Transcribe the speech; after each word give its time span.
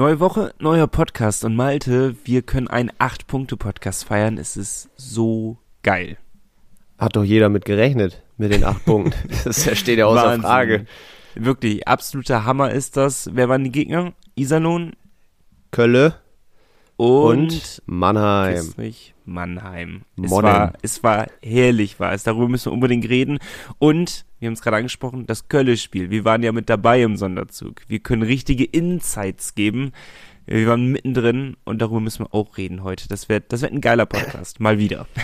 Neue 0.00 0.18
Woche, 0.18 0.54
neuer 0.58 0.86
Podcast 0.86 1.44
und 1.44 1.54
Malte, 1.54 2.16
wir 2.24 2.40
können 2.40 2.68
einen 2.68 2.90
8-Punkte-Podcast 2.90 4.06
feiern. 4.06 4.38
Es 4.38 4.56
ist 4.56 4.88
so 4.96 5.58
geil. 5.82 6.16
Hat 6.98 7.16
doch 7.16 7.22
jeder 7.22 7.50
mit 7.50 7.66
gerechnet, 7.66 8.22
mit 8.38 8.50
den 8.50 8.64
8 8.64 8.82
Punkten. 8.86 9.28
Das 9.44 9.78
steht 9.78 9.98
ja 9.98 10.06
außer 10.06 10.22
Wahnsinn. 10.22 10.40
Frage. 10.40 10.86
Wirklich, 11.34 11.86
absoluter 11.86 12.46
Hammer 12.46 12.70
ist 12.70 12.96
das. 12.96 13.28
Wer 13.34 13.50
waren 13.50 13.62
die 13.62 13.70
Gegner? 13.70 14.14
Iserlohn 14.36 14.94
Kölle 15.70 16.14
und, 17.00 17.52
und 17.52 17.82
Mannheim. 17.86 18.74
Nicht, 18.76 19.14
Mannheim. 19.24 20.02
Es 20.22 20.30
war, 20.30 20.72
es 20.82 21.02
war 21.02 21.28
herrlich, 21.42 21.98
war 21.98 22.12
es. 22.12 22.24
Darüber 22.24 22.46
müssen 22.46 22.66
wir 22.66 22.72
unbedingt 22.74 23.08
reden. 23.08 23.38
Und, 23.78 24.26
wir 24.38 24.46
haben 24.46 24.52
es 24.52 24.60
gerade 24.60 24.76
angesprochen, 24.76 25.26
das 25.26 25.48
Kölle-Spiel. 25.48 26.10
Wir 26.10 26.26
waren 26.26 26.42
ja 26.42 26.52
mit 26.52 26.68
dabei 26.68 27.02
im 27.02 27.16
Sonderzug. 27.16 27.80
Wir 27.88 28.00
können 28.00 28.22
richtige 28.22 28.64
Insights 28.64 29.54
geben. 29.54 29.92
Wir 30.44 30.66
waren 30.66 30.86
mittendrin 30.92 31.56
und 31.64 31.80
darüber 31.80 32.00
müssen 32.00 32.24
wir 32.24 32.34
auch 32.34 32.58
reden 32.58 32.82
heute. 32.82 33.08
Das 33.08 33.30
wird, 33.30 33.52
das 33.52 33.62
wird 33.62 33.72
ein 33.72 33.80
geiler 33.80 34.04
Podcast. 34.04 34.60
Mal 34.60 34.78
wieder. 34.78 35.06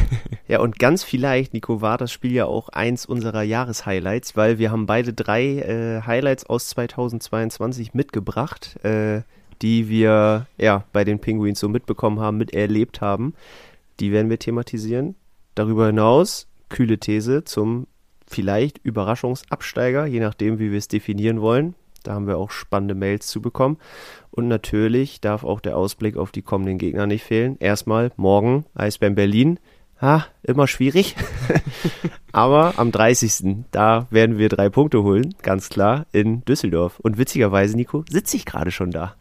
Ja, 0.48 0.60
und 0.60 0.78
ganz 0.78 1.02
vielleicht, 1.02 1.54
Nico, 1.54 1.80
war 1.80 1.98
das 1.98 2.12
Spiel 2.12 2.30
ja 2.30 2.44
auch 2.44 2.68
eins 2.68 3.04
unserer 3.04 3.42
Jahreshighlights, 3.42 4.36
weil 4.36 4.60
wir 4.60 4.70
haben 4.70 4.86
beide 4.86 5.12
drei 5.12 5.56
äh, 5.56 6.02
Highlights 6.06 6.46
aus 6.46 6.68
2022 6.68 7.94
mitgebracht, 7.94 8.78
äh, 8.84 9.22
die 9.62 9.88
wir 9.88 10.46
ja 10.58 10.84
bei 10.92 11.04
den 11.04 11.18
Penguins 11.18 11.60
so 11.60 11.68
mitbekommen 11.68 12.20
haben, 12.20 12.36
miterlebt 12.38 13.00
haben. 13.00 13.34
Die 14.00 14.12
werden 14.12 14.30
wir 14.30 14.38
thematisieren. 14.38 15.14
Darüber 15.54 15.86
hinaus, 15.86 16.48
kühle 16.68 16.98
These 16.98 17.44
zum 17.44 17.86
vielleicht 18.26 18.78
Überraschungsabsteiger, 18.78 20.06
je 20.06 20.20
nachdem, 20.20 20.58
wie 20.58 20.70
wir 20.70 20.78
es 20.78 20.88
definieren 20.88 21.40
wollen. 21.40 21.74
Da 22.02 22.14
haben 22.14 22.26
wir 22.26 22.38
auch 22.38 22.50
spannende 22.50 22.94
Mails 22.94 23.26
zu 23.26 23.40
bekommen. 23.40 23.78
Und 24.30 24.48
natürlich 24.48 25.20
darf 25.20 25.44
auch 25.44 25.60
der 25.60 25.76
Ausblick 25.76 26.16
auf 26.16 26.30
die 26.30 26.42
kommenden 26.42 26.78
Gegner 26.78 27.06
nicht 27.06 27.24
fehlen. 27.24 27.56
Erstmal 27.58 28.12
morgen 28.16 28.64
Eisbären 28.74 29.14
Berlin. 29.14 29.58
Ha, 30.00 30.26
immer 30.42 30.66
schwierig. 30.66 31.16
Aber 32.32 32.74
am 32.76 32.92
30. 32.92 33.64
da 33.70 34.06
werden 34.10 34.36
wir 34.36 34.50
drei 34.50 34.68
Punkte 34.68 35.02
holen, 35.02 35.34
ganz 35.40 35.70
klar, 35.70 36.06
in 36.12 36.44
Düsseldorf. 36.44 37.00
Und 37.00 37.16
witzigerweise, 37.16 37.76
Nico, 37.76 38.04
sitze 38.10 38.36
ich 38.36 38.44
gerade 38.44 38.70
schon 38.70 38.90
da. 38.90 39.14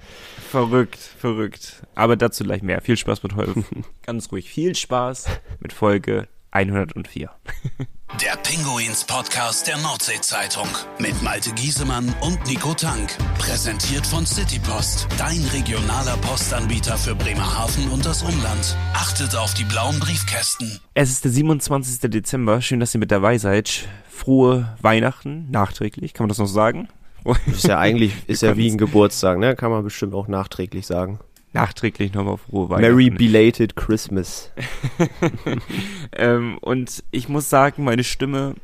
Verrückt, 0.49 0.97
verrückt. 0.97 1.83
Aber 1.95 2.17
dazu 2.17 2.43
gleich 2.43 2.61
mehr. 2.61 2.81
Viel 2.81 2.97
Spaß 2.97 3.23
mit 3.23 3.35
Holf. 3.35 3.55
Ganz 4.05 4.31
ruhig. 4.31 4.49
Viel 4.49 4.75
Spaß 4.75 5.27
mit 5.61 5.71
Folge 5.71 6.27
104. 6.51 7.31
Der 8.13 8.37
Pinguins 8.37 9.03
Podcast 9.03 9.67
der 9.67 9.77
Nordsee-Zeitung 9.77 10.67
mit 10.99 11.21
Malte 11.21 11.51
Giesemann 11.51 12.15
und 12.21 12.39
Nico 12.47 12.73
Tank. 12.73 13.17
Präsentiert 13.37 14.07
von 14.07 14.25
Citypost, 14.25 15.07
dein 15.17 15.43
regionaler 15.51 16.15
Postanbieter 16.17 16.97
für 16.97 17.13
Bremerhaven 17.13 17.89
und 17.89 18.05
das 18.05 18.21
Umland. 18.23 18.77
Achtet 18.93 19.35
auf 19.35 19.53
die 19.55 19.65
blauen 19.65 19.99
Briefkästen. 19.99 20.79
Es 20.93 21.09
ist 21.09 21.25
der 21.25 21.31
27. 21.31 22.09
Dezember. 22.09 22.61
Schön, 22.61 22.79
dass 22.79 22.95
ihr 22.95 22.99
mit 22.99 23.11
dabei 23.11 23.37
seid. 23.37 23.89
Frohe 24.09 24.77
Weihnachten, 24.81 25.51
nachträglich, 25.51 26.13
kann 26.13 26.25
man 26.25 26.29
das 26.29 26.37
noch 26.37 26.47
sagen? 26.47 26.87
Ist 27.47 27.67
ja 27.67 27.79
eigentlich, 27.79 28.13
ist 28.27 28.43
ja 28.43 28.55
wie 28.55 28.69
ein 28.69 28.77
Geburtstag, 28.77 29.39
ne? 29.39 29.55
Kann 29.55 29.71
man 29.71 29.83
bestimmt 29.83 30.13
auch 30.13 30.29
nachträglich 30.29 30.85
sagen. 30.85 31.19
Nachträglich 31.55 32.13
nochmal 32.13 32.37
frohe 32.37 32.69
Weihnachten. 32.69 32.95
Merry 32.95 33.09
belated 33.09 33.75
Christmas. 33.75 34.51
ähm, 36.11 36.59
und 36.59 37.03
ich 37.11 37.27
muss 37.29 37.49
sagen, 37.49 37.83
meine 37.83 38.03
Stimme 38.03 38.55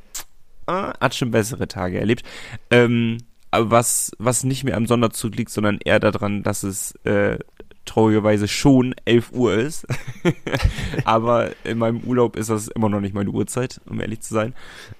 äh, 0.67 0.71
hat 0.71 1.15
schon 1.15 1.31
bessere 1.31 1.67
Tage 1.67 1.99
erlebt. 1.99 2.23
Ähm, 2.69 3.17
aber 3.49 3.71
was, 3.71 4.11
was 4.19 4.43
nicht 4.43 4.63
mehr 4.63 4.77
am 4.77 4.85
Sonderzug 4.85 5.35
liegt, 5.35 5.51
sondern 5.51 5.79
eher 5.83 5.99
daran, 5.99 6.43
dass 6.43 6.63
es 6.63 6.93
äh, 7.05 7.39
traurigerweise 7.85 8.47
schon 8.47 8.93
11 9.05 9.31
Uhr 9.33 9.53
ist. 9.55 9.85
aber 11.05 11.51
in 11.63 11.77
meinem 11.77 12.01
Urlaub 12.01 12.35
ist 12.35 12.49
das 12.49 12.67
immer 12.67 12.89
noch 12.89 12.99
nicht 13.01 13.13
meine 13.13 13.29
Uhrzeit, 13.29 13.81
um 13.89 13.99
ehrlich 13.99 14.21
zu 14.21 14.33
sein. 14.33 14.53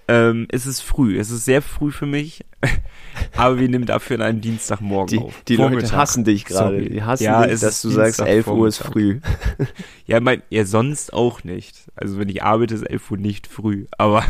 Ähm, 0.07 0.47
es 0.49 0.65
ist 0.65 0.81
früh, 0.81 1.17
es 1.19 1.31
ist 1.31 1.45
sehr 1.45 1.61
früh 1.61 1.91
für 1.91 2.05
mich. 2.05 2.43
aber 3.35 3.59
wir 3.59 3.69
nehmen 3.69 3.85
dafür 3.85 4.17
an 4.17 4.21
einem 4.23 4.41
Dienstagmorgen 4.41 5.17
Die, 5.19 5.23
auf. 5.23 5.41
die 5.47 5.55
Leute 5.55 5.71
Vormittag. 5.71 5.97
hassen 5.97 6.23
dich 6.23 6.45
gerade. 6.45 6.81
Die 6.81 7.03
hassen 7.03 7.23
Ja, 7.23 7.45
dich, 7.45 7.59
dass 7.59 7.81
du 7.81 7.89
sagst, 7.89 8.19
11 8.19 8.47
Uhr 8.47 8.67
ist 8.67 8.77
früh. 8.79 9.19
Ja, 10.05 10.19
mein, 10.19 10.41
ja, 10.49 10.65
sonst 10.65 11.13
auch 11.13 11.45
nicht. 11.45 11.89
Also 11.95 12.19
wenn 12.19 12.27
ich 12.27 12.43
arbeite, 12.43 12.75
ist 12.75 12.81
11 12.83 13.11
Uhr 13.11 13.17
nicht 13.17 13.47
früh. 13.47 13.85
Aber, 13.97 14.25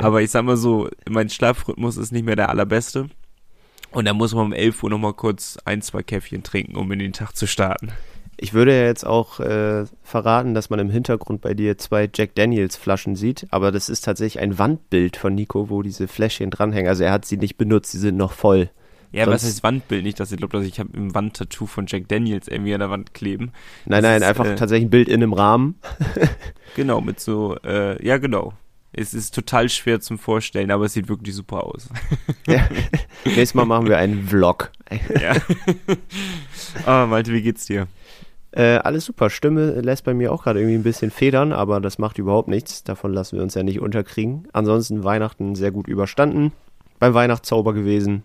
aber 0.00 0.22
ich 0.22 0.30
sag 0.30 0.44
mal 0.44 0.56
so, 0.56 0.88
mein 1.10 1.28
Schlafrhythmus 1.28 1.98
ist 1.98 2.10
nicht 2.12 2.24
mehr 2.24 2.36
der 2.36 2.48
allerbeste. 2.48 3.10
Und 3.92 4.04
da 4.04 4.14
muss 4.14 4.34
man 4.34 4.46
um 4.46 4.52
11 4.52 4.82
Uhr 4.82 4.90
nochmal 4.90 5.14
kurz 5.14 5.58
ein, 5.64 5.82
zwei 5.82 6.02
Käffchen 6.02 6.42
trinken, 6.42 6.76
um 6.76 6.90
in 6.92 6.98
den 7.00 7.12
Tag 7.12 7.34
zu 7.36 7.46
starten. 7.46 7.88
Ich 8.36 8.54
würde 8.54 8.74
ja 8.74 8.84
jetzt 8.86 9.04
auch 9.04 9.38
äh, 9.40 9.84
verraten, 10.02 10.54
dass 10.54 10.70
man 10.70 10.78
im 10.78 10.88
Hintergrund 10.88 11.42
bei 11.42 11.52
dir 11.52 11.76
zwei 11.76 12.08
Jack 12.14 12.34
Daniels 12.36 12.76
Flaschen 12.76 13.14
sieht, 13.16 13.46
aber 13.50 13.70
das 13.70 13.88
ist 13.90 14.02
tatsächlich 14.02 14.40
ein 14.42 14.58
Wandbild 14.58 15.16
von 15.18 15.34
Nico, 15.34 15.68
wo 15.68 15.82
diese 15.82 16.08
Fläschchen 16.08 16.50
dranhängen. 16.50 16.88
Also 16.88 17.04
er 17.04 17.12
hat 17.12 17.26
sie 17.26 17.36
nicht 17.36 17.58
benutzt, 17.58 17.92
sie 17.92 17.98
sind 17.98 18.16
noch 18.16 18.32
voll. 18.32 18.70
Ja, 19.12 19.26
was 19.26 19.42
Sonst- 19.42 19.54
heißt 19.56 19.62
Wandbild? 19.64 20.04
Nicht, 20.04 20.20
dass 20.20 20.30
ihr 20.30 20.38
glaubt, 20.38 20.54
dass 20.54 20.64
ich 20.64 20.78
habe 20.80 20.90
im 20.96 21.14
Wandtattoo 21.14 21.66
von 21.66 21.84
Jack 21.88 22.08
Daniels 22.08 22.46
irgendwie 22.48 22.72
an 22.72 22.80
der 22.80 22.90
Wand 22.90 23.12
kleben. 23.12 23.52
Nein, 23.84 24.02
Das 24.02 24.10
nein, 24.10 24.22
ist, 24.22 24.28
einfach 24.28 24.46
äh, 24.46 24.54
tatsächlich 24.54 24.86
ein 24.86 24.90
Bild 24.90 25.08
in 25.08 25.14
einem 25.22 25.32
Rahmen. 25.34 25.74
Genau, 26.76 27.00
mit 27.00 27.18
so, 27.20 27.56
äh, 27.64 28.02
ja 28.06 28.18
genau. 28.18 28.54
Es 28.92 29.14
ist 29.14 29.34
total 29.34 29.68
schwer 29.68 30.00
zum 30.00 30.18
Vorstellen, 30.18 30.70
aber 30.70 30.86
es 30.86 30.94
sieht 30.94 31.08
wirklich 31.08 31.34
super 31.34 31.64
aus. 31.64 31.88
Ja. 32.46 32.68
Nächstes 33.24 33.54
Mal 33.54 33.64
machen 33.64 33.86
wir 33.86 33.98
einen 33.98 34.26
Vlog. 34.26 34.72
ja. 35.20 35.36
ah, 36.86 37.06
Malte, 37.06 37.32
wie 37.32 37.42
geht's 37.42 37.66
dir? 37.66 37.86
Äh, 38.52 38.78
alles 38.78 39.04
super. 39.04 39.30
Stimme 39.30 39.80
lässt 39.80 40.04
bei 40.04 40.14
mir 40.14 40.32
auch 40.32 40.42
gerade 40.42 40.58
irgendwie 40.58 40.76
ein 40.76 40.82
bisschen 40.82 41.12
federn, 41.12 41.52
aber 41.52 41.80
das 41.80 41.98
macht 41.98 42.18
überhaupt 42.18 42.48
nichts. 42.48 42.82
Davon 42.82 43.12
lassen 43.12 43.36
wir 43.36 43.44
uns 43.44 43.54
ja 43.54 43.62
nicht 43.62 43.80
unterkriegen. 43.80 44.48
Ansonsten 44.52 45.04
Weihnachten 45.04 45.54
sehr 45.54 45.70
gut 45.70 45.86
überstanden. 45.86 46.52
Beim 46.98 47.14
Weihnachtszauber 47.14 47.72
gewesen. 47.72 48.24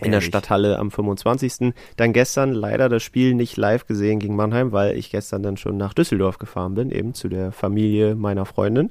In 0.00 0.12
der. 0.12 0.20
Stadthalle 0.20 0.78
am 0.78 0.92
25. 0.92 1.74
Dann 1.96 2.12
gestern 2.12 2.52
leider 2.52 2.88
das 2.88 3.02
Spiel 3.02 3.34
nicht 3.34 3.56
live 3.56 3.86
gesehen 3.86 4.20
gegen 4.20 4.36
Mannheim, 4.36 4.70
weil 4.70 4.96
ich 4.96 5.10
gestern 5.10 5.42
dann 5.42 5.56
schon 5.56 5.76
nach 5.76 5.92
Düsseldorf 5.92 6.38
gefahren 6.38 6.74
bin, 6.74 6.92
eben 6.92 7.14
zu 7.14 7.28
der 7.28 7.50
Familie 7.50 8.14
meiner 8.14 8.46
Freundin. 8.46 8.90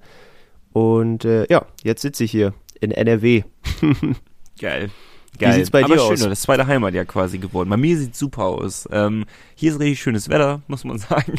Und 0.78 1.26
äh, 1.26 1.48
ja, 1.50 1.66
jetzt 1.84 2.04
sitze 2.04 2.24
ich 2.24 2.30
hier 2.32 2.54
in 2.80 2.92
NRW. 2.92 3.44
Geil. 4.62 4.92
Wie 5.34 5.38
Geil. 5.40 5.54
sieht's 5.54 5.72
bei 5.72 5.84
Aber 5.84 5.96
dir 5.96 6.00
schön, 6.02 6.14
aus? 6.14 6.20
Das 6.20 6.42
zweite 6.42 6.68
Heimat 6.68 6.94
ja 6.94 7.04
quasi 7.04 7.40
geworden. 7.40 7.70
Bei 7.70 7.78
mir 7.78 7.98
sieht 7.98 8.16
super 8.16 8.44
aus. 8.44 8.88
Ähm, 8.92 9.26
hier 9.56 9.72
ist 9.72 9.80
richtig 9.80 10.00
schönes 10.00 10.30
Wetter, 10.30 10.62
muss 10.68 10.84
man 10.84 10.98
sagen. 11.00 11.34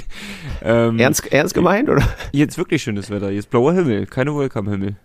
Ähm, 0.62 0.98
Ernst, 0.98 1.31
ernst 1.32 1.54
gemeint, 1.54 1.88
oder? 1.88 2.03
Hier 2.32 2.48
ist 2.48 2.59
wirklich 2.59 2.82
schönes 2.82 3.10
Wetter. 3.10 3.28
Hier 3.31 3.38
ist 3.38 3.48
blauer 3.50 3.75
Himmel, 3.75 4.06
keine 4.06 4.34
Wolke 4.34 4.59
Himmel. 4.59 4.97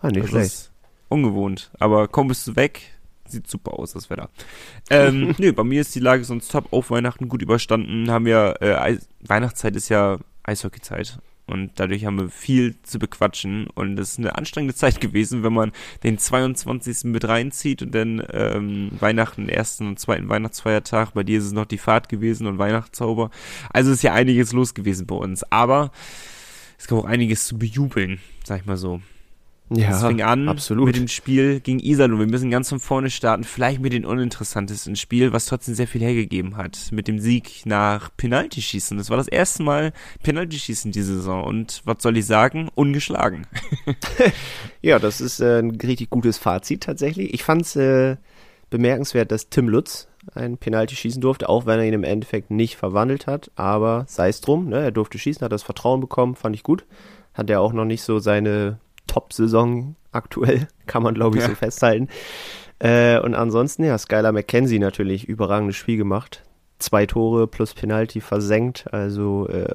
Ah, 0.00 0.08
nicht 0.08 0.22
Das 0.22 0.30
schlecht. 0.30 0.70
ungewohnt. 1.08 1.70
Aber 1.78 2.08
kaum 2.08 2.28
bist 2.28 2.46
du 2.46 2.56
weg, 2.56 2.80
sieht 3.28 3.48
super 3.48 3.78
aus, 3.78 3.92
das 3.92 4.08
Wetter. 4.08 4.30
Ähm, 4.88 5.34
nö, 5.38 5.52
bei 5.52 5.64
mir 5.64 5.82
ist 5.82 5.94
die 5.94 6.00
Lage 6.00 6.24
sonst 6.24 6.50
top. 6.50 6.72
Auf 6.72 6.90
Weihnachten 6.90 7.28
gut 7.28 7.42
überstanden. 7.42 8.10
Haben 8.10 8.24
wir, 8.24 8.56
äh, 8.62 8.96
Weihnachtszeit 9.26 9.76
ist 9.76 9.90
ja 9.90 10.16
Eishockeyzeit. 10.42 11.18
Und 11.50 11.72
dadurch 11.76 12.04
haben 12.04 12.18
wir 12.18 12.28
viel 12.28 12.76
zu 12.82 12.98
bequatschen. 12.98 13.66
Und 13.66 13.98
es 13.98 14.12
ist 14.12 14.18
eine 14.18 14.36
anstrengende 14.36 14.74
Zeit 14.74 15.00
gewesen, 15.00 15.42
wenn 15.42 15.52
man 15.52 15.72
den 16.02 16.18
22. 16.18 17.04
mit 17.04 17.26
reinzieht 17.26 17.82
und 17.82 17.94
dann 17.94 18.22
ähm, 18.32 18.90
Weihnachten, 18.98 19.48
ersten 19.48 19.88
und 19.88 19.98
zweiten 19.98 20.28
Weihnachtsfeiertag. 20.28 21.14
Bei 21.14 21.22
dir 21.22 21.38
ist 21.38 21.46
es 21.46 21.52
noch 21.52 21.66
die 21.66 21.78
Fahrt 21.78 22.08
gewesen 22.08 22.46
und 22.46 22.58
Weihnachtszauber. 22.58 23.30
Also 23.72 23.90
ist 23.90 24.02
ja 24.02 24.14
einiges 24.14 24.52
los 24.52 24.74
gewesen 24.74 25.06
bei 25.06 25.16
uns. 25.16 25.42
Aber 25.50 25.92
es 26.78 26.86
gab 26.86 26.98
auch 26.98 27.04
einiges 27.04 27.46
zu 27.46 27.58
bejubeln, 27.58 28.20
sag 28.44 28.60
ich 28.60 28.66
mal 28.66 28.76
so. 28.76 29.00
Ja, 29.72 29.90
Es 29.90 30.04
fing 30.04 30.20
an 30.20 30.48
absolut. 30.48 30.86
mit 30.86 30.96
dem 30.96 31.06
Spiel 31.06 31.60
gegen 31.60 31.78
Iserlohn. 31.78 32.18
Wir 32.18 32.26
müssen 32.26 32.50
ganz 32.50 32.68
von 32.68 32.80
vorne 32.80 33.08
starten, 33.08 33.44
vielleicht 33.44 33.80
mit 33.80 33.92
dem 33.92 34.04
uninteressantesten 34.04 34.96
Spiel, 34.96 35.32
was 35.32 35.46
trotzdem 35.46 35.74
sehr 35.76 35.86
viel 35.86 36.00
hergegeben 36.00 36.56
hat. 36.56 36.88
Mit 36.90 37.06
dem 37.06 37.20
Sieg 37.20 37.62
nach 37.66 38.10
Penaltyschießen. 38.16 38.98
Das 38.98 39.10
war 39.10 39.16
das 39.16 39.28
erste 39.28 39.62
Mal 39.62 39.92
Penaltyschießen 40.24 40.90
diese 40.90 41.14
Saison. 41.16 41.44
Und 41.44 41.82
was 41.84 42.02
soll 42.02 42.16
ich 42.16 42.26
sagen? 42.26 42.68
Ungeschlagen. 42.74 43.46
Ja, 44.82 44.98
das 44.98 45.20
ist 45.20 45.40
äh, 45.40 45.58
ein 45.58 45.72
richtig 45.72 46.08
gutes 46.08 46.38
Fazit 46.38 46.82
tatsächlich. 46.82 47.34
Ich 47.34 47.42
fand 47.44 47.62
es 47.62 47.76
äh, 47.76 48.16
bemerkenswert, 48.70 49.30
dass 49.30 49.50
Tim 49.50 49.68
Lutz 49.68 50.08
ein 50.34 50.56
Penalty 50.56 50.96
schießen 50.96 51.20
durfte, 51.20 51.48
auch 51.50 51.66
wenn 51.66 51.78
er 51.78 51.84
ihn 51.86 51.92
im 51.92 52.04
Endeffekt 52.04 52.50
nicht 52.50 52.76
verwandelt 52.76 53.26
hat. 53.26 53.50
Aber 53.56 54.04
sei 54.08 54.28
es 54.28 54.40
drum, 54.40 54.68
ne? 54.70 54.80
er 54.80 54.90
durfte 54.90 55.18
schießen, 55.18 55.44
hat 55.44 55.52
das 55.52 55.62
Vertrauen 55.62 56.00
bekommen, 56.00 56.34
fand 56.34 56.56
ich 56.56 56.62
gut. 56.62 56.86
Hat 57.34 57.50
er 57.50 57.60
auch 57.60 57.72
noch 57.74 57.84
nicht 57.84 58.02
so 58.02 58.18
seine 58.20 58.78
Top-Saison 59.10 59.96
aktuell, 60.12 60.68
kann 60.86 61.02
man 61.02 61.14
glaube 61.14 61.36
ich 61.36 61.42
Ja. 61.42 61.48
so 61.48 61.54
festhalten. 61.54 62.08
Äh, 62.78 63.18
und 63.20 63.34
ansonsten, 63.34 63.84
ja, 63.84 63.98
Skylar 63.98 64.32
McKenzie 64.32 64.78
natürlich 64.78 65.28
überragendes 65.28 65.76
Spiel 65.76 65.96
gemacht. 65.98 66.42
Zwei 66.80 67.06
Tore 67.06 67.46
plus 67.46 67.74
Penalty 67.74 68.20
versenkt. 68.20 68.92
Also 68.92 69.48
äh, 69.48 69.68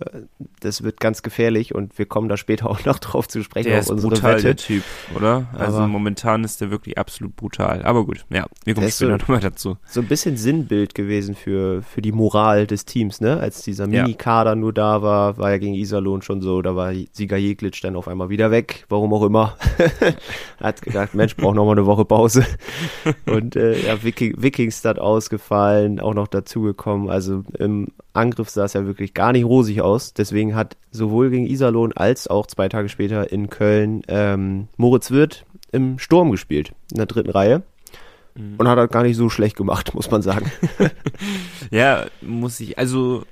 das 0.60 0.84
wird 0.84 1.00
ganz 1.00 1.22
gefährlich 1.24 1.74
und 1.74 1.98
wir 1.98 2.06
kommen 2.06 2.28
da 2.30 2.38
später 2.38 2.70
auch 2.70 2.84
noch 2.86 3.00
drauf 3.00 3.28
zu 3.28 3.44
sprechen. 3.44 3.70
Der 3.70 3.78
auf 3.80 3.86
ist 3.86 3.92
unsere 3.92 4.14
brutal, 4.16 4.34
Wette. 4.36 4.44
der 4.44 4.56
Typ, 4.58 4.84
oder? 5.16 5.46
Also 5.54 5.78
Aber- 5.78 5.88
momentan 5.88 6.44
ist 6.44 6.62
der 6.62 6.72
wirklich 6.72 6.98
absolut 6.98 7.36
brutal. 7.36 7.84
Aber 7.84 8.06
gut, 8.06 8.26
ja, 8.30 8.46
wir 8.66 8.74
kommen 8.76 8.90
später 8.90 9.12
so- 9.12 9.18
nochmal 9.18 9.40
dazu. 9.40 9.78
So 9.88 10.02
ein 10.02 10.08
bisschen 10.08 10.38
Sinnbild 10.38 10.96
gewesen 10.96 11.36
für, 11.36 11.82
für 11.84 12.02
die 12.02 12.12
Moral 12.12 12.68
des 12.68 12.86
Teams, 12.86 13.22
ne? 13.22 13.40
Als 13.40 13.62
dieser 13.62 13.88
Ja. 13.88 14.04
Mini-Kader 14.04 14.56
nur 14.56 14.74
da 14.74 15.02
war, 15.02 15.38
war 15.38 15.52
ja 15.52 15.58
gegen 15.58 15.76
Iserlohn 15.76 16.22
schon 16.22 16.42
so, 16.42 16.62
da 16.62 16.76
war 16.76 16.94
Sieger 17.12 17.38
Jeglitsch 17.38 17.84
dann 17.84 17.96
auf 17.96 18.08
einmal 18.08 18.30
wieder 18.30 18.52
weg, 18.52 18.86
warum 18.90 19.14
auch 19.14 19.24
immer. 19.24 19.58
Hat 20.62 20.82
gedacht, 20.82 21.14
Mensch, 21.14 21.36
braucht 21.36 21.56
noch 21.56 21.66
mal 21.66 21.74
eine 21.74 21.86
Woche 21.86 22.06
Pause. 22.06 22.46
Und 23.26 23.56
äh, 23.56 23.86
ja, 23.88 24.02
Viking, 24.04 24.36
Wikingstad 24.42 25.00
ausgefallen, 25.00 26.00
auch 26.00 26.14
noch 26.14 26.28
dazugekommen. 26.28 26.95
Also 27.10 27.44
im 27.58 27.88
Angriff 28.14 28.50
sah 28.50 28.66
es 28.66 28.74
ja 28.74 28.86
wirklich 28.86 29.14
gar 29.14 29.32
nicht 29.32 29.46
rosig 29.46 29.82
aus. 29.82 30.14
Deswegen 30.14 30.56
hat 30.56 30.78
sowohl 30.92 31.30
gegen 31.30 31.48
Iserlohn 31.48 31.94
als 31.94 32.28
auch 32.28 32.48
zwei 32.48 32.70
Tage 32.70 32.90
später 32.90 33.32
in 33.32 33.50
Köln 33.50 34.02
ähm, 34.08 34.68
Moritz 34.78 35.12
Wirth 35.12 35.46
im 35.72 36.00
Sturm 36.00 36.32
gespielt, 36.32 36.74
in 36.92 36.98
der 36.98 37.06
dritten 37.06 37.30
Reihe. 37.30 37.64
Und 38.58 38.68
hat 38.68 38.78
das 38.78 38.90
gar 38.90 39.04
nicht 39.04 39.16
so 39.16 39.30
schlecht 39.30 39.56
gemacht, 39.56 39.94
muss 39.96 40.12
man 40.12 40.22
sagen. 40.22 40.52
Ja, 41.72 42.06
muss 42.22 42.60
ich, 42.60 42.78
also 42.78 43.24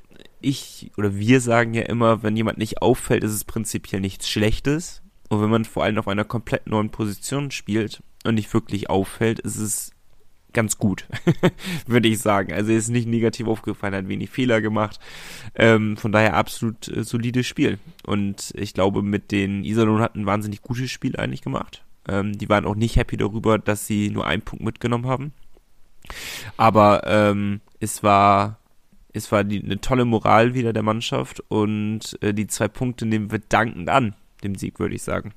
ich 0.41 0.91
oder 0.97 1.15
wir 1.15 1.39
sagen 1.39 1.73
ja 1.73 1.83
immer, 1.83 2.23
wenn 2.23 2.35
jemand 2.35 2.57
nicht 2.57 2.81
auffällt, 2.81 3.23
ist 3.23 3.33
es 3.33 3.43
prinzipiell 3.43 4.01
nichts 4.01 4.27
Schlechtes. 4.27 5.01
Und 5.29 5.41
wenn 5.41 5.49
man 5.49 5.65
vor 5.65 5.83
allem 5.83 5.97
auf 5.97 6.07
einer 6.07 6.25
komplett 6.25 6.67
neuen 6.67 6.89
Position 6.89 7.51
spielt 7.51 8.01
und 8.25 8.35
nicht 8.35 8.53
wirklich 8.53 8.89
auffällt, 8.89 9.39
ist 9.39 9.57
es 9.57 9.92
ganz 10.53 10.77
gut, 10.77 11.07
würde 11.87 12.07
ich 12.07 12.19
sagen. 12.19 12.53
Also 12.53 12.71
er 12.71 12.77
ist 12.77 12.89
nicht 12.89 13.07
negativ 13.07 13.47
aufgefallen, 13.47 13.95
hat 13.95 14.07
wenig 14.07 14.29
Fehler 14.29 14.61
gemacht. 14.61 14.99
Ähm, 15.55 15.97
von 15.97 16.11
daher 16.11 16.35
absolut 16.35 16.87
äh, 16.87 17.03
solides 17.03 17.45
Spiel. 17.45 17.79
Und 18.05 18.53
ich 18.55 18.73
glaube, 18.73 19.01
mit 19.01 19.31
den 19.31 19.63
Iserlohn 19.63 20.01
hat 20.01 20.15
ein 20.15 20.25
wahnsinnig 20.25 20.61
gutes 20.61 20.91
Spiel 20.91 21.15
eigentlich 21.15 21.41
gemacht. 21.41 21.83
Ähm, 22.07 22.37
die 22.37 22.49
waren 22.49 22.65
auch 22.65 22.75
nicht 22.75 22.95
happy 22.95 23.17
darüber, 23.17 23.57
dass 23.57 23.87
sie 23.87 24.09
nur 24.09 24.27
einen 24.27 24.41
Punkt 24.41 24.63
mitgenommen 24.63 25.07
haben. 25.07 25.33
Aber 26.57 27.03
ähm, 27.05 27.61
es 27.79 28.03
war 28.03 28.59
es 29.13 29.31
war 29.31 29.43
die, 29.43 29.63
eine 29.63 29.79
tolle 29.79 30.05
Moral 30.05 30.53
wieder 30.53 30.73
der 30.73 30.83
Mannschaft 30.83 31.39
und 31.47 32.17
äh, 32.21 32.33
die 32.33 32.47
zwei 32.47 32.67
Punkte 32.67 33.05
nehmen 33.05 33.31
wir 33.31 33.39
dankend 33.39 33.89
an, 33.89 34.15
dem 34.43 34.55
Sieg, 34.55 34.79
würde 34.79 34.95
ich 34.95 35.03
sagen. 35.03 35.33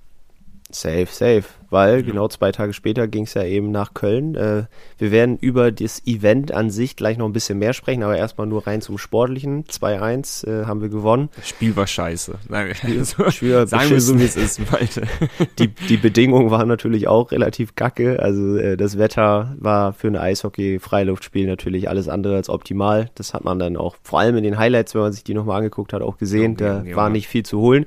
Safe, 0.70 1.06
safe. 1.06 1.44
Weil 1.70 2.02
genau 2.02 2.28
zwei 2.28 2.52
Tage 2.52 2.72
später 2.72 3.06
ging 3.08 3.24
es 3.24 3.34
ja 3.34 3.44
eben 3.44 3.70
nach 3.70 3.94
Köln. 3.94 4.34
Äh, 4.34 4.64
wir 4.98 5.10
werden 5.10 5.36
über 5.38 5.72
das 5.72 6.04
Event 6.06 6.52
an 6.52 6.70
sich 6.70 6.96
gleich 6.96 7.18
noch 7.18 7.26
ein 7.26 7.32
bisschen 7.32 7.58
mehr 7.58 7.72
sprechen, 7.72 8.02
aber 8.02 8.16
erstmal 8.16 8.46
nur 8.46 8.66
rein 8.66 8.80
zum 8.80 8.98
Sportlichen. 8.98 9.64
2-1 9.64 10.46
äh, 10.46 10.66
haben 10.66 10.80
wir 10.80 10.88
gewonnen. 10.88 11.28
Das 11.36 11.48
Spiel 11.48 11.74
war 11.76 11.86
scheiße. 11.86 12.34
Sagen 12.48 12.72
wir, 12.82 13.04
so, 13.04 13.30
Spiel 13.30 13.54
war 13.56 13.66
sagen 13.66 13.90
wir 13.90 14.00
so, 14.00 14.18
wie 14.18 14.24
es 14.24 14.36
ist. 14.36 14.60
Die, 15.58 15.68
die 15.68 15.96
Bedingungen 15.96 16.50
waren 16.50 16.68
natürlich 16.68 17.08
auch 17.08 17.30
relativ 17.30 17.74
kacke. 17.74 18.20
Also 18.20 18.56
äh, 18.56 18.76
das 18.76 18.98
Wetter 18.98 19.54
war 19.58 19.92
für 19.92 20.08
ein 20.08 20.16
Eishockey-Freiluftspiel 20.16 21.46
natürlich 21.46 21.88
alles 21.88 22.08
andere 22.08 22.36
als 22.36 22.48
optimal. 22.48 23.10
Das 23.14 23.34
hat 23.34 23.44
man 23.44 23.58
dann 23.58 23.76
auch 23.76 23.96
vor 24.02 24.20
allem 24.20 24.36
in 24.36 24.44
den 24.44 24.58
Highlights, 24.58 24.94
wenn 24.94 25.02
man 25.02 25.12
sich 25.12 25.24
die 25.24 25.34
nochmal 25.34 25.58
angeguckt 25.58 25.92
hat, 25.92 26.02
auch 26.02 26.18
gesehen. 26.18 26.56
Junge, 26.56 26.56
Da 26.56 26.78
Junge, 26.78 26.96
war 26.96 27.10
nicht 27.10 27.28
viel 27.28 27.44
zu 27.44 27.60
holen. 27.60 27.86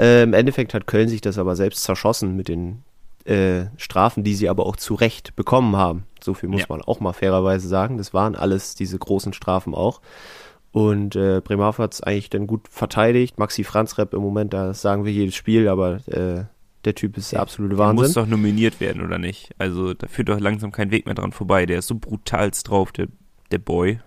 Äh, 0.00 0.22
Im 0.22 0.32
Endeffekt 0.32 0.72
hat 0.74 0.86
Köln 0.86 1.08
sich 1.08 1.20
das 1.20 1.36
aber 1.38 1.54
selbst 1.56 1.82
zerschossen 1.82 2.34
mit 2.36 2.48
den 2.48 2.82
äh, 3.26 3.66
Strafen, 3.76 4.24
die 4.24 4.34
sie 4.34 4.48
aber 4.48 4.64
auch 4.66 4.76
zu 4.76 4.94
Recht 4.94 5.36
bekommen 5.36 5.76
haben. 5.76 6.04
So 6.22 6.32
viel 6.34 6.48
muss 6.48 6.62
Ja. 6.62 6.66
man 6.70 6.80
auch 6.82 7.00
mal 7.00 7.12
fairerweise 7.12 7.68
sagen. 7.68 7.98
Das 7.98 8.14
waren 8.14 8.34
alles 8.34 8.74
diese 8.74 8.98
großen 8.98 9.32
Strafen 9.34 9.74
auch. 9.74 10.00
Und 10.72 11.16
äh, 11.16 11.40
Bremerhaven 11.42 11.82
hat 11.82 11.92
es 11.94 12.02
eigentlich 12.02 12.30
dann 12.30 12.46
gut 12.46 12.68
verteidigt. 12.70 13.38
Maxi 13.38 13.64
Franzrepp 13.64 14.14
im 14.14 14.22
Moment, 14.22 14.52
das 14.54 14.80
sagen 14.80 15.04
wir 15.04 15.12
jedes 15.12 15.34
Spiel, 15.34 15.68
aber 15.68 15.96
äh, 16.06 16.44
der 16.84 16.94
Typ 16.94 17.18
ist 17.18 17.32
der 17.32 17.40
absolute 17.40 17.76
Der 17.76 17.92
muss 17.92 18.04
Wahnsinn. 18.04 18.22
doch 18.22 18.28
nominiert 18.28 18.80
werden, 18.80 19.02
oder 19.02 19.18
nicht? 19.18 19.50
Also 19.58 19.92
da 19.94 20.06
führt 20.06 20.28
doch 20.30 20.40
langsam 20.40 20.72
kein 20.72 20.90
Weg 20.90 21.04
mehr 21.06 21.14
dran 21.14 21.32
vorbei. 21.32 21.66
Der 21.66 21.80
ist 21.80 21.88
so 21.88 21.96
brutalst 21.96 22.68
drauf, 22.70 22.92
der, 22.92 23.08
der 23.50 23.58
Boy. 23.58 24.00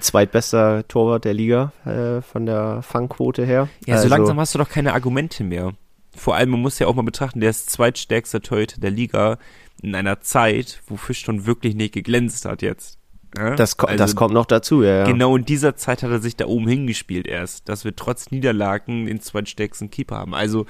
Zweitbester 0.00 0.86
Torwart 0.88 1.24
der 1.24 1.34
Liga 1.34 1.72
äh, 1.84 2.22
von 2.22 2.46
der 2.46 2.82
Fangquote 2.82 3.44
her. 3.44 3.68
Ja, 3.86 3.96
so 3.96 4.04
Also, 4.04 4.08
langsam 4.08 4.40
hast 4.40 4.54
du 4.54 4.58
doch 4.58 4.68
keine 4.68 4.94
Argumente 4.94 5.44
mehr. 5.44 5.72
Vor 6.16 6.34
allem, 6.36 6.50
man 6.50 6.60
muss 6.60 6.78
ja 6.78 6.86
auch 6.86 6.94
mal 6.94 7.02
betrachten, 7.02 7.40
der 7.40 7.50
ist 7.50 7.70
zweitstärkster 7.70 8.40
Torhüter 8.40 8.80
der 8.80 8.90
Liga 8.90 9.38
in 9.82 9.94
einer 9.94 10.20
Zeit, 10.20 10.80
wo 10.86 10.96
Fischton 10.96 11.46
wirklich 11.46 11.74
nicht 11.74 11.94
geglänzt 11.94 12.44
hat 12.44 12.62
jetzt. 12.62 12.98
Ja? 13.36 13.54
Das, 13.54 13.76
ko 13.76 13.86
Also 13.86 13.98
das 13.98 14.16
kommt 14.16 14.34
noch 14.34 14.46
dazu, 14.46 14.82
ja. 14.82 14.98
ja. 14.98 15.04
Genau 15.04 15.36
in 15.36 15.44
dieser 15.44 15.76
Zeit 15.76 16.02
hat 16.02 16.10
er 16.10 16.18
sich 16.18 16.36
da 16.36 16.46
oben 16.46 16.66
hingespielt 16.66 17.26
erst, 17.26 17.68
dass 17.68 17.84
wir 17.84 17.94
trotz 17.94 18.30
Niederlagen 18.30 19.06
den 19.06 19.20
zweitstärksten 19.20 19.90
Keeper 19.90 20.16
haben. 20.16 20.34
Also 20.34 20.66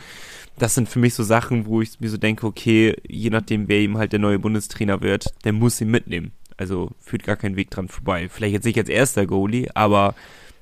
das 0.58 0.74
sind 0.74 0.88
für 0.88 0.98
mich 0.98 1.14
so 1.14 1.22
Sachen, 1.22 1.66
wo 1.66 1.80
ich 1.80 2.00
mir 2.00 2.10
so 2.10 2.18
denke, 2.18 2.46
okay, 2.46 2.96
je 3.08 3.30
nachdem, 3.30 3.68
wer 3.68 3.80
ihm 3.80 3.96
halt 3.96 4.12
der 4.12 4.18
neue 4.18 4.38
Bundestrainer 4.38 5.00
wird, 5.00 5.32
der 5.44 5.52
muss 5.52 5.80
ihn 5.80 5.90
mitnehmen. 5.90 6.32
Also 6.60 6.90
führt 7.00 7.24
gar 7.24 7.36
kein 7.36 7.56
Weg 7.56 7.70
dran 7.70 7.88
vorbei. 7.88 8.28
Vielleicht 8.28 8.52
jetzt 8.52 8.66
nicht 8.66 8.76
als 8.76 8.90
erster 8.90 9.24
Goalie, 9.24 9.70
aber 9.72 10.14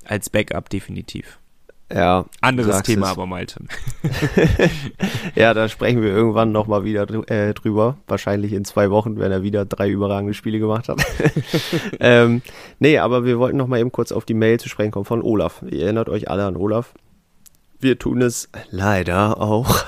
als 0.05 0.29
Backup 0.29 0.69
definitiv. 0.69 1.39
Ja, 1.93 2.25
Anderes 2.39 2.83
Thema 2.83 3.07
es. 3.07 3.11
aber, 3.11 3.25
Malte. 3.25 3.59
Ja, 5.35 5.53
da 5.53 5.67
sprechen 5.67 6.01
wir 6.01 6.09
irgendwann 6.09 6.53
nochmal 6.53 6.85
wieder 6.85 7.05
äh, 7.29 7.53
drüber. 7.53 7.97
Wahrscheinlich 8.07 8.53
in 8.53 8.63
zwei 8.63 8.91
Wochen, 8.91 9.19
wenn 9.19 9.33
er 9.33 9.43
wieder 9.43 9.65
drei 9.65 9.89
überragende 9.89 10.33
Spiele 10.33 10.59
gemacht 10.59 10.87
hat. 10.87 11.03
ähm, 11.99 12.43
nee, 12.79 12.97
aber 12.97 13.25
wir 13.25 13.37
wollten 13.37 13.57
nochmal 13.57 13.81
eben 13.81 13.91
kurz 13.91 14.13
auf 14.13 14.23
die 14.23 14.33
Mail 14.33 14.57
zu 14.57 14.69
sprechen 14.69 14.91
kommen 14.91 15.05
von 15.05 15.21
Olaf. 15.21 15.63
Ihr 15.69 15.83
erinnert 15.83 16.07
euch 16.07 16.29
alle 16.29 16.45
an 16.45 16.55
Olaf. 16.55 16.93
Wir 17.81 17.99
tun 17.99 18.21
es 18.21 18.47
leider 18.71 19.41
auch. 19.41 19.83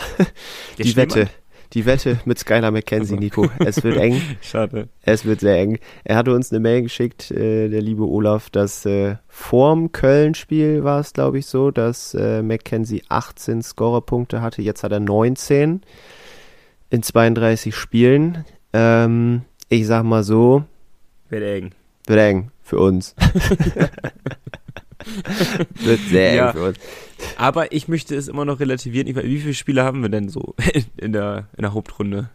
Die? 0.78 0.94
Wette. 0.98 1.30
Die 1.74 1.86
Wette 1.86 2.20
mit 2.26 2.38
Skylar 2.38 2.72
McKenzie, 2.72 3.16
Nico. 3.16 3.50
Es 3.60 3.82
wird 3.84 3.96
eng. 3.98 4.22
Schade. 4.42 4.90
Es 5.04 5.24
wird 5.24 5.40
sehr 5.40 5.58
eng. 5.58 5.80
Er 6.04 6.18
hatte 6.18 6.34
uns 6.36 6.52
eine 6.52 6.60
Mail 6.60 6.82
geschickt, 6.82 7.32
äh, 7.32 7.70
der 7.70 7.82
liebe 7.82 8.04
Olaf, 8.04 8.50
dass 8.50 8.86
äh, 8.86 9.16
vorm 9.30 9.94
Köln-Spiel 9.94 10.84
war 10.84 11.00
es, 11.00 11.14
glaube 11.14 11.40
ich, 11.40 11.46
so, 11.46 11.72
dass 11.72 12.14
äh, 12.14 12.42
McKenzie 12.42 13.04
18 13.08 13.62
Scorerpunkte 13.62 14.42
hatte. 14.42 14.62
Jetzt 14.62 14.84
hat 14.84 14.92
er 14.92 15.00
19 15.00 15.82
in 16.90 17.04
32 17.04 17.74
Spielen. 17.74 18.44
Ähm, 18.74 19.44
ich 19.70 19.88
sag 19.88 20.04
mal 20.04 20.24
so, 20.24 20.66
Wird 21.30 21.44
eng. 21.44 21.72
wird 22.06 22.20
eng 22.20 22.52
für 22.64 22.80
uns. 22.80 23.16
wird 25.81 26.00
sehr 26.09 26.33
Ja. 26.36 26.51
uns. 26.51 26.77
Aber 27.38 27.71
ich 27.71 27.88
möchte 27.88 28.15
es 28.15 28.27
immer 28.27 28.45
noch 28.45 28.59
relativieren. 28.59 29.07
Ich 29.07 29.15
weiß, 29.15 29.24
wie 29.25 29.39
viele 29.39 29.53
Spiele 29.53 29.83
haben 29.83 30.01
wir 30.01 30.09
denn 30.09 30.30
so 30.30 30.56
in 30.98 31.13
der, 31.13 31.48
in 31.57 31.62
der 31.63 31.74
Hauptrunde? 31.74 32.30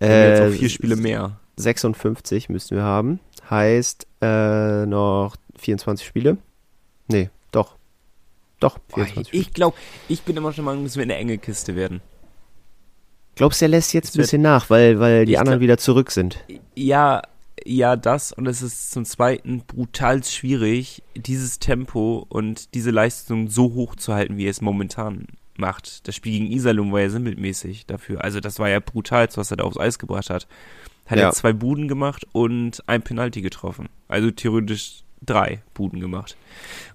Wir 0.00 0.28
jetzt 0.30 0.40
Äh, 0.40 0.48
auch 0.48 0.58
vier 0.58 0.68
Spiele 0.70 0.96
mehr. 0.96 1.38
56 1.56 2.48
müssten 2.48 2.76
wir 2.76 2.82
haben. 2.84 3.20
Heißt 3.50 4.06
äh, 4.20 4.86
noch 4.86 5.36
24 5.58 6.06
Spiele. 6.06 6.38
Nee, 7.08 7.30
doch. 7.52 7.76
Doch, 8.60 8.78
Boah, 8.78 9.04
24 9.04 9.34
ich 9.34 9.52
glaube, 9.52 9.76
ich 10.08 10.22
bin 10.22 10.36
immer 10.36 10.52
schon 10.52 10.64
mal, 10.64 10.76
dass 10.82 10.96
wir 10.96 11.02
eine 11.04 11.14
enge 11.16 11.38
Kiste 11.38 11.74
werden. 11.76 12.00
Glaubst 13.36 13.60
du, 13.60 13.66
er 13.66 13.68
lässt 13.68 13.92
jetzt 13.94 14.16
ein 14.16 14.20
bisschen 14.20 14.42
nach, 14.42 14.68
weil, 14.68 14.98
weil 14.98 15.24
die 15.24 15.38
anderen 15.38 15.58
glaub- 15.58 15.62
wieder 15.64 15.78
zurück 15.78 16.10
sind? 16.10 16.44
Ja, 16.74 17.22
ja, 17.66 17.96
das 17.96 18.32
und 18.32 18.46
es 18.46 18.62
ist 18.62 18.90
zum 18.90 19.04
Zweiten 19.04 19.60
brutal 19.66 20.22
schwierig, 20.24 21.02
dieses 21.16 21.58
Tempo 21.58 22.26
und 22.28 22.74
diese 22.74 22.90
Leistung 22.90 23.48
so 23.48 23.74
hoch 23.74 23.96
zu 23.96 24.14
halten, 24.14 24.36
wie 24.36 24.46
er 24.46 24.50
es 24.50 24.60
momentan 24.60 25.26
macht. 25.56 26.06
Das 26.06 26.14
Spiel 26.14 26.32
gegen 26.32 26.52
Iserlohn 26.52 26.92
war 26.92 27.00
ja 27.00 27.10
sinnbildmäßig 27.10 27.86
dafür. 27.86 28.22
Also 28.22 28.40
das 28.40 28.58
war 28.58 28.68
ja 28.68 28.80
brutal, 28.80 29.28
was 29.34 29.50
er 29.50 29.56
da 29.58 29.64
aufs 29.64 29.78
Eis 29.78 29.98
gebracht 29.98 30.30
hat. 30.30 30.46
Hat 31.06 31.18
Ja. 31.18 31.26
er 31.26 31.32
zwei 31.32 31.52
Buden 31.52 31.88
gemacht 31.88 32.26
und 32.32 32.82
ein 32.86 33.02
Penalty 33.02 33.40
getroffen. 33.42 33.88
Also 34.08 34.30
theoretisch 34.30 35.02
drei 35.22 35.62
Buden 35.74 36.00
gemacht. 36.00 36.36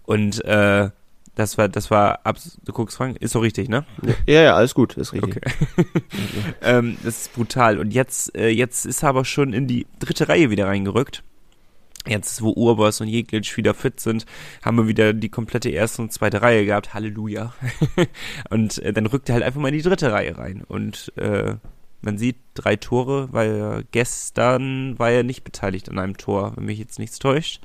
Und 0.03 0.43
äh, 0.45 0.89
das 1.35 1.57
war, 1.57 1.67
das 1.67 1.89
war, 1.89 2.25
abs 2.25 2.57
du 2.63 2.71
guckst, 2.73 2.97
Frank, 2.97 3.17
ist 3.17 3.33
doch 3.33 3.41
richtig, 3.41 3.69
ne? 3.69 3.85
Ja, 4.27 4.41
ja, 4.41 4.55
alles 4.55 4.75
gut, 4.75 4.97
ist 4.97 5.13
richtig. 5.13 5.37
Okay. 5.37 6.03
ähm, 6.61 6.97
das 7.03 7.23
ist 7.23 7.33
brutal. 7.33 7.79
Und 7.79 7.93
jetzt, 7.93 8.35
äh, 8.35 8.49
jetzt 8.49 8.85
ist 8.85 9.03
er 9.03 9.09
aber 9.09 9.25
schon 9.25 9.53
in 9.53 9.67
die 9.67 9.87
dritte 9.99 10.29
Reihe 10.29 10.49
wieder 10.49 10.67
reingerückt. 10.67 11.23
Jetzt, 12.05 12.41
wo 12.41 12.51
Urbers 12.51 12.99
und 12.99 13.07
Jeglitsch 13.07 13.55
wieder 13.55 13.73
fit 13.73 13.99
sind, 13.99 14.25
haben 14.61 14.77
wir 14.77 14.87
wieder 14.87 15.13
die 15.13 15.29
komplette 15.29 15.69
erste 15.69 16.01
und 16.01 16.11
zweite 16.11 16.41
Reihe 16.41 16.65
gehabt. 16.65 16.93
Halleluja. 16.93 17.53
und 18.49 18.77
äh, 18.79 18.91
dann 18.91 19.05
rückt 19.05 19.29
er 19.29 19.35
halt 19.35 19.43
einfach 19.43 19.61
mal 19.61 19.69
in 19.69 19.77
die 19.77 19.81
dritte 19.81 20.11
Reihe 20.11 20.37
rein. 20.37 20.63
Und 20.67 21.13
äh, 21.15 21.55
man 22.03 22.17
sieht 22.17 22.35
drei 22.53 22.75
Tore, 22.75 23.29
weil 23.31 23.55
er 23.55 23.83
gestern 23.91 24.97
war 24.99 25.09
er 25.11 25.23
nicht 25.23 25.43
beteiligt 25.43 25.89
an 25.89 25.97
einem 25.99 26.17
Tor, 26.17 26.53
wenn 26.55 26.65
mich 26.65 26.77
jetzt 26.79 26.99
nichts 26.99 27.17
täuscht. 27.19 27.61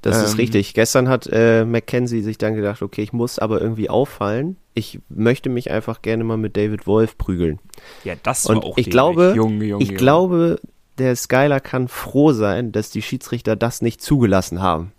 Das 0.00 0.22
ist 0.22 0.32
Ähm, 0.32 0.36
richtig. 0.40 0.74
Gestern 0.74 1.08
hat 1.08 1.28
äh, 1.30 1.64
Mackenzie 1.64 2.22
sich 2.22 2.38
dann 2.38 2.54
gedacht, 2.54 2.82
okay, 2.82 3.02
ich 3.02 3.12
muss 3.12 3.38
aber 3.38 3.60
irgendwie 3.60 3.90
auffallen. 3.90 4.56
Ich 4.74 5.00
möchte 5.08 5.48
mich 5.50 5.70
einfach 5.70 6.02
gerne 6.02 6.24
mal 6.24 6.38
mit 6.38 6.56
David 6.56 6.86
Wolf 6.86 7.18
prügeln. 7.18 7.58
Ja, 8.04 8.14
das 8.22 8.46
Und 8.46 8.56
war 8.56 8.64
auch 8.64 8.78
ich 8.78 8.90
glaube, 8.90 9.34
Junge, 9.36 9.64
Junge, 9.66 9.82
ich 9.82 9.90
Junge. 9.90 9.98
glaube, 9.98 10.60
der 10.98 11.14
Skyler 11.16 11.60
kann 11.60 11.88
froh 11.88 12.32
sein, 12.32 12.72
dass 12.72 12.90
die 12.90 13.02
Schiedsrichter 13.02 13.56
das 13.56 13.82
nicht 13.82 14.00
zugelassen 14.02 14.62
haben. 14.62 14.92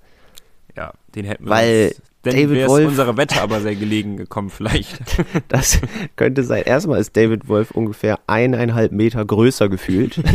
Ja, 0.75 0.93
den 1.15 1.25
hätten 1.25 1.45
wir 1.45 1.49
Weil 1.51 1.95
denn 2.25 2.35
David 2.35 2.51
wäre 2.51 2.71
unserer 2.71 3.17
Wette 3.17 3.41
aber 3.41 3.59
sehr 3.59 3.75
gelegen 3.75 4.17
gekommen, 4.17 4.49
vielleicht. 4.49 4.99
Das 5.47 5.79
könnte 6.15 6.43
sein. 6.43 6.63
Erstmal 6.63 6.99
ist 6.99 7.15
David 7.15 7.47
Wolf 7.47 7.71
ungefähr 7.71 8.19
eineinhalb 8.27 8.91
Meter 8.91 9.23
größer 9.25 9.69
gefühlt. 9.69 10.21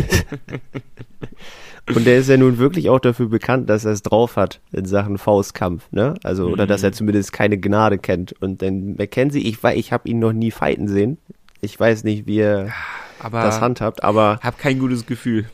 Und 1.95 2.07
der 2.07 2.19
ist 2.19 2.29
ja 2.29 2.37
nun 2.37 2.59
wirklich 2.59 2.91
auch 2.91 2.99
dafür 2.99 3.29
bekannt, 3.29 3.71
dass 3.71 3.87
er 3.87 3.93
es 3.93 4.03
drauf 4.03 4.37
hat 4.37 4.61
in 4.73 4.85
Sachen 4.85 5.17
Faustkampf, 5.17 5.91
ne? 5.91 6.15
Also, 6.23 6.49
oder 6.49 6.67
dass 6.67 6.83
er 6.83 6.93
zumindest 6.93 7.33
keine 7.33 7.59
Gnade 7.59 7.97
kennt. 7.99 8.35
Und 8.43 8.61
dann 8.61 8.97
McKenzie, 8.97 9.41
ich 9.41 9.63
weiß, 9.63 9.77
ich 9.79 9.93
habe 9.93 10.09
ihn 10.09 10.19
noch 10.19 10.35
nie 10.35 10.51
fighten 10.51 10.89
sehen. 10.89 11.17
Ich 11.61 11.81
weiß 11.81 12.05
nicht, 12.05 12.27
wie 12.27 12.41
er 12.41 12.73
Aber 13.21 13.43
das 13.43 13.61
handhabt, 13.61 14.05
aber 14.05 14.39
hab 14.43 14.59
kein 14.59 14.79
gutes 14.79 15.07
Gefühl. 15.07 15.47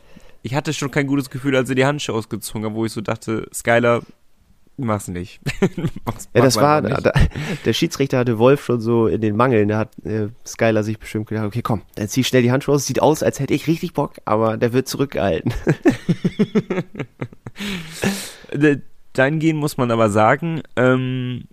Ich 0.43 0.53
hatte 0.53 0.73
schon 0.73 0.91
kein 0.91 1.07
gutes 1.07 1.29
Gefühl, 1.29 1.55
als 1.55 1.69
er 1.69 1.75
die 1.75 1.85
Handschuhe 1.85 2.15
ausgezogen 2.15 2.65
hat, 2.65 2.75
wo 2.75 2.85
ich 2.85 2.91
so 2.91 3.01
dachte, 3.01 3.47
Skyler, 3.53 4.01
mach's 4.77 5.07
nicht. 5.07 5.39
mach's, 6.05 6.29
ja, 6.33 6.41
das 6.41 6.55
war, 6.57 6.81
da, 6.81 7.11
der 7.65 7.73
Schiedsrichter 7.73 8.17
hatte 8.19 8.37
Wolf 8.39 8.63
schon 8.63 8.81
so 8.81 9.07
in 9.07 9.21
den 9.21 9.35
Mangeln. 9.35 9.67
Da 9.69 9.77
hat 9.77 9.89
äh, 10.05 10.29
Skyler 10.45 10.83
sich 10.83 10.99
bestimmt 10.99 11.27
gedacht, 11.27 11.45
okay, 11.45 11.61
komm, 11.61 11.81
dann 11.95 12.07
zieh 12.07 12.23
schnell 12.23 12.41
die 12.41 12.51
Handschuhe 12.51 12.75
aus. 12.75 12.85
Sieht 12.85 13.01
aus, 13.01 13.23
als 13.23 13.39
hätte 13.39 13.53
ich 13.53 13.67
richtig 13.67 13.93
Bock, 13.93 14.13
aber 14.25 14.57
der 14.57 14.73
wird 14.73 14.87
zurückgehalten. 14.87 15.53
Äh, 18.51 18.77
Dahingehend 19.13 19.59
muss 19.59 19.77
man 19.77 19.91
aber 19.91 20.09
sagen, 20.09 20.61
ähm, 20.75 21.45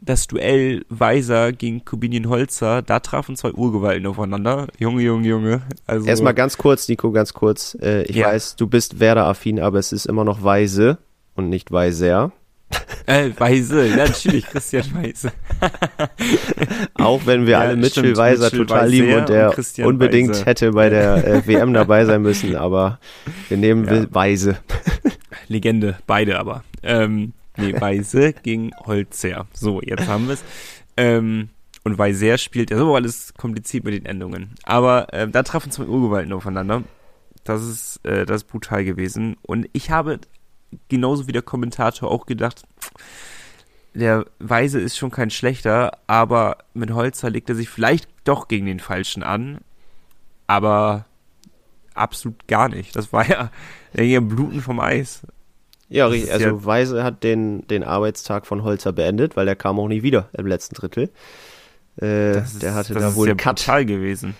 das 0.00 0.28
Duell 0.28 0.84
Weiser 0.88 1.52
gegen 1.52 1.84
Kubinin 1.84 2.28
Holzer, 2.28 2.82
da 2.82 3.00
trafen 3.00 3.34
zwei 3.36 3.50
Urgewalten 3.52 4.06
aufeinander. 4.06 4.68
Junge, 4.78 5.02
Junge, 5.02 5.26
Junge. 5.26 5.62
Also, 5.86 6.06
Erstmal 6.06 6.34
ganz 6.34 6.56
kurz, 6.56 6.88
Nico, 6.88 7.10
ganz 7.10 7.34
kurz. 7.34 7.76
Äh, 7.82 8.02
ich 8.04 8.16
Ja. 8.16 8.28
weiß, 8.28 8.54
du 8.56 8.68
bist 8.68 9.00
Werder-affin, 9.00 9.58
aber 9.58 9.78
es 9.80 9.92
ist 9.92 10.06
immer 10.06 10.24
noch 10.24 10.42
Weise 10.44 10.98
und 11.34 11.48
nicht 11.48 11.72
Weiser. 11.72 12.30
Äh, 13.06 13.30
Weise, 13.38 13.86
ja, 13.86 13.96
natürlich, 14.08 14.46
Christian 14.46 14.84
Weise. 14.94 15.32
Auch 16.94 17.26
wenn 17.26 17.42
wir 17.46 17.52
Ja, 17.52 17.60
alle 17.60 17.76
Mitchell 17.76 18.04
stimmt, 18.04 18.16
Weiser 18.16 18.44
Mitchell 18.44 18.58
total 18.60 18.78
Weiser 18.82 18.88
lieben 18.90 19.14
und 19.14 19.28
der 19.28 19.56
und 19.58 19.84
unbedingt 19.84 20.30
Weise. 20.30 20.46
hätte 20.46 20.70
bei 20.72 20.88
der 20.88 21.26
äh, 21.26 21.46
WM 21.46 21.72
dabei 21.72 22.04
sein 22.04 22.22
müssen, 22.22 22.56
aber 22.56 22.98
wir 23.48 23.56
nehmen 23.56 23.84
Ja. 23.86 24.06
Weise. 24.14 24.58
Legende, 25.48 25.98
beide 26.06 26.38
aber. 26.38 26.62
Ähm, 26.82 27.32
nee, 27.56 27.72
Weise 27.80 28.32
gegen 28.32 28.70
Holzer. 28.86 29.46
So, 29.52 29.80
jetzt 29.82 30.06
haben 30.08 30.26
wir 30.26 30.34
es. 30.34 30.44
Ähm, 30.96 31.48
und 31.84 31.98
Weiser 31.98 32.38
spielt, 32.38 32.70
ja, 32.70 32.76
so 32.76 32.94
alles 32.94 33.34
kompliziert 33.34 33.84
mit 33.84 33.94
den 33.94 34.06
Endungen. 34.06 34.54
Aber 34.64 35.08
ähm, 35.12 35.32
da 35.32 35.42
trafen 35.42 35.70
zwei 35.72 35.84
Urgewalten 35.84 36.32
aufeinander. 36.32 36.82
Das 37.44 37.62
ist, 37.64 38.00
äh, 38.04 38.26
das 38.26 38.42
ist 38.42 38.48
brutal 38.48 38.84
gewesen. 38.84 39.36
Und 39.42 39.66
ich 39.72 39.90
habe 39.90 40.20
genauso 40.88 41.26
wie 41.26 41.32
der 41.32 41.42
Kommentator 41.42 42.10
auch 42.10 42.26
gedacht, 42.26 42.62
der 43.94 44.24
Weise 44.38 44.80
ist 44.80 44.96
schon 44.96 45.10
kein 45.10 45.30
schlechter, 45.30 45.98
aber 46.06 46.58
mit 46.74 46.92
Holzer 46.92 47.28
legt 47.30 47.48
er 47.48 47.56
sich 47.56 47.68
vielleicht 47.68 48.08
doch 48.24 48.46
gegen 48.48 48.66
den 48.66 48.80
Falschen 48.80 49.22
an. 49.22 49.58
Aber 50.46 51.06
absolut 51.94 52.46
gar 52.46 52.68
nicht. 52.68 52.94
Das 52.96 53.12
war 53.12 53.28
ja, 53.28 53.50
ja 53.96 54.20
bluten 54.20 54.60
vom 54.60 54.80
Eis. 54.80 55.22
Ja, 55.88 56.06
richtig. 56.06 56.32
Also 56.32 56.46
ja- 56.46 56.64
Weise 56.64 57.02
hat 57.02 57.24
den, 57.24 57.66
den 57.66 57.82
Arbeitstag 57.82 58.46
von 58.46 58.62
Holzer 58.62 58.92
beendet, 58.92 59.36
weil 59.36 59.48
er 59.48 59.56
kam 59.56 59.78
auch 59.80 59.88
nie 59.88 60.02
wieder 60.02 60.28
im 60.36 60.46
letzten 60.46 60.76
Drittel. 60.76 61.10
Äh, 62.00 62.32
Das 62.34 62.52
ist, 62.52 62.62
der 62.62 62.74
hatte 62.74 62.94
das 62.94 63.02
da 63.02 63.14
wohl 63.16 63.26
ja 63.26 63.32
einen 63.32 63.38
Cut. 63.38 63.66
gewesen. 63.86 64.36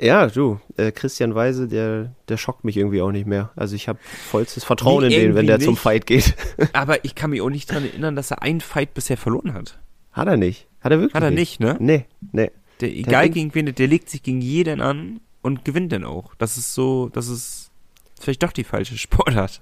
Ja, 0.00 0.26
du, 0.28 0.58
äh, 0.76 0.92
Christian 0.92 1.34
Weise, 1.34 1.68
der, 1.68 2.14
der 2.28 2.36
schockt 2.38 2.64
mich 2.64 2.76
irgendwie 2.76 3.02
auch 3.02 3.10
nicht 3.12 3.26
mehr. 3.26 3.50
Also 3.56 3.76
ich 3.76 3.86
habe 3.88 3.98
vollstes 4.30 4.64
Vertrauen 4.64 5.06
Nee, 5.06 5.14
in 5.14 5.20
den, 5.20 5.34
wenn 5.34 5.46
der 5.46 5.60
zum 5.60 5.74
nicht. 5.74 5.80
Fight 5.82 6.06
geht. 6.06 6.34
Aber 6.72 7.04
ich 7.04 7.14
kann 7.14 7.30
mich 7.30 7.40
auch 7.42 7.50
nicht 7.50 7.70
dran 7.70 7.84
erinnern, 7.84 8.16
dass 8.16 8.30
er 8.30 8.42
einen 8.42 8.60
Fight 8.62 8.94
bisher 8.94 9.16
verloren 9.18 9.52
hat. 9.52 9.78
Hat 10.12 10.26
er 10.26 10.36
nicht. 10.36 10.66
Hat 10.80 10.92
er 10.92 10.98
wirklich 11.00 11.14
Hat 11.14 11.22
er 11.22 11.30
nicht, 11.30 11.60
ne? 11.60 11.76
Nee, 11.80 12.06
nee. 12.32 12.50
Der, 12.80 12.88
egal 12.96 13.28
gegen 13.28 13.54
wen, 13.54 13.66
der- 13.66 13.74
der 13.74 13.86
legt 13.88 14.08
sich 14.08 14.22
gegen 14.22 14.40
jeden 14.40 14.80
an 14.80 15.20
und 15.42 15.64
gewinnt 15.66 15.92
dann 15.92 16.04
auch. 16.04 16.34
Das 16.36 16.56
ist 16.56 16.72
so, 16.74 17.10
das 17.10 17.28
ist 17.28 17.70
vielleicht 18.18 18.42
doch 18.42 18.52
die 18.52 18.64
falsche 18.64 18.96
Sportart. 18.98 19.60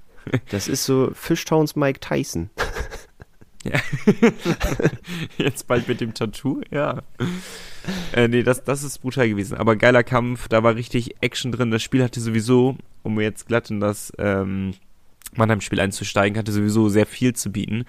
Das 0.50 0.68
ist 0.68 0.85
so 0.85 1.11
Fishtowns 1.14 1.75
Mike 1.75 2.00
Tyson. 2.00 2.50
Jetzt 5.38 5.66
bald 5.66 5.88
mit 5.88 6.00
dem 6.00 6.14
Tattoo, 6.14 6.60
ja. 6.70 7.02
Äh, 8.12 8.28
nee, 8.28 8.42
das, 8.42 8.64
das 8.64 8.82
ist 8.82 8.98
brutal 8.98 9.28
gewesen. 9.28 9.56
Aber 9.56 9.76
geiler 9.76 10.02
Kampf, 10.02 10.48
da 10.48 10.62
war 10.62 10.75
richtig 10.75 11.16
Action 11.20 11.52
drin. 11.52 11.70
Das 11.70 11.82
Spiel 11.82 12.02
hatte 12.02 12.20
sowieso, 12.20 12.76
um 13.02 13.20
jetzt 13.20 13.46
glatt 13.46 13.70
in 13.70 13.80
das 13.80 14.12
ähm, 14.18 14.75
Mannheim-Spiel 15.34 15.80
einzusteigen, 15.80 16.38
hatte 16.38 16.52
sowieso 16.52 16.88
sehr 16.88 17.06
viel 17.06 17.34
zu 17.34 17.50
bieten. 17.50 17.84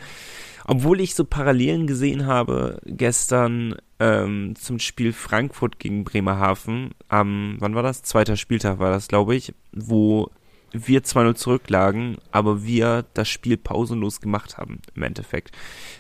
Obwohl 0.65 1.01
ich 1.01 1.15
so 1.15 1.25
Parallelen 1.25 1.87
gesehen 1.87 2.27
habe 2.27 2.79
gestern 2.85 3.75
ähm, 3.99 4.53
zum 4.55 4.77
Spiel 4.77 5.13
Frankfurt 5.13 5.79
gegen 5.79 6.03
Bremerhaven, 6.03 6.91
am, 7.07 7.55
wann 7.59 7.73
war 7.73 7.81
das? 7.81 8.03
Zweiter 8.03 8.37
Spieltag 8.37 8.77
war 8.77 8.91
das, 8.91 9.07
glaube 9.07 9.35
ich, 9.35 9.53
wo 9.71 10.29
wir 10.71 11.03
2-0 11.03 11.35
zurücklagen, 11.35 12.17
aber 12.31 12.63
wir 12.63 13.05
das 13.13 13.27
Spiel 13.29 13.57
pausenlos 13.57 14.21
gemacht 14.21 14.57
haben, 14.57 14.79
im 14.95 15.03
Endeffekt. 15.03 15.51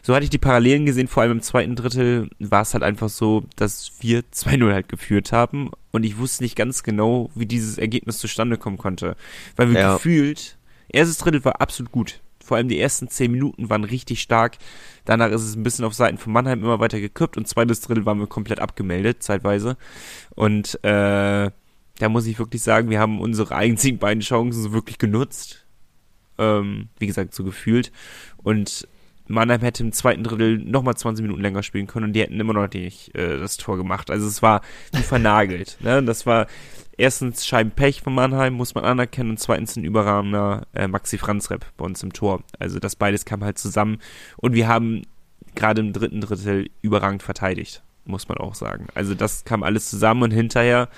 So 0.01 0.13
hatte 0.13 0.23
ich 0.23 0.29
die 0.29 0.37
Parallelen 0.37 0.85
gesehen, 0.85 1.07
vor 1.07 1.23
allem 1.23 1.33
im 1.33 1.41
zweiten 1.41 1.75
Drittel 1.75 2.29
war 2.39 2.61
es 2.61 2.73
halt 2.73 2.83
einfach 2.83 3.09
so, 3.09 3.43
dass 3.55 3.91
wir 4.01 4.21
2-0 4.31 4.71
halt 4.73 4.89
geführt 4.89 5.31
haben 5.31 5.71
und 5.91 6.03
ich 6.03 6.17
wusste 6.17 6.43
nicht 6.43 6.55
ganz 6.55 6.83
genau, 6.83 7.29
wie 7.35 7.45
dieses 7.45 7.77
Ergebnis 7.77 8.19
zustande 8.19 8.57
kommen 8.57 8.77
konnte. 8.77 9.15
Weil 9.55 9.71
wir 9.71 9.79
Ja. 9.79 9.93
gefühlt, 9.93 10.57
erstes 10.89 11.17
Drittel 11.17 11.43
war 11.45 11.61
absolut 11.61 11.91
gut. 11.91 12.19
Vor 12.43 12.57
allem 12.57 12.67
die 12.67 12.79
ersten 12.79 13.07
10 13.07 13.31
Minuten 13.31 13.69
waren 13.69 13.83
richtig 13.83 14.21
stark. 14.21 14.57
Danach 15.05 15.29
ist 15.29 15.43
es 15.43 15.55
ein 15.55 15.61
bisschen 15.61 15.85
auf 15.85 15.93
Seiten 15.93 16.17
von 16.17 16.33
Mannheim 16.33 16.63
immer 16.63 16.79
weiter 16.79 16.99
gekippt 16.99 17.37
und 17.37 17.47
zweites 17.47 17.81
Drittel 17.81 18.05
waren 18.07 18.19
wir 18.19 18.25
komplett 18.27 18.59
abgemeldet, 18.59 19.21
zeitweise. 19.21 19.77
Und 20.35 20.83
äh, 20.83 21.51
da 21.99 22.09
muss 22.09 22.25
ich 22.25 22.39
wirklich 22.39 22.61
sagen, 22.61 22.89
wir 22.89 22.99
haben 22.99 23.21
unsere 23.21 23.55
einzigen 23.55 23.99
beiden 23.99 24.21
Chancen 24.21 24.61
so 24.61 24.73
wirklich 24.73 24.97
genutzt. 24.97 25.65
Ähm, 26.37 26.87
wie 26.97 27.07
gesagt, 27.07 27.35
so 27.35 27.43
gefühlt. 27.43 27.91
Und 28.37 28.87
Mannheim 29.27 29.61
hätte 29.61 29.83
im 29.83 29.91
zweiten 29.91 30.23
Drittel 30.23 30.57
nochmal 30.57 30.95
20 30.95 31.21
Minuten 31.21 31.41
länger 31.41 31.61
spielen 31.61 31.87
können 31.87 32.05
und 32.05 32.13
die 32.13 32.21
hätten 32.21 32.39
immer 32.39 32.53
noch 32.53 32.71
nicht 32.73 33.15
äh, 33.15 33.37
das 33.37 33.57
Tor 33.57 33.77
gemacht. 33.77 34.09
Also 34.09 34.27
es 34.27 34.41
war 34.41 34.61
wie 34.93 35.03
vernagelt. 35.03 35.77
ne? 35.81 36.01
Das 36.03 36.25
war 36.25 36.47
erstens 36.97 37.45
Scheibenpech 37.45 38.01
von 38.01 38.15
Mannheim, 38.15 38.53
muss 38.53 38.73
man 38.73 38.85
anerkennen, 38.85 39.31
und 39.31 39.39
zweitens 39.39 39.75
ein 39.75 39.83
überragender 39.83 40.65
äh, 40.73 40.87
Maxi 40.87 41.17
Franz-Rep 41.17 41.65
bei 41.77 41.85
uns 41.85 42.01
im 42.01 42.11
Tor. 42.11 42.41
Also 42.57 42.79
das 42.79 42.95
beides 42.95 43.25
kam 43.25 43.43
halt 43.43 43.59
zusammen 43.59 43.99
und 44.37 44.53
wir 44.53 44.67
haben 44.67 45.03
gerade 45.55 45.81
im 45.81 45.93
dritten 45.93 46.21
Drittel 46.21 46.69
überragend 46.81 47.21
verteidigt, 47.21 47.83
muss 48.05 48.27
man 48.29 48.37
auch 48.39 48.55
sagen. 48.55 48.87
Also 48.95 49.13
das 49.13 49.45
kam 49.45 49.61
alles 49.61 49.89
zusammen 49.89 50.23
und 50.23 50.31
hinterher 50.31 50.89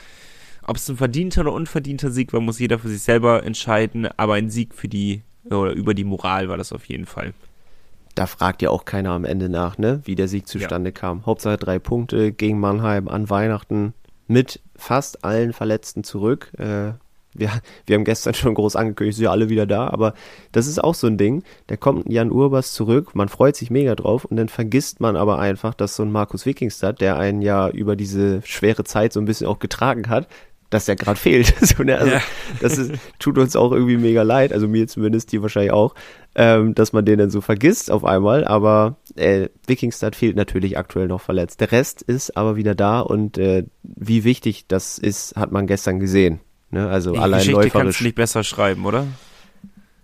ob 0.68 0.78
es 0.78 0.90
ein 0.90 0.98
verdienter 0.98 1.42
oder 1.42 1.54
unverdienter 1.54 2.12
Sieg 2.12 2.34
war, 2.34 2.42
muss 2.42 2.60
jeder 2.60 2.80
für 2.80 2.90
sich 2.90 3.02
selber 3.02 3.44
entscheiden, 3.44 4.08
aber 4.18 4.36
ein 4.36 4.50
Sieg 4.50 4.74
für 4.76 4.88
die 4.88 5.24
oder 5.50 5.72
über 5.72 5.94
die 5.94 6.04
Moral 6.04 6.50
war 6.50 6.58
das 6.58 6.72
auf 6.72 6.86
jeden 6.86 7.06
Fall. 7.06 7.34
Da 8.16 8.26
fragt 8.26 8.62
ja 8.62 8.70
auch 8.70 8.86
keiner 8.86 9.12
am 9.12 9.26
Ende 9.26 9.50
nach, 9.50 9.78
ne, 9.78 10.02
wie 10.04 10.16
der 10.16 10.28
Sieg 10.28 10.48
zustande 10.48 10.92
kam. 10.92 11.26
Hauptsache 11.26 11.58
drei 11.58 11.80
Punkte 11.80 12.32
gegen 12.32 12.60
Mannheim 12.60 13.08
an 13.08 13.30
Weihnachten 13.30 13.94
mit 14.28 14.60
fast 14.76 15.24
allen 15.24 15.54
Verletzten 15.54 16.04
zurück. 16.04 16.52
Äh, 16.58 16.94
wir, 17.34 17.50
wir 17.86 17.96
haben 17.96 18.04
gestern 18.04 18.34
schon 18.34 18.54
groß 18.54 18.76
angekündigt, 18.76 19.18
sind 19.18 19.26
ja 19.26 19.32
alle 19.32 19.50
wieder 19.50 19.66
da, 19.66 19.88
aber 19.88 20.14
das 20.52 20.68
ist 20.68 20.84
auch 20.84 20.96
so 20.96 21.08
ein 21.08 21.18
Ding. 21.18 21.44
Da 21.68 21.78
kommt 21.78 22.06
ein 22.06 22.12
Jan 22.12 22.32
Urbas 22.32 22.74
zurück, 22.74 23.16
man 23.16 23.30
freut 23.30 23.56
sich 23.56 23.72
mega 23.72 23.96
drauf 23.96 24.26
und 24.26 24.36
dann 24.36 24.50
vergisst 24.50 25.00
man 25.00 25.16
aber 25.16 25.40
einfach, 25.40 25.74
dass 25.74 25.96
so 25.96 26.04
ein 26.04 26.12
Markus 26.12 26.46
Wikingstad, 26.46 27.00
der 27.00 27.18
einen 27.18 27.42
ja 27.42 27.70
über 27.70 27.96
diese 27.96 28.42
schwere 28.44 28.84
Zeit 28.84 29.14
so 29.14 29.22
ein 29.22 29.26
bisschen 29.26 29.48
auch 29.48 29.60
getragen 29.60 30.10
hat, 30.10 30.28
dass 30.72 30.86
der 30.86 30.96
gerade 30.96 31.20
fehlt. 31.20 31.54
so, 31.62 31.84
ne? 31.84 32.00
also, 32.00 32.12
Ja. 32.14 32.22
Das 32.60 32.78
ist, 32.78 32.94
tut 33.20 33.38
uns 33.38 33.56
auch 33.56 33.72
irgendwie 33.72 33.98
mega 33.98 34.24
leid, 34.24 34.52
also 34.52 34.68
mir 34.68 34.88
zumindest, 34.88 35.32
dir 35.32 35.44
wahrscheinlich 35.44 35.72
auch, 35.72 35.94
ähm, 36.34 36.74
dass 36.74 36.94
man 36.94 37.06
den 37.06 37.20
dann 37.20 37.30
so 37.30 37.42
vergisst 37.42 37.92
auf 37.92 38.04
einmal, 38.04 38.46
aber 38.46 38.98
äh, 39.16 39.50
Wikingstad 39.68 40.16
fehlt 40.16 40.36
natürlich 40.36 40.78
aktuell 40.78 41.08
noch 41.08 41.22
verletzt. 41.22 41.62
Der 41.62 41.72
Rest 41.72 42.02
ist 42.02 42.36
aber 42.36 42.56
wieder 42.56 42.74
da 42.74 43.02
und 43.02 43.38
äh, 43.38 43.66
wie 43.84 44.24
wichtig 44.24 44.66
das 44.68 44.98
ist, 44.98 45.36
hat 45.36 45.52
man 45.52 45.68
gestern 45.68 46.00
gesehen. 46.00 46.40
Ne? 46.72 46.90
Also 46.90 47.12
Die 47.14 47.20
allein 47.20 47.40
Geschichte 47.40 47.60
kannst 47.62 47.74
läuferisch. 47.76 47.98
du 48.00 48.04
nicht 48.06 48.16
besser 48.16 48.44
schreiben, 48.44 48.86
oder? 48.86 49.06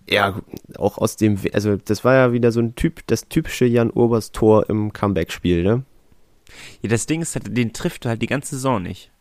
Ja, 0.10 0.40
auch 0.78 0.98
aus 0.98 1.18
dem, 1.18 1.38
also 1.54 1.76
das 1.76 2.06
war 2.06 2.16
ja 2.16 2.32
wieder 2.32 2.52
so 2.52 2.62
ein 2.62 2.76
Typ, 2.76 3.06
das 3.08 3.28
typische 3.28 3.66
Jan 3.66 3.92
Urbers 3.92 4.32
Tor 4.32 4.70
im 4.70 4.94
Comeback-Spiel, 4.94 5.64
ne? 5.64 5.84
Ja, 6.82 6.90
das 6.90 7.06
Ding 7.08 7.22
ist, 7.22 7.36
halt, 7.36 7.56
den 7.56 7.74
trifft 7.74 8.06
er 8.06 8.10
halt 8.10 8.22
die 8.22 8.28
ganze 8.28 8.56
Saison 8.56 8.82
nicht. 8.82 9.12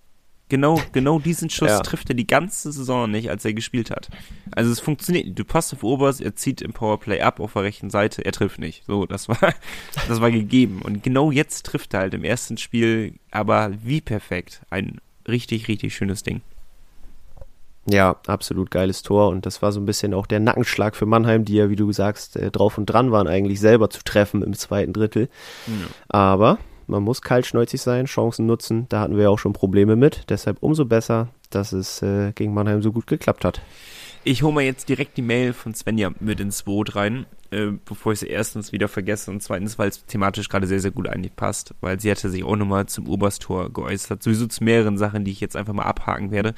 Genau, 0.49 0.81
genau 0.93 1.19
diesen 1.19 1.51
Schuss 1.51 1.71
Ja. 1.71 1.81
trifft 1.81 2.09
er 2.09 2.15
die 2.15 2.27
ganze 2.27 2.71
Saison 2.71 3.11
nicht, 3.11 3.31
als 3.31 3.45
er 3.45 3.53
gespielt 3.53 3.91
hat. 3.91 4.09
Also 4.55 4.71
es 4.71 4.79
funktioniert. 4.79 5.37
Du 5.37 5.45
passt 5.45 5.73
auf 5.75 5.83
Obers, 5.83 6.21
er 6.21 6.37
zieht 6.37 6.63
im 6.63 6.73
Powerplay 6.73 7.21
ab 7.21 7.41
auf 7.41 7.55
der 7.55 7.65
rechten 7.65 7.91
Seite, 7.91 8.25
er 8.25 8.31
trifft 8.31 8.61
nicht. 8.61 8.85
So, 8.87 9.07
das 9.07 9.29
war, 9.29 9.39
das 10.09 10.21
war 10.21 10.31
gegeben. 10.31 10.83
Und 10.83 11.03
genau 11.03 11.33
jetzt 11.33 11.67
trifft 11.67 11.95
er 11.95 12.01
halt 12.01 12.15
im 12.15 12.23
ersten 12.23 12.59
Spiel, 12.59 13.15
aber 13.33 13.73
wie 13.83 14.01
perfekt. 14.01 14.61
Ein 14.71 15.01
richtig, 15.27 15.67
richtig 15.67 15.97
schönes 15.97 16.23
Ding. 16.23 16.43
Ja, 17.89 18.17
absolut 18.27 18.71
geiles 18.73 19.03
Tor 19.05 19.29
und 19.29 19.47
das 19.47 19.63
war 19.63 19.71
so 19.71 19.79
ein 19.81 19.87
bisschen 19.87 20.13
auch 20.13 20.27
der 20.27 20.41
Nackenschlag 20.41 20.97
für 20.97 21.07
Mannheim, 21.07 21.45
die 21.45 21.55
ja, 21.55 21.71
wie 21.71 21.77
du 21.77 21.93
sagst, 21.93 22.37
äh, 22.37 22.51
drauf 22.51 22.79
und 22.79 22.87
dran 22.87 23.13
waren, 23.13 23.29
eigentlich 23.29 23.61
selber 23.61 23.91
zu 23.91 24.03
treffen 24.03 24.43
im 24.43 24.55
zweiten 24.55 24.93
Drittel. 24.93 25.29
Ja. 25.69 25.73
Aber 26.09 26.59
man 26.87 27.03
muss 27.03 27.23
kaltschnäuzig 27.23 27.81
sein, 27.81 28.07
Chancen 28.07 28.47
nutzen, 28.47 28.87
da 28.89 29.01
hatten 29.01 29.17
wir 29.17 29.25
ja 29.25 29.29
auch 29.31 29.39
schon 29.39 29.53
Probleme 29.53 29.97
mit, 29.97 30.25
deshalb 30.29 30.63
umso 30.63 30.85
besser, 30.85 31.29
dass 31.51 31.73
es 31.73 32.03
äh, 32.03 32.33
gegen 32.33 32.55
Mannheim 32.55 32.83
so 32.83 32.93
gut 32.93 33.07
geklappt 33.07 33.45
hat. 33.45 33.61
Ich 34.25 34.43
hole 34.43 34.53
mal 34.53 34.65
jetzt 34.65 34.89
direkt 34.89 35.17
die 35.17 35.23
Mail 35.23 35.53
von 35.53 35.73
Svenja 35.73 36.11
mit 36.19 36.41
ins 36.41 36.65
Boot 36.65 36.97
rein, 36.97 37.27
äh, 37.53 37.69
bevor 37.85 38.13
ich 38.13 38.19
sie 38.19 38.27
erstens 38.27 38.73
wieder 38.73 38.89
vergesse 38.89 39.31
und 39.31 39.41
zweitens, 39.41 39.79
weil 39.79 39.89
es 39.89 40.05
thematisch 40.05 40.49
gerade 40.49 40.67
sehr, 40.67 40.81
sehr 40.81 40.91
gut 40.91 41.09
eigentlich 41.09 41.37
passt, 41.37 41.75
weil 41.81 42.01
sie 42.01 42.11
hatte 42.11 42.29
sich 42.29 42.43
auch 42.43 42.57
nochmal 42.57 42.87
zum 42.87 43.09
Obersttor 43.09 43.73
geäußert, 43.73 44.25
sowieso 44.25 44.49
zu 44.49 44.65
mehreren 44.65 44.99
Sachen, 44.99 45.25
die 45.25 45.31
ich 45.31 45.41
jetzt 45.41 45.55
einfach 45.55 45.75
mal 45.75 45.85
abhaken 45.85 46.33
werde. 46.33 46.55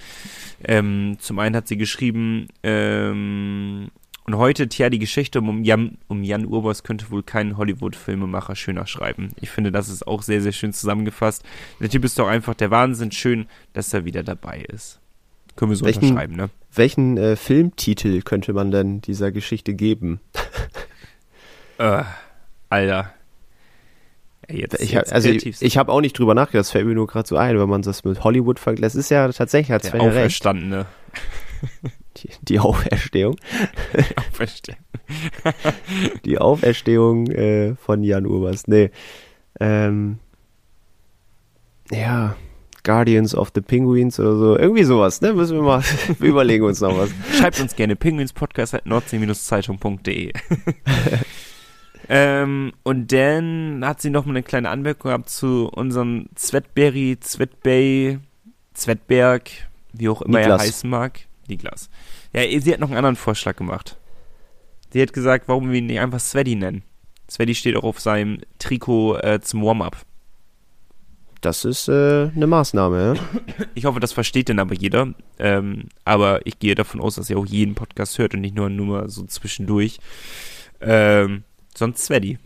Ähm, 0.65 1.17
zum 1.19 1.39
einen 1.39 1.57
hat 1.57 1.69
sie 1.69 1.77
geschrieben, 1.77 2.49
ähm, 2.63 3.91
und 4.29 4.37
heute, 4.37 4.69
tja, 4.69 4.91
die 4.91 4.99
Geschichte 4.99 5.39
um 5.39 5.65
Jan, 5.65 5.97
um 6.07 6.23
Jan 6.23 6.45
Urbers 6.45 6.83
könnte 6.83 7.11
wohl 7.11 7.23
kein 7.23 7.57
Hollywood-Filmemacher 7.57 8.57
schöner 8.57 8.87
schreiben. 8.87 9.31
Ich 9.41 9.49
finde, 9.49 9.73
das 9.73 9.89
ist 9.89 10.07
auch 10.07 10.21
sehr, 10.21 10.43
sehr 10.43 10.53
schön 10.53 10.75
zusammengefasst. 10.75 11.47
Der 11.81 11.89
Typ 11.89 12.05
ist 12.05 12.19
doch 12.19 12.29
einfach 12.29 12.53
der 12.53 12.71
Wahnsinn. 12.71 13.11
Schön, 13.11 13.47
dass 13.73 13.95
er 13.95 14.05
wieder 14.05 14.23
dabei 14.23 14.67
ist. 14.69 15.01
Können 15.57 15.71
wir 15.71 15.77
so 15.77 15.87
welchen, 15.87 16.03
unterschreiben, 16.03 16.37
ne? 16.37 16.51
Welchen 16.75 17.17
äh, 17.17 17.37
Filmtitel 17.37 18.21
könnte 18.21 18.53
man 18.53 18.71
denn 18.71 19.01
dieser 19.01 19.33
Geschichte 19.33 19.73
geben? 19.73 20.21
äh, 21.79 22.03
Alter. 22.69 23.15
Jetzt, 24.47 24.79
ich 24.79 24.95
hab, 24.95 25.11
also 25.11 25.31
ich, 25.31 25.63
ich 25.63 25.79
habe 25.79 25.91
auch 25.91 26.03
nicht 26.03 26.19
drüber 26.19 26.35
nachgedacht, 26.35 26.67
das 26.67 26.71
fällt 26.73 26.87
mir 26.87 26.95
nur 26.95 27.07
gerade 27.07 27.27
so 27.27 27.39
ein, 27.39 27.59
wenn 27.59 27.69
man 27.71 27.81
das 27.81 28.05
mit 28.05 28.23
Hollywood 28.25 28.59
vergleicht. 28.59 28.85
Das 28.85 28.95
ist 28.95 29.11
ja 29.11 29.33
tatsächlich, 29.33 29.71
hat 29.71 29.85
Sven 29.85 30.03
ja 30.03 30.07
Auferstandene. 30.07 30.85
Die, 32.23 32.31
die 32.43 32.59
Auferstehung. 32.59 33.37
Die 33.95 34.17
Auferstehung. 34.17 34.79
die 36.25 36.39
Auferstehung 36.39 37.27
äh, 37.29 37.77
von 37.77 38.03
Jan 38.03 38.27
Urbers. 38.27 38.67
Nee. 38.67 38.91
Ähm, 39.61 40.19
ja, 41.91 42.37
Guardians 42.89 43.35
of 43.35 43.53
the 43.55 43.61
Penguins 43.61 44.19
oder 44.19 44.35
so. 44.37 44.59
Irgendwie 44.59 44.85
sowas, 44.85 45.21
ne? 45.21 45.35
Müssen 45.35 45.57
wir 45.57 45.63
mal, 45.63 45.83
wir 46.19 46.31
überlegen 46.31 46.65
uns 46.65 46.81
noch 46.81 46.97
was. 46.97 47.11
Schreibt 47.39 47.61
uns 47.61 47.77
gerne 47.77 47.97
penguinspodcast.nordsee-zeitung.de 47.97 50.33
ähm, 52.09 52.73
Und 52.85 53.13
dann 53.13 53.85
hat 53.85 54.01
sie 54.01 54.09
noch 54.09 54.25
mal 54.25 54.33
eine 54.33 54.43
kleine 54.43 54.71
Anmerkung 54.71 55.11
gehabt 55.11 55.29
zu 55.29 55.69
unserem 55.69 56.31
Zvetberry, 56.35 57.19
Zvetbay, 57.21 58.21
Zvetberg, 58.73 59.51
wie 59.93 60.09
auch 60.09 60.23
immer 60.23 60.39
Niklas. 60.39 60.63
er 60.63 60.67
heißen 60.67 60.89
mag. 60.89 61.21
Niklas. 61.47 61.91
Ja, 62.33 62.43
sie 62.61 62.73
hat 62.73 62.81
noch 62.81 62.89
einen 62.89 62.99
anderen 62.99 63.17
Vorschlag 63.17 63.57
gemacht. 63.57 63.97
Sie 64.91 65.03
hat 65.03 65.13
gesagt, 65.13 65.49
warum 65.49 65.71
wir 65.71 65.79
ihn 65.79 65.87
nicht 65.87 66.01
einfach 66.01 66.21
Sveti 66.21 66.55
nennen. 66.55 66.83
Sveti 67.31 67.55
steht 67.55 67.77
auch 67.77 67.85
auf 67.85 68.01
seinem 68.01 68.41
Trikot 68.59 69.17
äh, 69.19 69.41
zum 69.41 69.63
Warm-up. 69.63 69.97
Das 71.41 71.65
ist 71.65 71.89
äh, 71.89 72.31
eine 72.35 72.47
Maßnahme, 72.47 73.15
ja? 73.15 73.65
Ich 73.75 73.85
hoffe, 73.85 74.01
das 74.01 74.13
versteht 74.13 74.49
dann 74.49 74.59
aber 74.59 74.75
jeder. 74.75 75.15
Ähm, 75.39 75.85
aber 76.05 76.45
ich 76.47 76.59
gehe 76.59 76.75
davon 76.75 77.01
aus, 77.01 77.15
dass 77.15 77.31
ihr 77.31 77.39
auch 77.39 77.47
jeden 77.47 77.75
Podcast 77.75 78.19
hört 78.19 78.35
und 78.35 78.41
nicht 78.41 78.57
nur, 78.57 78.69
nur 78.71 78.87
mal 78.87 79.09
so 79.09 79.25
zwischendurch. 79.25 79.99
Ähm, 80.81 81.45
sonst 81.75 82.05
Svedi. 82.05 82.39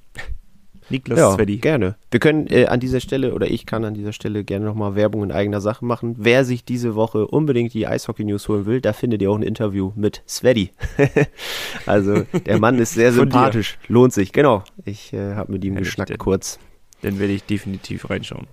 Niklas 0.92 1.18
ja, 1.18 1.32
Svedi. 1.32 1.56
gerne. 1.58 1.96
Wir 2.10 2.20
können 2.20 2.46
äh, 2.48 2.66
an 2.66 2.78
dieser 2.78 3.00
Stelle, 3.00 3.34
oder 3.34 3.50
ich 3.50 3.66
kann 3.66 3.84
an 3.84 3.94
dieser 3.94 4.12
Stelle 4.12 4.44
gerne 4.44 4.64
nochmal 4.66 4.94
Werbung 4.94 5.24
in 5.24 5.32
eigener 5.32 5.60
Sache 5.60 5.84
machen. 5.84 6.14
Wer 6.18 6.44
sich 6.44 6.64
diese 6.64 6.94
Woche 6.94 7.26
unbedingt 7.26 7.74
die 7.74 7.86
Eishockey-News 7.86 8.48
holen 8.48 8.66
will, 8.66 8.80
da 8.80 8.92
findet 8.92 9.22
ihr 9.22 9.30
auch 9.30 9.36
ein 9.36 9.42
Interview 9.42 9.92
mit 9.96 10.22
Svedi. 10.28 10.70
also, 11.86 12.22
der 12.46 12.58
Mann 12.60 12.78
ist 12.78 12.94
sehr 12.94 13.12
sympathisch. 13.12 13.78
Lohnt 13.88 14.12
sich, 14.12 14.32
genau. 14.32 14.62
Ich 14.84 15.12
äh, 15.12 15.34
habe 15.34 15.52
mit 15.52 15.64
ihm 15.64 15.74
ja, 15.74 15.80
geschnackt 15.80 16.16
kurz. 16.18 16.58
Dann 17.00 17.18
werde 17.18 17.32
ich 17.32 17.44
definitiv 17.44 18.08
reinschauen. 18.08 18.46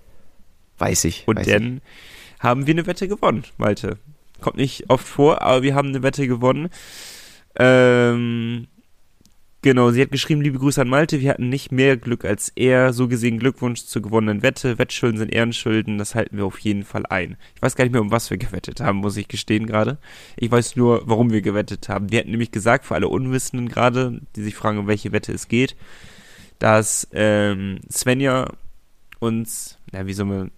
Weiß 0.80 1.04
ich. 1.06 1.28
Und 1.28 1.38
weiß 1.38 1.48
dann 1.48 1.78
ich. 1.78 2.44
haben 2.44 2.66
wir 2.66 2.74
eine 2.74 2.88
Wette 2.88 3.08
gewonnen, 3.08 3.44
Malte. 3.58 3.98
Kommt 4.42 4.58
nicht 4.58 4.90
oft 4.90 5.06
vor, 5.06 5.42
aber 5.42 5.62
wir 5.64 5.76
haben 5.76 5.90
eine 5.90 6.02
Wette 6.02 6.28
gewonnen. 6.28 6.70
Ähm, 7.58 8.68
genau, 9.62 9.92
sie 9.92 10.02
hat 10.02 10.12
geschrieben, 10.12 10.42
liebe 10.42 10.60
Grüße 10.60 10.82
an 10.82 10.90
Malte, 10.90 11.22
wir 11.22 11.32
hatten 11.32 11.50
nicht 11.50 11.72
mehr 11.72 11.98
Glück 11.98 12.26
als 12.26 12.50
er. 12.56 12.94
So 12.94 13.08
gesehen 13.08 13.40
Glückwunsch 13.40 13.86
zur 13.86 14.02
gewonnenen 14.02 14.42
Wette. 14.42 14.78
Wettschulden 14.78 15.18
sind 15.18 15.34
Ehrenschulden, 15.34 15.98
das 15.98 16.16
halten 16.16 16.38
wir 16.38 16.46
auf 16.46 16.60
jeden 16.60 16.84
Fall 16.84 17.06
ein. 17.06 17.38
Ich 17.56 17.62
weiß 17.62 17.76
gar 17.76 17.86
nicht 17.86 17.92
mehr, 17.92 18.02
um 18.02 18.12
was 18.12 18.30
wir 18.30 18.38
gewettet 18.38 18.82
haben, 18.82 19.00
muss 19.00 19.18
ich 19.18 19.28
gestehen 19.28 19.66
gerade. 19.66 19.98
Ich 20.38 20.52
weiß 20.52 20.76
nur, 20.76 21.04
warum 21.06 21.32
wir 21.32 21.42
gewettet 21.42 21.90
haben. 21.90 22.12
Wir 22.12 22.20
hatten 22.20 22.32
nämlich 22.32 22.52
gesagt, 22.52 22.86
für 22.86 22.96
alle 22.96 23.08
Unwissenden 23.08 23.70
gerade, 23.70 24.22
die 24.36 24.44
sich 24.44 24.56
fragen, 24.56 24.80
um 24.80 24.88
welche 24.88 25.12
Wette 25.12 25.32
es 25.34 25.48
geht, 25.48 25.76
dass 26.60 27.08
ähm, 27.14 27.80
Svenja 27.92 28.52
uns, 29.20 29.78
na, 29.92 30.06
wie 30.08 30.14
soll 30.14 30.26
man 30.26 30.52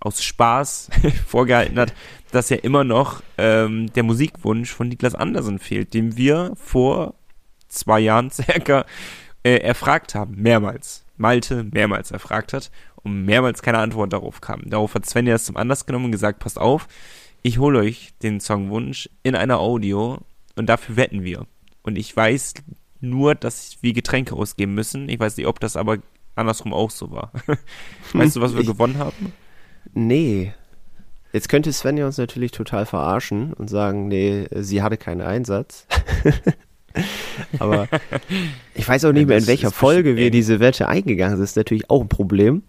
aus 0.00 0.22
Spaß 0.22 0.90
vorgehalten 1.26 1.78
hat, 1.78 1.94
dass 2.32 2.50
ja 2.50 2.56
immer 2.56 2.84
noch 2.84 3.22
ähm, 3.38 3.92
der 3.92 4.02
Musikwunsch 4.02 4.72
von 4.72 4.88
Niklas 4.88 5.14
Andersen 5.14 5.58
fehlt, 5.58 5.94
den 5.94 6.16
wir 6.16 6.52
vor 6.56 7.14
zwei 7.72 8.00
Jahren 8.00 8.30
circa 8.32 8.84
äh, 9.42 9.56
erfragt 9.56 10.14
haben, 10.14 10.36
mehrmals. 10.36 11.04
Malte 11.16 11.64
mehrmals 11.64 12.10
erfragt 12.10 12.52
hat 12.52 12.70
und 13.02 13.24
mehrmals 13.24 13.62
keine 13.62 13.78
Antwort 13.78 14.12
darauf 14.12 14.40
kam. 14.40 14.62
Darauf 14.68 14.94
hat 14.94 15.06
Sven 15.06 15.26
ja 15.26 15.34
es 15.34 15.44
zum 15.44 15.56
Anlass 15.56 15.86
genommen 15.86 16.06
und 16.06 16.12
gesagt, 16.12 16.38
passt 16.38 16.58
auf, 16.58 16.88
ich 17.42 17.58
hole 17.58 17.80
euch 17.80 18.12
den 18.22 18.40
Songwunsch 18.40 19.08
in 19.22 19.34
einer 19.34 19.58
Audio 19.58 20.18
und 20.56 20.68
dafür 20.68 20.96
wetten 20.96 21.24
wir. 21.24 21.46
Und 21.82 21.98
ich 21.98 22.16
weiß 22.16 22.54
nur, 23.00 23.34
dass 23.34 23.78
wir 23.82 23.92
Getränke 23.92 24.34
ausgeben 24.34 24.74
müssen. 24.74 25.08
Ich 25.08 25.18
weiß 25.18 25.36
nicht, 25.36 25.46
ob 25.46 25.60
das 25.60 25.76
aber 25.76 25.98
andersrum 26.36 26.72
auch 26.72 26.90
so 26.90 27.10
war. 27.10 27.32
weißt 28.12 28.36
du, 28.36 28.40
was 28.40 28.54
wir 28.54 28.60
ich, 28.60 28.66
gewonnen 28.66 28.98
haben? 28.98 29.32
Nee. 29.92 30.54
Jetzt 31.32 31.48
könnte 31.48 31.72
Svenja 31.72 32.06
uns 32.06 32.18
natürlich 32.18 32.52
total 32.52 32.86
verarschen 32.86 33.52
und 33.54 33.68
sagen, 33.68 34.08
nee, 34.08 34.46
sie 34.52 34.82
hatte 34.82 34.96
keinen 34.96 35.22
Einsatz. 35.22 35.86
Aber 37.58 37.88
ich 38.74 38.86
weiß 38.86 39.04
auch 39.04 39.12
nicht 39.12 39.28
mehr, 39.28 39.38
in 39.38 39.46
welcher 39.46 39.70
Folge 39.70 40.16
wir 40.16 40.30
diese 40.30 40.60
Wette 40.60 40.88
eingegangen 40.88 41.36
sind. 41.36 41.42
Das 41.42 41.50
ist 41.50 41.56
natürlich 41.56 41.90
auch 41.90 42.02
ein 42.02 42.08
Problem. 42.08 42.62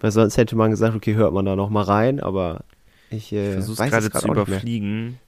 Weil 0.00 0.12
sonst 0.12 0.38
hätte 0.38 0.56
man 0.56 0.70
gesagt, 0.70 0.96
okay, 0.96 1.14
hört 1.14 1.34
man 1.34 1.44
da 1.44 1.56
noch 1.56 1.68
mal 1.68 1.82
rein, 1.82 2.20
aber 2.20 2.64
ich 3.10 3.32
äh, 3.32 3.52
versuche 3.52 3.88
gerade 3.88 4.10
zu 4.10 4.28
überfliegen. 4.28 5.18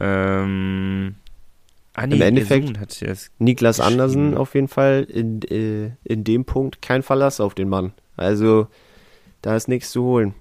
Ähm, 0.00 1.16
ah, 1.94 2.06
nee, 2.06 2.16
Im 2.16 2.22
Endeffekt 2.22 2.78
hat 2.78 2.96
Niklas 3.38 3.80
Andersen 3.80 4.36
auf 4.36 4.54
jeden 4.54 4.68
Fall 4.68 5.06
in, 5.08 5.42
äh, 5.42 5.90
in 6.04 6.24
dem 6.24 6.44
Punkt 6.46 6.80
kein 6.80 7.02
Verlass 7.02 7.40
auf 7.40 7.54
den 7.54 7.68
Mann. 7.68 7.92
Also 8.16 8.68
da 9.42 9.54
ist 9.54 9.68
nichts 9.68 9.90
zu 9.90 10.02
holen. 10.02 10.34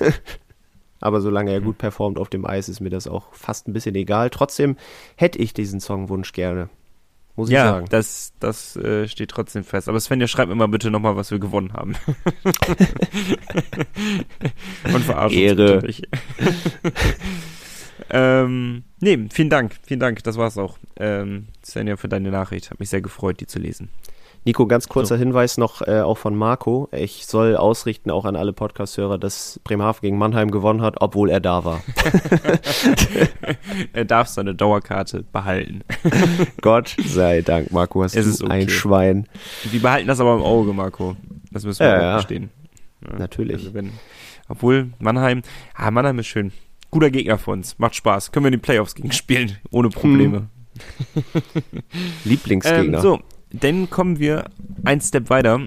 Aber 1.00 1.20
solange 1.20 1.52
er 1.52 1.60
gut 1.60 1.78
performt 1.78 2.18
auf 2.18 2.28
dem 2.28 2.46
Eis, 2.46 2.68
ist 2.68 2.80
mir 2.80 2.90
das 2.90 3.08
auch 3.08 3.32
fast 3.32 3.68
ein 3.68 3.72
bisschen 3.72 3.94
egal. 3.96 4.30
Trotzdem 4.30 4.76
hätte 5.16 5.38
ich 5.38 5.52
diesen 5.52 5.80
Songwunsch 5.80 6.32
gerne. 6.32 6.68
Muss 7.34 7.48
ich 7.48 7.54
ja, 7.54 7.64
sagen. 7.64 7.86
Ja, 7.86 7.90
das, 7.90 8.34
das 8.40 8.76
äh, 8.76 9.08
steht 9.08 9.30
trotzdem 9.30 9.64
fest. 9.64 9.88
Aber 9.88 9.98
Svenja, 9.98 10.28
schreib 10.28 10.48
mir 10.48 10.54
mal 10.54 10.68
bitte 10.68 10.90
nochmal, 10.90 11.16
was 11.16 11.30
wir 11.30 11.38
gewonnen 11.38 11.72
haben. 11.72 11.96
Und 14.92 15.04
verarscht 15.04 15.36
Ehre. 15.36 15.82
ähm, 18.10 18.84
nee, 19.00 19.18
vielen 19.30 19.48
Dank. 19.48 19.76
Vielen 19.82 20.00
Dank. 20.00 20.22
Das 20.24 20.36
war's 20.36 20.58
auch. 20.58 20.76
Ähm, 20.96 21.46
Svenja, 21.64 21.96
für 21.96 22.08
deine 22.08 22.30
Nachricht. 22.30 22.70
Hat 22.70 22.80
mich 22.80 22.90
sehr 22.90 23.00
gefreut, 23.00 23.40
die 23.40 23.46
zu 23.46 23.58
lesen. 23.58 23.88
Nico, 24.44 24.66
ganz 24.66 24.88
kurzer 24.88 25.16
so. 25.16 25.20
Hinweis 25.20 25.56
noch 25.56 25.82
äh, 25.82 26.00
auch 26.00 26.18
von 26.18 26.34
Marco. 26.34 26.88
Ich 26.90 27.26
soll 27.26 27.56
ausrichten 27.56 28.10
auch 28.10 28.24
an 28.24 28.34
alle 28.34 28.52
Podcast-Hörer, 28.52 29.16
dass 29.16 29.60
Bremerhaven 29.62 30.00
gegen 30.00 30.18
Mannheim 30.18 30.50
gewonnen 30.50 30.82
hat, 30.82 30.96
obwohl 31.00 31.30
er 31.30 31.38
da 31.38 31.64
war. 31.64 31.80
er 33.92 34.04
darf 34.04 34.26
seine 34.26 34.56
Dauerkarte 34.56 35.22
behalten. 35.30 35.82
Gott 36.60 36.96
sei 37.04 37.42
Dank, 37.42 37.70
Marco, 37.70 38.02
hast 38.02 38.16
es 38.16 38.38
du 38.38 38.46
okay. 38.46 38.52
ein 38.52 38.68
Schwein. 38.68 39.28
Wir 39.70 39.80
behalten 39.80 40.08
das 40.08 40.18
aber 40.18 40.34
im 40.34 40.42
Auge, 40.42 40.72
Marco. 40.72 41.14
Das 41.52 41.64
müssen 41.64 41.80
wir 41.80 41.88
ja, 41.88 42.08
auch 42.08 42.12
verstehen. 42.14 42.50
Ja, 43.08 43.18
Natürlich. 43.18 43.58
Also 43.58 43.74
wenn, 43.74 43.92
obwohl 44.48 44.90
Mannheim, 44.98 45.42
ah, 45.74 45.92
Mannheim 45.92 46.18
ist 46.18 46.26
schön. 46.26 46.50
Guter 46.90 47.10
Gegner 47.10 47.38
für 47.38 47.52
uns. 47.52 47.78
Macht 47.78 47.94
Spaß. 47.94 48.32
Können 48.32 48.44
wir 48.44 48.48
in 48.48 48.58
die 48.58 48.58
Playoffs 48.58 48.94
gegen 48.96 49.12
spielen. 49.12 49.56
Ohne 49.70 49.88
Probleme. 49.88 50.48
Hm. 51.14 51.32
Lieblingsgegner. 52.24 52.98
Ähm, 52.98 53.02
so, 53.02 53.20
dann 53.52 53.90
kommen 53.90 54.18
wir 54.18 54.44
ein 54.84 55.00
Step 55.00 55.30
weiter, 55.30 55.60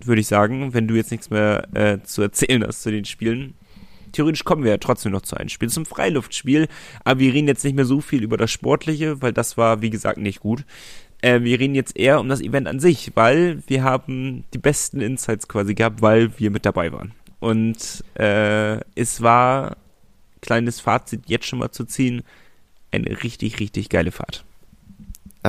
würde 0.00 0.20
ich 0.20 0.26
sagen, 0.26 0.74
wenn 0.74 0.88
du 0.88 0.94
jetzt 0.94 1.10
nichts 1.10 1.30
mehr 1.30 1.66
äh, 1.74 1.98
zu 2.02 2.22
erzählen 2.22 2.64
hast 2.64 2.82
zu 2.82 2.90
den 2.90 3.04
Spielen. 3.04 3.54
Theoretisch 4.12 4.44
kommen 4.44 4.64
wir 4.64 4.70
ja 4.70 4.78
trotzdem 4.78 5.12
noch 5.12 5.22
zu 5.22 5.36
einem 5.36 5.48
Spiel, 5.48 5.68
zum 5.68 5.84
Freiluftspiel, 5.84 6.68
aber 7.04 7.20
wir 7.20 7.34
reden 7.34 7.48
jetzt 7.48 7.64
nicht 7.64 7.74
mehr 7.74 7.84
so 7.84 8.00
viel 8.00 8.22
über 8.22 8.36
das 8.36 8.50
Sportliche, 8.50 9.20
weil 9.20 9.32
das 9.32 9.56
war, 9.56 9.82
wie 9.82 9.90
gesagt, 9.90 10.18
nicht 10.18 10.40
gut. 10.40 10.64
Äh, 11.20 11.42
wir 11.42 11.58
reden 11.58 11.74
jetzt 11.74 11.96
eher 11.96 12.20
um 12.20 12.28
das 12.28 12.40
Event 12.40 12.68
an 12.68 12.80
sich, 12.80 13.12
weil 13.14 13.62
wir 13.66 13.82
haben 13.82 14.44
die 14.54 14.58
besten 14.58 15.00
Insights 15.00 15.48
quasi 15.48 15.74
gehabt, 15.74 16.00
weil 16.00 16.38
wir 16.38 16.50
mit 16.50 16.64
dabei 16.64 16.92
waren. 16.92 17.12
Und 17.40 18.04
äh, 18.14 18.78
es 18.94 19.20
war 19.22 19.76
kleines 20.40 20.80
Fazit 20.80 21.22
jetzt 21.26 21.46
schon 21.46 21.58
mal 21.58 21.70
zu 21.70 21.84
ziehen, 21.84 22.22
eine 22.90 23.22
richtig, 23.22 23.60
richtig 23.60 23.88
geile 23.88 24.12
Fahrt. 24.12 24.44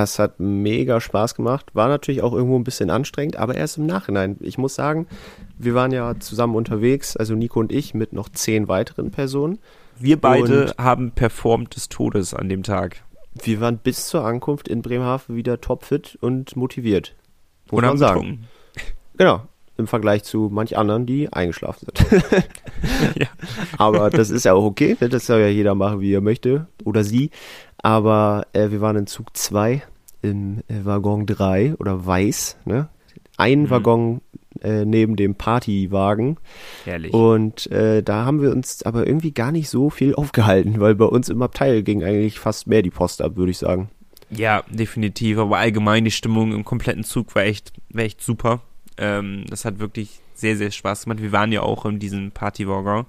Es 0.02 0.18
hat 0.18 0.40
mega 0.40 1.00
Spaß 1.00 1.34
gemacht, 1.34 1.66
war 1.74 1.88
natürlich 1.88 2.22
auch 2.22 2.32
irgendwo 2.32 2.56
ein 2.56 2.64
bisschen 2.64 2.90
anstrengend, 2.90 3.36
aber 3.36 3.54
erst 3.54 3.78
im 3.78 3.86
Nachhinein. 3.86 4.36
Ich 4.40 4.58
muss 4.58 4.74
sagen, 4.74 5.06
wir 5.58 5.74
waren 5.74 5.92
ja 5.92 6.18
zusammen 6.18 6.56
unterwegs, 6.56 7.16
also 7.16 7.34
Nico 7.34 7.60
und 7.60 7.72
ich 7.72 7.94
mit 7.94 8.12
noch 8.12 8.28
zehn 8.28 8.68
weiteren 8.68 9.10
Personen. 9.10 9.58
Wir 9.98 10.20
beide 10.20 10.66
und 10.66 10.78
haben 10.78 11.12
performt 11.12 11.76
des 11.76 11.88
Todes 11.88 12.34
an 12.34 12.48
dem 12.48 12.62
Tag. 12.62 13.02
Wir 13.42 13.60
waren 13.60 13.78
bis 13.78 14.06
zur 14.08 14.24
Ankunft 14.24 14.68
in 14.68 14.82
Bremerhaven 14.82 15.36
wieder 15.36 15.60
topfit 15.60 16.18
und 16.20 16.56
motiviert. 16.56 17.14
Muss 17.70 17.82
und 17.82 17.88
man 17.88 17.98
sagen. 17.98 18.20
Getrunken. 18.20 18.48
Genau, 19.16 19.42
im 19.76 19.86
Vergleich 19.86 20.24
zu 20.24 20.48
manch 20.52 20.78
anderen, 20.78 21.06
die 21.06 21.32
eingeschlafen 21.32 21.86
sind. 21.86 22.22
ja. 23.16 23.26
Aber 23.78 24.10
das 24.10 24.30
ist 24.30 24.44
ja 24.44 24.54
auch 24.54 24.64
okay, 24.64 24.96
ne? 25.00 25.08
das 25.08 25.26
soll 25.26 25.40
ja 25.40 25.48
jeder 25.48 25.74
machen, 25.74 26.00
wie 26.00 26.14
er 26.14 26.20
möchte 26.20 26.66
oder 26.84 27.04
sie. 27.04 27.30
Aber 27.78 28.46
äh, 28.52 28.70
wir 28.70 28.80
waren 28.80 28.96
in 28.96 29.06
Zug 29.06 29.36
2 29.36 29.82
im 30.22 30.58
äh, 30.68 30.84
Waggon 30.84 31.26
3 31.26 31.74
oder 31.76 32.06
Weiß, 32.06 32.56
ne? 32.64 32.88
Ein 33.36 33.62
mhm. 33.62 33.70
Waggon 33.70 34.20
äh, 34.62 34.84
neben 34.84 35.16
dem 35.16 35.34
Partywagen. 35.34 36.38
Herrlich. 36.84 37.12
Und 37.12 37.70
äh, 37.70 38.02
da 38.02 38.24
haben 38.24 38.42
wir 38.42 38.50
uns 38.50 38.82
aber 38.82 39.06
irgendwie 39.06 39.32
gar 39.32 39.52
nicht 39.52 39.68
so 39.68 39.90
viel 39.90 40.14
aufgehalten, 40.16 40.80
weil 40.80 40.94
bei 40.94 41.06
uns 41.06 41.28
im 41.28 41.42
Abteil 41.42 41.82
ging 41.82 42.04
eigentlich 42.04 42.38
fast 42.38 42.66
mehr 42.66 42.82
die 42.82 42.90
Post 42.90 43.22
ab, 43.22 43.36
würde 43.36 43.50
ich 43.50 43.58
sagen. 43.58 43.90
Ja, 44.30 44.62
definitiv. 44.70 45.38
Aber 45.38 45.58
allgemein 45.58 46.04
die 46.04 46.10
Stimmung 46.10 46.52
im 46.52 46.64
kompletten 46.64 47.04
Zug 47.04 47.34
war 47.34 47.42
echt, 47.42 47.72
war 47.90 48.04
echt 48.04 48.22
super. 48.22 48.62
Ähm, 48.96 49.44
das 49.48 49.64
hat 49.64 49.78
wirklich 49.78 50.20
sehr, 50.34 50.56
sehr 50.56 50.70
Spaß 50.70 51.04
gemacht. 51.04 51.22
Wir 51.22 51.32
waren 51.32 51.52
ja 51.52 51.62
auch 51.62 51.84
in 51.84 51.98
diesem 51.98 52.30
Partywaggon. 52.30 53.06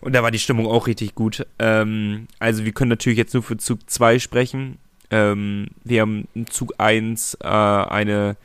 Und 0.00 0.12
da 0.14 0.22
war 0.22 0.30
die 0.30 0.38
Stimmung 0.38 0.66
auch 0.66 0.86
richtig 0.86 1.14
gut. 1.14 1.46
Ähm, 1.58 2.26
also 2.38 2.64
wir 2.64 2.72
können 2.72 2.90
natürlich 2.90 3.18
jetzt 3.18 3.34
nur 3.34 3.42
für 3.42 3.56
Zug 3.56 3.88
2 3.88 4.18
sprechen. 4.18 4.78
Ähm, 5.12 5.68
wir 5.84 6.00
haben 6.00 6.26
in 6.34 6.46
Zug 6.48 6.74
1 6.78 7.38
äh, 7.40 7.46
eine, 7.46 8.36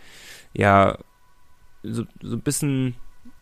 ja, 0.53 0.97
so, 1.81 2.03
so 2.21 2.35
ein 2.35 2.41
bisschen 2.41 2.95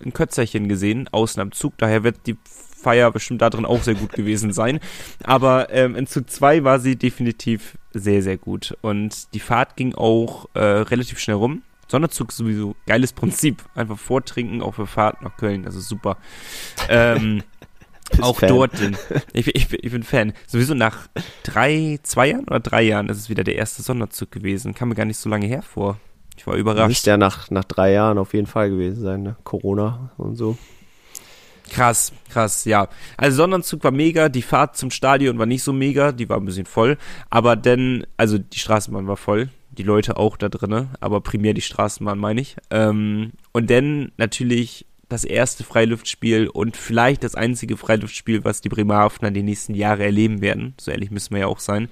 ein 0.04 0.14
Kötzerchen 0.14 0.70
gesehen, 0.70 1.10
außen 1.12 1.42
am 1.42 1.52
Zug. 1.52 1.74
Daher 1.78 2.04
wird 2.04 2.28
die 2.28 2.38
Feier 2.46 3.12
bestimmt 3.12 3.42
da 3.42 3.50
drin 3.50 3.66
auch 3.66 3.82
sehr 3.82 3.96
gut 3.96 4.12
gewesen 4.14 4.54
sein. 4.54 4.80
Aber 5.24 5.74
ähm, 5.74 5.96
in 5.96 6.06
Zug 6.06 6.30
2 6.30 6.64
war 6.64 6.80
sie 6.80 6.96
definitiv 6.96 7.78
sehr, 7.92 8.22
sehr 8.22 8.38
gut. 8.38 8.78
Und 8.82 9.34
die 9.34 9.40
Fahrt 9.40 9.76
ging 9.76 9.96
auch 9.96 10.48
äh, 10.54 10.60
relativ 10.60 11.20
schnell 11.20 11.38
rum. 11.38 11.64
Sonderzug 11.88 12.32
sowieso 12.32 12.76
geiles 12.86 13.14
Prinzip. 13.14 13.64
Einfach 13.74 13.98
vortrinken, 13.98 14.62
auch 14.62 14.76
für 14.76 14.86
Fahrt 14.86 15.24
nach 15.24 15.36
Köln. 15.38 15.64
Das 15.64 15.76
ist 15.76 15.88
super. 15.88 16.18
Ähm, 16.90 17.42
auch 18.22 18.39
Fan. 18.39 18.50
dort. 18.50 18.80
Den, 18.80 18.98
ich, 19.34 19.48
ich, 19.56 19.74
ich, 19.74 19.91
bin 19.91 20.04
Fan. 20.04 20.34
Sowieso 20.48 20.74
nach 20.74 21.08
drei, 21.44 22.00
zwei 22.04 22.30
Jahren 22.30 22.46
oder 22.46 22.60
drei 22.60 22.84
Jahren 22.84 23.10
ist 23.10 23.18
es 23.18 23.30
wieder 23.30 23.44
der 23.44 23.56
erste 23.56 23.82
Sonderzug 23.82 24.32
gewesen. 24.32 24.74
Kam 24.74 24.89
mir 24.89 24.96
gar 24.96 25.06
nicht 25.06 25.18
so 25.18 25.30
lange 25.30 25.48
her 25.48 25.62
vor. 25.62 25.98
Ich 26.38 26.46
war 26.46 26.56
überrascht. 26.56 26.89
Müsste 26.89 27.12
ja 27.12 27.18
nach, 27.18 27.50
nach 27.50 27.63
drei 27.63 27.94
Jahren 27.94 28.18
auf 28.18 28.34
jeden 28.34 28.48
Fall 28.48 28.70
gewesen 28.70 29.02
sein, 29.02 29.24
ne? 29.24 29.36
Corona 29.44 30.12
und 30.18 30.36
so. 30.36 30.58
Krass, 31.70 32.13
krass, 32.30 32.65
ja. 32.65 32.88
Also 33.18 33.38
Sonderzug 33.38 33.84
war 33.84 33.91
mega, 33.91 34.30
die 34.30 34.41
Fahrt 34.41 34.78
zum 34.78 34.91
Stadion 34.91 35.39
war 35.39 35.46
nicht 35.46 35.63
so 35.63 35.74
mega, 35.74 36.12
die 36.12 36.30
war 36.30 36.38
ein 36.38 36.46
bisschen 36.46 36.68
voll, 36.68 36.98
aber 37.30 37.56
denn, 37.56 38.06
also 38.18 38.38
die 38.38 38.60
Straßenbahn 38.60 39.08
war 39.08 39.18
voll, 39.18 39.50
die 39.72 39.84
Leute 39.84 40.18
auch 40.18 40.38
da 40.38 40.50
drinnen, 40.50 40.89
aber 41.00 41.22
primär 41.22 41.54
die 41.54 41.62
Straßenbahn 41.62 42.20
meine 42.20 42.41
ich. 42.41 42.56
Ähm, 42.70 43.32
und 43.52 43.70
dann 43.70 44.12
natürlich 44.18 44.86
das 45.10 45.24
erste 45.24 45.63
Freiluftspiel 45.63 46.48
und 46.48 46.78
vielleicht 46.78 47.24
das 47.24 47.36
einzige 47.36 47.78
Freiluftspiel, 47.78 48.44
was 48.44 48.62
die 48.62 48.70
Bremerhavener 48.70 49.32
die 49.32 49.44
nächsten 49.44 49.76
Jahre 49.76 50.04
erleben 50.04 50.41
werden. 50.41 50.74
So 50.80 50.91
ehrlich 50.91 51.12
müssen 51.12 51.34
wir 51.34 51.41
ja 51.41 51.48
auch 51.48 51.60
sein. 51.60 51.89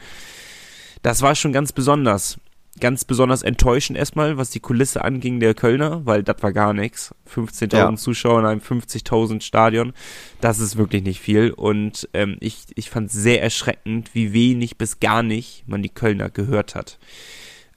Das 1.02 1.22
war 1.22 1.36
schon 1.36 1.54
ganz 1.54 1.72
besonders. 1.72 2.40
Ganz 2.80 3.06
besonders 3.06 3.44
enttäuschend 3.44 4.00
erstmal, 4.00 4.38
was 4.38 4.50
die 4.50 4.60
Kulisse 4.60 5.04
anging 5.04 5.40
der 5.40 5.54
Kölner, 5.54 6.04
weil 6.08 6.24
das 6.24 6.42
war 6.42 6.52
gar 6.52 6.74
nichts. 6.74 7.14
15.000 7.32 7.76
ja. 7.76 7.96
Zuschauer 7.96 8.40
in 8.40 8.46
einem 8.48 8.62
50.000 8.62 9.42
Stadion, 9.42 9.94
das 10.42 10.58
ist 10.58 10.76
wirklich 10.76 11.04
nicht 11.04 11.20
viel. 11.20 11.52
Und 11.52 12.10
ähm, 12.16 12.38
ich, 12.40 12.66
ich 12.74 12.90
fand 12.90 13.12
sehr 13.12 13.44
erschreckend, 13.44 14.16
wie 14.16 14.34
wenig 14.34 14.80
bis 14.80 15.00
gar 15.00 15.22
nicht 15.22 15.68
man 15.68 15.84
die 15.84 15.90
Kölner 15.90 16.32
gehört 16.32 16.74
hat. 16.74 16.98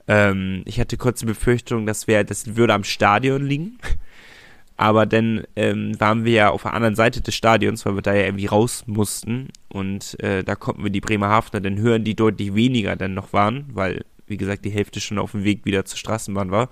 Ähm, 0.07 0.63
ich 0.65 0.79
hatte 0.79 0.97
kurz 0.97 1.19
die 1.19 1.27
Befürchtung, 1.27 1.85
das 1.85 2.07
wäre, 2.07 2.25
das 2.25 2.55
würde 2.55 2.73
am 2.73 2.83
Stadion 2.83 3.45
liegen. 3.45 3.77
Aber 4.77 5.07
dann 5.07 5.43
ähm, 5.55 5.99
waren 5.99 6.23
wir 6.23 6.33
ja 6.33 6.49
auf 6.51 6.61
der 6.61 6.73
anderen 6.73 6.95
Seite 6.95 7.21
des 7.21 7.33
Stadions, 7.35 7.85
weil 7.85 7.95
wir 7.95 8.03
da 8.03 8.13
ja 8.13 8.25
irgendwie 8.25 8.45
raus 8.45 8.83
mussten. 8.85 9.49
Und 9.69 10.19
äh, 10.23 10.43
da 10.43 10.55
konnten 10.55 10.83
wir 10.83 10.91
die 10.91 11.01
Bremerhavener 11.01 11.61
dann 11.61 11.79
hören, 11.79 12.03
die 12.03 12.15
deutlich 12.15 12.53
weniger 12.53 12.95
dann 12.95 13.15
noch 13.15 13.33
waren, 13.33 13.65
weil, 13.73 14.05
wie 14.27 14.37
gesagt, 14.37 14.65
die 14.65 14.69
Hälfte 14.69 15.01
schon 15.01 15.17
auf 15.17 15.31
dem 15.31 15.43
Weg 15.43 15.65
wieder 15.65 15.83
zur 15.85 15.97
Straßenbahn 15.97 16.51
war. 16.51 16.69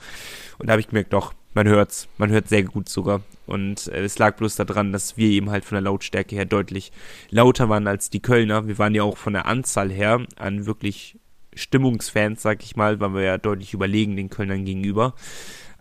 Und 0.59 0.67
da 0.67 0.73
habe 0.73 0.81
ich 0.81 0.87
gemerkt, 0.87 1.13
doch, 1.13 1.33
man 1.55 1.67
hört's. 1.67 2.07
Man 2.17 2.29
hört 2.29 2.47
sehr 2.47 2.63
gut 2.63 2.89
sogar. 2.89 3.21
Und 3.47 3.87
äh, 3.87 4.03
es 4.03 4.19
lag 4.19 4.35
bloß 4.35 4.55
daran, 4.55 4.91
dass 4.91 5.17
wir 5.17 5.29
eben 5.29 5.49
halt 5.49 5.65
von 5.65 5.75
der 5.75 5.81
Lautstärke 5.81 6.35
her 6.35 6.45
deutlich 6.45 6.91
lauter 7.31 7.69
waren 7.69 7.87
als 7.87 8.11
die 8.11 8.21
Kölner. 8.21 8.67
Wir 8.67 8.77
waren 8.77 8.93
ja 8.93 9.01
auch 9.01 9.17
von 9.17 9.33
der 9.33 9.47
Anzahl 9.47 9.91
her 9.91 10.21
an 10.35 10.67
wirklich 10.67 11.17
Stimmungsfans, 11.55 12.41
sag 12.41 12.63
ich 12.63 12.75
mal, 12.75 12.99
waren 12.99 13.15
wir 13.15 13.21
ja 13.21 13.37
deutlich 13.37 13.73
überlegen 13.73 14.15
den 14.15 14.29
Kölnern 14.29 14.65
gegenüber. 14.65 15.15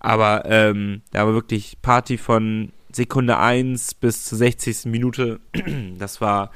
Aber 0.04 0.44
ähm, 0.44 1.02
da 1.12 1.26
war 1.26 1.32
wirklich 1.32 1.78
Party 1.80 2.18
von 2.18 2.72
Sekunde 2.92 3.38
1 3.38 3.94
bis 3.94 4.26
zur 4.26 4.38
60. 4.38 4.86
Minute. 4.86 5.40
Das 5.98 6.20
war 6.20 6.50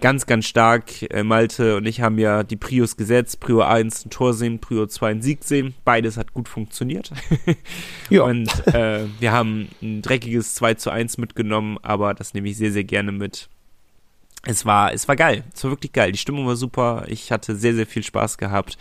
ganz, 0.00 0.26
ganz 0.26 0.46
stark. 0.46 1.02
Äh, 1.10 1.24
Malte 1.24 1.76
und 1.76 1.86
ich 1.86 2.00
haben 2.00 2.18
ja 2.18 2.44
die 2.44 2.56
Prius 2.56 2.96
gesetzt. 2.96 3.40
Prio 3.40 3.62
1 3.62 4.06
ein 4.06 4.10
Tor 4.10 4.34
sehen, 4.34 4.60
Prio 4.60 4.86
2 4.86 5.10
ein 5.10 5.22
Sieg 5.22 5.42
sehen. 5.42 5.74
Beides 5.84 6.16
hat 6.16 6.32
gut 6.34 6.48
funktioniert. 6.48 7.10
ja. 8.10 8.22
Und 8.22 8.48
äh, 8.68 9.06
wir 9.18 9.32
haben 9.32 9.68
ein 9.82 10.02
dreckiges 10.02 10.54
2 10.54 10.74
zu 10.74 10.90
1 10.90 11.18
mitgenommen, 11.18 11.78
aber 11.82 12.14
das 12.14 12.34
nehme 12.34 12.48
ich 12.48 12.56
sehr, 12.56 12.72
sehr 12.72 12.84
gerne 12.84 13.12
mit 13.12 13.48
es 14.46 14.66
war, 14.66 14.92
es 14.92 15.08
war 15.08 15.16
geil. 15.16 15.42
Es 15.54 15.64
war 15.64 15.70
wirklich 15.70 15.92
geil. 15.92 16.12
Die 16.12 16.18
Stimmung 16.18 16.46
war 16.46 16.56
super. 16.56 17.04
Ich 17.08 17.32
hatte 17.32 17.56
sehr, 17.56 17.74
sehr 17.74 17.86
viel 17.86 18.02
Spaß 18.02 18.38
gehabt. 18.38 18.76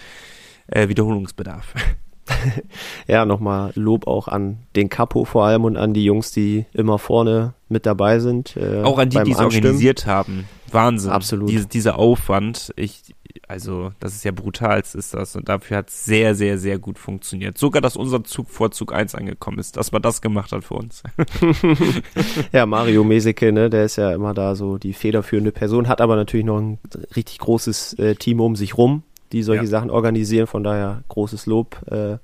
Äh, 0.68 0.90
Wiederholungsbedarf. 0.90 1.74
ja, 3.08 3.26
nochmal 3.26 3.72
Lob 3.76 4.08
auch 4.08 4.28
an 4.28 4.60
den 4.76 4.90
Capo 4.90 5.26
vor 5.26 5.46
allem 5.46 5.66
und 5.66 5.78
an 5.78 5.94
die 5.94 6.06
Jungs, 6.06 6.32
die 6.32 6.66
immer 6.74 7.00
vorne 7.00 7.54
mit 7.70 7.86
dabei 7.86 8.20
sind. 8.20 8.56
Äh, 8.56 8.82
auch 8.84 8.98
an 8.98 9.10
die, 9.10 9.22
die 9.24 9.32
es 9.32 9.40
organisiert 9.40 10.06
haben. 10.06 10.46
Wahnsinn. 10.72 11.12
Absolut. 11.12 11.50
Diese, 11.50 11.68
dieser 11.68 12.00
Aufwand. 12.00 12.74
Ich, 12.76 13.14
also, 13.48 13.92
das 14.00 14.16
ist 14.16 14.24
ja 14.24 14.32
brutal, 14.32 14.80
ist 14.80 15.14
das. 15.14 15.36
Und 15.36 15.50
dafür 15.50 15.78
hat 15.78 15.90
es 15.90 16.06
sehr, 16.06 16.36
sehr, 16.36 16.58
sehr 16.58 16.80
gut 16.80 16.98
funktioniert. 16.98 17.58
Sogar, 17.58 17.82
dass 17.82 17.96
unser 17.96 18.24
Zug 18.24 18.50
vor 18.50 18.72
Zug 18.72 18.94
1 18.94 19.16
angekommen 19.16 19.60
ist, 19.60 19.78
dass 19.78 19.92
man 19.92 20.02
das 20.02 20.22
gemacht 20.22 20.52
hat 20.52 20.64
für 20.64 20.76
uns. 20.76 21.04
ja, 22.52 22.66
Mario 22.66 23.04
Meseke, 23.04 23.52
ne, 23.52 23.70
der 23.70 23.86
ist 23.86 23.98
ja 23.98 24.14
immer 24.14 24.34
da 24.34 24.56
so 24.56 24.78
die 24.78 24.94
federführende 24.94 25.52
Person, 25.52 25.88
hat 25.88 26.02
aber 26.02 26.16
natürlich 26.16 26.46
noch 26.46 26.60
ein 26.60 26.80
richtig 27.16 27.40
großes 27.40 27.94
äh, 28.00 28.16
Team 28.16 28.40
um 28.40 28.56
sich 28.56 28.78
rum, 28.78 29.04
die 29.34 29.44
solche 29.44 29.64
ja. 29.64 29.70
Sachen 29.70 29.90
organisieren. 29.90 30.48
Von 30.48 30.64
daher 30.64 31.04
großes 31.10 31.46
Lob 31.46 31.76
äh, 31.92 32.18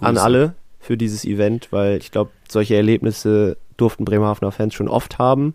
an 0.00 0.16
alle 0.16 0.54
für 0.80 0.96
dieses 0.96 1.24
Event, 1.24 1.68
weil 1.70 1.98
ich 1.98 2.10
glaube, 2.10 2.30
solche 2.48 2.74
Erlebnisse 2.76 3.56
durften 3.76 4.04
Bremerhavener 4.04 4.52
Fans 4.52 4.74
schon 4.74 4.88
oft 4.88 5.18
haben 5.18 5.54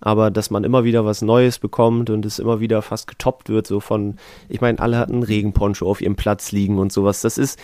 aber 0.00 0.30
dass 0.30 0.50
man 0.50 0.64
immer 0.64 0.84
wieder 0.84 1.04
was 1.04 1.22
Neues 1.22 1.58
bekommt 1.58 2.10
und 2.10 2.26
es 2.26 2.38
immer 2.38 2.60
wieder 2.60 2.82
fast 2.82 3.06
getoppt 3.06 3.48
wird, 3.48 3.66
so 3.66 3.80
von, 3.80 4.16
ich 4.48 4.60
meine, 4.60 4.78
alle 4.78 4.98
hatten 4.98 5.22
Regenponcho 5.22 5.88
auf 5.88 6.00
ihrem 6.00 6.16
Platz 6.16 6.52
liegen 6.52 6.78
und 6.78 6.92
sowas. 6.92 7.22
Das 7.22 7.38
ist, 7.38 7.58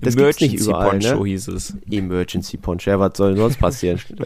das 0.00 0.14
gibt's 0.16 0.40
nicht 0.40 0.54
überall. 0.54 0.90
Poncho 0.90 1.22
ne? 1.22 1.30
hieß 1.30 1.48
es. 1.48 1.76
Emergency 1.90 2.58
Poncho, 2.58 2.90
ja, 2.90 3.00
was 3.00 3.16
soll 3.16 3.36
sonst 3.36 3.58
passieren? 3.58 3.98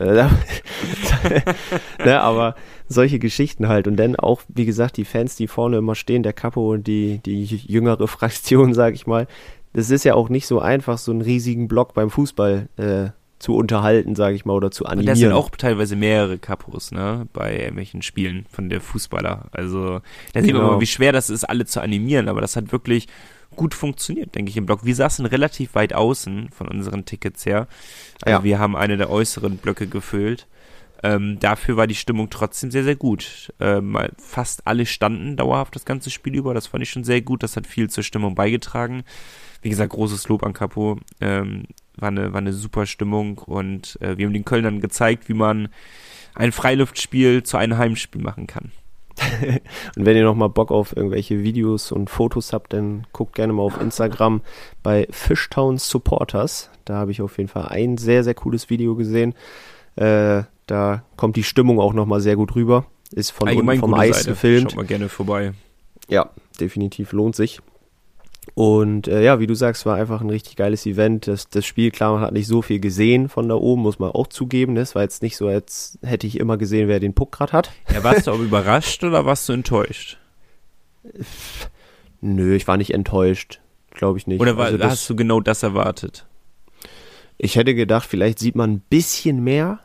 ne, 2.05 2.21
aber 2.21 2.57
solche 2.89 3.19
Geschichten 3.19 3.69
halt 3.69 3.87
und 3.87 3.97
dann 3.97 4.17
auch, 4.17 4.43
wie 4.49 4.67
gesagt, 4.67 4.97
die 4.97 5.05
Fans, 5.05 5.37
die 5.37 5.47
vorne 5.47 5.79
immer 5.79 5.95
stehen, 5.95 6.23
der 6.23 6.33
Capo 6.33 6.73
und 6.73 6.87
die, 6.87 7.21
die 7.25 7.45
jüngere 7.45 8.09
Fraktion, 8.09 8.75
sag 8.75 8.95
ich 8.95 9.07
mal, 9.07 9.27
das 9.73 9.91
ist 9.91 10.05
ja 10.05 10.15
auch 10.15 10.29
nicht 10.29 10.47
so 10.47 10.61
einfach, 10.61 10.99
so 10.99 11.13
einen 11.13 11.21
riesigen 11.21 11.69
Block 11.69 11.95
beim 11.95 12.11
Fußball 12.11 12.69
äh, 12.77 13.11
zu 13.45 13.55
unterhalten, 13.55 14.15
sage 14.15 14.37
ich 14.37 14.47
mal, 14.47 14.55
oder 14.55 14.71
zu 14.71 14.87
animieren. 14.87 15.01
Und 15.01 15.09
das 15.11 15.19
sind 15.19 15.33
auch 15.33 15.51
teilweise 15.51 15.97
mehrere 15.97 16.39
Kapos, 16.39 16.93
ne, 16.93 17.29
bei 17.35 17.59
irgendwelchen 17.59 18.01
Spielen 18.01 18.47
von 18.51 18.71
der 18.71 18.81
Fußballer. 18.81 19.49
Also, 19.53 20.01
da 20.33 20.41
sieht 20.41 20.55
man 20.55 20.63
genau. 20.63 20.73
mal, 20.77 20.81
wie 20.81 20.87
schwer 20.87 21.13
das 21.13 21.29
ist, 21.29 21.45
alle 21.45 21.67
zu 21.67 21.83
animieren, 21.83 22.31
aber 22.31 22.41
das 22.41 22.57
hat 22.57 22.73
wirklich 22.73 23.07
gut 23.55 23.75
funktioniert, 23.75 24.35
denke 24.35 24.49
ich, 24.49 24.57
im 24.57 24.65
Block. 24.65 24.87
Wir 24.87 24.95
saßen 24.95 25.27
relativ 25.27 25.75
weit 25.75 25.93
außen 25.93 26.49
von 26.53 26.69
unseren 26.69 27.05
Tickets 27.05 27.45
her. 27.45 27.69
Also 28.23 28.39
ja. 28.39 28.45
wir 28.45 28.59
haben 28.59 28.77
eine 28.77 28.97
der 28.97 29.11
äußeren 29.11 29.59
Blöcke 29.59 29.89
gefüllt. 29.89 30.47
Ähm, 31.03 31.39
dafür 31.39 31.77
war 31.77 31.87
die 31.87 31.95
Stimmung 31.95 32.31
trotzdem 32.31 32.71
sehr, 32.71 32.83
sehr 32.83 32.97
gut. 32.97 33.53
Ähm, 33.61 33.99
fast 34.17 34.67
alle 34.67 34.87
standen 34.87 35.37
dauerhaft 35.37 35.77
das 35.77 35.85
ganze 35.85 36.09
Spiel 36.09 36.35
über. 36.35 36.55
Das 36.55 36.69
fand 36.69 36.83
ich 36.83 36.89
schon 36.89 37.05
sehr 37.05 37.21
gut. 37.21 37.43
Das 37.43 37.59
hat 37.59 37.67
viel 37.67 37.91
zur 37.91 38.05
Stimmung 38.05 38.35
beigetragen. 38.35 39.05
Wie 39.61 39.69
gesagt, 39.69 39.93
großes 39.93 40.29
Lob 40.29 40.43
an 40.45 40.55
Capo. 40.55 40.99
Ähm, 41.21 41.65
war 41.97 42.09
eine, 42.09 42.33
war 42.33 42.39
eine 42.39 42.53
super 42.53 42.87
Stimmung 42.87 43.39
und 43.39 43.99
äh, 44.01 44.17
wir 44.17 44.27
haben 44.27 44.33
den 44.33 44.45
Kölnern 44.45 44.81
gezeigt, 44.81 45.29
wie 45.29 45.35
man 45.35 45.69
ein 46.35 46.53
Freiluftspiel 46.53 47.43
zu 47.43 47.57
einem 47.57 47.79
Heimspiel 47.79 48.23
machen 48.23 48.47
kann. 48.47 48.73
und 49.97 50.05
wenn 50.05 50.17
ihr 50.17 50.25
noch 50.25 50.35
mal 50.35 50.49
Bock 50.49 50.71
auf 50.73 50.97
irgendwelche 50.97 51.43
Videos 51.43 51.93
und 51.93 52.11
Fotos 52.11 52.53
habt, 52.53 52.73
dann 52.73 53.07
guckt 53.13 53.37
gerne 53.37 53.53
mal 53.53 53.63
auf 53.63 53.81
Instagram 53.81 54.41
bei 54.83 55.07
Fishtown 55.11 55.79
Supporters. 55.79 56.71
Da 56.85 56.97
habe 56.97 57.13
ich 57.13 57.23
auf 57.23 57.39
jeden 57.39 57.49
Fall 57.49 57.69
ein 57.69 57.97
sehr, 57.97 58.25
sehr 58.25 58.35
cooles 58.35 58.71
Video 58.71 58.97
gesehen. 58.97 59.35
Äh, 59.97 60.43
da 60.67 61.05
kommt 61.17 61.37
die 61.37 61.45
Stimmung 61.45 61.79
auch 61.79 61.93
noch 61.93 62.07
mal 62.07 62.21
sehr 62.21 62.37
gut 62.37 62.55
rüber. 62.55 62.87
Ist 63.13 63.31
von 63.31 63.49
unten 63.49 63.79
vom 63.79 63.95
Eis 63.95 64.19
Seite. 64.19 64.31
gefilmt. 64.31 64.73
Schaut 64.73 64.77
mal 64.77 64.87
gerne 64.87 65.09
vorbei. 65.09 65.53
Ja, 66.09 66.31
definitiv 66.61 67.13
lohnt 67.13 67.37
sich. 67.37 67.61
Und 68.55 69.09
äh, 69.09 69.25
ja, 69.25 69.41
wie 69.41 69.49
du 69.49 69.55
sagst, 69.55 69.85
war 69.85 69.97
einfach 69.97 70.21
ein 70.21 70.31
richtig 70.31 70.55
geiles 70.55 70.87
Event. 70.87 71.27
Das, 71.27 71.49
das 71.49 71.67
Spiel, 71.67 71.91
klar, 71.91 72.13
man 72.13 72.21
hat 72.23 72.33
nicht 72.33 72.47
so 72.47 72.63
viel 72.63 72.79
gesehen 72.79 73.29
von 73.29 73.49
da 73.49 73.57
oben, 73.57 73.83
muss 73.83 73.99
man 73.99 74.13
auch 74.13 74.29
zugeben. 74.29 74.77
Das 74.77 74.95
war 74.95 75.03
jetzt 75.03 75.23
nicht 75.23 75.37
so, 75.37 75.49
als 75.49 75.99
hätte 76.03 76.29
ich 76.29 76.39
immer 76.39 76.57
gesehen, 76.57 76.87
wer 76.87 77.01
den 77.01 77.15
Puck 77.15 77.33
gerade 77.33 77.53
hat. 77.53 77.73
Ja, 77.93 78.05
warst 78.05 78.29
du 78.29 78.31
auch 78.31 78.39
überrascht 78.39 79.03
oder 79.03 79.27
warst 79.27 79.49
du 79.49 79.55
enttäuscht? 79.55 80.19
Nö, 82.21 82.55
ich 82.55 82.67
war 82.69 82.77
nicht 82.77 82.95
enttäuscht. 82.95 83.61
Glaube 83.91 84.19
ich 84.19 84.27
nicht. 84.27 84.41
Oder 84.41 84.57
war, 84.57 84.67
Also 84.67 84.79
das- 84.79 84.91
hast 84.93 85.11
du 85.11 85.17
genau 85.17 85.41
das 85.41 85.63
erwartet? 85.63 86.27
Ich 87.37 87.57
hätte 87.57 87.75
gedacht, 87.75 88.07
vielleicht 88.09 88.39
sieht 88.39 88.55
man 88.55 88.71
ein 88.75 88.81
bisschen 88.89 89.43
mehr. 89.43 89.81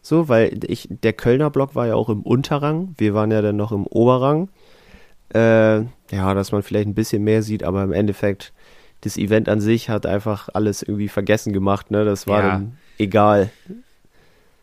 So, 0.00 0.28
weil 0.28 0.60
ich, 0.68 0.86
der 0.88 1.12
Kölner 1.12 1.50
Block 1.50 1.74
war 1.74 1.88
ja 1.88 1.96
auch 1.96 2.08
im 2.08 2.22
Unterrang. 2.22 2.94
Wir 2.96 3.12
waren 3.14 3.32
ja 3.32 3.42
dann 3.42 3.56
noch 3.56 3.72
im 3.72 3.84
Oberrang. 3.86 4.48
Äh, 5.30 5.82
ja, 6.10 6.34
dass 6.34 6.52
man 6.52 6.62
vielleicht 6.62 6.88
ein 6.88 6.94
bisschen 6.94 7.24
mehr 7.24 7.42
sieht, 7.42 7.62
aber 7.62 7.82
im 7.82 7.92
Endeffekt, 7.92 8.52
das 9.02 9.16
Event 9.16 9.48
an 9.48 9.60
sich 9.60 9.88
hat 9.88 10.06
einfach 10.06 10.48
alles 10.52 10.82
irgendwie 10.82 11.08
vergessen 11.08 11.52
gemacht, 11.52 11.90
ne? 11.90 12.04
Das 12.04 12.26
war 12.26 12.42
Ja. 12.42 12.48
dann 12.52 12.76
egal. 12.98 13.50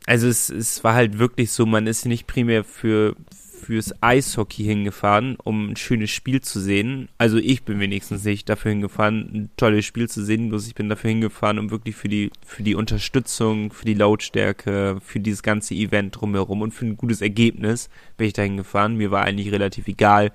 Also 0.06 0.28
es, 0.28 0.50
es 0.50 0.84
war 0.84 0.96
halt 0.96 1.18
wirklich 1.20 1.52
so, 1.52 1.66
man 1.66 1.88
ist 1.88 2.06
nicht 2.06 2.28
primär 2.28 2.64
für 2.64 3.16
fürs 3.64 3.94
Eishockey 4.02 4.64
hingefahren, 4.64 5.38
um 5.42 5.70
ein 5.70 5.76
schönes 5.78 6.12
Spiel 6.12 6.42
zu 6.42 6.60
sehen. 6.60 7.08
Also 7.18 7.38
ich 7.38 7.64
bin 7.64 7.80
wenigstens 7.80 8.26
nicht 8.26 8.50
dafür 8.50 8.72
hingefahren, 8.72 9.22
ein 9.34 9.50
tolles 9.56 9.86
Spiel 9.86 10.10
zu 10.10 10.22
sehen, 10.22 10.50
bloß 10.50 10.68
ich 10.68 10.76
bin 10.76 10.90
dafür 10.90 11.12
hingefahren, 11.12 11.60
um 11.60 11.72
wirklich 11.72 11.96
für 11.96 12.10
die 12.10 12.30
für 12.46 12.64
die 12.64 12.76
Unterstützung, 12.76 13.72
für 13.72 13.86
die 13.86 13.94
Lautstärke, 13.94 14.98
für 15.02 15.22
dieses 15.22 15.44
ganze 15.44 15.76
Event 15.76 16.20
drumherum 16.20 16.62
und 16.62 16.74
für 16.74 16.86
ein 16.86 16.98
gutes 16.98 17.22
Ergebnis 17.22 17.90
bin 18.18 18.28
ich 18.28 18.34
da 18.34 18.42
hingefahren. 18.42 18.98
Mir 18.98 19.12
war 19.12 19.24
eigentlich 19.24 19.54
relativ 19.54 19.88
egal, 19.88 20.34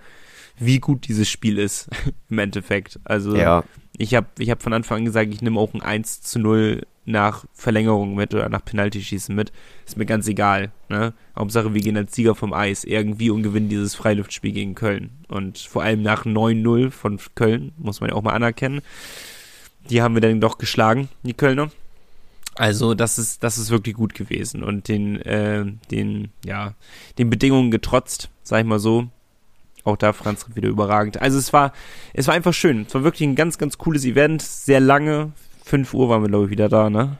wie 0.58 0.78
gut 0.78 1.08
dieses 1.08 1.28
Spiel 1.28 1.58
ist 1.58 1.88
im 2.30 2.38
Endeffekt. 2.38 2.98
Also 3.04 3.36
Ja, 3.36 3.64
ich 3.96 4.14
habe 4.14 4.28
ich 4.38 4.50
hab 4.50 4.62
von 4.62 4.72
Anfang 4.72 4.98
an 4.98 5.04
gesagt, 5.04 5.32
ich 5.34 5.42
nehme 5.42 5.58
auch 5.58 5.74
ein 5.74 5.82
1 5.82 6.22
zu 6.22 6.38
0 6.38 6.82
nach 7.04 7.46
Verlängerung 7.52 8.14
mit 8.14 8.34
oder 8.34 8.48
nach 8.48 8.64
Penaltyschießen 8.64 9.34
mit. 9.34 9.50
Ist 9.86 9.96
mir 9.96 10.06
ganz 10.06 10.28
egal. 10.28 10.70
Ne? 10.88 11.14
Hauptsache, 11.34 11.74
wir 11.74 11.80
gehen 11.80 11.96
als 11.96 12.14
Sieger 12.14 12.34
vom 12.34 12.52
Eis 12.52 12.84
irgendwie 12.84 13.30
und 13.30 13.42
gewinnen 13.42 13.68
dieses 13.68 13.94
Freiluftspiel 13.94 14.52
gegen 14.52 14.74
Köln. 14.74 15.10
Und 15.26 15.58
vor 15.58 15.82
allem 15.82 16.02
nach 16.02 16.26
9-0 16.26 16.90
von 16.90 17.18
Köln, 17.34 17.72
muss 17.78 18.00
man 18.00 18.10
ja 18.10 18.16
auch 18.16 18.22
mal 18.22 18.34
anerkennen. 18.34 18.82
Die 19.90 20.02
haben 20.02 20.14
wir 20.14 20.20
dann 20.20 20.40
doch 20.40 20.58
geschlagen, 20.58 21.08
die 21.22 21.34
Kölner. 21.34 21.70
Also 22.54 22.94
das 22.94 23.18
ist, 23.18 23.42
das 23.42 23.56
ist 23.56 23.70
wirklich 23.70 23.94
gut 23.94 24.14
gewesen 24.14 24.62
und 24.62 24.88
den, 24.88 25.20
äh, 25.22 25.64
den, 25.90 26.30
ja, 26.44 26.74
den 27.16 27.30
Bedingungen 27.30 27.70
getrotzt, 27.70 28.30
sag 28.42 28.60
ich 28.60 28.66
mal 28.66 28.80
so. 28.80 29.08
Auch 29.88 29.96
da 29.96 30.12
Franz 30.12 30.46
wieder 30.54 30.68
überragend. 30.68 31.20
Also 31.22 31.38
es 31.38 31.52
war, 31.52 31.72
es 32.12 32.26
war 32.26 32.34
einfach 32.34 32.52
schön. 32.52 32.84
Es 32.86 32.94
war 32.94 33.04
wirklich 33.04 33.26
ein 33.28 33.34
ganz, 33.36 33.56
ganz 33.58 33.78
cooles 33.78 34.04
Event. 34.04 34.42
Sehr 34.42 34.80
lange. 34.80 35.32
5 35.64 35.94
Uhr 35.94 36.08
waren 36.08 36.22
wir, 36.22 36.28
glaube 36.28 36.44
ich, 36.46 36.50
wieder 36.50 36.68
da, 36.68 36.90
ne? 36.90 37.18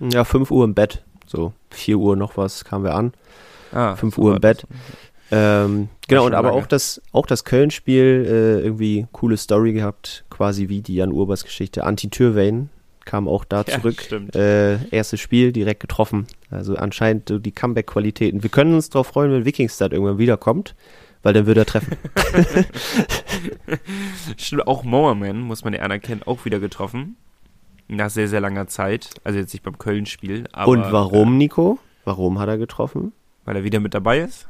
ja, 0.00 0.24
5 0.24 0.50
Uhr 0.50 0.64
im 0.64 0.74
Bett. 0.74 1.02
So, 1.26 1.52
4 1.70 1.98
Uhr 1.98 2.16
noch 2.16 2.36
was 2.36 2.64
kamen 2.64 2.84
wir 2.84 2.94
an. 2.94 3.12
Ah, 3.72 3.96
5 3.96 4.14
so 4.16 4.22
Uhr 4.22 4.34
im 4.36 4.40
Bett. 4.40 4.64
Ähm, 5.30 5.88
genau, 6.08 6.24
und 6.24 6.34
aber 6.34 6.48
lange. 6.48 6.62
auch 6.62 6.66
das, 6.66 7.02
auch 7.12 7.26
das 7.26 7.44
Köln-Spiel, 7.44 8.24
äh, 8.26 8.64
irgendwie 8.64 9.06
coole 9.12 9.36
Story 9.36 9.72
gehabt, 9.74 10.24
quasi 10.30 10.68
wie 10.70 10.80
die 10.80 10.94
Jan 10.94 11.12
Urbers 11.12 11.44
Geschichte. 11.44 11.84
Anti-Türwein 11.84 12.70
kam 13.04 13.28
auch 13.28 13.44
da 13.44 13.64
Ja, 13.66 13.78
zurück. 13.80 14.00
stimmt. 14.00 14.34
Äh, 14.36 14.78
erstes 14.90 15.20
Spiel, 15.20 15.52
direkt 15.52 15.80
getroffen. 15.80 16.26
Also 16.50 16.76
anscheinend 16.76 17.28
so 17.28 17.38
die 17.38 17.52
Comeback-Qualitäten. 17.52 18.42
Wir 18.42 18.50
können 18.50 18.74
uns 18.74 18.88
darauf 18.88 19.08
freuen, 19.08 19.32
wenn 19.32 19.44
Wikingstad 19.44 19.92
irgendwann 19.92 20.18
wiederkommt, 20.18 20.74
weil 21.22 21.34
dann 21.34 21.46
wird 21.46 21.58
er 21.58 21.66
treffen. 21.66 21.96
Stimmt, 24.36 24.66
auch 24.66 24.84
Mowerman, 24.84 25.40
muss 25.40 25.64
man 25.64 25.72
ja 25.74 25.80
anerkennen, 25.80 26.22
auch 26.24 26.44
wieder 26.44 26.60
getroffen. 26.60 27.16
Nach 27.88 28.10
sehr, 28.10 28.28
sehr 28.28 28.40
langer 28.40 28.66
Zeit. 28.66 29.10
Also 29.24 29.38
jetzt 29.38 29.52
nicht 29.52 29.62
beim 29.62 29.78
Köln-Spiel. 29.78 30.44
und 30.66 30.92
warum, 30.92 31.38
Nico? 31.38 31.78
Warum 32.04 32.38
hat 32.38 32.48
er 32.48 32.58
getroffen? 32.58 33.08
Äh, 33.08 33.46
weil 33.46 33.56
er 33.56 33.64
wieder 33.64 33.80
mit 33.80 33.94
dabei 33.94 34.20
ist? 34.20 34.46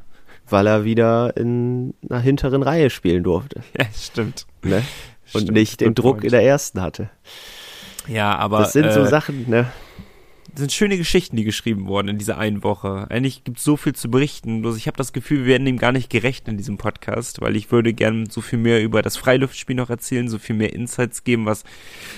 Weil 0.49 0.67
er 0.67 0.85
wieder 0.85 1.37
in 1.37 1.95
einer 2.09 2.21
hinteren 2.21 2.63
Reihe 2.63 2.91
spielen 2.91 3.23
durfte. 3.23 3.61
Ja, 3.79 3.85
stimmt. 3.95 4.47
Ne? 4.63 4.83
Und 5.35 5.43
Stimmt, 5.43 5.51
nicht 5.53 5.81
den 5.81 5.95
Druck 5.95 6.17
point. 6.17 6.25
in 6.25 6.31
der 6.31 6.43
ersten 6.43 6.81
hatte. 6.81 7.11
Ja, 8.09 8.35
aber 8.37 8.61
Das 8.61 8.73
sind 8.73 8.91
so 8.93 9.01
äh, 9.01 9.07
Sachen, 9.09 9.49
ne? 9.49 9.67
Sind 10.59 10.73
schöne 10.73 10.99
Geschichten, 10.99 11.37
die 11.37 11.45
geschrieben 11.45 11.87
wurden 11.87 12.09
in 12.09 12.19
dieser 12.19 12.37
einen 12.37 12.65
Woche. 12.65 13.07
Eigentlich 13.11 13.45
gibt 13.45 13.59
es 13.59 13.65
so 13.65 13.77
viel 13.77 13.95
zu 13.95 14.11
berichten. 14.11 14.61
Bloß 14.61 14.77
ich 14.77 14.89
habe 14.89 14.97
das 14.97 15.13
Gefühl, 15.13 15.43
wir 15.43 15.47
werden 15.47 15.67
dem 15.67 15.79
gar 15.79 15.93
nicht 15.93 16.11
gerecht 16.11 16.49
in 16.49 16.57
diesem 16.57 16.79
Podcast, 16.79 17.41
weil 17.41 17.55
ich 17.55 17.71
würde 17.71 17.95
gern 17.95 18.29
so 18.29 18.41
viel 18.41 18.59
mehr 18.59 18.83
über 18.83 19.01
das 19.01 19.17
Freiluftspiel 19.17 19.77
noch 19.77 19.89
erzählen, 19.89 20.29
so 20.29 20.41
viel 20.41 20.57
mehr 20.57 20.73
Insights 20.73 21.23
geben, 21.23 21.47
was 21.47 21.63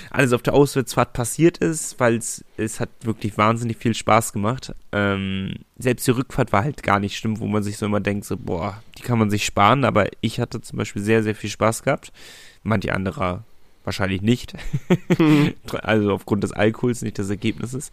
alles 0.09 0.33
auf 0.33 0.41
der 0.41 0.55
Auswärtsfahrt 0.55 1.13
passiert 1.13 1.59
ist, 1.59 1.99
weil 1.99 2.15
es 2.15 2.43
es 2.57 2.79
hat 2.79 2.89
wirklich 3.03 3.37
wahnsinnig 3.37 3.77
viel 3.77 3.93
Spaß 3.93 4.33
gemacht. 4.33 4.73
Ähm, 4.91 5.57
selbst 5.77 6.07
die 6.07 6.11
Rückfahrt 6.11 6.51
war 6.51 6.63
halt 6.63 6.81
gar 6.81 6.99
nicht 6.99 7.17
schlimm, 7.17 7.39
wo 7.39 7.45
man 7.45 7.61
sich 7.61 7.77
so 7.77 7.85
immer 7.85 7.99
denkt, 7.99 8.25
so 8.25 8.37
boah, 8.37 8.81
die 8.97 9.03
kann 9.03 9.19
man 9.19 9.29
sich 9.29 9.45
sparen. 9.45 9.85
Aber 9.85 10.07
ich 10.21 10.39
hatte 10.39 10.61
zum 10.61 10.79
Beispiel 10.79 11.03
sehr, 11.03 11.21
sehr 11.21 11.35
viel 11.35 11.51
Spaß 11.51 11.83
gehabt. 11.83 12.11
Manche 12.63 12.91
andere 12.93 13.43
wahrscheinlich 13.83 14.21
nicht. 14.21 14.53
also 15.81 16.11
aufgrund 16.13 16.43
des 16.43 16.51
Alkohols, 16.51 17.01
nicht 17.01 17.17
des 17.17 17.29
Ergebnisses. 17.29 17.91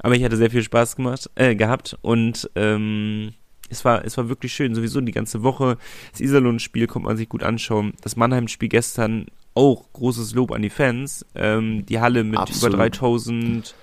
Aber 0.00 0.14
ich 0.14 0.24
hatte 0.24 0.36
sehr 0.36 0.50
viel 0.50 0.62
Spaß 0.62 0.96
gemacht, 0.96 1.30
äh, 1.34 1.54
gehabt 1.54 1.96
und 2.02 2.50
ähm, 2.54 3.32
es 3.68 3.84
war, 3.84 4.04
es 4.04 4.16
war 4.16 4.28
wirklich 4.28 4.52
schön. 4.52 4.74
Sowieso 4.74 5.00
die 5.00 5.12
ganze 5.12 5.42
Woche. 5.42 5.78
Das 6.12 6.20
Iserlohn-Spiel 6.20 6.86
konnte 6.88 7.06
man 7.06 7.16
sich 7.16 7.28
gut 7.28 7.42
anschauen. 7.42 7.92
Das 8.02 8.16
Mannheim-Spiel 8.16 8.68
gestern 8.68 9.26
auch 9.54 9.92
großes 9.92 10.34
Lob 10.34 10.50
an 10.52 10.62
die 10.62 10.70
Fans. 10.70 11.24
Ähm, 11.34 11.86
die 11.86 12.00
Halle 12.00 12.24
mit 12.24 12.38
Absolut. 12.38 12.74
über 12.74 12.82
3000, 12.84 13.74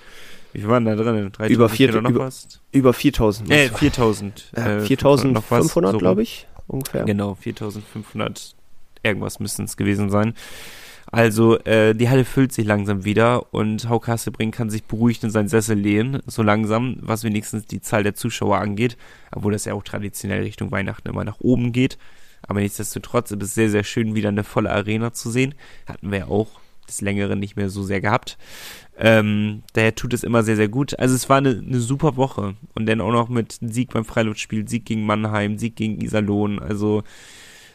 wie 0.53 0.59
viel 0.59 0.69
waren 0.69 0.85
da 0.85 0.95
drin? 0.95 1.31
3000 1.31 1.49
Über 1.51 1.69
vier- 1.69 2.01
noch 2.01 2.09
über- 2.09 2.19
was? 2.25 2.61
Über 2.71 2.93
4000. 2.93 3.49
Äh, 3.49 3.69
4000. 3.69 4.51
Äh, 4.55 4.77
äh, 4.77 4.81
4500, 4.81 5.91
so 5.93 5.97
glaube 5.97 6.21
ich, 6.23 6.47
ungefähr. 6.67 7.05
Genau, 7.05 7.35
4500 7.35 8.55
irgendwas 9.03 9.39
müssten 9.39 9.63
es 9.63 9.77
gewesen 9.77 10.09
sein. 10.09 10.33
Also 11.11 11.57
äh, 11.59 11.93
die 11.93 12.09
Halle 12.09 12.25
füllt 12.25 12.51
sich 12.51 12.65
langsam 12.65 13.05
wieder 13.05 13.53
und 13.53 13.87
Hauke 13.87 14.11
Hasselbrink 14.11 14.53
kann 14.53 14.69
sich 14.69 14.83
beruhigt 14.83 15.23
in 15.23 15.29
seinen 15.29 15.47
Sessel 15.47 15.77
lehnen, 15.77 16.21
so 16.25 16.43
langsam, 16.43 16.97
was 17.01 17.23
wenigstens 17.23 17.65
die 17.65 17.81
Zahl 17.81 18.03
der 18.03 18.13
Zuschauer 18.13 18.57
angeht, 18.57 18.97
obwohl 19.31 19.53
das 19.53 19.65
ja 19.65 19.73
auch 19.73 19.83
traditionell 19.83 20.43
Richtung 20.43 20.71
Weihnachten 20.71 21.07
immer 21.07 21.23
nach 21.23 21.39
oben 21.39 21.71
geht. 21.71 21.97
Aber 22.47 22.59
nichtsdestotrotz 22.59 23.31
ist 23.31 23.41
es 23.41 23.53
sehr, 23.55 23.69
sehr 23.69 23.83
schön, 23.83 24.15
wieder 24.15 24.29
eine 24.29 24.43
volle 24.43 24.71
Arena 24.71 25.13
zu 25.13 25.29
sehen. 25.29 25.55
Hatten 25.85 26.11
wir 26.11 26.19
ja 26.19 26.27
auch 26.27 26.47
des 26.87 27.01
Längeren 27.01 27.39
nicht 27.39 27.55
mehr 27.55 27.69
so 27.69 27.83
sehr 27.83 28.01
gehabt. 28.01 28.37
Ähm, 28.97 29.63
daher 29.73 29.93
tut 29.95 30.13
es 30.13 30.23
immer 30.23 30.43
sehr, 30.43 30.55
sehr 30.55 30.69
gut. 30.69 30.97
Also 30.97 31.15
es 31.15 31.29
war 31.29 31.37
eine, 31.37 31.49
eine 31.49 31.79
super 31.79 32.15
Woche. 32.15 32.55
Und 32.73 32.87
dann 32.87 33.01
auch 33.01 33.11
noch 33.11 33.29
mit 33.29 33.57
Sieg 33.61 33.91
beim 33.93 34.05
Freiluftspiel, 34.05 34.67
Sieg 34.67 34.85
gegen 34.85 35.05
Mannheim, 35.05 35.57
Sieg 35.57 35.75
gegen 35.75 36.01
Iserlohn. 36.01 36.59
Also 36.59 37.03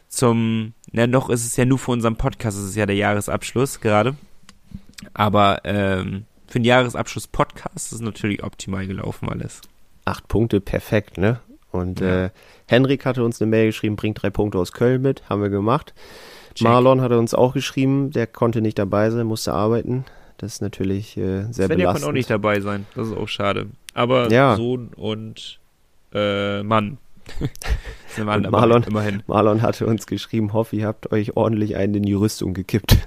zum, 0.08 0.74
na 0.92 1.06
noch 1.06 1.30
ist 1.30 1.44
es 1.46 1.56
ja 1.56 1.64
nur 1.64 1.78
für 1.78 1.90
unseren 1.90 2.16
Podcast, 2.16 2.58
es 2.58 2.64
ist 2.64 2.76
ja 2.76 2.86
der 2.86 2.96
Jahresabschluss 2.96 3.80
gerade. 3.80 4.14
Aber 5.14 5.60
ähm, 5.64 6.24
für 6.46 6.58
den 6.60 6.64
Jahresabschluss 6.64 7.26
Podcast 7.26 7.92
ist 7.92 8.00
natürlich 8.02 8.42
optimal 8.44 8.86
gelaufen 8.86 9.28
alles. 9.28 9.60
Acht 10.04 10.28
Punkte, 10.28 10.60
perfekt, 10.60 11.18
ne? 11.18 11.40
Und 11.70 12.00
Ja. 12.00 12.26
äh, 12.26 12.30
Henrik 12.68 13.06
hatte 13.06 13.24
uns 13.24 13.40
eine 13.40 13.50
Mail 13.50 13.66
geschrieben, 13.66 13.96
bringt 13.96 14.22
drei 14.22 14.30
Punkte 14.30 14.58
aus 14.58 14.72
Köln 14.72 15.00
mit, 15.02 15.28
haben 15.28 15.42
wir 15.42 15.48
gemacht. 15.48 15.94
Check. 16.54 16.68
Marlon 16.68 17.00
hatte 17.00 17.18
uns 17.18 17.32
auch 17.34 17.54
geschrieben, 17.54 18.10
der 18.10 18.26
konnte 18.26 18.60
nicht 18.60 18.78
dabei 18.78 19.10
sein, 19.10 19.26
musste 19.26 19.54
arbeiten. 19.54 20.04
Das 20.36 20.54
ist 20.54 20.60
natürlich 20.60 21.16
äh, 21.16 21.44
sehr 21.50 21.66
Svenja 21.66 21.76
belastend. 21.76 22.02
kann 22.02 22.08
auch 22.10 22.12
nicht 22.12 22.28
dabei 22.30 22.60
sein, 22.60 22.86
das 22.94 23.08
ist 23.08 23.16
auch 23.16 23.28
schade. 23.28 23.68
Aber 23.94 24.30
Ja. 24.30 24.56
Sohn 24.56 24.88
und 24.96 25.58
äh, 26.12 26.62
Mann. 26.62 26.98
Aber 28.20 28.36
Marlon- 28.38 28.86
immerhin. 28.86 29.22
Marlon 29.26 29.62
hatte 29.62 29.86
uns 29.86 30.06
geschrieben, 30.06 30.52
hoffe, 30.52 30.76
ihr 30.76 30.86
habt 30.86 31.12
euch 31.12 31.36
ordentlich 31.36 31.76
einen 31.76 31.94
in 31.94 32.02
die 32.02 32.12
Rüstung 32.14 32.54
gekippt. 32.54 32.96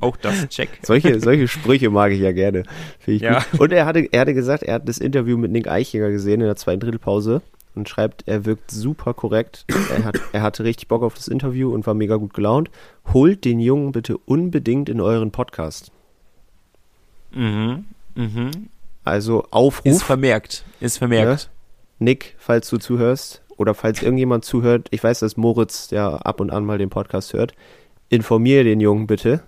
Auch 0.00 0.16
das, 0.16 0.48
check. 0.48 0.68
solche, 0.82 1.20
solche 1.20 1.48
Sprüche 1.48 1.90
mag 1.90 2.12
ich 2.12 2.20
ja 2.20 2.32
gerne. 2.32 2.64
Ich 3.06 3.22
Ja. 3.22 3.44
Und 3.58 3.72
er 3.72 3.86
hatte, 3.86 4.00
er 4.10 4.20
hatte 4.22 4.34
gesagt, 4.34 4.62
er 4.62 4.74
hat 4.74 4.88
das 4.88 4.98
Interview 4.98 5.36
mit 5.36 5.50
Nick 5.52 5.68
Eichinger 5.68 6.10
gesehen 6.10 6.40
in 6.40 6.46
der 6.46 6.56
zweiten 6.56 6.80
Drittelpause 6.80 7.42
und 7.74 7.88
schreibt, 7.88 8.24
er 8.26 8.44
wirkt 8.44 8.70
super 8.70 9.14
korrekt. 9.14 9.64
Er, 9.96 10.04
hat, 10.04 10.20
er 10.32 10.42
hatte 10.42 10.64
richtig 10.64 10.88
Bock 10.88 11.02
auf 11.02 11.14
das 11.14 11.28
Interview 11.28 11.72
und 11.74 11.86
war 11.86 11.94
mega 11.94 12.16
gut 12.16 12.34
gelaunt. 12.34 12.70
Holt 13.12 13.44
den 13.44 13.60
Jungen 13.60 13.92
bitte 13.92 14.16
unbedingt 14.18 14.88
in 14.88 15.00
euren 15.00 15.30
Podcast. 15.30 15.90
Mhm. 17.32 17.84
Mhm. 18.14 18.50
Also 19.02 19.46
Aufruf. 19.50 19.92
Ist 19.92 20.02
vermerkt. 20.02 20.64
Ist 20.80 20.98
vermerkt. 20.98 21.50
Nick, 21.98 22.34
falls 22.38 22.68
du 22.68 22.78
zuhörst, 22.78 23.42
oder 23.56 23.74
falls 23.74 24.02
irgendjemand 24.02 24.44
zuhört, 24.44 24.88
ich 24.90 25.02
weiß, 25.02 25.20
dass 25.20 25.36
Moritz 25.36 25.90
ja 25.90 26.16
ab 26.16 26.40
und 26.40 26.50
an 26.50 26.64
mal 26.64 26.78
den 26.78 26.90
Podcast 26.90 27.32
hört, 27.32 27.54
informiere 28.08 28.64
den 28.64 28.80
Jungen 28.80 29.06
bitte. 29.06 29.42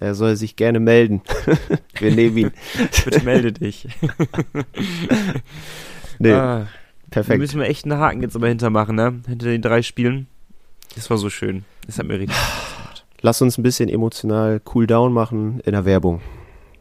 Er 0.00 0.14
soll 0.14 0.36
sich 0.36 0.56
gerne 0.56 0.80
melden. 0.80 1.22
Wir 1.98 2.12
nehmen 2.12 2.36
ihn. 2.36 2.52
Bitte 3.04 3.22
melde 3.24 3.52
dich. 3.52 3.88
Nee, 6.18 6.32
ah, 6.32 6.58
da 6.60 6.68
perfekt. 7.10 7.40
müssen 7.40 7.58
wir 7.58 7.66
echt 7.66 7.84
einen 7.84 7.98
Haken 7.98 8.22
jetzt 8.22 8.36
aber 8.36 8.46
hintermachen, 8.46 8.94
ne? 8.94 9.22
Hinter 9.26 9.46
den 9.46 9.60
drei 9.60 9.82
Spielen. 9.82 10.28
Das 10.94 11.10
war 11.10 11.18
so 11.18 11.30
schön. 11.30 11.64
Das 11.86 11.98
hat 11.98 12.06
mir 12.06 12.18
richtig 12.20 12.36
Spaß 12.36 12.76
gemacht. 12.76 13.04
Lass 13.22 13.42
uns 13.42 13.58
ein 13.58 13.64
bisschen 13.64 13.88
emotional 13.88 14.60
cool 14.72 14.86
down 14.86 15.12
machen 15.12 15.60
in 15.64 15.72
der 15.72 15.84
Werbung. 15.84 16.20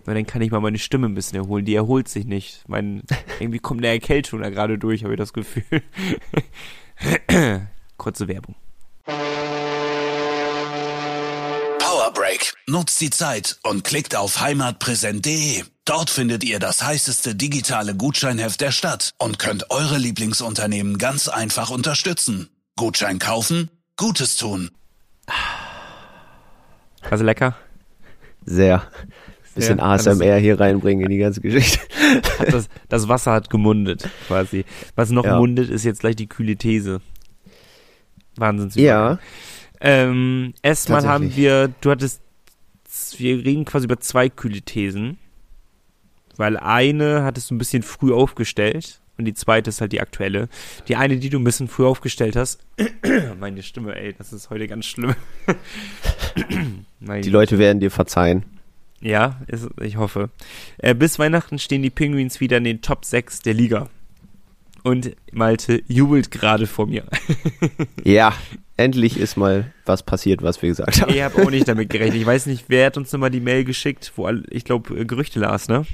Weil 0.06 0.16
dann 0.16 0.26
kann 0.26 0.42
ich 0.42 0.52
mal 0.52 0.60
meine 0.60 0.80
Stimme 0.80 1.08
ein 1.08 1.14
bisschen 1.14 1.38
erholen. 1.38 1.66
Die 1.66 1.76
erholt 1.76 2.08
sich 2.08 2.26
nicht. 2.26 2.64
Mein, 2.68 3.04
irgendwie 3.40 3.60
kommt 3.60 3.82
eine 3.82 3.88
Erkältung 3.88 4.42
da 4.42 4.50
gerade 4.50 4.78
durch, 4.78 5.04
habe 5.04 5.14
ich 5.14 5.20
das 5.20 5.34
Gefühl. 5.34 5.82
Kurze 7.98 8.28
Werbung. 8.28 8.56
Powerbreak. 11.80 12.54
Nutzt 12.68 13.00
die 13.02 13.10
Zeit 13.10 13.60
und 13.64 13.84
klickt 13.84 14.16
auf 14.16 14.40
heimatpräsent.de. 14.42 15.64
Dort 15.86 16.10
findet 16.10 16.44
ihr 16.44 16.60
das 16.60 16.84
heißeste 16.84 17.36
digitale 17.36 17.96
Gutscheinheft 17.96 18.62
der 18.62 18.72
Stadt 18.72 19.14
und 19.18 19.40
könnt 19.40 19.72
eure 19.72 19.98
Lieblingsunternehmen 19.98 20.98
ganz 20.98 21.28
einfach 21.28 21.70
unterstützen. 21.70 22.50
Gutschein 22.76 23.20
kaufen, 23.20 23.70
Gutes 23.98 24.38
tun. 24.38 24.72
Also 27.10 27.24
lecker. 27.24 27.56
Sehr. 28.46 28.84
Bisschen 29.56 29.80
Ja, 29.80 29.86
ASMR 29.86 30.38
hier 30.38 30.60
reinbringen 30.60 31.04
in 31.06 31.10
die 31.12 31.18
ganze 31.18 31.42
Geschichte. 31.42 31.80
Das, 32.50 32.70
das 32.90 33.08
Wasser 33.08 33.34
hat 33.34 33.50
gemundet, 33.50 34.10
quasi. 34.28 34.66
Was 34.96 35.12
noch 35.12 35.26
Ja. 35.26 35.38
mundet, 35.38 35.70
ist 35.70 35.84
jetzt 35.86 36.00
gleich 36.02 36.16
die 36.16 36.28
kühle 36.28 36.56
These. 36.56 37.02
Wahnsinns. 38.38 38.76
Ja, 38.76 39.20
Ähm, 39.84 40.54
erstmal 40.62 41.08
haben 41.08 41.36
wir, 41.36 41.70
du 41.82 41.90
hattest, 41.92 42.22
wir 43.18 43.38
reden 43.44 43.66
quasi 43.66 43.86
über 43.86 44.00
zwei 44.00 44.30
kühle 44.30 44.62
Thesen. 44.62 45.18
Weil 46.38 46.58
eine 46.58 47.24
hattest 47.24 47.50
du 47.52 47.56
ein 47.56 47.58
bisschen 47.58 47.84
früh 47.84 48.14
aufgestellt 48.14 49.00
und 49.18 49.26
die 49.26 49.34
zweite 49.34 49.70
ist 49.70 49.82
halt 49.82 49.92
die 49.92 50.02
aktuelle. 50.02 50.48
Die 50.88 50.96
eine, 50.96 51.18
die 51.18 51.30
du 51.30 51.38
ein 51.40 51.44
bisschen 51.44 51.68
früh 51.68 51.86
aufgestellt 51.86 52.36
hast, 52.36 52.64
meine 53.40 53.62
Stimme, 53.64 53.96
ey, 53.96 54.14
das 54.18 54.34
ist 54.34 54.50
heute 54.50 54.68
ganz 54.68 54.86
schlimm. 54.86 55.14
Die 57.24 57.30
Leute 57.30 57.58
werden 57.58 57.80
dir 57.80 57.92
verzeihen. 57.92 58.44
Ja, 59.02 59.42
ist, 59.48 59.68
ich 59.82 59.98
hoffe. 59.98 60.30
Äh, 60.78 60.94
bis 60.96 61.20
Weihnachten 61.20 61.60
stehen 61.60 61.82
die 61.82 61.90
Penguins 61.90 62.40
wieder 62.40 62.58
in 62.58 62.64
den 62.64 62.82
Top 62.82 63.06
6 63.06 63.40
der 63.42 63.54
Liga. 63.54 63.90
Und 64.84 65.16
Malte 65.32 65.84
jubelt 65.88 66.32
gerade 66.32 66.66
vor 66.68 66.88
mir. 66.88 67.04
Ja, 68.04 68.34
endlich 68.78 69.18
ist 69.20 69.38
mal 69.38 69.72
was 69.86 70.02
passiert, 70.02 70.42
was 70.42 70.62
wir 70.64 70.70
gesagt 70.70 71.02
haben. 71.02 71.14
Ich 71.14 71.22
habe 71.22 71.44
auch 71.46 71.52
nicht 71.52 71.68
damit 71.68 71.90
gerechnet. 71.92 72.20
Ich 72.20 72.26
weiß 72.26 72.48
nicht, 72.48 72.66
wer 72.68 72.88
hat 72.88 72.98
uns 72.98 73.12
nochmal 73.12 73.30
die 73.30 73.40
Mail 73.42 73.64
geschickt, 73.64 74.12
wo 74.16 74.26
all, 74.26 74.44
ich 74.50 74.64
glaube 74.66 75.06
Gerüchte 75.06 75.40
las, 75.40 75.68
ne? 75.68 75.86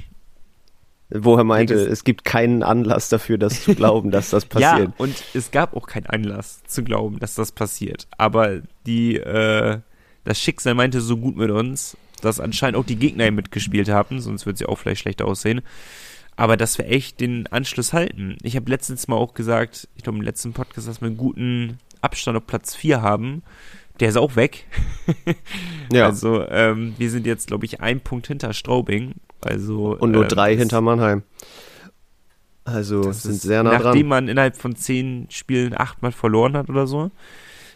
Wo 1.10 1.36
er 1.36 1.44
meinte, 1.44 1.74
Das- 1.74 1.86
es 1.86 2.04
gibt 2.04 2.24
keinen 2.24 2.62
Anlass 2.62 3.08
dafür, 3.10 3.36
das 3.38 3.62
zu 3.64 3.74
glauben, 3.74 4.10
dass 4.10 4.30
das 4.30 4.44
passiert. 4.46 4.88
Ja, 4.88 4.92
und 4.98 5.14
es 5.34 5.50
gab 5.50 5.76
auch 5.76 5.86
keinen 5.86 6.06
Anlass 6.06 6.62
zu 6.66 6.82
glauben, 6.82 7.18
dass 7.18 7.34
das 7.34 7.52
passiert. 7.52 8.06
Aber 8.16 8.60
die, 8.86 9.16
äh, 9.16 9.80
das 10.24 10.40
Schicksal 10.40 10.74
meinte 10.74 11.00
so 11.02 11.16
gut 11.18 11.36
mit 11.36 11.50
uns, 11.50 11.96
dass 12.20 12.40
anscheinend 12.40 12.76
auch 12.76 12.84
die 12.84 12.96
Gegner 12.96 13.30
mitgespielt 13.30 13.88
haben, 13.88 14.20
sonst 14.20 14.46
wird 14.46 14.54
es 14.54 14.60
ja 14.60 14.68
auch 14.68 14.78
vielleicht 14.78 15.00
schlechter 15.00 15.26
aussehen. 15.26 15.62
Aber 16.36 16.56
dass 16.56 16.78
wir 16.78 16.88
echt 16.88 17.20
den 17.20 17.48
Anschluss 17.48 17.92
halten. 17.92 18.38
Ich 18.42 18.54
habe 18.54 18.70
letztens 18.70 19.08
mal 19.08 19.16
auch 19.16 19.34
gesagt, 19.34 19.88
ich 19.96 20.04
glaube 20.04 20.18
im 20.18 20.24
letzten 20.24 20.52
Podcast, 20.52 20.86
dass 20.86 21.00
wir 21.00 21.08
einen 21.08 21.16
guten 21.16 21.78
Abstand 22.00 22.36
auf 22.36 22.46
Platz 22.46 22.76
4 22.76 23.02
haben. 23.02 23.42
Der 23.98 24.08
ist 24.08 24.16
auch 24.16 24.36
weg. 24.36 24.64
Ja. 25.90 26.04
Also 26.04 26.46
ähm, 26.50 26.94
wir 26.98 27.08
sind 27.10 27.26
jetzt, 27.26 27.46
glaube 27.46 27.64
ich, 27.64 27.80
ein 27.80 28.00
Punkt 28.00 28.26
hinter 28.26 28.52
Straubing. 28.52 29.14
Also, 29.40 29.96
und 29.98 30.10
nur 30.10 30.24
ähm, 30.24 30.28
drei 30.28 30.54
hinter 30.54 30.82
Mannheim. 30.82 31.22
Also 32.64 33.10
sind 33.12 33.36
ist, 33.36 33.42
sehr 33.42 33.62
nah 33.62 33.72
nachdem 33.78 33.92
dran. 33.92 34.08
man 34.08 34.28
innerhalb 34.28 34.58
von 34.58 34.76
zehn 34.76 35.26
Spielen 35.30 35.74
achtmal 35.74 36.12
verloren 36.12 36.58
hat 36.58 36.68
oder 36.68 36.86
so. 36.86 37.10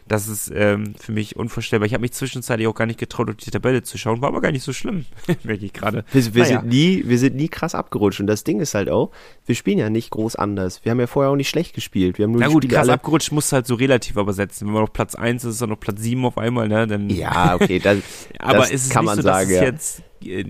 Das 0.08 0.28
ist 0.28 0.50
ähm, 0.54 0.94
für 0.98 1.12
mich 1.12 1.36
unvorstellbar. 1.36 1.86
Ich 1.86 1.94
habe 1.94 2.02
mich 2.02 2.12
zwischenzeitlich 2.12 2.66
auch 2.68 2.74
gar 2.74 2.86
nicht 2.86 2.98
getraut, 2.98 3.30
auf 3.30 3.36
die 3.36 3.50
Tabelle 3.50 3.82
zu 3.82 3.98
schauen. 3.98 4.20
War 4.20 4.28
aber 4.28 4.40
gar 4.40 4.52
nicht 4.52 4.64
so 4.64 4.72
schlimm, 4.72 5.06
merke 5.44 5.64
ich 5.64 5.72
gerade. 5.72 6.04
Wir, 6.12 6.34
wir, 6.34 6.42
Naja. 6.42 6.60
sind 6.60 6.68
nie, 6.68 7.04
wir 7.06 7.18
sind 7.18 7.36
nie 7.36 7.48
krass 7.48 7.74
abgerutscht. 7.74 8.20
Und 8.20 8.26
das 8.26 8.44
Ding 8.44 8.60
ist 8.60 8.74
halt 8.74 8.88
auch, 8.88 9.10
wir 9.46 9.54
spielen 9.54 9.78
ja 9.78 9.90
nicht 9.90 10.10
groß 10.10 10.36
anders. 10.36 10.84
Wir 10.84 10.90
haben 10.90 11.00
ja 11.00 11.06
vorher 11.06 11.30
auch 11.30 11.36
nicht 11.36 11.48
schlecht 11.48 11.74
gespielt. 11.74 12.18
Wir 12.18 12.24
haben 12.24 12.32
nur 12.32 12.40
Na 12.40 12.48
die 12.48 12.52
gut, 12.52 12.64
Spiele 12.64 12.78
krass 12.78 12.88
abgerutscht 12.88 13.32
musst 13.32 13.52
du 13.52 13.56
halt 13.56 13.66
so 13.66 13.74
relativ 13.74 14.16
aber 14.16 14.32
setzen. 14.32 14.66
Wenn 14.66 14.74
man 14.74 14.82
auf 14.82 14.92
Platz 14.92 15.14
1 15.14 15.44
ist, 15.44 15.50
ist 15.54 15.62
dann 15.62 15.72
auf 15.72 15.80
Platz 15.80 16.00
7 16.02 16.24
auf 16.24 16.36
einmal, 16.38 16.68
ne? 16.68 16.86
Dann, 16.86 17.08
Ja, 17.10 17.54
okay, 17.54 17.78
das, 17.78 17.98
aber 18.38 18.58
das 18.58 18.70
ist 18.70 18.84
es 18.84 18.90
kann 18.90 19.04
nicht 19.04 19.14
man 19.14 19.16
so, 19.16 19.22
sagen, 19.22 19.48
dass, 19.48 19.56
es 19.56 19.56
ja. 19.56 19.62
jetzt, 19.64 20.02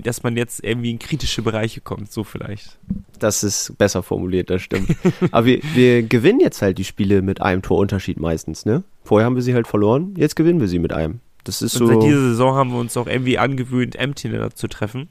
dass 0.03 0.23
man 0.23 0.37
jetzt 0.37 0.63
irgendwie 0.65 0.91
in 0.91 0.99
kritische 0.99 1.43
Bereiche 1.43 1.81
kommt, 1.81 2.11
so 2.13 2.25
vielleicht. 2.25 2.79
das 3.19 3.43
ist 3.43 3.77
besser 3.79 4.03
formuliert, 4.03 4.51
das 4.51 4.63
stimmt. 4.63 4.95
Aber 5.31 5.47
wir, 5.47 5.61
wir 5.75 6.03
gewinnen 6.03 6.41
jetzt 6.41 6.63
halt 6.63 6.79
die 6.79 6.85
Spiele 6.85 7.23
mit 7.23 7.41
einem 7.41 7.63
Torunterschied 7.63 8.19
meistens, 8.19 8.65
ne? 8.65 8.83
Vorher 9.05 9.27
haben 9.27 9.35
wir 9.37 9.43
sie 9.43 9.55
halt 9.55 9.67
verloren, 9.67 10.15
jetzt 10.17 10.37
gewinnen 10.37 10.61
wir 10.61 10.69
sie 10.69 10.79
mit 10.79 10.93
einem. 10.93 11.21
Das 11.45 11.63
ist 11.63 11.81
Und 11.81 11.89
seit 11.89 11.97
so. 11.97 12.03
dieser 12.03 12.21
Saison 12.21 12.55
haben 12.55 12.71
wir 12.71 12.79
uns 12.79 12.97
auch 12.97 13.07
irgendwie 13.07 13.39
angewöhnt, 13.39 13.97
Empty-Netter 13.97 14.55
zu 14.55 14.69
treffen. 14.69 15.09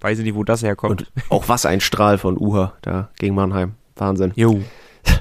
Weiß 0.00 0.18
ich 0.18 0.24
nicht, 0.24 0.34
wo 0.34 0.44
das 0.44 0.62
herkommt. 0.62 1.02
Und 1.02 1.12
auch 1.28 1.48
was 1.48 1.66
ein 1.66 1.80
Strahl 1.80 2.16
von 2.16 2.38
Uha 2.38 2.72
da 2.80 3.10
gegen 3.18 3.34
Mannheim. 3.34 3.74
Wahnsinn. 3.96 4.32
Jo. 4.36 4.62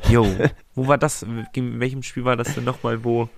Jo. 0.09 0.27
wo 0.75 0.87
war 0.87 0.97
das? 0.97 1.25
In 1.53 1.79
welchem 1.79 2.03
Spiel 2.03 2.25
war 2.25 2.35
das 2.35 2.53
denn 2.53 2.65
nochmal, 2.65 3.03
wo? 3.05 3.29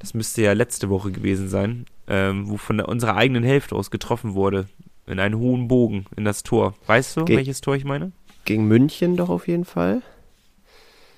Das 0.00 0.12
müsste 0.12 0.42
ja 0.42 0.52
letzte 0.54 0.88
Woche 0.90 1.12
gewesen 1.12 1.48
sein, 1.48 1.86
ähm, 2.08 2.48
wo 2.48 2.56
von 2.56 2.76
der, 2.78 2.88
unserer 2.88 3.16
eigenen 3.16 3.42
Hälfte 3.44 3.74
aus 3.74 3.90
getroffen 3.90 4.34
wurde. 4.34 4.66
In 5.06 5.20
einen 5.20 5.36
hohen 5.38 5.68
Bogen 5.68 6.06
in 6.16 6.24
das 6.24 6.42
Tor. 6.42 6.74
Weißt 6.86 7.16
du, 7.16 7.24
Ge- 7.24 7.36
welches 7.36 7.60
Tor 7.60 7.76
ich 7.76 7.84
meine? 7.84 8.10
Gegen 8.44 8.66
München 8.66 9.16
doch 9.16 9.28
auf 9.28 9.46
jeden 9.46 9.64
Fall. 9.64 10.02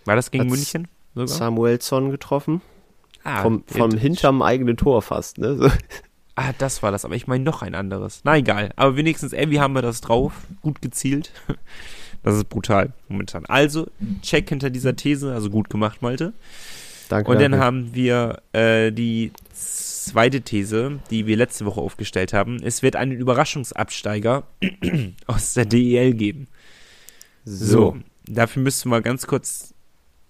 War 0.05 0.17
das 0.17 0.31
gegen 0.31 0.45
Hat's 0.45 0.53
München? 0.53 0.89
Sogar? 1.15 1.29
Samuelsson 1.29 2.11
getroffen. 2.11 2.61
Ah, 3.25 3.43
vom 3.43 3.65
vom 3.67 3.93
hinterm 3.97 4.43
eigenen 4.43 4.77
Tor 4.77 5.03
fast, 5.03 5.39
ne? 5.39 5.57
So. 5.57 5.71
Ah, 6.37 6.53
das 6.59 6.83
war 6.83 6.93
das, 6.93 7.05
aber 7.05 7.15
ich 7.17 7.27
meine 7.27 7.43
noch 7.45 7.63
ein 7.63 7.75
anderes. 7.75 8.21
Na 8.25 8.37
egal, 8.37 8.71
aber 8.77 8.97
wenigstens 8.97 9.33
irgendwie 9.33 9.59
haben 9.59 9.75
wir 9.75 9.83
das 9.83 10.01
drauf. 10.01 10.33
Gut 10.63 10.81
gezielt. 10.83 11.33
Das 12.25 12.35
ist 12.35 12.49
brutal 12.49 12.93
momentan. 13.09 13.47
Also, 13.47 13.87
check 14.23 14.49
hinter 14.49 14.71
dieser 14.71 14.97
These, 14.97 15.33
also 15.33 15.51
gut 15.51 15.71
gemacht, 15.71 16.03
Malte. 16.03 16.33
Danke. 17.09 17.31
Und 17.31 17.41
dann 17.41 17.53
danke. 17.53 17.65
haben 17.65 17.95
wir 17.95 18.43
äh, 18.53 18.91
die 18.91 19.31
zweite 20.09 20.41
These, 20.43 21.01
die 21.11 21.27
wir 21.27 21.37
letzte 21.37 21.65
Woche 21.67 21.81
aufgestellt 21.81 22.33
haben. 22.33 22.59
Es 22.63 22.83
wird 22.83 22.97
einen 22.97 23.13
Überraschungsabsteiger 23.13 24.47
aus 25.27 25.55
der 25.55 25.67
DEL 25.67 26.15
geben. 26.15 26.49
So, 27.45 27.97
dafür 28.27 28.63
müssten 28.63 28.91
wir 28.91 29.01
ganz 29.01 29.27
kurz 29.27 29.75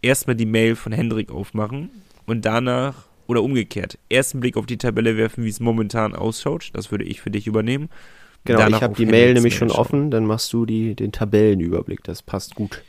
erstmal 0.02 0.36
die 0.36 0.46
Mail 0.46 0.76
von 0.76 0.92
Hendrik 0.92 1.30
aufmachen 1.30 1.90
und 2.26 2.44
danach, 2.44 3.06
oder 3.26 3.42
umgekehrt, 3.42 3.98
ersten 4.08 4.40
Blick 4.40 4.56
auf 4.56 4.66
die 4.66 4.78
Tabelle 4.78 5.16
werfen, 5.16 5.44
wie 5.44 5.48
es 5.48 5.60
momentan 5.60 6.14
ausschaut. 6.14 6.70
Das 6.72 6.90
würde 6.90 7.04
ich 7.04 7.20
für 7.20 7.30
dich 7.30 7.46
übernehmen. 7.46 7.88
Genau, 8.44 8.60
Danach 8.60 8.78
ich 8.78 8.82
habe 8.82 8.94
die 8.94 9.06
Mail 9.06 9.34
nämlich 9.34 9.56
schon 9.56 9.68
schauen. 9.68 9.78
offen, 9.78 10.10
dann 10.10 10.24
machst 10.24 10.52
du 10.52 10.64
die, 10.64 10.94
den 10.94 11.12
Tabellenüberblick, 11.12 12.02
das 12.04 12.22
passt 12.22 12.54
gut. 12.54 12.82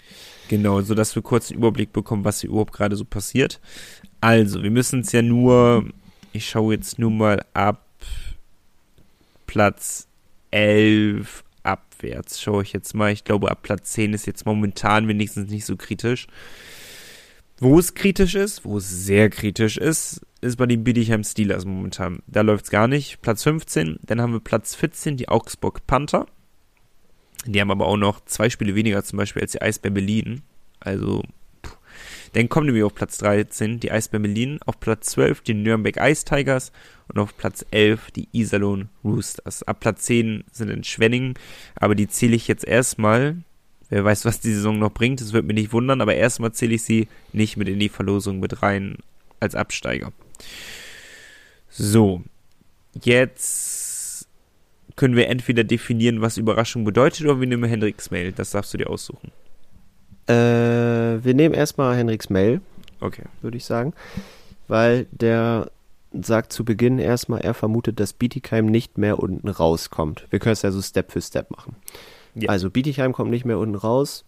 Genau, 0.47 0.81
so 0.81 0.95
dass 0.95 1.15
wir 1.15 1.21
kurz 1.21 1.51
einen 1.51 1.59
Überblick 1.59 1.91
bekommen, 1.91 2.23
was 2.23 2.41
hier 2.41 2.49
überhaupt 2.49 2.73
gerade 2.73 2.95
so 2.95 3.05
passiert. 3.05 3.59
Also, 4.21 4.63
wir 4.63 4.71
müssen 4.71 5.01
es 5.01 5.11
ja 5.11 5.21
nur, 5.21 5.85
ich 6.33 6.49
schaue 6.49 6.75
jetzt 6.75 6.99
nur 6.99 7.11
mal 7.11 7.45
ab 7.53 7.85
Platz 9.47 10.07
11 10.51 11.43
abwärts, 11.63 12.41
schaue 12.41 12.63
ich 12.63 12.73
jetzt 12.73 12.93
mal. 12.93 13.11
Ich 13.11 13.23
glaube, 13.23 13.51
ab 13.51 13.61
Platz 13.63 13.91
10 13.93 14.13
ist 14.13 14.25
jetzt 14.25 14.45
momentan 14.45 15.07
wenigstens 15.07 15.49
nicht 15.49 15.65
so 15.65 15.75
kritisch. 15.75 16.27
Wo 17.59 17.77
es 17.77 17.93
kritisch 17.93 18.35
ist, 18.35 18.63
wo 18.63 18.77
es 18.77 18.89
sehr 18.89 19.29
kritisch 19.29 19.77
ist, 19.77 20.21
ist 20.41 20.55
bei 20.55 20.65
den 20.65 20.83
Bietigheim 20.83 21.23
Steelers 21.23 21.65
momentan. 21.65 22.19
Da 22.27 22.41
läuft 22.41 22.65
es 22.65 22.71
gar 22.71 22.87
nicht. 22.87 23.21
Platz 23.21 23.43
15, 23.43 23.99
dann 24.03 24.21
haben 24.21 24.31
wir 24.33 24.39
Platz 24.39 24.75
14, 24.75 25.17
die 25.17 25.27
Augsburg 25.27 25.85
Panther. 25.85 26.25
Die 27.45 27.59
haben 27.59 27.71
aber 27.71 27.87
auch 27.87 27.97
noch 27.97 28.23
zwei 28.25 28.49
Spiele 28.49 28.75
weniger 28.75 29.03
zum 29.03 29.17
Beispiel 29.17 29.41
als 29.41 29.51
die 29.53 29.61
Eisbär 29.61 29.91
Berlin. 29.91 30.41
Also. 30.79 31.23
Dann 32.33 32.49
kommen 32.49 32.67
nämlich 32.67 32.83
auf 32.83 32.95
Platz 32.95 33.17
13 33.19 33.79
die 33.79 33.91
Eisbär 33.91 34.19
Berlin, 34.19 34.59
auf 34.65 34.79
Platz 34.79 35.07
12 35.11 35.41
die 35.41 35.53
Nürnberg 35.53 35.97
Ice 35.97 36.25
Tigers 36.25 36.71
und 37.07 37.19
auf 37.19 37.35
Platz 37.37 37.65
11 37.71 38.11
die 38.11 38.27
Iserlohn 38.31 38.89
Roosters. 39.03 39.63
Ab 39.63 39.79
Platz 39.79 40.03
10 40.03 40.43
sind 40.51 40.69
in 40.69 40.83
Schwenningen, 40.83 41.33
aber 41.75 41.95
die 41.95 42.07
zähle 42.07 42.35
ich 42.35 42.47
jetzt 42.47 42.65
erstmal. 42.65 43.37
Wer 43.89 44.05
weiß, 44.05 44.25
was 44.25 44.39
die 44.39 44.53
Saison 44.53 44.77
noch 44.77 44.91
bringt, 44.91 45.19
das 45.19 45.33
wird 45.33 45.45
mich 45.45 45.55
nicht 45.55 45.73
wundern, 45.73 46.01
aber 46.01 46.13
erstmal 46.13 46.51
zähle 46.51 46.75
ich 46.75 46.83
sie 46.83 47.07
nicht 47.33 47.57
mit 47.57 47.67
in 47.67 47.79
die 47.79 47.89
Verlosung 47.89 48.39
mit 48.39 48.61
rein 48.61 48.97
als 49.39 49.55
Absteiger. 49.55 50.13
So, 51.69 52.23
jetzt 53.01 54.27
können 54.95 55.15
wir 55.15 55.27
entweder 55.27 55.63
definieren, 55.63 56.21
was 56.21 56.37
Überraschung 56.37 56.83
bedeutet, 56.83 57.25
oder 57.25 57.39
wir 57.39 57.47
nehmen 57.47 57.69
Hendricks 57.69 58.11
Mail. 58.11 58.31
Das 58.31 58.51
darfst 58.51 58.73
du 58.73 58.77
dir 58.77 58.89
aussuchen. 58.89 59.31
Äh, 60.29 61.23
wir 61.23 61.33
nehmen 61.33 61.53
erstmal 61.55 61.95
Henriks 61.95 62.29
Mail. 62.29 62.61
Okay. 63.01 63.23
würde 63.41 63.57
ich 63.57 63.65
sagen. 63.65 63.93
Weil 64.67 65.07
der 65.11 65.71
sagt 66.11 66.51
zu 66.53 66.65
Beginn 66.65 66.99
erstmal, 66.99 67.41
er 67.41 67.53
vermutet, 67.53 67.99
dass 67.99 68.13
Bietigheim 68.13 68.65
nicht 68.65 68.97
mehr 68.97 69.19
unten 69.19 69.47
rauskommt. 69.47 70.25
Wir 70.29 70.39
können 70.39 70.53
es 70.53 70.61
ja 70.63 70.71
so 70.71 70.81
Step 70.81 71.11
für 71.11 71.21
Step 71.21 71.51
machen. 71.51 71.75
Ja. 72.35 72.49
Also 72.49 72.69
Bietigheim 72.69 73.13
kommt 73.13 73.31
nicht 73.31 73.45
mehr 73.45 73.57
unten 73.59 73.75
raus. 73.75 74.25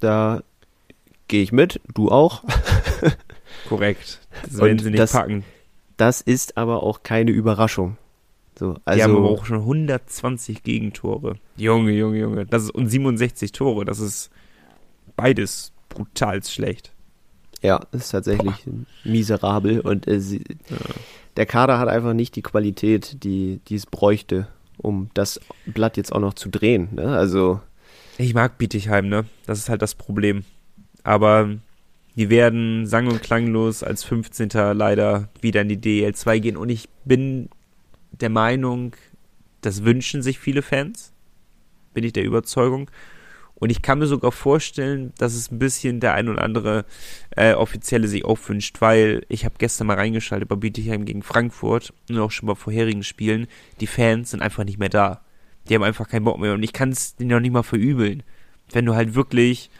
Da 0.00 0.42
gehe 1.28 1.42
ich 1.42 1.52
mit, 1.52 1.80
du 1.94 2.10
auch. 2.10 2.42
Korrekt. 3.68 4.20
Das 4.44 4.54
Und 4.54 4.60
werden 4.66 4.78
sie 4.78 4.90
nicht 4.90 5.00
das- 5.00 5.12
packen. 5.12 5.44
Das 5.96 6.22
ist 6.22 6.56
aber 6.56 6.82
auch 6.82 7.02
keine 7.02 7.30
Überraschung. 7.30 7.98
So, 8.58 8.74
die 8.74 9.02
haben 9.02 9.14
aber 9.16 9.28
also 9.28 9.38
auch 9.40 9.44
schon 9.44 9.58
120 9.58 10.62
Gegentore. 10.62 11.36
Junge, 11.56 11.92
Junge, 11.92 12.18
Junge. 12.18 12.46
Das 12.46 12.62
ist, 12.64 12.70
und 12.70 12.88
67 12.88 13.52
Tore. 13.52 13.84
Das 13.84 14.00
ist 14.00 14.30
beides 15.20 15.72
brutal 15.88 16.42
schlecht. 16.44 16.92
ja, 17.62 17.80
ist 17.92 18.10
tatsächlich 18.10 18.54
miserabel 19.04 19.80
und 19.80 20.08
äh, 20.08 20.20
sie, 20.20 20.44
der 21.36 21.46
Kader 21.46 21.78
hat 21.78 21.88
einfach 21.88 22.14
nicht 22.14 22.36
die 22.36 22.42
Qualität, 22.42 23.22
die, 23.22 23.60
die 23.68 23.74
es 23.74 23.86
bräuchte, 23.86 24.48
um 24.78 25.10
das 25.14 25.40
Blatt 25.66 25.96
jetzt 25.96 26.12
auch 26.12 26.20
noch 26.20 26.34
zu 26.34 26.48
drehen. 26.48 26.88
Ne? 26.92 27.04
Also 27.16 27.60
Ich 28.18 28.34
mag 28.34 28.56
Bietigheim, 28.56 29.08
ne? 29.08 29.26
Das 29.46 29.58
ist 29.58 29.68
halt 29.68 29.82
das 29.82 29.94
Problem. 29.94 30.44
Aber 31.02 31.50
die 32.16 32.30
werden 32.30 32.86
sang- 32.86 33.08
und 33.08 33.22
klanglos 33.22 33.82
als 33.82 34.04
15. 34.04 34.50
leider 34.74 35.28
wieder 35.40 35.62
in 35.62 35.68
die 35.68 35.78
DL2 35.78 36.40
gehen. 36.40 36.56
Und 36.56 36.68
ich 36.70 36.88
bin 37.04 37.48
der 38.12 38.30
Meinung, 38.30 38.96
das 39.60 39.84
wünschen 39.84 40.22
sich 40.22 40.38
viele 40.38 40.62
Fans. 40.62 41.12
Bin 41.94 42.04
ich 42.04 42.12
der 42.12 42.24
Überzeugung. 42.24 42.90
Und 43.60 43.70
ich 43.70 43.82
kann 43.82 43.98
mir 43.98 44.06
sogar 44.06 44.32
vorstellen, 44.32 45.12
dass 45.18 45.34
es 45.34 45.50
ein 45.52 45.58
bisschen 45.58 46.00
der 46.00 46.14
ein 46.14 46.28
oder 46.28 46.42
andere 46.42 46.86
äh, 47.36 47.52
Offizielle 47.52 48.08
sich 48.08 48.24
auch 48.24 48.38
wünscht, 48.48 48.80
weil 48.80 49.24
ich 49.28 49.44
habe 49.44 49.56
gestern 49.58 49.86
mal 49.86 49.96
reingeschaltet 49.96 50.48
bei 50.48 50.56
Bietigheim 50.56 51.04
gegen 51.04 51.22
Frankfurt 51.22 51.92
und 52.08 52.18
auch 52.18 52.30
schon 52.30 52.46
bei 52.46 52.54
vorherigen 52.54 53.04
Spielen. 53.04 53.46
Die 53.80 53.86
Fans 53.86 54.30
sind 54.30 54.42
einfach 54.42 54.64
nicht 54.64 54.78
mehr 54.78 54.88
da. 54.88 55.20
Die 55.68 55.74
haben 55.74 55.82
einfach 55.82 56.08
keinen 56.08 56.24
Bock 56.24 56.40
mehr 56.40 56.54
und 56.54 56.62
ich 56.62 56.72
kann 56.72 56.88
es 56.88 57.16
denen 57.16 57.30
noch 57.30 57.40
nicht 57.40 57.52
mal 57.52 57.62
verübeln. 57.62 58.22
Wenn 58.72 58.86
du 58.86 58.94
halt 58.94 59.14
wirklich 59.14 59.70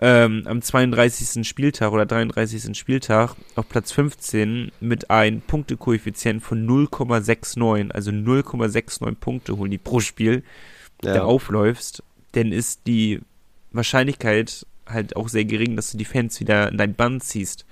ähm, 0.00 0.42
am 0.44 0.60
32. 0.60 1.46
Spieltag 1.48 1.90
oder 1.92 2.04
33. 2.04 2.76
Spieltag 2.76 3.34
auf 3.54 3.66
Platz 3.68 3.92
15 3.92 4.72
mit 4.80 5.10
einem 5.10 5.40
Punktekoeffizient 5.40 6.42
von 6.42 6.66
0,69, 6.66 7.90
also 7.92 8.10
0,69 8.10 9.14
Punkte 9.14 9.56
holen 9.56 9.70
die 9.70 9.78
pro 9.78 10.00
Spiel, 10.00 10.42
ja, 11.02 11.14
da 11.14 11.24
aufläufst, 11.24 12.02
dann 12.36 12.52
ist 12.52 12.86
die 12.86 13.20
Wahrscheinlichkeit 13.72 14.66
halt 14.86 15.16
auch 15.16 15.28
sehr 15.28 15.44
gering, 15.44 15.76
dass 15.76 15.92
du 15.92 15.98
die 15.98 16.04
Fans 16.04 16.40
wieder 16.40 16.70
in 16.70 16.78
dein 16.78 16.94
Band 16.94 17.24
ziehst. 17.24 17.64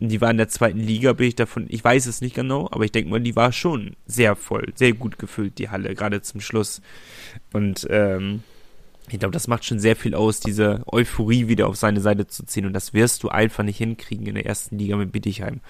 Und 0.00 0.10
Die 0.10 0.20
war 0.20 0.30
in 0.30 0.36
der 0.36 0.48
zweiten 0.48 0.78
Liga, 0.78 1.12
bin 1.14 1.28
ich 1.28 1.36
davon, 1.36 1.66
ich 1.68 1.82
weiß 1.82 2.06
es 2.06 2.20
nicht 2.20 2.34
genau, 2.34 2.68
aber 2.70 2.84
ich 2.84 2.92
denke 2.92 3.10
mal, 3.10 3.20
die 3.20 3.36
war 3.36 3.52
schon 3.52 3.96
sehr 4.06 4.36
voll, 4.36 4.72
sehr 4.74 4.92
gut 4.92 5.18
gefüllt, 5.18 5.58
die 5.58 5.70
Halle, 5.70 5.94
gerade 5.94 6.20
zum 6.22 6.40
Schluss. 6.40 6.82
Und 7.52 7.86
ähm, 7.90 8.42
ich 9.08 9.18
glaube, 9.18 9.32
das 9.32 9.48
macht 9.48 9.64
schon 9.64 9.78
sehr 9.78 9.96
viel 9.96 10.14
aus, 10.14 10.40
diese 10.40 10.82
Euphorie 10.86 11.48
wieder 11.48 11.68
auf 11.68 11.76
seine 11.76 12.00
Seite 12.00 12.26
zu 12.26 12.44
ziehen. 12.44 12.66
Und 12.66 12.74
das 12.74 12.92
wirst 12.92 13.22
du 13.22 13.28
einfach 13.28 13.64
nicht 13.64 13.78
hinkriegen 13.78 14.26
in 14.26 14.34
der 14.34 14.46
ersten 14.46 14.78
Liga 14.78 14.96
mit 14.96 15.12
Bietigheim. 15.12 15.60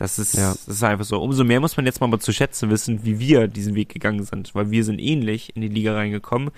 Das 0.00 0.18
ist, 0.18 0.34
Ja. 0.34 0.50
das 0.50 0.66
ist 0.66 0.82
einfach 0.82 1.04
so. 1.04 1.20
Umso 1.20 1.44
mehr 1.44 1.60
muss 1.60 1.76
man 1.76 1.84
jetzt 1.86 2.00
mal 2.00 2.18
zu 2.18 2.32
schätzen 2.32 2.70
wissen, 2.70 3.04
wie 3.04 3.18
wir 3.20 3.48
diesen 3.48 3.74
Weg 3.74 3.90
gegangen 3.90 4.24
sind. 4.24 4.54
Weil 4.54 4.70
wir 4.70 4.82
sind 4.82 4.98
ähnlich 4.98 5.54
in 5.54 5.60
die 5.62 5.68
Liga 5.68 5.94
reingekommen 5.94 6.50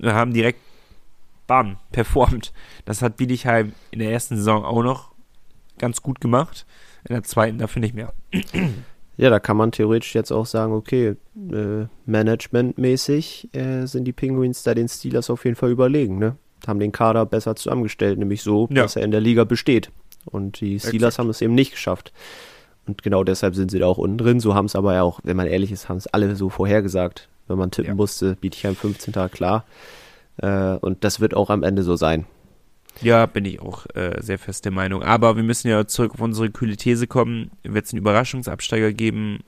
und 0.00 0.12
haben 0.12 0.32
direkt, 0.32 0.60
bam, 1.46 1.76
performt. 1.92 2.52
Das 2.86 3.02
hat 3.02 3.18
Bietigheim 3.18 3.72
in 3.90 3.98
der 3.98 4.10
ersten 4.10 4.36
Saison 4.36 4.64
auch 4.64 4.82
noch 4.82 5.12
ganz 5.78 6.00
gut 6.02 6.20
gemacht. 6.22 6.64
In 7.06 7.14
der 7.14 7.22
zweiten 7.22 7.58
dafür 7.58 7.80
nicht 7.80 7.94
mehr. 7.94 8.14
ja, 9.18 9.28
da 9.30 9.40
kann 9.40 9.56
man 9.58 9.72
theoretisch 9.72 10.14
jetzt 10.14 10.32
auch 10.32 10.46
sagen, 10.46 10.72
okay, 10.72 11.16
äh, 11.52 11.86
managementmäßig 12.06 13.50
äh, 13.54 13.86
sind 13.86 14.04
die 14.04 14.12
Penguins 14.12 14.62
da 14.62 14.74
den 14.74 14.88
Steelers 14.88 15.30
auf 15.30 15.44
jeden 15.44 15.56
Fall 15.56 15.70
überlegen. 15.70 16.18
Ne? 16.18 16.36
Haben 16.66 16.80
den 16.80 16.92
Kader 16.92 17.26
besser 17.26 17.54
zusammengestellt, 17.56 18.18
nämlich 18.18 18.42
so, 18.42 18.68
Ja. 18.70 18.82
dass 18.82 18.96
er 18.96 19.02
in 19.02 19.10
der 19.10 19.20
Liga 19.20 19.44
besteht. 19.44 19.90
Und 20.24 20.60
die 20.60 20.80
Steelers 20.80 20.94
Exakt. 21.14 21.18
haben 21.18 21.30
es 21.30 21.42
eben 21.42 21.54
nicht 21.54 21.72
geschafft. 21.72 22.12
Und 22.86 23.02
genau 23.02 23.24
deshalb 23.24 23.54
sind 23.54 23.70
sie 23.70 23.78
da 23.78 23.86
auch 23.86 23.98
unten 23.98 24.18
drin. 24.18 24.40
So 24.40 24.54
haben 24.54 24.66
es 24.66 24.76
aber 24.76 24.94
ja 24.94 25.02
auch, 25.02 25.20
wenn 25.24 25.36
man 25.36 25.46
ehrlich 25.46 25.72
ist, 25.72 25.88
haben 25.88 25.96
es 25.96 26.06
alle 26.06 26.36
so 26.36 26.48
vorhergesagt. 26.50 27.28
Wenn 27.48 27.58
man 27.58 27.70
tippen 27.70 27.90
Ja. 27.90 27.94
musste, 27.94 28.36
biete 28.36 28.56
ich 28.56 28.66
einem 28.66 28.76
15. 28.76 29.12
klar. 29.30 29.64
Äh, 30.38 30.74
und 30.76 31.04
das 31.04 31.20
wird 31.20 31.34
auch 31.34 31.50
am 31.50 31.62
Ende 31.62 31.82
so 31.82 31.96
sein. 31.96 32.26
Ja, 33.02 33.26
bin 33.26 33.44
ich 33.44 33.60
auch 33.60 33.86
äh, 33.94 34.20
sehr 34.20 34.38
fest 34.38 34.64
der 34.64 34.72
Meinung. 34.72 35.02
Aber 35.02 35.36
wir 35.36 35.42
müssen 35.42 35.68
ja 35.68 35.86
zurück 35.86 36.14
auf 36.14 36.20
unsere 36.20 36.50
kühle 36.50 36.76
These 36.76 37.06
kommen. 37.06 37.50
Wird 37.62 37.84
es 37.86 37.92
einen 37.92 38.00
Überraschungsabsteiger 38.00 38.92
geben? 38.92 39.40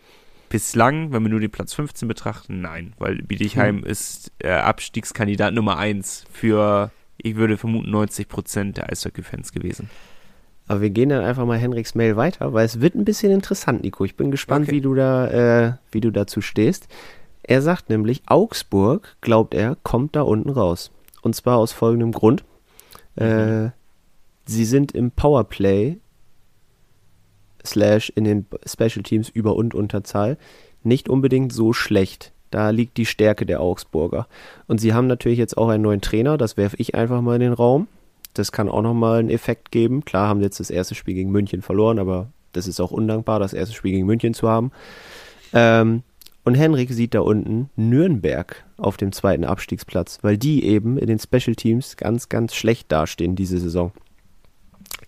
Bislang, 0.50 1.12
wenn 1.12 1.22
wir 1.22 1.28
nur 1.30 1.40
den 1.40 1.50
Platz 1.50 1.74
15 1.74 2.08
betrachten, 2.08 2.62
nein, 2.62 2.94
weil 2.98 3.16
Bietigheim 3.22 3.84
ist 3.84 4.32
äh, 4.38 4.50
Abstiegskandidat 4.50 5.52
Nummer 5.52 5.76
1 5.76 6.24
für, 6.32 6.90
ich 7.18 7.36
würde 7.36 7.58
vermuten, 7.58 7.90
90 7.90 8.28
Prozent 8.28 8.76
der 8.78 8.90
Eishockey-Fans 8.90 9.52
gewesen. 9.52 9.90
Aber 10.68 10.82
wir 10.82 10.90
gehen 10.90 11.08
dann 11.08 11.24
einfach 11.24 11.46
mal 11.46 11.58
Henriks 11.58 11.94
Mail 11.94 12.16
weiter, 12.16 12.52
weil 12.52 12.66
es 12.66 12.80
wird 12.80 12.94
ein 12.94 13.04
bisschen 13.04 13.32
interessant, 13.32 13.82
Nico. 13.82 14.04
Ich 14.04 14.16
bin 14.16 14.30
gespannt, 14.30 14.66
Okay. 14.68 14.76
wie 14.76 14.80
du 14.82 14.94
da, 14.94 15.66
äh, 15.66 15.72
wie 15.90 16.00
du 16.00 16.10
dazu 16.12 16.40
stehst. 16.40 16.88
Er 17.42 17.62
sagt 17.62 17.88
nämlich, 17.88 18.22
Augsburg, 18.26 19.16
glaubt 19.22 19.54
er, 19.54 19.76
kommt 19.82 20.14
da 20.14 20.22
unten 20.22 20.50
raus. 20.50 20.90
Und 21.22 21.34
zwar 21.34 21.56
aus 21.56 21.72
folgendem 21.72 22.12
Grund. 22.12 22.44
Äh, 23.16 23.70
sie 24.46 24.64
sind 24.66 24.92
im 24.92 25.10
Powerplay 25.10 25.98
slash 27.64 28.10
in 28.14 28.24
den 28.24 28.46
Special 28.66 29.02
Teams 29.02 29.28
über 29.28 29.56
und 29.56 29.74
Unterzahl 29.74 30.36
nicht 30.84 31.08
unbedingt 31.08 31.52
so 31.52 31.72
schlecht. 31.72 32.32
Da 32.50 32.70
liegt 32.70 32.96
die 32.96 33.06
Stärke 33.06 33.44
der 33.44 33.60
Augsburger. 33.60 34.26
Und 34.66 34.80
sie 34.80 34.94
haben 34.94 35.06
natürlich 35.06 35.38
jetzt 35.38 35.58
auch 35.58 35.68
einen 35.68 35.82
neuen 35.82 36.00
Trainer, 36.00 36.38
das 36.38 36.56
werfe 36.56 36.76
ich 36.78 36.94
einfach 36.94 37.20
mal 37.20 37.34
in 37.34 37.40
den 37.40 37.52
Raum. 37.52 37.88
Das 38.38 38.52
kann 38.52 38.68
auch 38.68 38.82
nochmal 38.82 39.20
einen 39.20 39.30
Effekt 39.30 39.70
geben. 39.72 40.04
Klar 40.04 40.28
haben 40.28 40.40
jetzt 40.40 40.60
das 40.60 40.70
erste 40.70 40.94
Spiel 40.94 41.14
gegen 41.14 41.30
München 41.30 41.62
verloren, 41.62 41.98
aber 41.98 42.28
das 42.52 42.66
ist 42.66 42.80
auch 42.80 42.90
undankbar, 42.90 43.40
das 43.40 43.52
erste 43.52 43.74
Spiel 43.74 43.92
gegen 43.92 44.06
München 44.06 44.34
zu 44.34 44.48
haben. 44.48 44.70
Ähm, 45.52 46.02
und 46.44 46.54
Henrik 46.54 46.92
sieht 46.92 47.14
da 47.14 47.20
unten 47.20 47.68
Nürnberg 47.76 48.64
auf 48.76 48.96
dem 48.96 49.12
zweiten 49.12 49.44
Abstiegsplatz, 49.44 50.18
weil 50.22 50.38
die 50.38 50.64
eben 50.64 50.96
in 50.96 51.06
den 51.06 51.18
Special 51.18 51.54
Teams 51.54 51.96
ganz, 51.96 52.28
ganz 52.28 52.54
schlecht 52.54 52.90
dastehen 52.90 53.36
diese 53.36 53.58
Saison. 53.58 53.92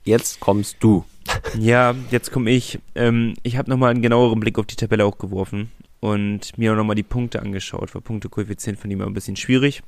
Jetzt 0.04 0.40
kommst 0.40 0.76
du. 0.80 1.04
Ja, 1.58 1.94
jetzt 2.10 2.32
komme 2.32 2.50
ich. 2.50 2.80
Ähm, 2.96 3.34
ich 3.44 3.56
habe 3.56 3.70
nochmal 3.70 3.92
einen 3.92 4.02
genaueren 4.02 4.40
Blick 4.40 4.58
auf 4.58 4.66
die 4.66 4.74
Tabelle 4.74 5.04
auch 5.04 5.18
geworfen 5.18 5.70
und 6.00 6.58
mir 6.58 6.72
auch 6.72 6.76
nochmal 6.76 6.96
die 6.96 7.04
Punkte 7.04 7.40
angeschaut, 7.40 7.94
weil 7.94 8.02
Punktekoeffizient 8.02 8.78
ich 8.82 8.90
immer 8.90 9.06
ein 9.06 9.14
bisschen 9.14 9.36
schwierig. 9.36 9.82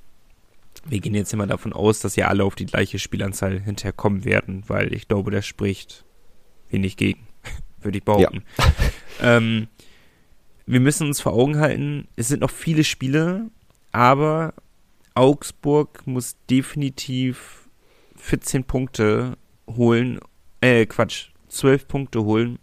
Wir 0.85 1.01
gehen 1.01 1.15
jetzt 1.15 1.33
immer 1.33 1.47
davon 1.47 1.73
aus, 1.73 2.01
dass 2.01 2.17
ja 2.17 2.29
alle 2.29 2.45
auf 2.45 2.55
die 2.55 2.67
gleiche 2.67 2.99
Spielanzahl 2.99 3.61
hinterher 3.61 3.93
kommen 3.93 4.25
werden, 4.25 4.65
weil 4.67 4.93
ich 4.93 5.09
glaube, 5.09 5.31
das 5.31 5.47
spricht 5.47 6.05
wenig 6.71 6.97
gegen, 6.97 7.27
würde 7.81 7.99
ich 7.99 8.05
behaupten. 8.05 8.43
Ähm, 9.21 9.69
wir 10.67 10.81
müssen 10.81 11.07
uns 11.07 11.21
vor 11.21 11.33
Augen 11.33 11.59
halten, 11.59 12.09
es 12.17 12.29
sind 12.29 12.41
noch 12.41 12.51
viele 12.51 12.85
Spiele, 12.85 13.51
aber 13.93 14.55
Augsburg 15.15 16.07
muss 16.07 16.37
definitiv 16.49 17.69
14 18.17 18.65
Punkte 18.65 19.37
holen, 19.69 20.21
äh, 20.61 20.87
Quatsch, 20.87 21.29
12 21.49 21.89
Punkte 21.89 22.25
holen, 22.25 22.59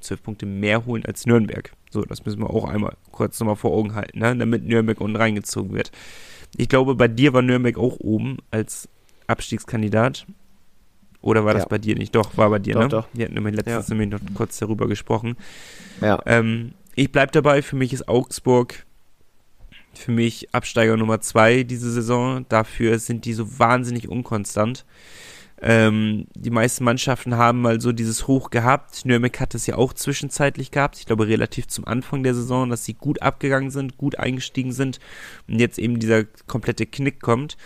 12 0.00 0.22
Punkte 0.22 0.46
mehr 0.46 0.84
holen 0.84 1.04
als 1.06 1.26
Nürnberg. 1.26 1.72
So, 1.90 2.02
das 2.02 2.24
müssen 2.24 2.40
wir 2.40 2.50
auch 2.50 2.64
einmal 2.64 2.96
kurz 3.10 3.38
nochmal 3.40 3.56
vor 3.56 3.72
Augen 3.72 3.94
halten, 3.94 4.18
ne? 4.18 4.36
damit 4.36 4.64
Nürnberg 4.64 5.00
unten 5.00 5.16
reingezogen 5.16 5.72
wird. 5.72 5.90
Ich 6.56 6.68
glaube, 6.68 6.94
bei 6.94 7.08
dir 7.08 7.32
war 7.32 7.42
Nürnberg 7.42 7.78
auch 7.78 7.96
oben 8.00 8.38
als 8.50 8.88
Abstiegskandidat. 9.26 10.26
Oder 11.22 11.44
war 11.44 11.52
das 11.54 11.64
Ja. 11.64 11.68
bei 11.68 11.78
dir 11.78 11.96
nicht? 11.96 12.14
Doch, 12.14 12.36
war 12.36 12.48
bei 12.50 12.58
dir, 12.58 12.74
Doch, 12.74 12.80
ne? 12.82 12.88
doch. 12.88 13.08
Wir 13.12 13.26
hatten 13.26 13.34
nämlich 13.34 13.54
letztens 13.54 13.88
nämlich 13.88 14.08
noch 14.08 14.20
kurz 14.34 14.58
darüber 14.58 14.88
gesprochen. 14.88 15.36
Ja. 16.00 16.18
Ähm, 16.24 16.72
ich 16.94 17.12
bleib 17.12 17.32
dabei, 17.32 17.62
für 17.62 17.76
mich 17.76 17.92
ist 17.92 18.08
Augsburg 18.08 18.86
für 19.92 20.12
mich 20.12 20.54
Absteiger 20.54 20.96
Nummer 20.96 21.20
zwei 21.20 21.62
diese 21.62 21.90
Saison. 21.90 22.46
Dafür 22.48 22.98
sind 22.98 23.24
die 23.24 23.32
so 23.32 23.58
wahnsinnig 23.58 24.08
unkonstant. 24.08 24.84
Ähm, 25.62 26.26
die 26.34 26.50
meisten 26.50 26.84
Mannschaften 26.84 27.36
haben 27.36 27.60
mal 27.60 27.80
so 27.80 27.92
dieses 27.92 28.26
Hoch 28.26 28.50
gehabt. 28.50 29.04
Nürnberg 29.04 29.40
hat 29.40 29.54
es 29.54 29.66
ja 29.66 29.76
auch 29.76 29.92
zwischenzeitlich 29.92 30.70
gehabt. 30.70 30.98
Ich 30.98 31.06
glaube, 31.06 31.28
relativ 31.28 31.68
zum 31.68 31.86
Anfang 31.86 32.22
der 32.22 32.34
Saison, 32.34 32.70
dass 32.70 32.84
sie 32.84 32.94
gut 32.94 33.20
abgegangen 33.20 33.70
sind, 33.70 33.98
gut 33.98 34.18
eingestiegen 34.18 34.72
sind 34.72 35.00
und 35.48 35.58
jetzt 35.58 35.78
eben 35.78 35.98
dieser 35.98 36.24
komplette 36.46 36.86
Knick 36.86 37.20
kommt. 37.20 37.58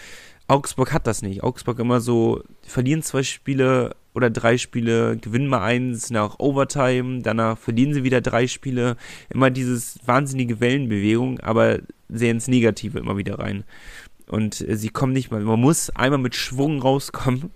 Augsburg 0.48 0.92
hat 0.92 1.06
das 1.06 1.22
nicht. 1.22 1.42
Augsburg 1.42 1.78
immer 1.78 2.00
so, 2.00 2.42
verlieren 2.62 3.02
zwei 3.02 3.22
Spiele 3.22 3.94
oder 4.12 4.28
drei 4.28 4.58
Spiele, 4.58 5.16
gewinnen 5.16 5.48
mal 5.48 5.62
eins 5.62 6.10
nach 6.10 6.38
Overtime, 6.38 7.22
danach 7.22 7.58
verlieren 7.58 7.94
sie 7.94 8.04
wieder 8.04 8.20
drei 8.20 8.46
Spiele. 8.46 8.96
Immer 9.30 9.50
dieses 9.50 9.98
wahnsinnige 10.04 10.60
Wellenbewegung, 10.60 11.40
aber 11.40 11.78
sehr 12.08 12.32
ins 12.32 12.48
Negative 12.48 12.98
immer 12.98 13.16
wieder 13.16 13.38
rein. 13.38 13.64
Und 14.26 14.60
äh, 14.68 14.76
sie 14.76 14.88
kommen 14.88 15.12
nicht 15.12 15.30
mal. 15.30 15.40
Man 15.40 15.60
muss 15.60 15.90
einmal 15.90 16.18
mit 16.18 16.34
Schwung 16.34 16.82
rauskommen 16.82 17.50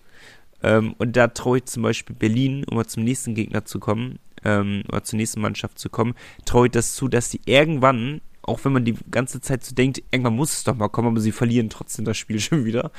Ähm, 0.62 0.94
und 0.98 1.16
da 1.16 1.28
traue 1.28 1.58
ich 1.58 1.64
zum 1.66 1.82
Beispiel 1.82 2.16
Berlin, 2.16 2.64
um 2.64 2.76
mal 2.76 2.86
zum 2.86 3.04
nächsten 3.04 3.34
Gegner 3.34 3.64
zu 3.64 3.78
kommen, 3.78 4.18
ähm, 4.44 4.82
oder 4.88 5.04
zur 5.04 5.16
nächsten 5.16 5.40
Mannschaft 5.40 5.78
zu 5.78 5.88
kommen, 5.88 6.14
traue 6.44 6.66
ich 6.66 6.72
das 6.72 6.94
zu, 6.94 7.08
dass 7.08 7.30
die 7.30 7.40
irgendwann, 7.44 8.20
auch 8.42 8.64
wenn 8.64 8.72
man 8.72 8.84
die 8.84 8.96
ganze 9.10 9.40
Zeit 9.40 9.64
so 9.64 9.74
denkt, 9.74 10.02
irgendwann 10.10 10.36
muss 10.36 10.52
es 10.52 10.64
doch 10.64 10.74
mal 10.74 10.88
kommen, 10.88 11.08
aber 11.08 11.20
sie 11.20 11.32
verlieren 11.32 11.70
trotzdem 11.70 12.04
das 12.04 12.16
Spiel 12.16 12.40
schon 12.40 12.64
wieder. 12.64 12.90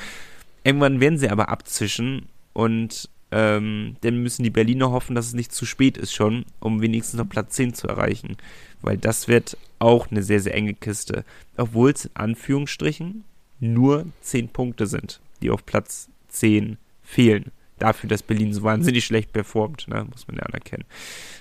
Irgendwann 0.64 0.99
werden 0.99 1.18
sie 1.18 1.30
aber 1.30 1.49
abzischen 1.49 2.28
und 2.53 3.10
ähm, 3.32 3.95
dann 4.01 4.22
müssen 4.24 4.43
die 4.43 4.49
Berliner 4.49 4.91
hoffen, 4.91 5.16
dass 5.16 5.28
es 5.28 5.34
nicht 5.34 5.51
zu 5.51 5.66
spät 5.66 5.97
ist 5.97 6.14
schon, 6.14 6.45
um 6.60 6.82
wenigstens 6.82 7.20
noch 7.20 7.30
Platz 7.30 7.55
10 7.55 7.74
zu 7.74 7.88
erreichen. 7.88 8.38
Weil 8.82 8.97
das 8.97 9.28
wird 9.28 9.57
auch 9.78 10.10
eine 10.10 10.24
sehr, 10.24 10.39
sehr 10.39 10.55
enge 10.55 10.74
Kiste. 10.74 11.24
Obwohl 11.55 11.91
es 11.91 12.05
in 12.05 12.12
Anführungsstrichen 12.16 13.24
nur 13.60 14.07
10 14.22 14.49
Punkte 14.49 14.88
sind, 14.88 15.20
die 15.41 15.51
auf 15.51 15.66
Platz 15.66 16.10
10 16.30 16.78
fehlen. 17.10 17.51
Dafür, 17.80 18.10
dass 18.10 18.24
Berlin 18.24 18.53
so 18.53 18.62
wahnsinnig 18.64 19.05
schlecht 19.05 19.32
performt, 19.32 19.88
ne? 19.88 20.05
muss 20.12 20.28
man 20.28 20.38
ja 20.38 20.43
anerkennen. 20.43 20.84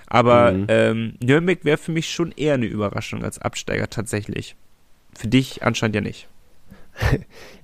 Aber 0.07 0.53
mhm. 0.53 0.66
ähm, 0.69 1.14
Nürnberg 1.21 1.64
wäre 1.64 1.79
für 1.79 1.93
mich 1.93 2.09
schon 2.09 2.33
eher 2.33 2.55
eine 2.55 2.66
Überraschung 2.66 3.25
als 3.25 3.41
Absteiger 3.41 3.91
tatsächlich. 3.91 4.57
Für 5.14 5.29
dich 5.29 5.62
anscheinend 5.62 5.97
ja 5.97 6.01
nicht. 6.01 6.29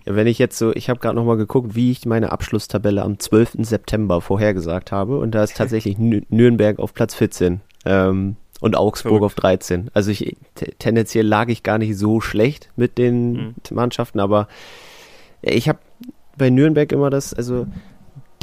Ja, 0.06 0.14
wenn 0.16 0.26
ich 0.26 0.38
jetzt 0.38 0.58
so, 0.58 0.70
ich 0.74 0.90
habe 0.90 1.00
gerade 1.00 1.16
nochmal 1.16 1.38
geguckt, 1.38 1.74
wie 1.74 1.90
ich 1.90 2.04
meine 2.04 2.30
Abschlusstabelle 2.30 3.00
am 3.00 3.18
12. 3.18 3.52
September 3.60 4.20
vorhergesagt 4.20 4.92
habe 4.92 5.18
und 5.18 5.30
da 5.30 5.42
ist 5.42 5.56
tatsächlich 5.56 5.96
Nürnberg 6.28 6.78
auf 6.78 6.92
Platz 6.92 7.14
14 7.14 7.62
ähm, 7.86 8.36
und 8.60 8.76
Augsburg 8.76 9.12
Verrückt. 9.12 9.24
auf 9.24 9.34
13. 9.34 9.90
Also 9.94 10.10
ich, 10.10 10.36
tendenziell 10.78 11.26
lag 11.26 11.48
ich 11.48 11.62
gar 11.62 11.78
nicht 11.78 11.96
so 11.96 12.20
schlecht 12.20 12.68
mit 12.76 12.98
den 12.98 13.32
mhm. 13.32 13.54
Mannschaften, 13.70 14.20
aber 14.20 14.46
ich 15.40 15.70
habe 15.70 15.78
bei 16.36 16.50
Nürnberg 16.50 16.92
immer 16.92 17.08
das, 17.08 17.32
also 17.32 17.66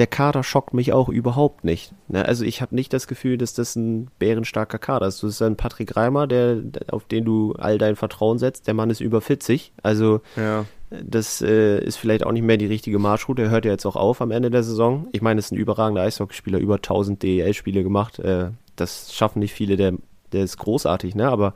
der 0.01 0.07
Kader 0.07 0.43
schockt 0.43 0.73
mich 0.73 0.93
auch 0.93 1.09
überhaupt 1.09 1.63
nicht. 1.63 1.93
Ne? 2.07 2.25
Also 2.25 2.43
ich 2.43 2.63
habe 2.63 2.73
nicht 2.73 2.91
das 2.91 3.05
Gefühl, 3.05 3.37
dass 3.37 3.53
das 3.53 3.75
ein 3.75 4.09
bärenstarker 4.17 4.79
Kader 4.79 5.05
ist. 5.05 5.21
Das 5.21 5.33
ist 5.33 5.43
ein 5.43 5.57
Patrick 5.57 5.95
Reimer, 5.95 6.25
der, 6.25 6.57
auf 6.89 7.05
den 7.05 7.23
du 7.23 7.53
all 7.53 7.77
dein 7.77 7.95
Vertrauen 7.95 8.39
setzt. 8.39 8.65
Der 8.65 8.73
Mann 8.73 8.89
ist 8.89 8.99
über 8.99 9.21
40. 9.21 9.73
Also 9.83 10.21
ja. 10.35 10.65
das 10.89 11.43
äh, 11.43 11.85
ist 11.85 11.97
vielleicht 11.97 12.25
auch 12.25 12.31
nicht 12.31 12.41
mehr 12.41 12.57
die 12.57 12.65
richtige 12.65 12.97
Marschroute. 12.97 13.43
Er 13.43 13.49
hört 13.51 13.65
ja 13.65 13.69
jetzt 13.73 13.85
auch 13.85 13.95
auf 13.95 14.23
am 14.23 14.31
Ende 14.31 14.49
der 14.49 14.63
Saison. 14.63 15.07
Ich 15.11 15.21
meine, 15.21 15.37
es 15.37 15.45
ist 15.45 15.51
ein 15.51 15.59
überragender 15.59 16.01
Eishockeyspieler, 16.01 16.57
über 16.57 16.77
1000 16.77 17.21
DEL-Spiele 17.21 17.83
gemacht. 17.83 18.17
Äh, 18.17 18.49
das 18.75 19.13
schaffen 19.13 19.37
nicht 19.37 19.53
viele, 19.53 19.77
der, 19.77 19.93
der 20.31 20.43
ist 20.45 20.57
großartig, 20.57 21.13
ne? 21.13 21.29
aber 21.29 21.53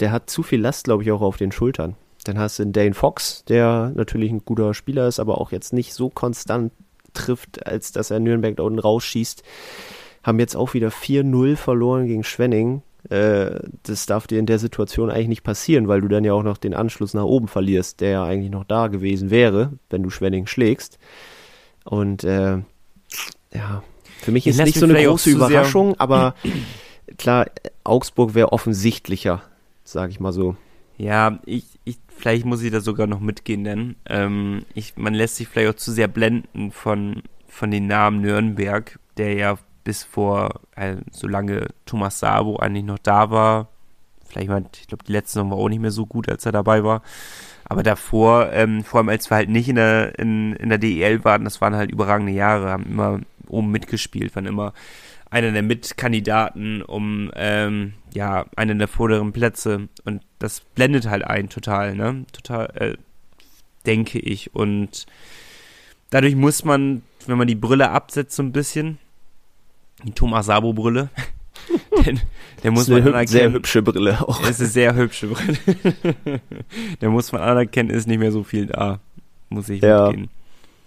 der 0.00 0.10
hat 0.10 0.30
zu 0.30 0.42
viel 0.42 0.62
Last, 0.62 0.84
glaube 0.84 1.02
ich, 1.02 1.12
auch 1.12 1.20
auf 1.20 1.36
den 1.36 1.52
Schultern. 1.52 1.96
Dann 2.24 2.38
hast 2.38 2.58
du 2.58 2.62
den 2.62 2.72
Dane 2.72 2.94
Fox, 2.94 3.44
der 3.44 3.92
natürlich 3.94 4.32
ein 4.32 4.46
guter 4.46 4.72
Spieler 4.72 5.06
ist, 5.06 5.20
aber 5.20 5.38
auch 5.38 5.52
jetzt 5.52 5.74
nicht 5.74 5.92
so 5.92 6.08
konstant 6.08 6.72
trifft, 7.14 7.66
als 7.66 7.92
dass 7.92 8.10
er 8.10 8.20
Nürnberg 8.20 8.56
da 8.56 8.62
unten 8.62 8.78
rausschießt. 8.78 9.42
Haben 10.22 10.38
jetzt 10.38 10.56
auch 10.56 10.74
wieder 10.74 10.88
4-0 10.88 11.56
verloren 11.56 12.06
gegen 12.06 12.24
Schwenning. 12.24 12.82
Äh, 13.08 13.60
das 13.84 14.06
darf 14.06 14.26
dir 14.26 14.38
in 14.38 14.46
der 14.46 14.58
Situation 14.58 15.10
eigentlich 15.10 15.28
nicht 15.28 15.44
passieren, 15.44 15.88
weil 15.88 16.00
du 16.00 16.08
dann 16.08 16.24
ja 16.24 16.32
auch 16.32 16.42
noch 16.42 16.58
den 16.58 16.74
Anschluss 16.74 17.14
nach 17.14 17.24
oben 17.24 17.48
verlierst, 17.48 18.00
der 18.00 18.10
ja 18.10 18.24
eigentlich 18.24 18.50
noch 18.50 18.64
da 18.64 18.88
gewesen 18.88 19.30
wäre, 19.30 19.72
wenn 19.90 20.02
du 20.02 20.10
Schwenning 20.10 20.46
schlägst. 20.46 20.98
Und 21.84 22.24
äh, 22.24 22.58
ja, 23.54 23.82
für 24.20 24.32
mich 24.32 24.46
ist 24.46 24.58
nicht 24.62 24.78
so 24.78 24.86
eine 24.86 25.02
große 25.02 25.30
Überraschung, 25.30 25.98
aber 25.98 26.34
klar, 27.18 27.46
Augsburg 27.84 28.34
wäre 28.34 28.52
offensichtlicher, 28.52 29.42
sage 29.84 30.10
ich 30.10 30.20
mal 30.20 30.32
so. 30.32 30.56
Ja, 30.98 31.38
ich, 31.46 31.64
ich, 31.77 31.77
vielleicht 32.18 32.44
muss 32.44 32.62
ich 32.62 32.70
da 32.70 32.80
sogar 32.80 33.06
noch 33.06 33.20
mitgehen, 33.20 33.64
denn 33.64 33.96
ähm, 34.06 34.64
ich, 34.74 34.96
man 34.96 35.14
lässt 35.14 35.36
sich 35.36 35.48
vielleicht 35.48 35.70
auch 35.70 35.78
zu 35.78 35.92
sehr 35.92 36.08
blenden 36.08 36.72
von, 36.72 37.22
von 37.46 37.70
den 37.70 37.86
Namen 37.86 38.20
Nürnberg, 38.20 38.98
der 39.16 39.34
ja 39.34 39.58
bis 39.84 40.04
vor, 40.04 40.60
äh, 40.76 40.96
solange 41.10 41.68
Thomas 41.86 42.18
Sabo 42.18 42.56
eigentlich 42.56 42.84
noch 42.84 42.98
da 42.98 43.30
war, 43.30 43.68
vielleicht 44.26 44.48
mal, 44.48 44.64
ich 44.74 44.86
glaube, 44.86 45.04
die 45.04 45.12
letzte 45.12 45.34
Saison 45.34 45.50
war 45.50 45.58
auch 45.58 45.68
nicht 45.68 45.80
mehr 45.80 45.90
so 45.90 46.06
gut, 46.06 46.28
als 46.28 46.44
er 46.44 46.52
dabei 46.52 46.84
war. 46.84 47.02
Aber 47.64 47.82
davor, 47.82 48.52
ähm, 48.52 48.84
vor 48.84 48.98
allem 48.98 49.08
als 49.08 49.30
wir 49.30 49.36
halt 49.36 49.48
nicht 49.48 49.68
in 49.68 49.76
der, 49.76 50.18
in, 50.18 50.54
in 50.54 50.68
der 50.68 50.78
DEL 50.78 51.24
waren, 51.24 51.44
das 51.44 51.60
waren 51.60 51.74
halt 51.74 51.90
überragende 51.90 52.32
Jahre, 52.32 52.70
haben 52.70 52.86
immer 52.86 53.20
oben 53.46 53.70
mitgespielt, 53.70 54.34
waren 54.36 54.46
immer 54.46 54.72
einer 55.30 55.52
der 55.52 55.62
Mitkandidaten 55.62 56.82
um 56.82 57.30
ähm, 57.34 57.94
ja 58.14 58.46
einen 58.56 58.78
der 58.78 58.88
vorderen 58.88 59.32
Plätze 59.32 59.88
und 60.04 60.22
das 60.38 60.60
blendet 60.60 61.08
halt 61.08 61.24
ein 61.24 61.48
total, 61.48 61.94
ne? 61.94 62.24
Total, 62.32 62.66
äh, 62.74 62.96
denke 63.86 64.18
ich. 64.18 64.54
Und 64.54 65.06
dadurch 66.10 66.36
muss 66.36 66.64
man, 66.64 67.02
wenn 67.26 67.38
man 67.38 67.48
die 67.48 67.54
Brille 67.54 67.90
absetzt 67.90 68.36
so 68.36 68.42
ein 68.42 68.52
bisschen, 68.52 68.98
die 70.04 70.12
Thomas 70.12 70.46
Sabo 70.46 70.72
Brille, 70.72 71.10
denn, 72.04 72.20
der 72.62 72.70
muss 72.70 72.88
man 72.88 73.02
anerkennen. 73.02 73.26
Sehr 73.26 73.52
hübsche 73.52 73.82
Brille 73.82 74.20
auch. 74.20 74.40
Ist 74.48 74.60
eine 74.60 74.68
sehr 74.68 74.94
hübsche 74.94 75.28
Brille. 75.28 75.58
da 77.00 77.08
muss 77.08 77.32
man 77.32 77.42
anerkennen, 77.42 77.90
ist 77.90 78.06
nicht 78.06 78.18
mehr 78.18 78.32
so 78.32 78.44
viel 78.44 78.66
da. 78.66 79.00
Muss 79.48 79.68
ich 79.68 79.82
ja, 79.82 80.08
mitgehen. 80.08 80.30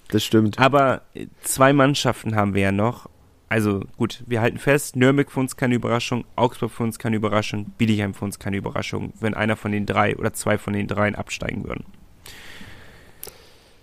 Das 0.09 0.23
stimmt. 0.23 0.59
Aber 0.59 1.01
zwei 1.41 1.73
Mannschaften 1.73 2.35
haben 2.35 2.53
wir 2.53 2.61
ja 2.61 2.71
noch 2.71 3.09
also 3.51 3.81
gut, 3.97 4.23
wir 4.27 4.39
halten 4.39 4.59
fest, 4.59 4.95
Nürnberg 4.95 5.29
für 5.29 5.41
uns 5.41 5.57
keine 5.57 5.75
Überraschung, 5.75 6.23
Augsburg 6.37 6.71
für 6.71 6.83
uns 6.83 6.97
keine 6.99 7.17
Überraschung, 7.17 7.65
Bietigheim 7.77 8.13
für 8.13 8.23
uns 8.23 8.39
keine 8.39 8.55
Überraschung, 8.55 9.11
wenn 9.19 9.33
einer 9.33 9.57
von 9.57 9.73
den 9.73 9.85
drei 9.85 10.15
oder 10.15 10.31
zwei 10.31 10.57
von 10.57 10.71
den 10.71 10.87
dreien 10.87 11.15
absteigen 11.15 11.65
würden. 11.65 11.83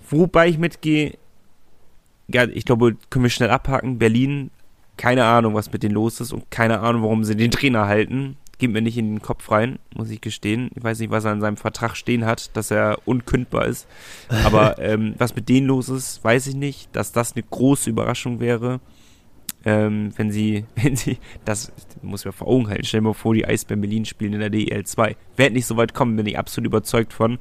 Wobei 0.09 0.49
ich 0.49 0.57
mitgehe, 0.57 1.19
ja, 2.29 2.45
ich 2.49 2.65
glaube, 2.65 2.97
können 3.11 3.25
wir 3.25 3.31
schnell 3.31 3.51
abhaken. 3.51 3.99
Berlin, 3.99 4.51
keine 4.97 5.27
Ahnung, 5.27 5.53
was 5.53 5.71
mit 5.71 5.83
denen 5.83 5.97
los 5.97 6.19
ist 6.23 6.33
und 6.33 6.51
keine 6.51 6.81
Ahnung, 6.81 7.03
warum 7.03 7.25
sie 7.25 7.37
den 7.37 7.51
Trainer 7.51 7.85
halten. 7.85 8.39
Geht 8.57 8.71
mir 8.71 8.81
nicht 8.81 8.97
in 8.97 9.17
den 9.17 9.23
Kopf 9.23 9.51
rein, 9.51 9.79
muss 9.95 10.09
ich 10.09 10.23
gestehen. 10.23 10.71
Ich 10.77 10.83
weiß 10.83 10.99
nicht, 10.99 11.11
was 11.11 11.27
er 11.27 11.35
in 11.35 11.43
seinem 11.43 11.59
Vertrag 11.59 11.95
stehen 11.95 12.25
hat, 12.25 12.57
dass 12.57 12.71
er 12.71 13.01
unkündbar 13.05 13.67
ist. 13.67 13.87
Aber 14.47 14.79
ähm, 14.83 15.15
was 15.19 15.37
mit 15.37 15.51
denen 15.51 15.67
los 15.67 15.91
ist, 15.91 16.25
weiß 16.25 16.47
ich 16.47 16.55
nicht. 16.55 16.89
Dass 16.97 17.13
das 17.13 17.35
eine 17.35 17.43
große 17.43 17.91
Überraschung 17.91 18.41
wäre 18.41 18.81
ähm, 19.65 20.13
wenn 20.17 20.31
sie, 20.31 20.65
wenn 20.77 20.97
sie, 20.97 21.19
das 21.45 21.73
muss 22.03 22.21
ich 22.21 22.27
mir 22.27 22.33
vor 22.33 22.49
Augen 22.49 22.69
halten, 22.69 22.85
stell 22.85 23.01
mal 23.01 23.15
vor, 23.15 23.35
die 23.35 23.47
Eisbären 23.47 23.81
Berlin 23.81 24.05
spielen 24.05 24.35
in 24.35 24.41
der 24.41 24.51
DEL 24.51 24.85
2. 24.85 25.17
Wird 25.37 25.53
nicht 25.53 25.67
so 25.67 25.77
weit 25.77 25.95
kommen, 25.95 26.17
bin 26.17 26.27
ich 26.27 26.39
absolut 26.39 26.67
überzeugt 26.67 27.13
von. 27.13 27.39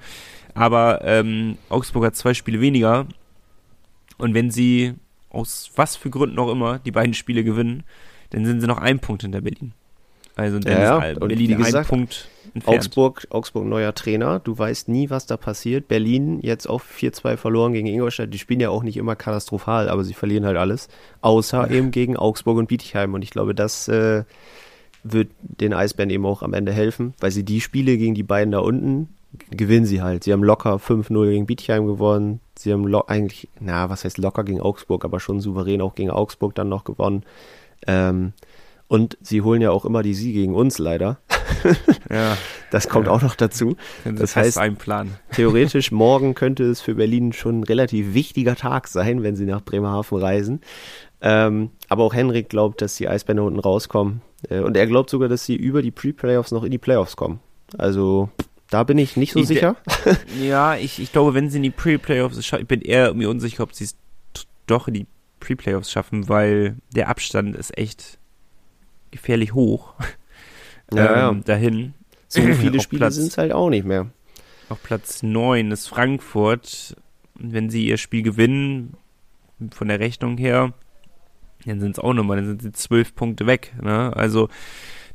Aber 0.54 1.02
ähm, 1.04 1.58
Augsburg 1.70 2.06
hat 2.06 2.16
zwei 2.16 2.34
Spiele 2.34 2.62
weniger. 2.62 3.08
Und 4.18 4.34
wenn 4.34 4.50
sie 4.50 4.96
aus 5.30 5.72
was 5.76 5.96
für 5.96 6.10
Gründen 6.10 6.40
auch 6.40 6.52
immer 6.52 6.80
die 6.80 6.92
beiden 6.92 7.14
Spiele 7.14 7.44
gewinnen, 7.44 7.84
dann 8.32 8.46
sind 8.46 8.62
sie 8.62 8.68
noch 8.68 8.80
ein 8.80 9.00
Punkt 9.00 9.22
hinter 9.22 9.42
Berlin. 9.42 9.74
Also 10.38 10.60
dann 10.60 10.82
ja, 10.82 11.00
ist 11.00 11.20
Berlin 11.20 11.54
ein 11.56 11.64
gesagt, 11.64 11.90
Punkt 11.90 12.30
entfernt. 12.54 12.78
Augsburg, 12.78 13.28
Augsburg 13.32 13.66
neuer 13.66 13.94
Trainer. 13.94 14.40
Du 14.40 14.58
weißt 14.58 14.88
nie, 14.88 15.10
was 15.10 15.26
da 15.26 15.36
passiert. 15.36 15.88
Berlin 15.88 16.40
jetzt 16.42 16.68
auch 16.68 16.82
4-2 16.82 17.38
verloren 17.38 17.74
gegen 17.74 17.88
Ingolstadt. 17.88 18.34
Die 18.34 18.40
spielen 18.40 18.60
ja 18.60 18.70
auch 18.70 18.84
nicht 18.84 18.98
immer 18.98 19.16
katastrophal, 19.16 19.90
aber 19.90 20.04
sie 20.04 20.14
verlieren 20.14 20.46
halt 20.46 20.58
alles. 20.58 20.90
Außer 21.22 21.70
eben 21.72 21.92
gegen 21.92 22.18
Augsburg 22.18 22.58
und 22.58 22.68
Bietigheim. 22.68 23.14
Und 23.14 23.24
ich 23.24 23.32
glaube, 23.32 23.56
das 23.56 23.88
äh, 23.88 24.24
wird 25.04 25.30
den 25.42 25.74
Eisbären 25.74 26.10
eben 26.10 26.26
auch 26.26 26.44
am 26.44 26.54
Ende 26.54 26.72
helfen, 26.72 27.14
weil 27.20 27.32
sie 27.32 27.44
die 27.44 27.62
Spiele 27.62 27.98
gegen 27.98 28.16
die 28.16 28.24
beiden 28.24 28.52
da 28.52 28.60
unten 28.60 29.10
gewinnen 29.52 29.86
sie 29.86 30.02
halt. 30.02 30.24
Sie 30.24 30.34
haben 30.34 30.44
locker 30.44 30.76
5-0 30.76 31.30
gegen 31.30 31.46
Bietigheim 31.46 31.86
gewonnen. 31.86 32.40
Sie 32.58 32.74
haben 32.74 32.94
eigentlich, 33.08 33.50
na, 33.60 33.90
was 33.90 34.04
heißt 34.04 34.18
locker 34.18 34.44
gegen 34.44 34.62
Augsburg, 34.62 35.06
aber 35.06 35.20
schon 35.20 35.42
souverän 35.42 35.82
auch 35.82 35.96
gegen 35.96 36.10
Augsburg 36.10 36.56
dann 36.56 36.70
noch 36.70 36.84
gewonnen. 36.84 37.24
Ähm, 37.86 38.34
und 38.88 39.18
sie 39.22 39.42
holen 39.42 39.62
ja 39.62 39.72
auch 39.72 39.86
immer 39.86 40.04
die 40.04 40.14
Siege 40.14 40.40
gegen 40.40 40.56
uns 40.56 40.78
leider. 40.78 41.20
ja. 42.10 42.38
Das 42.72 42.90
kommt 42.90 43.08
ja. 43.08 43.14
auch 43.14 43.22
noch 43.22 43.36
dazu. 43.36 43.78
Das 44.04 44.36
heißt, 44.36 44.58
einplanen. 44.58 45.16
theoretisch 45.32 45.92
morgen 45.92 46.36
könnte 46.36 46.64
es 46.64 46.82
für 46.82 46.96
Berlin 46.96 47.34
schon 47.34 47.62
ein 47.62 47.64
relativ 47.64 48.14
wichtiger 48.14 48.56
Tag 48.56 48.88
sein, 48.88 49.24
wenn 49.24 49.36
sie 49.36 49.46
nach 49.46 49.62
Bremerhaven 49.62 50.20
reisen. 50.20 50.62
Ähm, 51.22 51.72
aber 51.90 52.04
auch 52.04 52.14
Henrik 52.14 52.50
glaubt, 52.50 52.82
dass 52.82 52.96
die 52.96 53.08
Eisbänder 53.08 53.44
unten 53.44 53.60
rauskommen. 53.60 54.22
Äh, 54.50 54.60
und 54.60 54.78
er 54.78 54.88
glaubt 54.88 55.10
sogar, 55.10 55.30
dass 55.30 55.46
sie 55.46 55.56
über 55.56 55.82
die 55.82 55.92
Pre-Playoffs 55.92 56.52
noch 56.52 56.64
in 56.64 56.72
die 56.72 56.78
Playoffs 56.78 57.16
kommen. 57.16 57.40
Also 57.78 58.30
da 58.70 58.84
bin 58.84 58.98
ich 58.98 59.18
nicht 59.18 59.34
so 59.34 59.40
ich 59.40 59.48
sicher. 59.48 59.76
ja, 60.42 60.76
ich, 60.76 61.00
ich 61.00 61.12
glaube, 61.12 61.34
wenn 61.34 61.50
sie 61.50 61.58
in 61.58 61.64
die 61.64 61.70
Pre-Playoffs 61.70 62.46
schaffen, 62.46 62.64
ich 62.64 62.68
bin 62.68 62.82
eher 62.82 63.14
mir 63.14 63.30
unsicher, 63.30 63.64
ob 63.64 63.74
sie 63.74 63.86
es 63.86 63.96
doch 64.68 64.88
in 64.88 64.94
die 64.94 65.08
Pre-Playoffs 65.40 65.92
schaffen, 65.92 66.30
weil 66.30 66.78
der 66.94 67.10
Abstand 67.10 67.56
ist 67.56 67.78
echt 67.78 68.20
gefährlich 69.12 69.54
hoch. 69.54 69.94
Ja, 70.94 71.32
ähm, 71.32 71.40
ja. 71.40 71.44
Dahin. 71.44 71.94
So 72.30 72.42
viele 72.54 72.80
Spiele 72.80 73.12
sind 73.12 73.28
es 73.28 73.38
halt 73.38 73.52
auch 73.52 73.70
nicht 73.70 73.84
mehr. 73.84 74.08
Auf 74.70 74.82
Platz 74.84 75.22
9 75.22 75.70
ist 75.72 75.90
Frankfurt. 75.90 76.96
Wenn 77.36 77.70
sie 77.70 77.86
ihr 77.86 77.98
Spiel 77.98 78.24
gewinnen, 78.24 78.96
von 79.72 79.88
der 79.88 80.00
Rechnung 80.00 80.38
her, 80.38 80.74
dann 81.66 81.80
sind 81.80 81.92
es 81.92 82.00
auch 82.00 82.14
nochmal, 82.14 82.38
dann 82.38 82.48
sind 82.48 82.62
sie 82.62 82.72
zwölf 82.72 83.16
Punkte 83.16 83.48
weg. 83.48 83.74
Ne? 83.82 84.16
Also, 84.16 84.50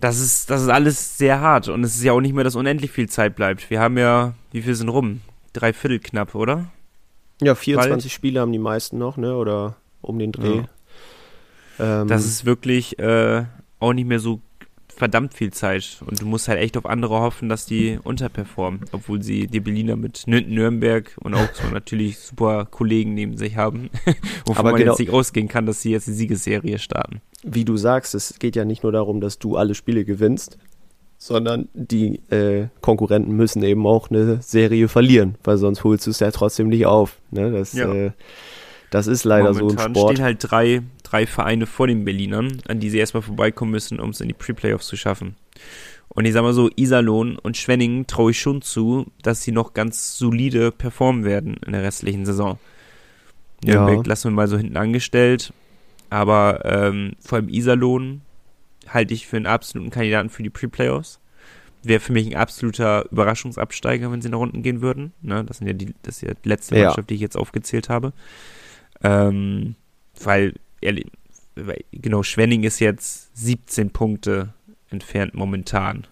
das 0.01 0.21
ist, 0.21 0.51
das 0.51 0.63
ist 0.63 0.69
alles 0.69 1.17
sehr 1.17 1.41
hart. 1.41 1.69
Und 1.69 1.85
es 1.85 1.97
ist 1.97 2.03
ja 2.03 2.13
auch 2.13 2.21
nicht 2.21 2.35
mehr, 2.35 2.45
dass 2.45 2.57
unendlich 2.57 2.91
viel 2.91 3.09
Zeit 3.09 3.37
bleibt. 3.37 3.71
Wir 3.71 3.81
haben 3.81 3.97
ja, 3.97 4.35
wie 4.51 4.63
viel 4.63 4.75
sind 4.75 4.89
rum? 4.89 5.21
Drei 5.53 5.73
Viertel 5.73 6.01
knapp, 6.01 6.35
oder? 6.35 6.71
Ja, 7.41 7.55
24 7.55 7.89
Bald. 8.05 8.13
Spiele 8.13 8.41
haben 8.41 8.53
die 8.53 8.59
meisten 8.59 8.99
noch, 8.99 9.17
ne? 9.17 9.37
Oder 9.37 9.77
um 10.01 10.19
den 10.19 10.33
Dreh. 10.33 10.63
Ja. 11.79 12.03
Ähm, 12.03 12.09
das 12.09 12.25
ist 12.25 12.45
wirklich 12.45 12.99
äh, 12.99 13.45
auch 13.83 13.93
nicht 13.93 14.07
mehr 14.07 14.21
so 14.21 14.41
verdammt 14.95 15.35
viel 15.35 15.53
Zeit 15.53 16.03
und 16.07 16.21
du 16.21 16.27
musst 16.27 16.49
halt 16.49 16.61
echt 16.61 16.77
auf 16.77 16.87
andere 16.87 17.21
hoffen, 17.21 17.49
dass 17.49 17.67
die 17.67 17.99
unterperformen, 18.03 18.83
obwohl 18.93 19.23
sie 19.23 19.47
die 19.47 19.61
Berliner 19.61 19.97
mit 19.97 20.25
Nürnberg 20.27 21.11
und 21.21 21.35
auch 21.35 21.49
so 21.55 21.67
natürlich 21.73 22.19
super 22.19 22.67
Kollegen 22.67 23.15
neben 23.15 23.37
sich 23.37 23.57
haben, 23.57 23.91
wovon 24.47 24.57
Aber 24.57 24.71
man 24.73 24.79
genau, 24.79 24.93
jetzt 24.93 25.01
nicht 25.01 25.11
ausgehen 25.11 25.49
kann, 25.49 25.67
dass 25.67 25.81
sie 25.81 25.91
jetzt 25.91 26.07
die 26.07 26.13
Siegesserie 26.13 26.79
starten. 26.79 27.21
Wie 27.43 27.65
du 27.65 27.77
sagst, 27.77 28.15
es 28.15 28.39
geht 28.39 28.55
ja 28.55 28.65
nicht 28.65 28.83
nur 28.83 28.93
darum, 28.93 29.21
dass 29.21 29.39
du 29.39 29.57
alle 29.57 29.75
Spiele 29.75 30.05
gewinnst, 30.05 30.59
sondern 31.19 31.69
die 31.73 32.21
äh, 32.31 32.69
Konkurrenten 32.81 33.35
müssen 33.35 33.63
eben 33.63 33.87
auch 33.87 34.11
eine 34.11 34.43
Serie 34.43 34.89
verlieren, 34.89 35.37
weil 35.43 35.57
sonst 35.57 35.85
holst 35.85 36.07
du 36.07 36.11
es 36.11 36.21
ja 36.21 36.31
trotzdem 36.31 36.69
nicht 36.69 36.87
auf. 36.87 37.19
Ne? 37.31 37.51
Das, 37.51 37.73
ja. 37.73 37.93
äh, 37.93 38.11
das 38.91 39.07
ist 39.07 39.25
leider 39.25 39.53
Momentan 39.55 39.79
so 39.79 39.87
im 39.87 39.95
Sport. 39.95 40.13
stehen 40.13 40.25
halt 40.25 40.39
drei 40.41 40.83
drei 41.13 41.27
Vereine 41.27 41.67
vor 41.67 41.87
den 41.87 42.05
Berlinern, 42.05 42.63
an 42.69 42.81
die 42.81 42.89
sie 42.89 42.99
erstmal 42.99 43.23
vorbeikommen 43.23 43.71
müssen, 43.71 44.01
um 44.01 44.11
es 44.11 44.21
in 44.21 44.29
die 44.29 44.35
Pre-Playoffs 44.35 44.87
zu 44.87 44.97
schaffen. 44.97 45.37
Und 46.09 46.25
ich 46.25 46.33
sag 46.33 46.43
mal 46.43 46.55
so, 46.55 46.71
Iserlohn 46.75 47.39
und 47.39 47.57
Schwenningen 47.57 48.07
traue 48.07 48.33
ich 48.33 48.41
schon 48.41 48.63
zu, 48.63 49.07
dass 49.23 49.43
sie 49.43 49.53
noch 49.53 49.75
ganz 49.75 50.17
solide 50.17 50.73
performen 50.73 51.25
werden 51.25 51.59
in 51.67 51.73
der 51.73 51.83
restlichen 51.83 52.25
Saison. 52.25 52.59
Nürnberg 53.65 54.07
ja. 54.07 54.11
lassen 54.11 54.31
wir 54.31 54.37
mal 54.37 54.49
so 54.49 54.57
hinten 54.57 54.77
angestellt. 54.77 55.53
Aber 56.11 56.65
ähm, 56.65 57.13
vor 57.21 57.37
allem 57.37 57.49
Iserlohn 57.49 58.23
halte 58.89 59.15
ich 59.15 59.27
für 59.27 59.37
einen 59.37 59.47
absoluten 59.47 59.91
Kandidaten 59.91 60.29
für 60.29 60.43
die 60.43 60.51
Pre-Playoffs. 60.51 61.21
Wäre 61.83 62.01
für 62.01 62.13
mich 62.13 62.27
ein 62.27 62.37
absoluter 62.37 63.07
Überraschungsabsteiger, 63.11 64.13
wenn 64.13 64.21
sie 64.23 64.29
nach 64.29 64.39
unten 64.39 64.63
gehen 64.63 64.83
würden. 64.83 65.13
Ne, 65.23 65.45
das, 65.45 65.59
sind 65.59 65.67
ja 65.67 65.73
die, 65.73 65.95
das 66.03 66.17
ist 66.17 66.23
ja 66.23 66.35
die 66.45 66.49
letzte 66.49 66.75
Mannschaft, 66.75 66.99
ja. 66.99 67.05
die 67.05 67.15
ich 67.15 67.21
jetzt 67.21 67.37
aufgezählt 67.37 67.89
habe. 67.89 68.13
Ähm, 69.03 69.75
weil 70.23 70.55
genau, 71.93 72.23
Schwenning 72.23 72.65
ist 72.65 72.81
jetzt 72.81 73.37
17 73.37 73.91
Punkte 73.91 74.53
entfernt 74.91 75.35
momentan. 75.35 76.07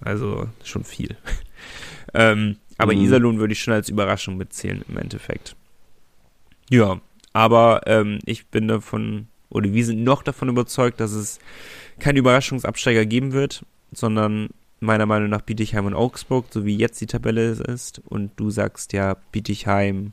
Also 0.00 0.48
schon 0.64 0.84
viel. 0.84 1.16
ähm, 2.14 2.56
aber 2.78 2.94
mhm. 2.94 3.02
Iserlohn 3.02 3.38
würde 3.38 3.52
ich 3.52 3.62
schon 3.62 3.74
als 3.74 3.88
Überraschung 3.88 4.36
mitzählen 4.36 4.82
im 4.88 4.96
Endeffekt. 4.96 5.54
Ja, 6.70 7.00
aber 7.32 7.82
ähm, 7.86 8.18
ich 8.24 8.46
bin 8.46 8.68
davon, 8.68 9.28
oder 9.50 9.72
wir 9.72 9.84
sind 9.84 10.02
noch 10.02 10.22
davon 10.22 10.48
überzeugt, 10.48 11.00
dass 11.00 11.12
es 11.12 11.38
keinen 11.98 12.16
Überraschungsabsteiger 12.16 13.04
geben 13.04 13.32
wird, 13.32 13.64
sondern 13.92 14.48
meiner 14.80 15.06
Meinung 15.06 15.28
nach 15.28 15.42
Bietigheim 15.42 15.84
und 15.84 15.94
Augsburg, 15.94 16.46
so 16.50 16.64
wie 16.64 16.76
jetzt 16.76 17.00
die 17.00 17.06
Tabelle 17.06 17.50
ist. 17.50 18.00
Und 18.06 18.32
du 18.36 18.50
sagst 18.50 18.92
ja, 18.92 19.16
Bietigheim 19.30 20.12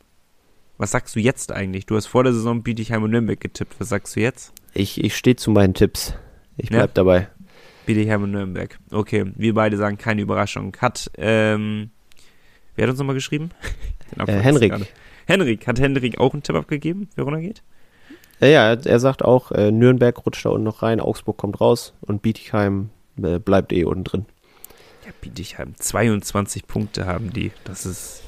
was 0.78 0.92
sagst 0.92 1.16
du 1.16 1.20
jetzt 1.20 1.52
eigentlich? 1.52 1.86
Du 1.86 1.96
hast 1.96 2.06
vor 2.06 2.24
der 2.24 2.32
Saison 2.32 2.62
Bietigheim 2.62 3.02
und 3.02 3.10
Nürnberg 3.10 3.40
getippt. 3.40 3.74
Was 3.78 3.88
sagst 3.88 4.16
du 4.16 4.20
jetzt? 4.20 4.52
Ich, 4.72 5.02
ich 5.02 5.16
stehe 5.16 5.36
zu 5.36 5.50
meinen 5.50 5.74
Tipps. 5.74 6.14
Ich 6.56 6.70
bleib 6.70 6.90
ja? 6.90 6.94
dabei. 6.94 7.28
Bietigheim 7.84 8.22
und 8.22 8.30
Nürnberg. 8.30 8.78
Okay, 8.90 9.32
wir 9.34 9.54
beide 9.54 9.76
sagen 9.76 9.98
keine 9.98 10.22
Überraschung. 10.22 10.76
Hat, 10.80 11.10
ähm, 11.18 11.90
wer 12.76 12.84
hat 12.84 12.90
uns 12.90 12.98
nochmal 12.98 13.16
geschrieben? 13.16 13.50
äh, 14.26 14.32
Henrik. 14.32 14.72
Henrik. 15.26 15.66
Hat 15.66 15.80
Henrik 15.80 16.18
auch 16.18 16.32
einen 16.32 16.42
Tipp 16.42 16.54
abgegeben, 16.54 17.08
wer 17.16 17.24
runtergeht? 17.24 17.62
Ja, 18.40 18.70
er, 18.70 18.86
er 18.86 19.00
sagt 19.00 19.24
auch, 19.24 19.50
äh, 19.50 19.72
Nürnberg 19.72 20.24
rutscht 20.24 20.44
da 20.44 20.50
unten 20.50 20.64
noch 20.64 20.82
rein, 20.82 21.00
Augsburg 21.00 21.36
kommt 21.36 21.60
raus 21.60 21.94
und 22.00 22.22
Bietigheim 22.22 22.90
äh, 23.20 23.40
bleibt 23.40 23.72
eh 23.72 23.84
unten 23.84 24.04
drin. 24.04 24.26
Ja, 25.04 25.12
Bietigheim, 25.20 25.74
22 25.76 26.66
Punkte 26.68 27.06
haben 27.06 27.32
die. 27.32 27.50
Das 27.64 27.84
ist, 27.84 28.22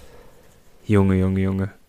Junge, 0.84 1.16
Junge, 1.16 1.40
Junge. 1.40 1.79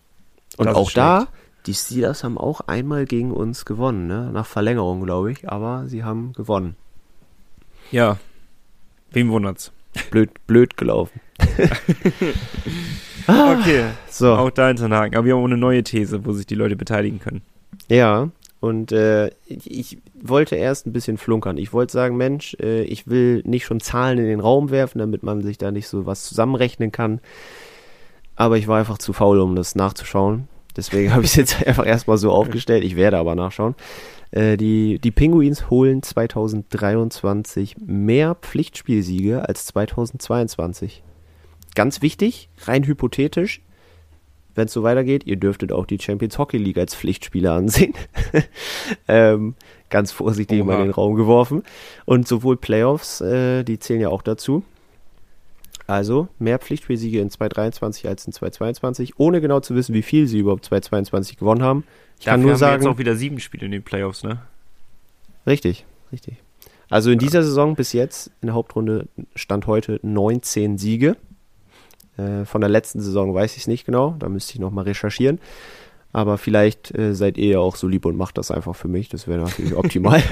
Und 0.56 0.66
das 0.66 0.76
auch 0.76 0.90
da, 0.90 1.28
die 1.66 1.74
Steelers 1.74 2.24
haben 2.24 2.38
auch 2.38 2.60
einmal 2.62 3.04
gegen 3.04 3.30
uns 3.30 3.64
gewonnen, 3.64 4.06
ne? 4.06 4.30
Nach 4.32 4.46
Verlängerung, 4.46 5.04
glaube 5.04 5.32
ich, 5.32 5.48
aber 5.48 5.84
sie 5.86 6.04
haben 6.04 6.32
gewonnen. 6.32 6.76
Ja. 7.90 8.18
Wem 9.12 9.30
wundert's? 9.30 9.72
Blöd, 10.10 10.30
blöd 10.46 10.76
gelaufen. 10.76 11.20
okay. 13.26 13.84
So. 14.08 14.34
Auch 14.34 14.50
da 14.50 14.68
hinterhaken. 14.68 15.16
Aber 15.16 15.26
wir 15.26 15.34
haben 15.34 15.42
auch 15.42 15.46
eine 15.46 15.58
neue 15.58 15.82
These, 15.82 16.24
wo 16.24 16.32
sich 16.32 16.46
die 16.46 16.54
Leute 16.54 16.76
beteiligen 16.76 17.20
können. 17.20 17.42
Ja. 17.88 18.30
Und 18.60 18.92
äh, 18.92 19.28
ich, 19.46 19.70
ich, 19.70 19.98
wollte 20.14 20.54
erst 20.54 20.86
ein 20.86 20.92
bisschen 20.92 21.18
flunkern. 21.18 21.58
Ich 21.58 21.72
wollte 21.72 21.92
sagen, 21.92 22.16
Mensch, 22.16 22.56
äh, 22.60 22.84
ich 22.84 23.08
will 23.08 23.42
nicht 23.44 23.64
schon 23.64 23.80
Zahlen 23.80 24.18
in 24.18 24.26
den 24.26 24.40
Raum 24.40 24.70
werfen, 24.70 25.00
damit 25.00 25.24
man 25.24 25.42
sich 25.42 25.58
da 25.58 25.72
nicht 25.72 25.88
so 25.88 26.06
was 26.06 26.22
zusammenrechnen 26.24 26.92
kann 26.92 27.20
aber 28.36 28.58
ich 28.58 28.68
war 28.68 28.78
einfach 28.78 28.98
zu 28.98 29.12
faul, 29.12 29.40
um 29.40 29.56
das 29.56 29.74
nachzuschauen. 29.74 30.48
Deswegen 30.76 31.12
habe 31.14 31.22
ich 31.22 31.30
es 31.30 31.36
jetzt 31.36 31.66
einfach 31.66 31.86
erstmal 31.86 32.18
so 32.18 32.30
aufgestellt. 32.30 32.84
Ich 32.84 32.96
werde 32.96 33.18
aber 33.18 33.34
nachschauen. 33.34 33.74
Äh, 34.30 34.56
die, 34.56 34.98
die 34.98 35.10
Pinguins 35.10 35.70
holen 35.70 36.02
2023 36.02 37.76
mehr 37.84 38.34
Pflichtspielsiege 38.34 39.48
als 39.48 39.66
2022. 39.66 41.02
Ganz 41.74 42.02
wichtig, 42.02 42.50
rein 42.66 42.84
hypothetisch, 42.84 43.62
wenn 44.54 44.66
es 44.66 44.72
so 44.72 44.82
weitergeht, 44.82 45.26
ihr 45.26 45.36
dürftet 45.36 45.72
auch 45.72 45.86
die 45.86 45.98
Champions 45.98 46.38
Hockey 46.38 46.58
League 46.58 46.76
als 46.76 46.94
Pflichtspiele 46.94 47.50
ansehen. 47.50 47.94
ähm, 49.08 49.54
ganz 49.88 50.12
vorsichtig 50.12 50.60
Oha. 50.60 50.66
mal 50.66 50.76
in 50.80 50.86
den 50.88 50.90
Raum 50.90 51.14
geworfen. 51.14 51.62
Und 52.04 52.28
sowohl 52.28 52.56
Playoffs, 52.56 53.20
äh, 53.22 53.64
die 53.64 53.78
zählen 53.78 54.02
ja 54.02 54.08
auch 54.08 54.22
dazu. 54.22 54.62
Also 55.92 56.28
mehr 56.38 56.58
Pflichtspielsiege 56.58 57.20
in 57.20 57.28
2023 57.28 58.08
als 58.08 58.26
in 58.26 58.32
2022, 58.32 59.18
ohne 59.18 59.42
genau 59.42 59.60
zu 59.60 59.74
wissen, 59.74 59.94
wie 59.94 60.00
viel 60.00 60.26
sie 60.26 60.38
überhaupt 60.38 60.64
2022 60.64 61.36
gewonnen 61.36 61.62
haben. 61.62 61.84
Ich 62.18 62.24
Dafür 62.24 62.32
kann 62.32 62.40
nur 62.40 62.50
haben 62.52 62.58
sagen, 62.58 62.82
wir 62.82 62.88
jetzt 62.88 62.94
auch 62.94 62.98
wieder 62.98 63.14
sieben 63.14 63.38
Spiele 63.40 63.66
in 63.66 63.72
den 63.72 63.82
Playoffs, 63.82 64.22
ne? 64.22 64.40
Richtig, 65.46 65.84
richtig. 66.10 66.38
Also 66.88 67.10
in 67.10 67.18
dieser 67.18 67.42
Saison 67.42 67.74
bis 67.76 67.92
jetzt 67.92 68.30
in 68.40 68.46
der 68.46 68.54
Hauptrunde 68.54 69.06
stand 69.34 69.66
heute 69.66 70.00
19 70.02 70.78
Siege. 70.78 71.18
Äh, 72.16 72.46
von 72.46 72.62
der 72.62 72.70
letzten 72.70 73.02
Saison 73.02 73.34
weiß 73.34 73.52
ich 73.56 73.62
es 73.62 73.66
nicht 73.66 73.84
genau, 73.84 74.16
da 74.18 74.30
müsste 74.30 74.54
ich 74.54 74.60
nochmal 74.60 74.84
recherchieren. 74.84 75.40
Aber 76.14 76.38
vielleicht 76.38 76.96
äh, 76.96 77.14
seid 77.14 77.36
ihr 77.36 77.48
ja 77.48 77.58
auch 77.58 77.76
so 77.76 77.86
lieb 77.86 78.06
und 78.06 78.16
macht 78.16 78.38
das 78.38 78.50
einfach 78.50 78.74
für 78.74 78.88
mich. 78.88 79.10
Das 79.10 79.28
wäre 79.28 79.40
natürlich 79.40 79.74
optimal. 79.76 80.22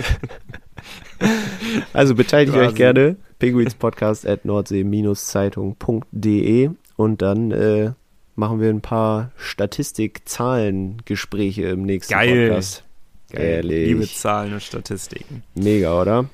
also 1.92 2.14
beteiligt 2.14 2.56
euch 2.56 2.74
gerne. 2.74 3.16
Penguinspodcast 3.38 4.26
at 4.26 4.44
nordsee-zeitung.de 4.44 6.70
und 6.96 7.22
dann 7.22 7.52
äh, 7.52 7.92
machen 8.36 8.60
wir 8.60 8.68
ein 8.68 8.82
paar 8.82 9.30
Statistik-Zahlen-Gespräche 9.36 11.68
im 11.68 11.82
nächsten 11.82 12.12
Geil. 12.12 12.48
Podcast. 12.48 12.84
Geil. 13.30 13.64
Liebe 13.64 14.06
Zahlen 14.06 14.52
und 14.54 14.62
Statistiken. 14.62 15.42
Mega, 15.54 16.00
oder? 16.00 16.28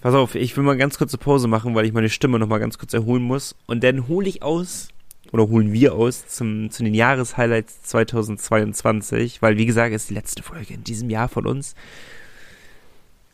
Pass 0.00 0.14
auf, 0.14 0.34
ich 0.34 0.56
will 0.56 0.64
mal 0.64 0.76
ganz 0.76 0.98
kurze 0.98 1.18
Pause 1.18 1.48
machen, 1.48 1.74
weil 1.74 1.84
ich 1.84 1.92
meine 1.92 2.08
Stimme 2.08 2.38
noch 2.38 2.46
mal 2.46 2.58
ganz 2.58 2.78
kurz 2.78 2.94
erholen 2.94 3.22
muss. 3.22 3.54
Und 3.66 3.84
dann 3.84 4.08
hole 4.08 4.28
ich 4.28 4.42
aus 4.42 4.88
oder 5.32 5.48
holen 5.48 5.72
wir 5.72 5.94
aus 5.94 6.26
zum, 6.26 6.70
zu 6.70 6.82
den 6.82 6.94
Jahreshighlights 6.94 7.82
2022, 7.82 9.42
weil 9.42 9.58
wie 9.58 9.66
gesagt, 9.66 9.94
ist 9.94 10.10
die 10.10 10.14
letzte 10.14 10.42
Folge 10.42 10.74
in 10.74 10.84
diesem 10.84 11.10
Jahr 11.10 11.28
von 11.28 11.46
uns. 11.46 11.74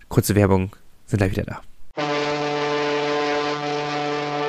Kurze 0.09 0.34
Werbung, 0.34 0.74
sind 1.07 1.18
gleich 1.18 1.32
wieder 1.32 1.44
da. 1.44 1.62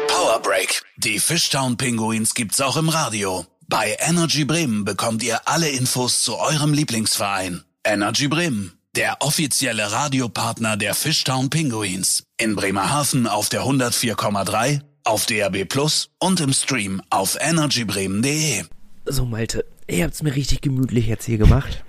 Power 0.08 0.42
Break. 0.42 0.84
Die 0.98 1.20
Fishtown 1.20 1.78
Pinguins 1.78 2.34
gibt's 2.34 2.62
auch 2.62 2.78
im 2.78 2.90
Radio. 2.90 3.46
Bei 3.68 3.98
Energy 4.00 4.46
Bremen 4.46 4.86
bekommt 4.86 5.24
ihr 5.24 5.48
alle 5.48 5.70
Infos 5.70 6.24
zu 6.24 6.38
eurem 6.38 6.74
Lieblingsverein. 6.74 7.64
Energy 7.84 8.28
Bremen, 8.28 8.74
der 8.96 9.18
offizielle 9.22 9.92
Radiopartner 9.92 10.78
der 10.78 10.94
Fishtown 10.94 11.50
Pinguins. 11.50 12.24
In 12.38 12.56
Bremerhaven 12.56 13.28
auf 13.28 13.50
der 13.50 13.64
104,3 13.64 14.82
auf 15.04 15.26
DAB 15.26 15.66
Plus 15.66 16.10
und 16.20 16.40
im 16.40 16.54
Stream 16.54 17.02
auf 17.10 17.38
energybremen.de. 17.40 18.64
So, 19.06 19.26
Malte, 19.26 19.66
ihr 19.88 20.04
habt's 20.04 20.22
mir 20.22 20.36
richtig 20.36 20.62
gemütlich 20.62 21.08
jetzt 21.08 21.26
hier 21.26 21.38
gemacht. 21.38 21.84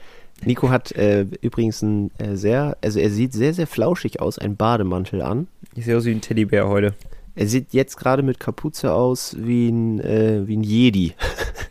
Nico 0.44 0.70
hat 0.70 0.92
äh, 0.92 1.26
übrigens 1.40 1.82
ein 1.82 2.10
äh, 2.18 2.36
sehr, 2.36 2.76
also 2.82 3.00
er 3.00 3.10
sieht 3.10 3.32
sehr, 3.32 3.54
sehr 3.54 3.66
flauschig 3.66 4.20
aus, 4.20 4.38
ein 4.38 4.56
Bademantel 4.56 5.22
an. 5.22 5.48
Ich 5.74 5.84
sehe 5.84 5.96
aus 5.96 6.04
wie 6.04 6.12
ein 6.12 6.20
Teddybär 6.20 6.68
heute. 6.68 6.94
Er 7.34 7.46
sieht 7.46 7.72
jetzt 7.72 7.96
gerade 7.96 8.24
mit 8.24 8.40
Kapuze 8.40 8.92
aus 8.92 9.36
wie 9.38 9.68
ein, 9.68 10.00
äh, 10.00 10.46
wie 10.46 10.56
ein 10.56 10.64
Jedi. 10.64 11.14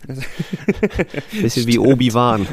Bisschen 1.42 1.50
Stimmt. 1.50 1.68
wie 1.68 1.80
Obi-Wan. 1.80 2.48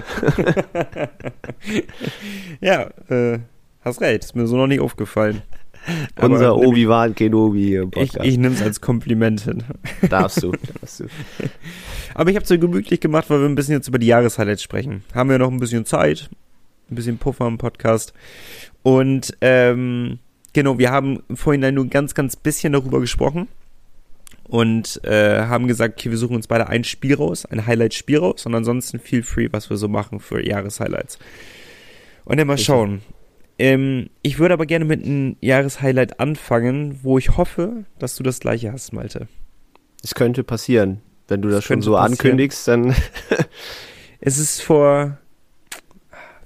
ja, 2.60 2.90
äh, 3.08 3.38
hast 3.82 4.00
recht, 4.00 4.24
ist 4.24 4.34
mir 4.34 4.48
so 4.48 4.56
noch 4.56 4.66
nicht 4.66 4.80
aufgefallen. 4.80 5.42
Unser 6.20 6.57
Obi-Wan 6.57 7.14
Kenobi 7.14 7.76
im 7.76 7.91
Podcast. 7.91 8.24
Ich, 8.24 8.32
ich 8.32 8.39
nehme 8.39 8.55
es 8.55 8.62
als 8.62 8.80
Kompliment 8.80 9.41
hin. 9.43 9.64
Darfst 10.09 10.43
du, 10.43 10.53
darfst 10.80 11.01
du. 11.01 11.05
Aber 12.14 12.30
ich 12.30 12.37
habe 12.37 12.45
es 12.45 12.49
so 12.49 12.59
gemütlich 12.59 13.01
gemacht, 13.01 13.28
weil 13.28 13.41
wir 13.41 13.49
ein 13.49 13.55
bisschen 13.55 13.74
jetzt 13.74 13.89
über 13.89 13.99
die 13.99 14.07
Jahreshighlights 14.07 14.62
sprechen. 14.62 15.03
Haben 15.14 15.30
wir 15.30 15.39
noch 15.39 15.51
ein 15.51 15.61
bisschen 15.61 15.85
Zeit, 15.85 16.30
ein 16.91 16.95
bisschen 16.95 17.18
Puffer 17.18 17.47
im 17.47 17.59
Podcast. 17.59 18.12
Und 18.82 19.37
ähm, 19.41 20.18
genau, 20.53 20.78
wir 20.78 20.91
haben 20.91 21.22
vorhin 21.35 21.74
nur 21.74 21.87
ganz, 21.89 22.14
ganz 22.14 22.37
bisschen 22.37 22.72
darüber 22.72 23.01
gesprochen. 23.01 23.49
und 24.45 25.01
äh, 25.05 25.41
haben 25.47 25.66
gesagt, 25.66 25.99
okay, 25.99 26.11
wir 26.11 26.18
suchen 26.18 26.37
uns 26.37 26.47
beide 26.47 26.68
ein 26.68 26.85
Spiel 26.85 27.14
raus, 27.14 27.47
ein 27.47 27.66
Highlight-Spiel 27.66 28.18
raus 28.18 28.47
und 28.47 28.55
ansonsten 28.55 28.99
feel 29.01 29.22
free, 29.22 29.49
was 29.51 29.70
wir 29.70 29.76
so 29.76 29.89
machen 29.89 30.20
für 30.20 30.45
Jahreshighlights. 30.45 31.18
Und 32.24 32.39
dann 32.39 32.47
mal 32.47 32.59
schauen. 32.59 33.03
Ähm, 33.59 34.11
ich 34.22 34.38
würde 34.38 34.55
aber 34.55 34.66
gerne 34.66 34.84
mit 34.84 35.05
einem 35.05 35.36
Jahreshighlight 35.40 36.18
anfangen, 36.20 36.98
wo 37.02 37.18
ich 37.18 37.36
hoffe, 37.36 37.84
dass 37.98 38.16
du 38.16 38.22
das 38.22 38.40
gleiche 38.40 38.72
hast, 38.72 38.92
Malte. 38.92 39.28
Es 40.02 40.14
könnte 40.14 40.42
passieren. 40.44 41.00
Wenn 41.28 41.40
du 41.40 41.48
das, 41.48 41.59
Das 41.59 41.64
schon 41.64 41.80
so 41.82 41.92
passieren. 41.92 42.12
ankündigst, 42.12 42.68
dann 42.68 42.94
Es 44.20 44.38
ist 44.38 44.61
vor, 44.62 45.18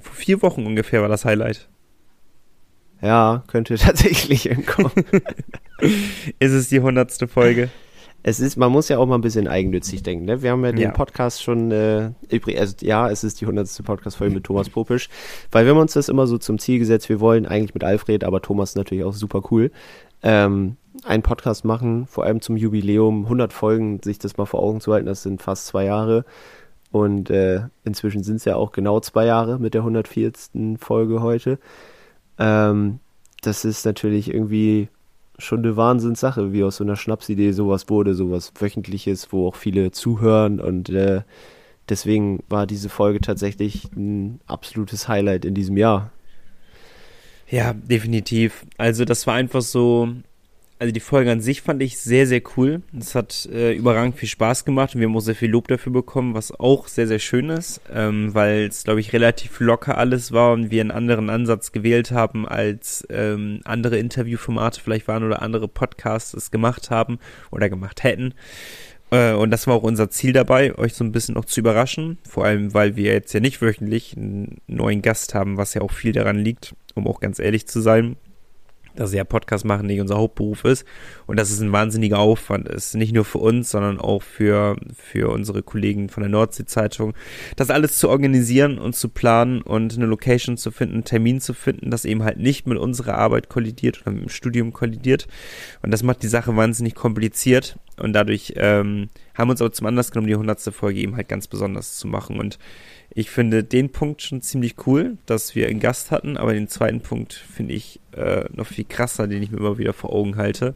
vor 0.01 0.15
vier 0.15 0.43
Wochen 0.43 0.67
ungefähr 0.67 1.01
war 1.01 1.09
das 1.09 1.25
Highlight. 1.25 1.69
ja, 3.01 3.43
könnte 3.47 3.75
tatsächlich 3.79 4.43
hinkommen. 4.43 4.93
Ist 6.41 6.53
es 6.53 6.69
die 6.69 6.81
hundertste 6.81 7.29
Folge? 7.29 7.71
Es 8.23 8.41
ist, 8.41 8.57
man 8.57 8.73
muss 8.73 8.89
ja 8.89 8.99
auch 8.99 9.07
mal 9.07 9.15
ein 9.15 9.21
bisschen 9.21 9.47
eigennützig 9.47 10.03
denken. 10.03 10.25
Ne? 10.25 10.43
Wir 10.43 10.51
haben 10.51 10.65
ja 10.65 10.73
den 10.73 10.81
Ja. 10.81 10.91
Podcast 10.91 11.43
schon, 11.43 11.71
äh, 11.71 12.11
übrig, 12.31 12.59
also 12.59 12.75
ja, 12.81 13.09
es 13.09 13.23
ist 13.25 13.41
die 13.41 13.47
hundertste 13.47 13.83
Podcast-Folge 13.85 14.35
mit 14.35 14.45
Thomas 14.45 14.69
Popisch, 14.69 15.09
weil 15.53 15.65
wir 15.65 15.73
haben 15.73 15.81
uns 15.81 15.93
das 15.93 16.09
immer 16.09 16.27
so 16.27 16.37
zum 16.37 16.59
Ziel 16.59 16.79
gesetzt, 16.81 17.09
wir 17.09 17.21
wollen 17.21 17.47
eigentlich 17.47 17.75
mit 17.75 17.85
Alfred, 17.85 18.25
aber 18.25 18.43
Thomas 18.43 18.71
ist 18.71 18.77
natürlich 18.77 19.05
auch 19.05 19.13
super 19.15 19.43
cool, 19.51 19.71
ähm, 20.23 20.77
einen 21.05 21.23
Podcast 21.23 21.65
machen, 21.65 22.07
vor 22.07 22.25
allem 22.25 22.41
zum 22.41 22.57
Jubiläum, 22.57 23.25
100 23.25 23.53
Folgen, 23.53 24.01
sich 24.03 24.19
das 24.19 24.37
mal 24.37 24.47
vor 24.47 24.63
Augen 24.63 24.81
zu 24.81 24.93
halten, 24.93 25.07
das 25.07 25.23
sind 25.23 25.41
fast 25.41 25.67
zwei 25.67 25.85
Jahre 25.85 26.25
und 26.91 27.31
äh, 27.31 27.61
inzwischen 27.85 28.25
sind 28.25 28.37
es 28.37 28.45
ja 28.45 28.57
auch 28.57 28.73
genau 28.73 28.99
zwei 28.99 29.27
Jahre 29.27 29.61
mit 29.61 29.75
der 29.75 29.83
104. 29.83 30.33
Folge 30.81 31.23
heute. 31.23 31.59
Ähm, 32.39 32.99
das 33.43 33.65
ist 33.65 33.85
natürlich 33.87 34.33
irgendwie 34.35 34.89
schon 35.39 35.61
eine 35.61 35.77
Wahnsinnssache, 35.77 36.53
wie 36.53 36.65
aus 36.65 36.77
so 36.77 36.85
einer 36.85 36.97
Schnapsidee 36.97 37.53
sowas 37.53 37.89
wurde, 37.89 38.15
sowas 38.15 38.53
Wöchentliches, 38.59 39.33
wo 39.33 39.49
auch 39.49 39.55
viele 39.55 39.93
zuhören 39.93 40.61
und 40.61 40.91
äh, 40.91 41.23
deswegen 41.89 42.43
war 42.49 42.67
diese 42.67 42.89
Folge 42.89 43.21
tatsächlich 43.21 43.85
ein 43.97 44.41
absolutes 44.47 45.09
Highlight 45.09 45.45
in 45.45 45.55
diesem 45.55 45.77
Jahr. 45.77 46.11
Ja, 47.51 47.73
definitiv. 47.73 48.67
Also 48.77 49.05
das 49.05 49.27
war 49.27 49.35
einfach 49.35 49.63
so, 49.63 50.09
also 50.79 50.93
die 50.93 51.01
Folge 51.01 51.33
an 51.33 51.41
sich 51.41 51.63
fand 51.63 51.83
ich 51.83 51.99
sehr, 51.99 52.27
sehr 52.27 52.41
cool. 52.57 52.83
Es 52.97 53.15
hat 53.15 53.49
äh, 53.53 53.73
überragend 53.73 54.17
viel 54.17 54.29
Spaß 54.29 54.65
gemacht 54.65 54.95
und 54.95 55.01
wir 55.01 55.09
haben 55.09 55.17
auch 55.17 55.21
sehr 55.21 55.35
viel 55.35 55.51
Lob 55.51 55.69
dafür 55.69 55.93
bekommen, 55.93 56.35
was 56.35 56.53
auch 56.53 56.87
sehr, 56.89 57.09
sehr 57.09 57.19
schön 57.19 57.51
ist, 57.51 57.81
ähm, 57.93 58.33
weil 58.35 58.67
es, 58.67 58.85
glaube 58.85 59.01
ich, 59.01 59.13
relativ 59.13 59.59
locker 59.61 59.99
alles 59.99 60.31
war 60.33 60.53
und 60.53 60.71
wir 60.71 60.81
einen 60.81 60.91
anderen 60.93 61.31
Ansatz 61.31 61.73
gewählt 61.73 62.13
haben, 62.13 62.47
als 62.47 63.07
ähm, 63.11 63.61
andere 63.65 63.99
Interviewformate 63.99 64.81
vielleicht 64.81 65.09
waren 65.09 65.25
oder 65.25 65.43
andere 65.43 65.67
Podcasts 65.69 66.35
es 66.35 66.51
gemacht 66.51 66.91
haben 66.91 67.19
oder 67.51 67.69
gemacht 67.69 68.05
hätten. 68.05 68.35
Äh, 69.11 69.33
Und 69.33 69.51
das 69.51 69.67
war 69.67 69.75
auch 69.75 69.83
unser 69.83 70.11
Ziel 70.11 70.33
dabei, 70.33 70.77
euch 70.79 70.95
so 70.95 71.03
ein 71.03 71.13
bisschen 71.13 71.35
noch 71.35 71.47
zu 71.47 71.61
überraschen. 71.61 72.19
Vor 72.29 72.45
allem, 72.45 72.75
weil 72.75 72.95
wir 72.95 73.13
jetzt 73.13 73.33
ja 73.33 73.41
nicht 73.41 73.61
wöchentlich 73.61 74.17
einen 74.17 74.59
neuen 74.67 75.03
Gast 75.03 75.35
haben, 75.35 75.57
was 75.57 75.75
ja 75.75 75.83
auch 75.83 75.93
viel 75.93 76.13
daran 76.13 76.39
liegt, 76.39 76.75
um 76.95 77.07
auch 77.07 77.21
ganz 77.21 77.39
ehrlich 77.39 77.67
zu 77.67 77.81
sein, 77.81 78.17
dass 78.99 79.15
ja 79.15 79.25
Podcast 79.25 79.65
machen 79.65 79.87
nicht 79.87 80.01
unser 80.01 80.17
Hauptberuf 80.17 80.65
ist 80.65 80.85
und 81.27 81.39
dass 81.39 81.51
es 81.51 81.61
ein 81.61 81.73
wahnsinniger 81.73 82.19
Aufwand 82.19 82.69
ist. 82.69 82.95
Nicht 82.95 83.15
nur 83.15 83.25
für 83.25 83.39
uns, 83.39 83.71
sondern 83.71 84.01
auch 84.01 84.23
für, 84.23 84.77
für 84.95 85.31
unsere 85.31 85.63
Kollegen 85.63 86.09
von 86.09 86.23
der 86.23 86.31
Nordsee-Zeitung. 86.31 87.15
Das 87.57 87.71
alles 87.71 87.99
zu 87.99 88.09
organisieren 88.09 88.79
und 88.79 88.97
zu 88.97 89.09
planen 89.09 89.63
und 89.63 89.95
eine 89.95 90.07
Location 90.07 90.57
zu 90.57 90.71
finden, 90.71 90.95
einen 90.95 91.05
Termin 91.05 91.41
zu 91.41 91.55
finden, 91.55 91.91
das 91.91 92.05
eben 92.05 92.25
halt 92.25 92.39
nicht 92.39 92.67
mit 92.67 92.79
unserer 92.79 93.17
Arbeit 93.17 93.49
kollidiert 93.49 94.03
oder 94.03 94.13
mit 94.13 94.23
dem 94.23 94.29
Studium 94.29 94.73
kollidiert. 94.73 95.29
Und 95.83 95.93
das 95.93 96.03
macht 96.03 96.23
die 96.23 96.29
Sache 96.29 96.57
wahnsinnig 96.57 96.95
kompliziert. 96.95 97.79
Und 97.99 98.13
dadurch 98.13 98.55
ähm, 98.57 99.09
haben 99.35 99.49
wir 99.49 99.53
uns 99.53 99.61
aber 99.61 99.73
zum 99.73 99.87
Anlass 99.87 100.11
genommen, 100.11 100.29
die 100.29 100.35
100. 100.35 100.61
Folge 100.75 101.01
eben 101.01 101.17
halt 101.17 101.29
ganz 101.29 101.47
besonders 101.47 101.97
zu 101.97 102.07
machen. 102.07 102.39
Und 102.39 102.59
ich 103.11 103.31
finde 103.31 103.65
den 103.65 103.91
Punkt 103.91 104.23
schon 104.23 104.43
ziemlich 104.43 104.87
cool, 104.87 105.19
dass 105.27 105.55
wir 105.55 105.69
einen 105.69 105.81
Gast 105.81 106.11
hatten, 106.11 106.37
aber 106.37 106.53
den 106.53 106.69
zweiten 106.69 107.01
Punkt 107.01 107.33
finde 107.33 107.75
ich 107.75 108.01
äh, 108.13 108.45
noch 108.53 108.67
viel 108.67 108.85
krasser, 108.85 109.27
den 109.27 109.43
ich 109.43 109.51
mir 109.51 109.59
immer 109.59 109.79
wieder 109.79 109.93
vor 109.93 110.13
Augen 110.13 110.37
halte, 110.37 110.75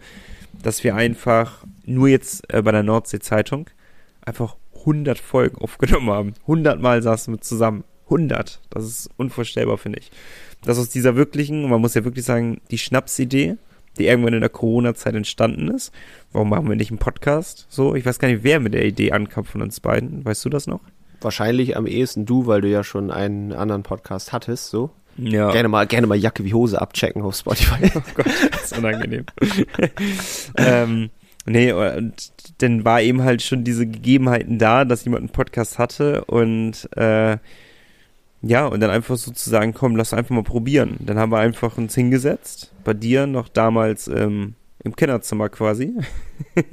dass 0.62 0.83
wir 0.85 0.95
einfach 0.95 1.64
nur 1.85 2.09
jetzt 2.09 2.53
äh, 2.53 2.62
bei 2.62 2.73
der 2.73 2.83
Nordsee-Zeitung 2.83 3.70
einfach 4.23 4.57
100 4.81 5.18
Folgen 5.18 5.59
aufgenommen 5.61 6.11
haben. 6.11 6.35
100 6.43 6.81
Mal 6.81 7.03
saßen 7.03 7.35
wir 7.35 7.41
zusammen. 7.41 7.85
100. 8.07 8.61
Das 8.70 8.85
ist 8.85 9.11
unvorstellbar, 9.16 9.79
finde 9.79 10.01
ich. 10.01 10.11
Das 10.62 10.79
aus 10.79 10.91
dieser 10.91 11.16
wirklichen, 11.16 11.68
man 11.68 11.81
muss 11.81 11.95
ja 11.95 12.05
wirklich 12.05 12.25
sagen, 12.25 12.61
die 12.70 12.79
Schnapsidee, 12.79 13.57
die 13.99 14.07
irgendwann 14.07 14.34
in 14.34 14.40
der 14.40 14.51
Corona-Zeit 14.51 15.14
entstanden 15.14 15.68
ist. 15.68 15.93
Warum 16.32 16.49
machen 16.49 16.68
wir 16.68 16.76
nicht 16.76 16.90
einen 16.90 16.99
Podcast? 16.99 17.66
So, 17.68 17.95
ich 17.95 18.07
weiß 18.07 18.18
gar 18.18 18.28
nicht, 18.28 18.45
wer 18.45 18.61
mit 18.61 18.74
der 18.74 18.84
Idee 18.84 19.12
ankam 19.12 19.45
von 19.45 19.62
uns 19.62 19.80
beiden. 19.80 20.24
Weißt 20.24 20.45
du 20.45 20.49
das 20.49 20.66
noch? 20.66 20.80
Wahrscheinlich 21.20 21.76
am 21.76 21.86
ehesten 21.86 22.26
du, 22.26 22.47
weil 22.47 22.61
du 22.61 22.68
ja 22.68 22.82
schon 22.82 23.11
einen 23.11 23.53
anderen 23.53 23.82
Podcast 23.82 24.32
hattest, 24.32 24.70
so. 24.70 24.90
Ja. 25.16 25.53
Gerne 25.53 25.68
mal, 25.68 25.86
gerne 25.86 26.07
mal 26.07 26.16
Jacke 26.16 26.45
wie 26.45 26.55
Hose 26.55 26.80
abchecken 26.80 27.22
auf 27.22 27.36
Spotify. 27.36 27.90
Oh 27.95 28.03
Gott, 28.14 28.26
das 28.51 28.72
ist 28.72 28.78
unangenehm. 28.78 29.26
ähm, 30.57 31.11
nee, 31.45 31.70
und 31.72 32.32
dann 32.59 32.84
war 32.84 33.03
eben 33.03 33.22
halt 33.22 33.43
schon 33.43 33.62
diese 33.64 33.86
Gegebenheiten 33.86 34.59
da, 34.59 34.84
dass 34.84 35.05
jemand 35.05 35.20
einen 35.20 35.28
Podcast 35.28 35.78
hatte 35.78 36.24
und 36.24 36.88
äh, 36.97 37.36
ja, 38.43 38.66
und 38.66 38.80
dann 38.80 38.90
einfach 38.90 39.16
sozusagen, 39.16 39.72
komm, 39.72 39.97
lass 39.97 40.12
einfach 40.12 40.34
mal 40.34 40.43
probieren. 40.43 40.97
Dann 41.01 41.18
haben 41.18 41.30
wir 41.32 41.38
einfach 41.38 41.78
uns 41.78 41.95
hingesetzt, 41.95 42.72
bei 42.84 42.93
dir 42.95 43.26
noch 43.26 43.49
damals 43.49 44.09
ähm, 44.09 44.55
im 44.82 44.97
Kinderzimmer 44.97 45.49
quasi 45.49 45.93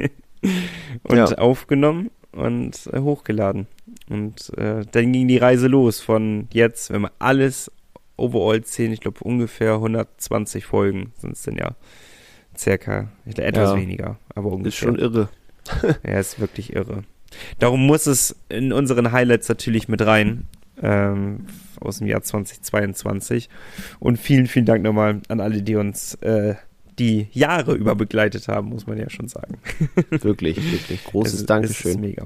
und 1.04 1.16
Ja. 1.18 1.26
aufgenommen 1.38 2.10
und 2.32 2.88
äh, 2.94 3.00
hochgeladen. 3.00 3.68
Und 4.10 4.52
äh, 4.58 4.86
dann 4.92 5.12
ging 5.14 5.28
die 5.28 5.38
Reise 5.38 5.68
los 5.68 6.00
von 6.02 6.48
jetzt, 6.52 6.92
wenn 6.92 7.02
wir 7.02 7.12
alles 7.20 7.72
overall 8.18 8.64
zählen, 8.64 8.92
ich 8.92 9.02
glaube 9.02 9.20
ungefähr 9.24 9.74
120 9.76 10.66
Folgen 10.66 11.14
sind 11.18 11.34
es 11.34 11.44
denn 11.44 11.56
ja. 11.58 11.76
Circa, 12.58 13.10
glaub, 13.26 13.48
etwas 13.48 13.70
Ja. 13.72 13.76
weniger, 13.78 14.18
aber 14.36 14.48
ungefähr. 14.50 14.68
ist 14.70 14.76
schon 14.78 14.98
irre. 15.00 15.30
Ja, 16.06 16.20
ist 16.20 16.40
wirklich 16.40 16.74
irre. 16.74 17.04
Darum 17.60 17.86
muss 17.86 18.08
es 18.08 18.36
in 18.50 18.74
unseren 18.74 19.12
Highlights 19.12 19.48
natürlich 19.50 19.88
mit 19.88 20.02
rein. 20.04 20.48
Ähm, 20.82 21.46
aus 21.82 21.98
dem 22.00 22.08
Jahr 22.08 22.22
2022. 22.22 23.50
Und 24.00 24.18
vielen, 24.18 24.48
vielen 24.48 24.66
Dank 24.66 24.84
nochmal 24.84 25.22
an 25.28 25.40
alle, 25.42 25.62
die 25.62 25.76
uns 25.76 26.16
äh, 26.16 26.56
die 26.98 27.28
Jahre 27.32 27.74
über 27.76 27.96
begleitet 27.96 28.48
haben, 28.48 28.70
muss 28.70 28.88
man 28.88 28.98
ja 28.98 29.10
schon 29.10 29.28
sagen. 29.28 29.58
Wirklich, 30.10 30.58
wirklich. 30.58 31.04
Großes 31.06 31.34
Es- 31.34 31.36
Es 31.36 31.42
ist 31.42 31.50
Dankeschön. 31.50 32.00
mega. 32.02 32.26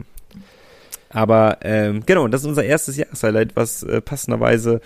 Aber 1.09 1.59
ähm, 1.61 2.03
genau, 2.05 2.27
das 2.27 2.41
ist 2.41 2.47
unser 2.47 2.63
erstes 2.63 2.97
Jahreshighlight, 2.97 3.55
was 3.55 3.83
äh, 3.83 4.01
passenderweise 4.01 4.81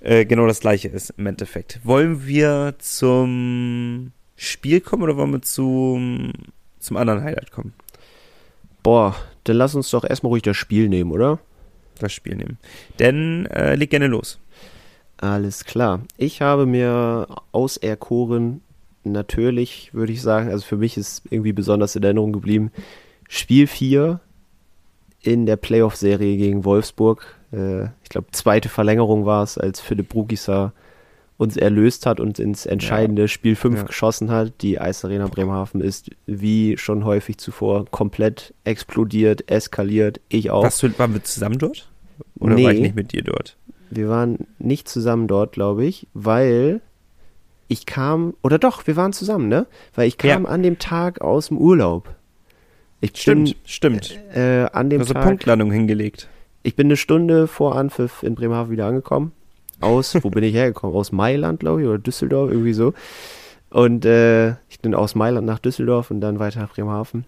äh, 0.00 0.26
genau 0.26 0.46
das 0.46 0.60
gleiche 0.60 0.88
ist 0.88 1.10
im 1.16 1.26
Endeffekt. 1.26 1.80
Wollen 1.84 2.26
wir 2.26 2.74
zum 2.78 4.12
Spiel 4.36 4.80
kommen 4.82 5.02
oder 5.04 5.16
wollen 5.16 5.32
wir 5.32 5.40
zum, 5.42 6.32
zum 6.78 6.96
anderen 6.98 7.22
Highlight 7.24 7.50
kommen? 7.50 7.72
Boah, 8.82 9.16
dann 9.44 9.56
lass 9.56 9.74
uns 9.74 9.90
doch 9.90 10.04
erstmal 10.04 10.28
ruhig 10.30 10.42
das 10.42 10.56
Spiel 10.58 10.90
nehmen, 10.90 11.10
oder? 11.12 11.38
Das 11.98 12.12
Spiel 12.12 12.36
nehmen. 12.36 12.58
Denn 12.98 13.46
äh, 13.46 13.74
leg 13.74 13.90
gerne 13.90 14.06
los. 14.06 14.38
Alles 15.16 15.64
klar. 15.64 16.02
Ich 16.16 16.42
habe 16.42 16.66
mir 16.66 17.28
auserkoren, 17.52 18.62
natürlich 19.04 19.94
würde 19.94 20.12
ich 20.12 20.22
sagen, 20.22 20.50
also 20.50 20.64
für 20.64 20.76
mich 20.76 20.96
ist 20.96 21.22
irgendwie 21.30 21.52
besonders 21.52 21.96
in 21.96 22.02
Erinnerung 22.02 22.32
geblieben, 22.32 22.72
Spiel 23.28 23.66
4 23.66 24.20
in 25.22 25.46
der 25.46 25.56
Playoff-Serie 25.56 26.36
gegen 26.36 26.64
Wolfsburg. 26.64 27.36
Äh, 27.52 27.84
ich 28.02 28.10
glaube, 28.10 28.28
zweite 28.32 28.68
Verlängerung 28.68 29.24
war 29.24 29.42
es, 29.42 29.56
als 29.56 29.80
Philipp 29.80 30.10
Brugisa 30.10 30.72
uns 31.36 31.56
erlöst 31.56 32.06
hat 32.06 32.20
und 32.20 32.38
ins 32.38 32.64
entscheidende 32.66 33.26
Spiel 33.28 33.56
5 33.56 33.76
Ja. 33.78 33.82
geschossen 33.84 34.30
hat. 34.30 34.52
Die 34.62 34.80
Eisarena 34.80 35.26
Bremerhaven 35.26 35.80
ist 35.80 36.10
wie 36.26 36.78
schon 36.78 37.04
häufig 37.04 37.38
zuvor 37.38 37.86
komplett 37.90 38.54
explodiert, 38.64 39.50
eskaliert. 39.50 40.20
Ich 40.28 40.50
auch. 40.50 40.62
Warst 40.62 40.82
du, 40.82 40.96
waren 40.98 41.12
wir 41.14 41.24
zusammen 41.24 41.58
dort? 41.58 41.88
Oder 42.38 42.54
Nee. 42.54 42.64
war 42.64 42.72
ich 42.72 42.80
nicht 42.80 42.94
mit 42.94 43.12
dir 43.12 43.22
dort? 43.22 43.56
Wir 43.90 44.08
waren 44.08 44.46
nicht 44.58 44.88
zusammen 44.88 45.26
dort, 45.26 45.52
glaube 45.52 45.84
ich, 45.84 46.06
weil 46.14 46.80
ich 47.68 47.86
kam, 47.86 48.34
oder 48.42 48.58
doch, 48.58 48.86
wir 48.86 48.94
waren 48.96 49.12
zusammen, 49.12 49.48
ne? 49.48 49.66
Weil 49.94 50.06
ich 50.06 50.18
kam 50.18 50.44
Ja. 50.44 50.48
an 50.50 50.62
dem 50.62 50.78
Tag 50.78 51.20
aus 51.20 51.48
dem 51.48 51.58
Urlaub. 51.58 52.14
Ich 53.00 53.10
Stimmt, 53.16 53.56
stimmt. 53.64 54.18
bin 54.32 54.40
äh, 54.42 54.68
an 54.72 54.88
dem 54.90 55.00
eine 55.02 55.10
Tag, 55.10 55.24
Punktlandung 55.24 55.70
hingelegt. 55.72 56.28
ich 56.62 56.76
bin 56.76 56.86
eine 56.86 56.96
Stunde 56.96 57.46
vor 57.48 57.76
Anpfiff 57.76 58.22
in 58.22 58.34
Bremerhaven 58.34 58.70
wieder 58.70 58.86
angekommen. 58.86 59.32
Aus, 59.84 60.16
wo 60.22 60.30
bin 60.30 60.44
ich 60.44 60.54
hergekommen? 60.54 60.96
Aus 60.96 61.12
Mailand, 61.12 61.60
glaube 61.60 61.82
ich, 61.82 61.88
oder 61.88 61.98
Düsseldorf, 61.98 62.50
irgendwie 62.50 62.72
so. 62.72 62.94
Und 63.70 64.04
äh, 64.04 64.50
ich 64.68 64.80
bin 64.82 64.94
aus 64.94 65.14
Mailand 65.14 65.46
nach 65.46 65.58
Düsseldorf 65.58 66.10
und 66.10 66.20
dann 66.20 66.38
weiter 66.38 66.60
nach 66.60 66.72
Bremerhaven. 66.74 67.24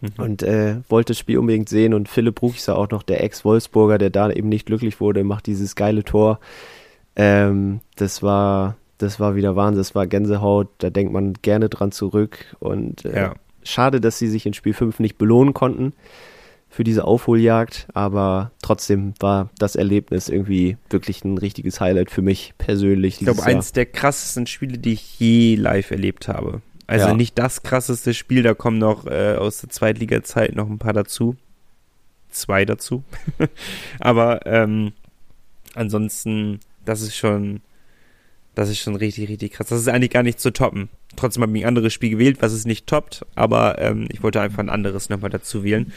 Mhm. 0.00 0.08
Und 0.16 0.42
äh, 0.42 0.76
wollte 0.88 1.12
das 1.12 1.18
Spiel 1.18 1.38
unbedingt 1.38 1.68
sehen 1.68 1.92
und 1.94 2.08
Philipp 2.08 2.36
Bruchser 2.36 2.76
auch 2.78 2.90
noch, 2.90 3.02
der 3.02 3.22
Ex-Wolfsburger, 3.22 3.98
der 3.98 4.10
da 4.10 4.30
eben 4.30 4.48
nicht 4.48 4.66
glücklich 4.66 5.00
wurde, 5.00 5.22
macht 5.24 5.46
dieses 5.46 5.74
geile 5.76 6.04
Tor. 6.04 6.40
Ähm, 7.16 7.80
das 7.96 8.22
war, 8.22 8.76
das 8.98 9.20
war 9.20 9.34
wieder 9.34 9.56
Wahnsinn, 9.56 9.78
das 9.80 9.94
war 9.94 10.06
Gänsehaut, 10.06 10.68
da 10.78 10.88
denkt 10.90 11.12
man 11.12 11.34
gerne 11.42 11.68
dran 11.68 11.92
zurück 11.92 12.56
und 12.60 13.04
äh, 13.04 13.16
Ja. 13.16 13.34
schade, 13.62 14.00
dass 14.00 14.18
sie 14.18 14.28
sich 14.28 14.46
in 14.46 14.54
Spiel 14.54 14.72
5 14.72 15.00
nicht 15.00 15.18
belohnen 15.18 15.52
konnten 15.52 15.92
für 16.70 16.84
diese 16.84 17.04
Aufholjagd, 17.04 17.88
aber 17.94 18.52
trotzdem 18.62 19.12
war 19.18 19.50
das 19.58 19.74
Erlebnis 19.74 20.28
irgendwie 20.28 20.76
wirklich 20.88 21.24
ein 21.24 21.36
richtiges 21.36 21.80
Highlight 21.80 22.10
für 22.10 22.22
mich 22.22 22.54
persönlich. 22.58 23.16
Ich 23.16 23.24
glaube, 23.24 23.42
eins 23.42 23.72
der 23.72 23.86
krassesten 23.86 24.46
Spiele, 24.46 24.78
die 24.78 24.92
ich 24.92 25.18
je 25.18 25.56
live 25.56 25.90
erlebt 25.90 26.28
habe. 26.28 26.62
Also 26.86 27.08
ja. 27.08 27.14
nicht 27.14 27.38
das 27.38 27.62
krasseste 27.64 28.14
Spiel, 28.14 28.44
da 28.44 28.54
kommen 28.54 28.78
noch 28.78 29.06
äh, 29.06 29.34
aus 29.34 29.60
der 29.60 29.70
Zweitliga-Zeit 29.70 30.54
noch 30.54 30.68
ein 30.70 30.78
paar 30.78 30.92
dazu. 30.92 31.36
Zwei 32.30 32.64
dazu. 32.64 33.02
aber 34.00 34.46
ähm, 34.46 34.92
ansonsten, 35.74 36.60
das 36.84 37.02
ist 37.02 37.16
schon, 37.16 37.62
das 38.54 38.70
ist 38.70 38.78
schon 38.78 38.94
richtig, 38.94 39.28
richtig 39.28 39.52
krass. 39.52 39.68
Das 39.68 39.80
ist 39.80 39.88
eigentlich 39.88 40.10
gar 40.10 40.22
nicht 40.22 40.38
zu 40.38 40.52
toppen. 40.52 40.88
Trotzdem 41.20 41.42
habe 41.42 41.56
ich 41.58 41.64
ein 41.64 41.68
anderes 41.68 41.92
Spiel 41.92 42.08
gewählt, 42.08 42.38
was 42.40 42.54
es 42.54 42.64
nicht 42.64 42.86
toppt, 42.86 43.26
aber 43.34 43.78
ähm, 43.78 44.06
ich 44.10 44.22
wollte 44.22 44.40
einfach 44.40 44.60
ein 44.60 44.70
anderes 44.70 45.10
nochmal 45.10 45.28
dazu 45.28 45.62
wählen. 45.64 45.92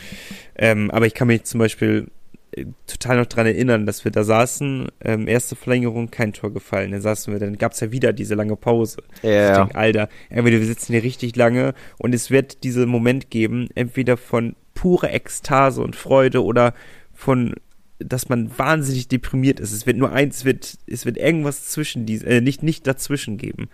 Ähm, 0.57 0.91
aber 0.91 1.05
ich 1.05 1.13
kann 1.13 1.29
mich 1.29 1.45
zum 1.45 1.59
Beispiel 1.59 2.07
äh, 2.51 2.65
total 2.87 3.19
noch 3.19 3.27
dran 3.27 3.45
erinnern, 3.45 3.85
dass 3.85 4.03
wir 4.03 4.11
da 4.11 4.25
saßen, 4.25 4.89
ähm, 4.99 5.29
erste 5.29 5.55
Verlängerung, 5.55 6.11
kein 6.11 6.33
Tor 6.33 6.51
gefallen. 6.51 6.91
Dann 6.91 6.99
saßen 6.99 7.31
wir, 7.31 7.39
dann 7.39 7.57
gab 7.57 7.71
es 7.71 7.79
ja 7.79 7.93
wieder 7.93 8.11
diese 8.11 8.35
lange 8.35 8.57
Pause. 8.57 8.97
Ja. 9.21 9.29
Yeah. 9.29 9.51
Ich 9.51 9.57
denke, 9.59 9.75
Alter, 9.75 10.09
entweder 10.29 10.59
wir 10.59 10.67
sitzen 10.67 10.91
hier 10.91 11.03
richtig 11.03 11.37
lange 11.37 11.73
und 11.97 12.13
es 12.13 12.29
wird 12.29 12.65
diesen 12.65 12.89
Moment 12.89 13.29
geben, 13.29 13.69
entweder 13.75 14.17
von 14.17 14.57
pure 14.73 15.09
Ekstase 15.09 15.81
und 15.81 15.95
Freude 15.95 16.43
oder 16.43 16.73
von 17.13 17.53
dass 17.99 18.27
man 18.27 18.51
wahnsinnig 18.57 19.07
deprimiert 19.07 19.61
ist. 19.61 19.71
Es 19.71 19.85
wird 19.85 19.95
nur 19.95 20.11
eins, 20.11 20.37
es 20.37 20.45
wird, 20.45 20.77
es 20.87 21.05
wird 21.05 21.17
irgendwas 21.17 21.69
zwischen 21.69 22.05
diesen, 22.05 22.27
äh, 22.27 22.41
nicht, 22.41 22.61
nicht 22.61 22.85
dazwischen 22.85 23.37
geben. 23.37 23.69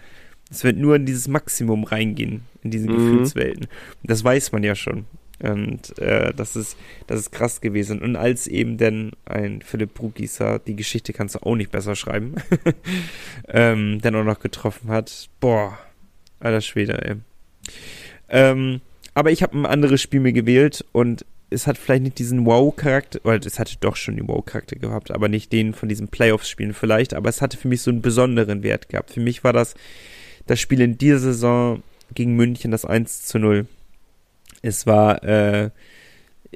Es 0.50 0.64
wird 0.64 0.78
nur 0.78 0.95
in 0.95 1.06
dieses 1.06 1.28
Maximum 1.28 1.84
reingehen, 1.84 2.41
in 2.64 2.72
diese 2.72 2.89
mhm. 2.89 2.95
Gefühlswelten. 2.95 3.68
Das 4.04 4.24
weiß 4.24 4.52
man 4.52 4.64
ja 4.64 4.76
schon. 4.76 5.06
Und 5.41 5.97
äh, 6.00 6.34
das 6.34 6.56
ist 6.56 6.78
das 7.08 7.20
ist 7.20 7.32
krass 7.32 7.62
gewesen. 7.62 8.02
Und 8.02 8.16
als 8.16 8.47
eben 8.47 8.78
denn 8.78 9.12
ein 9.26 9.62
Philipp 9.62 9.93
Brugieser, 9.93 10.60
die 10.60 10.76
Geschichte 10.76 11.14
kannst 11.14 11.36
du 11.36 11.39
auch 11.39 11.56
nicht 11.56 11.72
besser 11.72 11.95
schreiben, 11.95 12.36
ähm, 13.47 14.00
dann 14.02 14.16
auch 14.16 14.26
noch 14.26 14.39
getroffen 14.39 14.89
hat, 14.89 15.30
boah, 15.39 15.78
alter 16.39 16.62
Schwede, 16.62 17.02
ey. 17.06 17.16
Ähm, 18.28 18.82
aber 19.14 19.32
ich 19.32 19.41
habe 19.41 19.58
ein 19.58 19.66
anderes 19.66 20.02
Spiel 20.02 20.20
mir 20.20 20.34
gewählt 20.34 20.86
und 20.91 21.26
es 21.50 21.68
hat 21.68 21.78
vielleicht 21.78 22.04
nicht 22.04 22.20
diesen 22.20 22.45
Wow-Charakter, 22.45 23.20
oder 23.24 23.39
es 23.43 23.60
hatte 23.60 23.76
doch 23.80 23.95
schon 23.95 24.18
den 24.18 24.28
Wow-Charakter 24.28 24.76
gehabt, 24.76 25.10
aber 25.10 25.30
nicht 25.30 25.52
den 25.52 25.74
von 25.74 25.89
diesen 25.89 26.10
Playoffs-Spielen 26.10 26.74
vielleicht, 26.74 27.14
aber 27.14 27.30
es 27.30 27.41
hatte 27.41 27.58
für 27.58 27.68
mich 27.68 27.82
so 27.82 27.89
einen 27.89 28.02
besonderen 28.02 28.62
Wert 28.62 28.89
gehabt. 28.89 29.12
Für 29.12 29.20
mich 29.20 29.43
war 29.43 29.54
das 29.54 29.74
das 30.50 30.60
Spiel 30.60 30.82
in 30.82 30.97
dieser 30.97 31.20
Saison 31.20 31.84
gegen 32.16 32.36
München, 32.36 32.72
das 32.72 32.84
1 32.84 33.26
zu 33.26 33.38
0. 33.38 33.68
Es 34.64 34.88
war, 34.88 35.24
äh, 35.24 35.70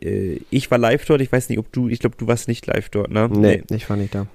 äh, 0.02 0.40
ich 0.50 0.72
war 0.72 0.80
live 0.80 1.06
dort, 1.06 1.22
ich 1.22 1.32
weiß 1.32 1.50
nicht, 1.50 1.60
ob 1.60 1.72
du, 1.72 1.90
ich 1.90 2.00
glaube, 2.00 2.16
du 2.18 2.26
warst 2.26 2.48
nicht 2.48 2.66
live 2.66 2.90
dort, 2.90 3.12
ne? 3.12 3.30
Nee, 3.32 3.64
nee. 3.70 3.76
ich 3.76 3.88
war 3.90 3.98
nicht 3.98 4.16
da. 4.16 4.26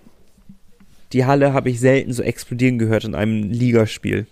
Die 1.13 1.25
Halle 1.25 1.53
habe 1.53 1.71
ich 1.71 1.81
selten 1.81 2.13
so 2.13 2.23
explodieren 2.23 2.79
gehört 2.79 3.05
in 3.05 3.17
einem 3.17 3.51
Ligaspiel. 3.51 4.27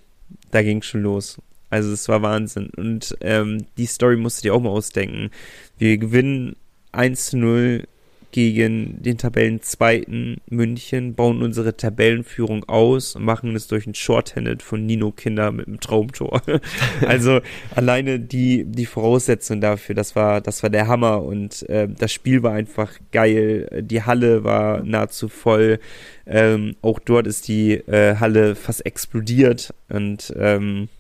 Da 0.53 0.62
ging 0.62 0.83
schon 0.83 1.03
los. 1.03 1.39
Also 1.70 1.93
es 1.93 2.09
war 2.09 2.22
Wahnsinn. 2.22 2.70
Und 2.77 3.16
ähm, 3.20 3.66
die 3.77 3.87
Story 3.87 4.16
musst 4.16 4.39
du 4.39 4.43
dir 4.43 4.55
auch 4.55 4.61
mal 4.61 4.70
ausdenken. 4.70 5.31
Wir 5.77 5.99
gewinnen 5.99 6.55
1 6.93 7.31
zu 7.31 7.39
0 7.39 7.89
gegen 8.37 9.03
den 9.03 9.16
Tabellenzweiten 9.16 10.43
München, 10.51 11.14
bauen 11.14 11.41
unsere 11.41 11.74
Tabellenführung 11.74 12.64
aus 12.68 13.16
und 13.16 13.24
machen 13.24 13.57
es 13.57 13.66
durch 13.66 13.87
ein 13.87 13.95
Shorthanded 13.95 14.62
von 14.62 14.84
Nino 14.84 15.11
Kinder 15.11 15.51
mit 15.53 15.66
einem 15.66 15.80
Traumtor. 15.80 16.43
also 17.07 17.41
alleine 17.74 18.20
die, 18.20 18.64
die 18.66 18.84
Voraussetzung 18.84 19.62
dafür, 19.62 19.95
das 19.95 20.16
war, 20.16 20.43
das 20.43 20.62
war 20.62 20.68
der 20.68 20.87
Hammer 20.87 21.22
und 21.22 21.66
äh, 21.70 21.89
das 21.89 22.12
Spiel 22.12 22.43
war 22.43 22.53
einfach 22.53 22.93
geil. 23.11 23.70
Die 23.82 24.03
Halle 24.03 24.45
war 24.45 24.82
nahezu 24.82 25.28
voll. 25.28 25.78
Ähm, 26.26 26.76
auch 26.82 26.99
dort 26.99 27.26
ist 27.26 27.49
die 27.49 27.72
äh, 27.89 28.16
Halle 28.16 28.55
fast 28.55 28.84
explodiert 28.84 29.72
und 29.89 30.30
ähm, 30.39 30.91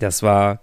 das 0.00 0.22
war, 0.22 0.60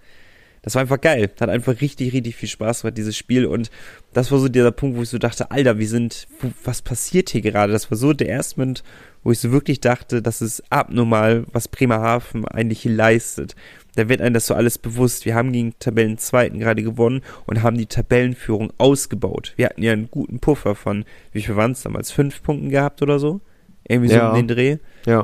das 0.66 0.74
war 0.74 0.82
einfach 0.82 0.99
geil. 0.99 1.30
Hat 1.39 1.49
einfach 1.49 1.80
richtig, 1.80 2.11
richtig 2.11 2.36
viel 2.36 2.49
Spaß 2.49 2.82
gemacht, 2.82 2.97
dieses 2.97 3.16
Spiel. 3.16 3.45
Und 3.45 3.70
das 4.13 4.32
war 4.32 4.39
so 4.39 4.49
dieser 4.49 4.72
Punkt, 4.72 4.97
wo 4.97 5.03
ich 5.03 5.09
so 5.09 5.20
dachte, 5.20 5.51
Alter, 5.51 5.78
wir 5.78 5.88
sind, 5.88 6.28
was 6.63 6.82
passiert 6.82 7.30
hier 7.30 7.41
gerade? 7.41 7.72
Das 7.72 7.91
war 7.91 7.97
so 7.99 8.13
der 8.13 8.30
erste 8.30 8.59
Moment, 8.59 8.84
wo 9.24 9.32
ich 9.32 9.38
so 9.38 9.51
wirklich 9.51 9.80
dachte, 9.80 10.24
das 10.24 10.41
ist 10.41 10.63
abnormal, 10.72 11.45
was 11.51 11.68
Bremerhaven 11.68 12.47
eigentlich 12.47 12.82
hier 12.82 12.93
leistet. 12.93 13.55
Da 13.95 14.09
wird 14.09 14.22
einem 14.22 14.34
das 14.34 14.47
so 14.47 14.55
alles 14.55 14.80
bewusst. 14.80 15.26
Wir 15.26 15.36
haben 15.36 15.53
gegen 15.53 15.78
Tabellenzweiten 15.78 16.57
gerade 16.57 16.82
gewonnen 16.82 17.22
und 17.45 17.61
haben 17.61 17.78
die 17.78 17.86
Tabellenführung 17.86 18.74
ausgebaut. 18.80 19.53
Wir 19.57 19.68
hatten 19.68 19.84
ja 19.84 19.93
einen 19.93 20.09
guten 20.09 20.39
Puffer 20.39 20.74
von, 20.74 21.05
wie 21.32 21.43
viel 21.43 21.55
waren 21.55 21.74
es 21.74 21.84
damals? 21.84 22.11
Fünf 22.11 22.41
Punkten 22.41 22.72
gehabt 22.72 23.03
oder 23.03 23.20
so? 23.20 23.39
Irgendwie 23.88 24.09
so 24.09 24.16
ja. 24.16 24.32
um 24.32 24.36
den 24.36 24.47
Dreh. 24.47 24.78
Ja. 25.05 25.24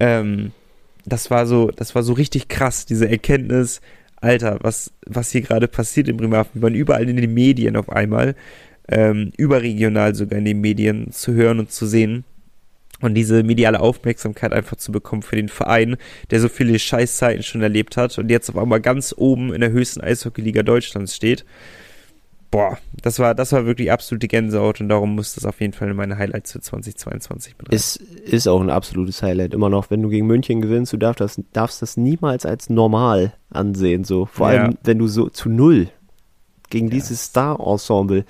ähm, 0.00 0.52
das 1.04 1.30
war 1.30 1.46
so, 1.46 1.70
das 1.70 1.94
war 1.94 2.02
so 2.02 2.14
richtig 2.14 2.48
krass, 2.48 2.86
diese 2.86 3.08
Erkenntnis, 3.08 3.82
Alter, 4.20 4.58
was, 4.60 4.92
was 5.06 5.30
hier 5.30 5.40
gerade 5.40 5.68
passiert 5.68 6.08
in 6.08 6.16
Bremerhaven. 6.16 6.50
Wir 6.54 6.62
waren 6.62 6.74
überall 6.74 7.08
in 7.08 7.16
den 7.16 7.32
Medien 7.32 7.76
auf 7.76 7.90
einmal, 7.90 8.34
ähm, 8.88 9.32
überregional 9.36 10.14
sogar 10.14 10.38
in 10.38 10.44
den 10.44 10.60
Medien 10.60 11.10
zu 11.12 11.32
hören 11.32 11.58
und 11.58 11.70
zu 11.70 11.86
sehen. 11.86 12.24
Und 13.00 13.14
diese 13.14 13.42
mediale 13.42 13.80
Aufmerksamkeit 13.80 14.52
einfach 14.52 14.76
zu 14.76 14.92
bekommen 14.92 15.22
für 15.22 15.36
den 15.36 15.48
Verein, 15.48 15.96
der 16.30 16.40
so 16.40 16.50
viele 16.50 16.78
Scheißzeiten 16.78 17.42
schon 17.42 17.62
erlebt 17.62 17.96
hat 17.96 18.18
und 18.18 18.30
jetzt 18.30 18.50
auf 18.50 18.58
einmal 18.58 18.80
ganz 18.80 19.14
oben 19.16 19.54
in 19.54 19.62
der 19.62 19.70
höchsten 19.70 20.02
Eishockeyliga 20.02 20.62
Deutschlands 20.62 21.16
steht 21.16 21.46
boah, 22.50 22.78
das 23.02 23.18
war, 23.18 23.34
das 23.34 23.52
war 23.52 23.66
wirklich 23.66 23.92
absolute 23.92 24.28
Gänsehaut 24.28 24.80
und 24.80 24.88
darum 24.88 25.14
muss 25.14 25.34
das 25.34 25.44
auf 25.44 25.60
jeden 25.60 25.72
Fall 25.72 25.90
in 25.90 25.96
meine 25.96 26.18
Highlights 26.18 26.52
für 26.52 26.60
2022 26.60 27.54
mit 27.58 27.72
Es 27.72 27.96
ist 27.96 28.48
auch 28.48 28.60
ein 28.60 28.70
absolutes 28.70 29.22
Highlight. 29.22 29.54
Immer 29.54 29.68
noch, 29.68 29.90
wenn 29.90 30.02
du 30.02 30.08
gegen 30.08 30.26
München 30.26 30.60
gewinnst, 30.60 30.92
du 30.92 30.96
darfst 30.96 31.20
das, 31.20 31.40
darfst 31.52 31.82
das 31.82 31.96
niemals 31.96 32.46
als 32.46 32.68
normal 32.68 33.32
ansehen, 33.50 34.04
so. 34.04 34.26
Vor 34.26 34.52
ja. 34.52 34.62
allem, 34.62 34.78
wenn 34.82 34.98
du 34.98 35.06
so 35.06 35.28
zu 35.28 35.48
null 35.48 35.88
gegen 36.70 36.86
ja. 36.86 36.94
dieses 36.94 37.24
Star-Ensemble, 37.24 38.24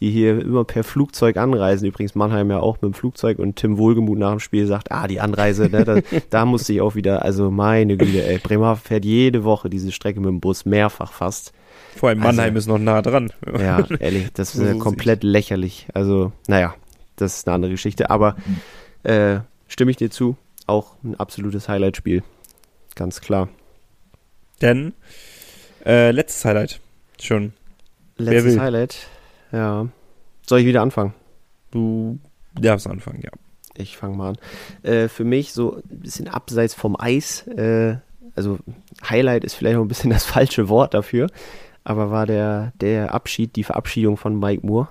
die 0.00 0.10
hier 0.10 0.40
immer 0.40 0.64
per 0.64 0.84
Flugzeug 0.84 1.38
anreisen. 1.38 1.88
Übrigens 1.88 2.14
Mannheim 2.14 2.50
ja 2.50 2.60
auch 2.60 2.76
mit 2.76 2.84
dem 2.84 2.94
Flugzeug 2.94 3.38
und 3.38 3.56
Tim 3.56 3.78
Wohlgemuth 3.78 4.18
nach 4.18 4.32
dem 4.32 4.40
Spiel 4.40 4.66
sagt, 4.66 4.92
ah, 4.92 5.08
die 5.08 5.20
Anreise, 5.20 5.70
ne, 5.70 5.84
da, 5.84 6.00
da 6.30 6.44
musste 6.44 6.74
ich 6.74 6.82
auch 6.82 6.94
wieder, 6.94 7.24
also 7.24 7.50
meine 7.50 7.96
Güte, 7.96 8.26
ey, 8.26 8.38
Bremer 8.38 8.76
fährt 8.76 9.06
jede 9.06 9.44
Woche 9.44 9.70
diese 9.70 9.92
Strecke 9.92 10.20
mit 10.20 10.28
dem 10.28 10.40
Bus, 10.40 10.66
mehrfach 10.66 11.12
fast. 11.12 11.52
Vor 11.96 12.10
allem 12.10 12.18
Mannheim 12.18 12.54
also, 12.54 12.58
ist 12.58 12.66
noch 12.66 12.78
nah 12.78 13.02
dran. 13.02 13.32
Ja, 13.58 13.84
ehrlich, 14.00 14.32
das 14.32 14.54
ist 14.54 14.62
ja 14.62 14.74
komplett 14.74 15.22
lächerlich. 15.22 15.88
Also, 15.94 16.32
naja, 16.46 16.74
das 17.16 17.38
ist 17.38 17.48
eine 17.48 17.54
andere 17.54 17.72
Geschichte. 17.72 18.10
Aber 18.10 18.36
äh, 19.02 19.40
stimme 19.68 19.90
ich 19.90 19.96
dir 19.96 20.10
zu, 20.10 20.36
auch 20.66 20.94
ein 21.02 21.18
absolutes 21.18 21.68
Highlight-Spiel. 21.68 22.22
Ganz 22.94 23.20
klar. 23.20 23.48
Denn 24.60 24.94
äh, 25.84 26.10
letztes 26.10 26.44
Highlight 26.44 26.80
schon. 27.20 27.52
Letztes 28.18 28.58
Highlight, 28.58 28.96
ja. 29.52 29.88
Soll 30.46 30.60
ich 30.60 30.66
wieder 30.66 30.82
anfangen? 30.82 31.12
Du 31.70 32.18
darfst 32.54 32.86
anfangen, 32.86 33.20
ja. 33.22 33.30
Ich 33.76 33.96
fange 33.96 34.16
mal 34.16 34.30
an. 34.30 34.38
Äh, 34.82 35.08
für 35.08 35.24
mich 35.24 35.52
so 35.52 35.76
ein 35.76 36.00
bisschen 36.00 36.28
abseits 36.28 36.72
vom 36.72 36.98
Eis, 36.98 37.46
äh, 37.46 37.96
also 38.34 38.58
Highlight 39.08 39.44
ist 39.44 39.54
vielleicht 39.54 39.76
noch 39.76 39.84
ein 39.84 39.88
bisschen 39.88 40.10
das 40.10 40.24
falsche 40.24 40.68
Wort 40.68 40.94
dafür, 40.94 41.28
aber 41.86 42.10
war 42.10 42.26
der, 42.26 42.72
der 42.80 43.14
Abschied, 43.14 43.54
die 43.54 43.62
Verabschiedung 43.62 44.16
von 44.16 44.36
Mike 44.36 44.66
Moore 44.66 44.88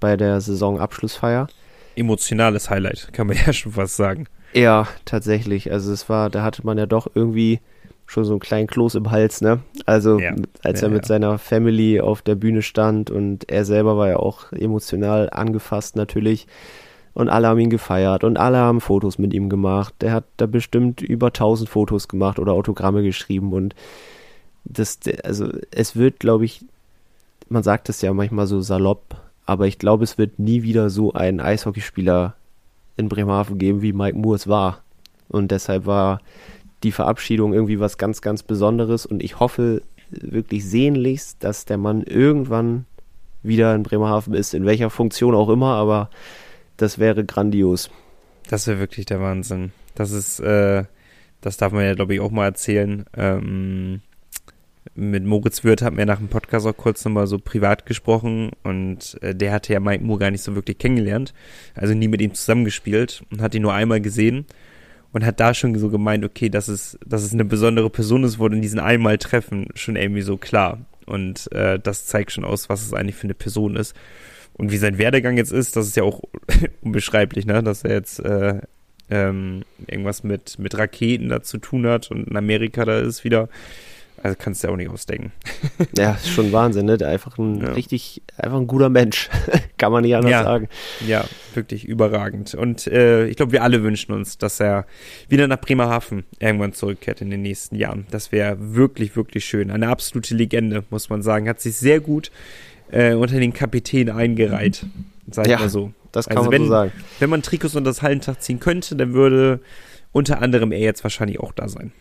bei 0.00 0.16
der 0.16 0.40
Saisonabschlussfeier. 0.40 1.46
Emotionales 1.94 2.70
Highlight, 2.70 3.12
kann 3.12 3.26
man 3.26 3.36
ja 3.46 3.52
schon 3.52 3.72
fast 3.72 3.96
sagen. 3.96 4.26
Ja, 4.54 4.88
tatsächlich. 5.04 5.70
Also 5.70 5.92
es 5.92 6.08
war, 6.08 6.30
da 6.30 6.42
hatte 6.42 6.64
man 6.64 6.78
ja 6.78 6.86
doch 6.86 7.06
irgendwie 7.14 7.60
schon 8.06 8.24
so 8.24 8.32
einen 8.32 8.40
kleinen 8.40 8.66
Kloß 8.66 8.94
im 8.94 9.10
Hals, 9.10 9.42
ne? 9.42 9.60
Also 9.84 10.18
ja. 10.18 10.34
als 10.62 10.80
er 10.80 10.88
ja, 10.88 10.94
mit 10.94 11.04
ja. 11.04 11.08
seiner 11.08 11.38
Family 11.38 12.00
auf 12.00 12.22
der 12.22 12.34
Bühne 12.34 12.62
stand 12.62 13.10
und 13.10 13.50
er 13.50 13.66
selber 13.66 13.98
war 13.98 14.08
ja 14.08 14.16
auch 14.16 14.52
emotional 14.52 15.28
angefasst 15.30 15.96
natürlich. 15.96 16.46
Und 17.12 17.28
alle 17.28 17.48
haben 17.48 17.60
ihn 17.60 17.70
gefeiert 17.70 18.24
und 18.24 18.38
alle 18.38 18.56
haben 18.56 18.80
Fotos 18.80 19.18
mit 19.18 19.34
ihm 19.34 19.50
gemacht. 19.50 19.94
Der 20.00 20.12
hat 20.12 20.24
da 20.38 20.46
bestimmt 20.46 21.02
über 21.02 21.26
1000 21.26 21.68
Fotos 21.68 22.08
gemacht 22.08 22.38
oder 22.38 22.52
Autogramme 22.52 23.02
geschrieben 23.02 23.52
und 23.52 23.74
das, 24.68 24.98
also 25.24 25.50
es 25.70 25.96
wird, 25.96 26.20
glaube 26.20 26.44
ich, 26.44 26.64
man 27.48 27.62
sagt 27.62 27.88
es 27.88 28.02
ja 28.02 28.12
manchmal 28.12 28.46
so 28.46 28.60
salopp, 28.60 29.20
aber 29.46 29.66
ich 29.66 29.78
glaube, 29.78 30.04
es 30.04 30.18
wird 30.18 30.38
nie 30.38 30.62
wieder 30.62 30.90
so 30.90 31.12
einen 31.12 31.40
Eishockeyspieler 31.40 32.34
in 32.96 33.08
Bremerhaven 33.08 33.58
geben, 33.58 33.82
wie 33.82 33.92
Mike 33.92 34.18
Moore 34.18 34.36
es 34.36 34.48
war. 34.48 34.82
Und 35.28 35.50
deshalb 35.50 35.86
war 35.86 36.20
die 36.82 36.92
Verabschiedung 36.92 37.52
irgendwie 37.52 37.80
was 37.80 37.98
ganz, 37.98 38.20
ganz 38.20 38.42
Besonderes 38.42 39.06
und 39.06 39.22
ich 39.22 39.38
hoffe 39.40 39.82
wirklich 40.10 40.64
sehnlichst, 40.64 41.42
dass 41.42 41.64
der 41.64 41.78
Mann 41.78 42.02
irgendwann 42.02 42.86
wieder 43.42 43.74
in 43.74 43.82
Bremerhaven 43.82 44.34
ist, 44.34 44.54
in 44.54 44.66
welcher 44.66 44.90
Funktion 44.90 45.34
auch 45.34 45.48
immer, 45.48 45.74
aber 45.74 46.10
das 46.76 46.98
wäre 46.98 47.24
grandios. 47.24 47.90
Das 48.48 48.66
wäre 48.66 48.78
wirklich 48.78 49.06
der 49.06 49.20
Wahnsinn. 49.20 49.72
Das 49.94 50.12
ist, 50.12 50.40
äh, 50.40 50.84
das 51.40 51.56
darf 51.56 51.72
man 51.72 51.84
ja, 51.84 51.94
glaube 51.94 52.14
ich, 52.14 52.20
auch 52.20 52.30
mal 52.30 52.44
erzählen. 52.44 53.04
Ähm, 53.16 54.00
mit 54.94 55.24
Moritz 55.24 55.64
Wirth 55.64 55.82
hatten 55.82 55.96
wir 55.96 56.06
nach 56.06 56.18
dem 56.18 56.28
Podcast 56.28 56.66
auch 56.66 56.76
kurz 56.76 57.04
nochmal 57.04 57.26
so 57.26 57.38
privat 57.38 57.86
gesprochen 57.86 58.50
und 58.62 59.18
äh, 59.22 59.34
der 59.34 59.52
hatte 59.52 59.72
ja 59.72 59.80
Mike 59.80 60.04
Moore 60.04 60.20
gar 60.20 60.30
nicht 60.30 60.42
so 60.42 60.54
wirklich 60.54 60.78
kennengelernt, 60.78 61.34
also 61.74 61.94
nie 61.94 62.08
mit 62.08 62.20
ihm 62.20 62.34
zusammengespielt 62.34 63.22
und 63.30 63.40
hat 63.40 63.54
ihn 63.54 63.62
nur 63.62 63.74
einmal 63.74 64.00
gesehen 64.00 64.46
und 65.12 65.24
hat 65.24 65.40
da 65.40 65.54
schon 65.54 65.74
so 65.78 65.88
gemeint, 65.88 66.24
okay, 66.24 66.48
dass 66.48 66.68
es, 66.68 66.98
dass 67.06 67.22
es 67.22 67.32
eine 67.32 67.44
besondere 67.44 67.90
Person 67.90 68.24
ist, 68.24 68.38
wurde 68.38 68.56
in 68.56 68.62
diesen 68.62 68.80
einmal 68.80 69.18
Treffen 69.18 69.68
schon 69.74 69.96
irgendwie 69.96 70.22
so 70.22 70.36
klar. 70.36 70.78
Und 71.06 71.50
äh, 71.52 71.78
das 71.78 72.06
zeigt 72.06 72.32
schon 72.32 72.44
aus, 72.44 72.68
was 72.68 72.84
es 72.84 72.92
eigentlich 72.92 73.14
für 73.14 73.24
eine 73.24 73.34
Person 73.34 73.76
ist 73.76 73.94
und 74.54 74.72
wie 74.72 74.78
sein 74.78 74.98
Werdegang 74.98 75.36
jetzt 75.36 75.52
ist, 75.52 75.76
das 75.76 75.86
ist 75.86 75.96
ja 75.96 76.02
auch 76.02 76.22
unbeschreiblich, 76.80 77.46
ne, 77.46 77.62
dass 77.62 77.84
er 77.84 77.92
jetzt 77.92 78.18
äh, 78.20 78.60
ähm, 79.10 79.62
irgendwas 79.86 80.24
mit, 80.24 80.58
mit 80.58 80.76
Raketen 80.76 81.28
da 81.28 81.42
zu 81.42 81.58
tun 81.58 81.86
hat 81.86 82.10
und 82.10 82.28
in 82.28 82.36
Amerika 82.36 82.84
da 82.84 82.98
ist 82.98 83.24
wieder. 83.24 83.48
Also 84.22 84.36
kannst 84.38 84.62
du 84.62 84.68
ja 84.68 84.72
auch 84.72 84.76
nicht 84.76 84.90
ausdenken. 84.90 85.32
Ja, 85.96 86.12
ist 86.12 86.28
schon 86.28 86.52
Wahnsinn, 86.52 86.86
ne? 86.86 86.96
Der 86.98 87.08
einfach 87.08 87.38
ein 87.38 87.60
ja. 87.60 87.72
richtig, 87.72 88.22
einfach 88.36 88.58
ein 88.58 88.66
guter 88.66 88.88
Mensch. 88.88 89.28
Kann 89.78 89.92
man 89.92 90.02
nicht 90.02 90.14
anders 90.14 90.30
ja, 90.30 90.44
sagen. 90.44 90.68
Ja, 91.06 91.24
wirklich 91.54 91.84
überragend. 91.84 92.54
Und 92.54 92.86
äh, 92.86 93.26
ich 93.26 93.36
glaube, 93.36 93.52
wir 93.52 93.62
alle 93.62 93.82
wünschen 93.82 94.12
uns, 94.12 94.38
dass 94.38 94.60
er 94.60 94.86
wieder 95.28 95.46
nach 95.48 95.60
Bremerhaven 95.60 96.24
irgendwann 96.38 96.72
zurückkehrt 96.72 97.20
in 97.20 97.30
den 97.30 97.42
nächsten 97.42 97.76
Jahren. 97.76 98.06
Das 98.10 98.32
wäre 98.32 98.56
wirklich, 98.58 99.16
wirklich 99.16 99.44
schön. 99.44 99.70
Eine 99.70 99.88
absolute 99.88 100.34
Legende, 100.34 100.84
muss 100.90 101.08
man 101.08 101.22
sagen. 101.22 101.48
Hat 101.48 101.60
sich 101.60 101.76
sehr 101.76 102.00
gut 102.00 102.30
äh, 102.90 103.14
unter 103.14 103.38
den 103.38 103.52
Kapitän 103.52 104.10
eingereiht. 104.10 104.86
Sag 105.30 105.48
ja, 105.48 105.58
mal 105.58 105.68
so. 105.68 105.92
Das 106.12 106.26
kann 106.26 106.38
also 106.38 106.50
man 106.50 106.60
wenn, 106.60 106.62
so 106.64 106.68
sagen. 106.70 106.92
Wenn 107.18 107.30
man 107.30 107.42
Trikots 107.42 107.74
unter 107.74 107.90
das 107.90 108.02
Hallentag 108.02 108.42
ziehen 108.42 108.60
könnte, 108.60 108.96
dann 108.96 109.12
würde 109.12 109.60
unter 110.12 110.40
anderem 110.40 110.72
er 110.72 110.78
jetzt 110.78 111.04
wahrscheinlich 111.04 111.40
auch 111.40 111.52
da 111.52 111.68
sein. 111.68 111.92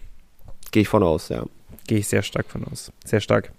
Gehe 0.72 0.84
ich 0.84 0.88
von 0.88 1.03
aus, 1.03 1.30
ja. 1.30 1.45
Gehe 1.88 1.99
ich 1.99 2.07
sehr 2.07 2.23
stark 2.23 2.49
von 2.49 2.65
aus. 2.65 2.91
Sehr 3.03 3.21
stark. 3.21 3.51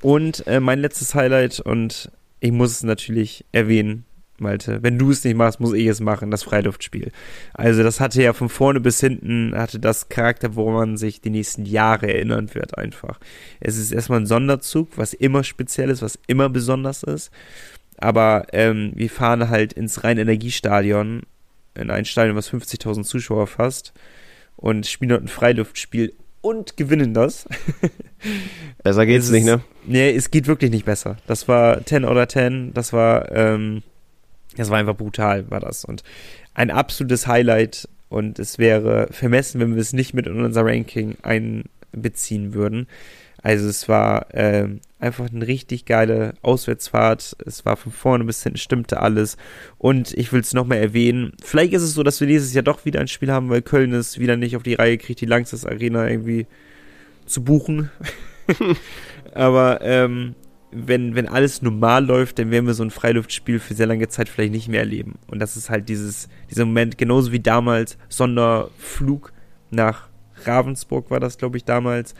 Und 0.00 0.46
äh, 0.46 0.60
mein 0.60 0.80
letztes 0.80 1.14
Highlight, 1.14 1.60
und 1.60 2.10
ich 2.40 2.52
muss 2.52 2.72
es 2.72 2.82
natürlich 2.82 3.44
erwähnen, 3.52 4.04
Malte, 4.42 4.82
wenn 4.82 4.98
du 4.98 5.10
es 5.10 5.24
nicht 5.24 5.36
machst, 5.36 5.60
muss 5.60 5.72
ich 5.72 5.86
es 5.86 6.00
machen, 6.00 6.30
das 6.30 6.42
Freiluftspiel. 6.42 7.12
Also 7.54 7.82
das 7.82 8.00
hatte 8.00 8.22
ja 8.22 8.32
von 8.32 8.48
vorne 8.48 8.80
bis 8.80 9.00
hinten, 9.00 9.52
hatte 9.56 9.78
das 9.78 10.08
Charakter, 10.08 10.56
woran 10.56 10.74
man 10.74 10.96
sich 10.96 11.20
die 11.20 11.30
nächsten 11.30 11.64
Jahre 11.64 12.12
erinnern 12.12 12.52
wird 12.54 12.76
einfach. 12.76 13.20
Es 13.60 13.78
ist 13.78 13.92
erstmal 13.92 14.20
ein 14.20 14.26
Sonderzug, 14.26 14.98
was 14.98 15.14
immer 15.14 15.44
speziell 15.44 15.88
ist, 15.88 16.02
was 16.02 16.18
immer 16.26 16.48
besonders 16.48 17.04
ist. 17.04 17.30
Aber 17.98 18.46
ähm, 18.52 18.92
wir 18.96 19.08
fahren 19.08 19.48
halt 19.48 19.72
ins 19.72 20.02
Rhein-Energiestadion, 20.02 21.22
in 21.74 21.90
ein 21.90 22.04
Stadion, 22.04 22.36
was 22.36 22.52
50.000 22.52 23.04
Zuschauer 23.04 23.46
fasst, 23.46 23.92
und 24.56 24.86
spielen 24.86 25.10
dort 25.10 25.22
ein 25.22 25.28
Freiluftspiel 25.28 26.12
und 26.42 26.76
gewinnen 26.76 27.14
das. 27.14 27.46
Besser 28.82 29.06
geht's 29.06 29.26
es 29.26 29.30
nicht, 29.30 29.46
ne? 29.46 29.62
Nee, 29.86 30.14
es 30.14 30.30
geht 30.30 30.46
wirklich 30.46 30.70
nicht 30.70 30.84
besser. 30.84 31.16
Das 31.26 31.48
war 31.48 31.84
10 31.84 32.04
oder 32.04 32.28
10, 32.28 32.74
das 32.74 32.92
war, 32.92 33.32
ähm, 33.32 33.82
das 34.56 34.70
war 34.70 34.78
einfach 34.78 34.96
brutal, 34.96 35.50
war 35.50 35.60
das. 35.60 35.84
Und 35.84 36.02
ein 36.54 36.70
absolutes 36.70 37.26
Highlight 37.26 37.88
und 38.08 38.38
es 38.38 38.58
wäre 38.58 39.08
vermessen, 39.10 39.60
wenn 39.60 39.74
wir 39.74 39.80
es 39.80 39.92
nicht 39.92 40.14
mit 40.14 40.26
in 40.26 40.44
unser 40.44 40.64
Ranking 40.64 41.16
einbeziehen 41.22 42.52
würden. 42.54 42.86
Also 43.42 43.68
es 43.68 43.88
war 43.88 44.32
äh, 44.34 44.68
einfach 45.00 45.28
eine 45.30 45.46
richtig 45.46 45.84
geile 45.84 46.34
Auswärtsfahrt. 46.42 47.36
Es 47.44 47.64
war 47.64 47.76
von 47.76 47.90
vorne 47.90 48.24
bis 48.24 48.42
hinten 48.42 48.58
stimmte 48.58 49.00
alles. 49.00 49.36
Und 49.78 50.12
ich 50.14 50.32
will 50.32 50.40
es 50.40 50.54
nochmal 50.54 50.78
erwähnen. 50.78 51.32
Vielleicht 51.42 51.72
ist 51.72 51.82
es 51.82 51.94
so, 51.94 52.04
dass 52.04 52.20
wir 52.20 52.28
dieses 52.28 52.54
Jahr 52.54 52.62
doch 52.62 52.84
wieder 52.84 53.00
ein 53.00 53.08
Spiel 53.08 53.32
haben, 53.32 53.50
weil 53.50 53.62
Köln 53.62 53.92
es 53.92 54.18
wieder 54.18 54.36
nicht 54.36 54.56
auf 54.56 54.62
die 54.62 54.74
Reihe 54.74 54.98
kriegt, 54.98 55.20
die 55.20 55.26
Langstes 55.26 55.66
Arena 55.66 56.08
irgendwie 56.08 56.46
zu 57.26 57.42
buchen. 57.42 57.90
Aber 59.34 59.80
ähm, 59.82 60.36
wenn, 60.70 61.14
wenn 61.16 61.28
alles 61.28 61.62
normal 61.62 62.04
läuft, 62.04 62.38
dann 62.38 62.50
werden 62.50 62.66
wir 62.66 62.74
so 62.74 62.84
ein 62.84 62.90
Freiluftspiel 62.90 63.58
für 63.58 63.74
sehr 63.74 63.86
lange 63.86 64.08
Zeit 64.08 64.28
vielleicht 64.28 64.52
nicht 64.52 64.68
mehr 64.68 64.80
erleben. 64.80 65.18
Und 65.26 65.40
das 65.40 65.56
ist 65.56 65.68
halt 65.68 65.88
dieses, 65.88 66.28
dieser 66.48 66.64
Moment, 66.64 66.96
genauso 66.96 67.32
wie 67.32 67.40
damals 67.40 67.98
Sonderflug 68.08 69.32
nach 69.70 70.08
Ravensburg 70.44 71.10
war 71.10 71.20
das, 71.20 71.38
glaube 71.38 71.56
ich, 71.56 71.64
damals 71.64 72.14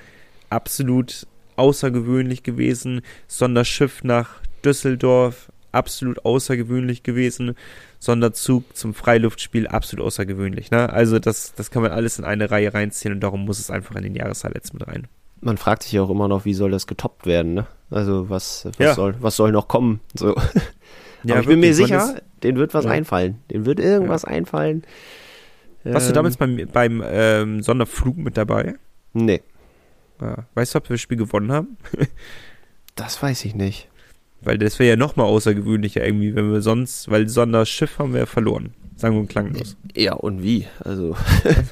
absolut 0.52 1.26
außergewöhnlich 1.56 2.42
gewesen. 2.42 3.02
Sonderschiff 3.26 4.04
nach 4.04 4.40
Düsseldorf, 4.64 5.50
absolut 5.72 6.24
außergewöhnlich 6.24 7.02
gewesen. 7.02 7.56
Sonderzug 7.98 8.76
zum 8.76 8.94
Freiluftspiel, 8.94 9.66
absolut 9.66 10.06
außergewöhnlich. 10.06 10.70
Ne? 10.70 10.90
Also 10.90 11.18
das, 11.18 11.54
das 11.54 11.70
kann 11.70 11.82
man 11.82 11.92
alles 11.92 12.18
in 12.18 12.24
eine 12.24 12.50
Reihe 12.50 12.72
reinziehen 12.74 13.14
und 13.14 13.20
darum 13.20 13.44
muss 13.44 13.58
es 13.58 13.70
einfach 13.70 13.96
in 13.96 14.02
den 14.02 14.14
Jahreshighlights 14.14 14.72
mit 14.72 14.86
rein. 14.86 15.06
Man 15.40 15.56
fragt 15.56 15.82
sich 15.82 15.92
ja 15.92 16.02
auch 16.02 16.10
immer 16.10 16.28
noch, 16.28 16.44
wie 16.44 16.54
soll 16.54 16.70
das 16.70 16.86
getoppt 16.86 17.26
werden, 17.26 17.54
ne? 17.54 17.66
Also 17.90 18.30
was, 18.30 18.64
was, 18.64 18.78
ja. 18.78 18.94
soll, 18.94 19.16
was 19.20 19.36
soll 19.36 19.52
noch 19.52 19.68
kommen? 19.68 20.00
So. 20.14 20.34
Ja, 21.24 21.34
Aber 21.34 21.40
ich 21.40 21.46
bin 21.46 21.60
mir 21.60 21.74
sicher, 21.74 22.20
denen 22.42 22.58
wird 22.58 22.74
was 22.74 22.84
ja. 22.84 22.92
einfallen. 22.92 23.40
Denen 23.50 23.66
wird 23.66 23.80
irgendwas 23.80 24.24
einfallen. 24.24 24.84
Warst 25.84 26.06
ähm, 26.06 26.12
du 26.12 26.14
damals 26.14 26.36
beim, 26.36 26.68
beim 26.72 27.02
ähm, 27.04 27.62
Sonderflug 27.62 28.16
mit 28.16 28.36
dabei? 28.36 28.76
Nee. 29.12 29.42
Ja. 30.20 30.46
Weißt 30.54 30.74
du, 30.74 30.78
ob 30.78 30.88
wir 30.88 30.94
das 30.94 31.00
Spiel 31.00 31.16
gewonnen 31.16 31.52
haben? 31.52 31.76
das 32.94 33.22
weiß 33.22 33.44
ich 33.44 33.54
nicht. 33.54 33.88
Weil 34.40 34.58
das 34.58 34.78
wäre 34.78 34.90
ja 34.90 34.96
nochmal 34.96 35.26
außergewöhnlicher 35.26 36.04
irgendwie, 36.04 36.34
wenn 36.34 36.52
wir 36.52 36.62
sonst, 36.62 37.10
weil 37.10 37.28
Sonderschiff 37.28 37.98
haben 37.98 38.12
wir 38.12 38.20
ja 38.20 38.26
verloren. 38.26 38.74
Sagen 38.96 39.16
wir 39.20 39.26
klanglos. 39.26 39.76
Ja, 39.96 40.14
und 40.14 40.42
wie? 40.42 40.66
Also, 40.80 41.16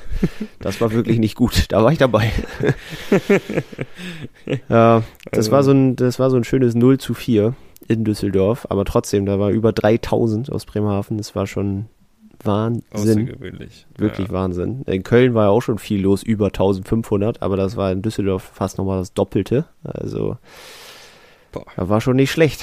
das 0.58 0.80
war 0.80 0.92
wirklich 0.92 1.18
nicht 1.18 1.34
gut. 1.34 1.66
Da 1.68 1.82
war 1.84 1.92
ich 1.92 1.98
dabei. 1.98 2.32
ja, 4.68 5.02
das 5.30 5.38
also. 5.38 5.52
war 5.52 5.62
so 5.62 5.72
ein, 5.72 5.96
das 5.96 6.18
war 6.18 6.30
so 6.30 6.36
ein 6.36 6.44
schönes 6.44 6.74
0 6.74 6.98
zu 6.98 7.14
4 7.14 7.54
in 7.88 8.04
Düsseldorf, 8.04 8.66
aber 8.70 8.84
trotzdem, 8.84 9.26
da 9.26 9.38
war 9.38 9.50
über 9.50 9.72
3000 9.72 10.50
aus 10.50 10.64
Bremerhaven. 10.64 11.18
Das 11.18 11.34
war 11.34 11.46
schon 11.46 11.86
Wahnsinn. 12.44 12.84
Außergewöhnlich. 12.92 13.86
Wirklich 13.96 14.28
ja. 14.28 14.34
Wahnsinn. 14.34 14.82
In 14.86 15.02
Köln 15.02 15.34
war 15.34 15.44
ja 15.44 15.50
auch 15.50 15.60
schon 15.60 15.78
viel 15.78 16.00
los, 16.00 16.22
über 16.22 16.46
1500, 16.46 17.42
aber 17.42 17.56
das 17.56 17.76
war 17.76 17.92
in 17.92 18.02
Düsseldorf 18.02 18.42
fast 18.54 18.78
nochmal 18.78 18.98
das 18.98 19.12
Doppelte. 19.12 19.66
Also, 19.82 20.38
Boah. 21.52 21.66
das 21.76 21.88
war 21.88 22.00
schon 22.00 22.16
nicht 22.16 22.30
schlecht. 22.30 22.62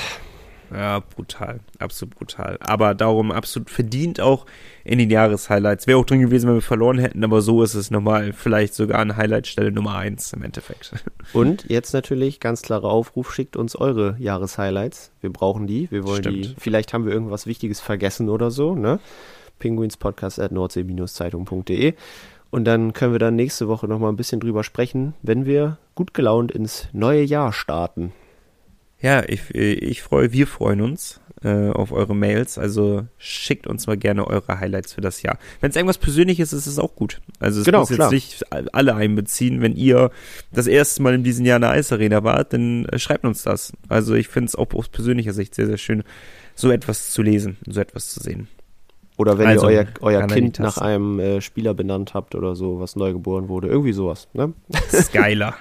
Ja, 0.71 0.99
brutal. 0.99 1.59
Absolut 1.79 2.15
brutal. 2.15 2.57
Aber 2.59 2.93
darum 2.93 3.31
absolut 3.31 3.69
verdient 3.69 4.19
auch 4.19 4.45
in 4.83 4.99
den 4.99 5.09
Jahreshighlights. 5.09 5.87
Wäre 5.87 5.97
auch 5.97 6.05
drin 6.05 6.21
gewesen, 6.21 6.47
wenn 6.47 6.55
wir 6.55 6.61
verloren 6.61 6.99
hätten, 6.99 7.23
aber 7.23 7.41
so 7.41 7.63
ist 7.63 7.73
es 7.73 7.91
nochmal 7.91 8.33
vielleicht 8.33 8.73
sogar 8.73 8.99
eine 8.99 9.15
Highlightstelle 9.15 9.71
Nummer 9.71 9.95
eins 9.95 10.33
im 10.33 10.43
Endeffekt. 10.43 10.91
Und 11.33 11.65
jetzt 11.69 11.93
natürlich 11.93 12.39
ganz 12.39 12.61
klarer 12.61 12.89
Aufruf, 12.89 13.33
schickt 13.33 13.55
uns 13.55 13.75
eure 13.75 14.15
Jahreshighlights. 14.19 15.11
Wir 15.21 15.31
brauchen 15.31 15.67
die. 15.67 15.89
Wir 15.91 16.03
wollen 16.05 16.23
Stimmt. 16.23 16.45
die. 16.45 16.55
Vielleicht 16.57 16.93
haben 16.93 17.05
wir 17.05 17.13
irgendwas 17.13 17.47
Wichtiges 17.47 17.79
vergessen 17.79 18.29
oder 18.29 18.51
so, 18.51 18.75
ne? 18.75 18.99
Penguinspodcast 19.59 20.39
at 20.39 20.51
nordsee-zeitung.de. 20.51 21.93
Und 22.49 22.65
dann 22.65 22.93
können 22.93 23.11
wir 23.11 23.19
dann 23.19 23.35
nächste 23.35 23.67
Woche 23.67 23.87
nochmal 23.87 24.11
ein 24.11 24.15
bisschen 24.15 24.39
drüber 24.39 24.63
sprechen, 24.63 25.13
wenn 25.21 25.45
wir 25.45 25.77
gut 25.95 26.13
gelaunt 26.13 26.51
ins 26.51 26.87
neue 26.93 27.23
Jahr 27.23 27.51
starten. 27.51 28.13
Ja, 28.99 29.23
ich, 29.27 29.53
ich 29.53 30.01
freue, 30.01 30.31
wir 30.31 30.47
freuen 30.47 30.81
uns 30.81 31.19
äh, 31.43 31.69
auf 31.69 31.91
eure 31.91 32.15
Mails. 32.15 32.57
Also 32.57 33.05
schickt 33.17 33.67
uns 33.67 33.87
mal 33.87 33.97
gerne 33.97 34.25
eure 34.25 34.59
Highlights 34.59 34.93
für 34.93 35.01
das 35.01 35.21
Jahr. 35.21 35.37
Wenn 35.61 35.69
es 35.69 35.75
irgendwas 35.75 35.97
Persönliches 35.97 36.53
ist, 36.53 36.61
ist 36.61 36.73
es 36.73 36.79
auch 36.79 36.95
gut. 36.95 37.21
Also 37.39 37.59
es 37.59 37.65
genau, 37.65 37.81
muss 37.81 37.89
klar. 37.89 38.11
jetzt 38.11 38.41
nicht 38.41 38.73
alle 38.73 38.95
einbeziehen. 38.95 39.61
Wenn 39.61 39.75
ihr 39.75 40.11
das 40.51 40.67
erste 40.67 41.03
Mal 41.03 41.13
in 41.13 41.23
diesem 41.23 41.45
Jahr 41.45 41.57
in 41.57 41.61
der 41.61 41.71
Eisarena 41.71 42.23
wart, 42.23 42.53
dann 42.53 42.85
äh, 42.85 42.97
schreibt 42.97 43.25
uns 43.25 43.43
das. 43.43 43.73
Also 43.87 44.15
ich 44.15 44.29
finde 44.29 44.47
es 44.47 44.55
auch 44.55 44.73
aus 44.73 44.89
persönlicher 44.89 45.33
Sicht 45.33 45.53
sehr, 45.53 45.67
sehr 45.67 45.77
schön, 45.77 46.03
so 46.55 46.71
etwas 46.71 47.11
zu 47.11 47.21
lesen, 47.21 47.57
so 47.67 47.79
etwas 47.79 48.09
zu 48.09 48.19
sehen. 48.19 48.47
Oder 49.17 49.39
wenn 49.39 49.47
also, 49.47 49.67
ihr 49.67 49.87
euer, 50.01 50.19
euer 50.19 50.27
Kind 50.27 50.59
nach 50.59 50.77
einem 50.77 51.19
äh, 51.19 51.41
Spieler 51.41 51.73
benannt 51.73 52.13
habt 52.13 52.35
oder 52.35 52.55
so, 52.55 52.79
was 52.79 52.95
neu 52.95 53.13
geboren 53.13 53.49
wurde. 53.49 53.67
Irgendwie 53.67 53.91
sowas, 53.91 54.27
ne? 54.33 54.53
Skyler. 54.93 55.55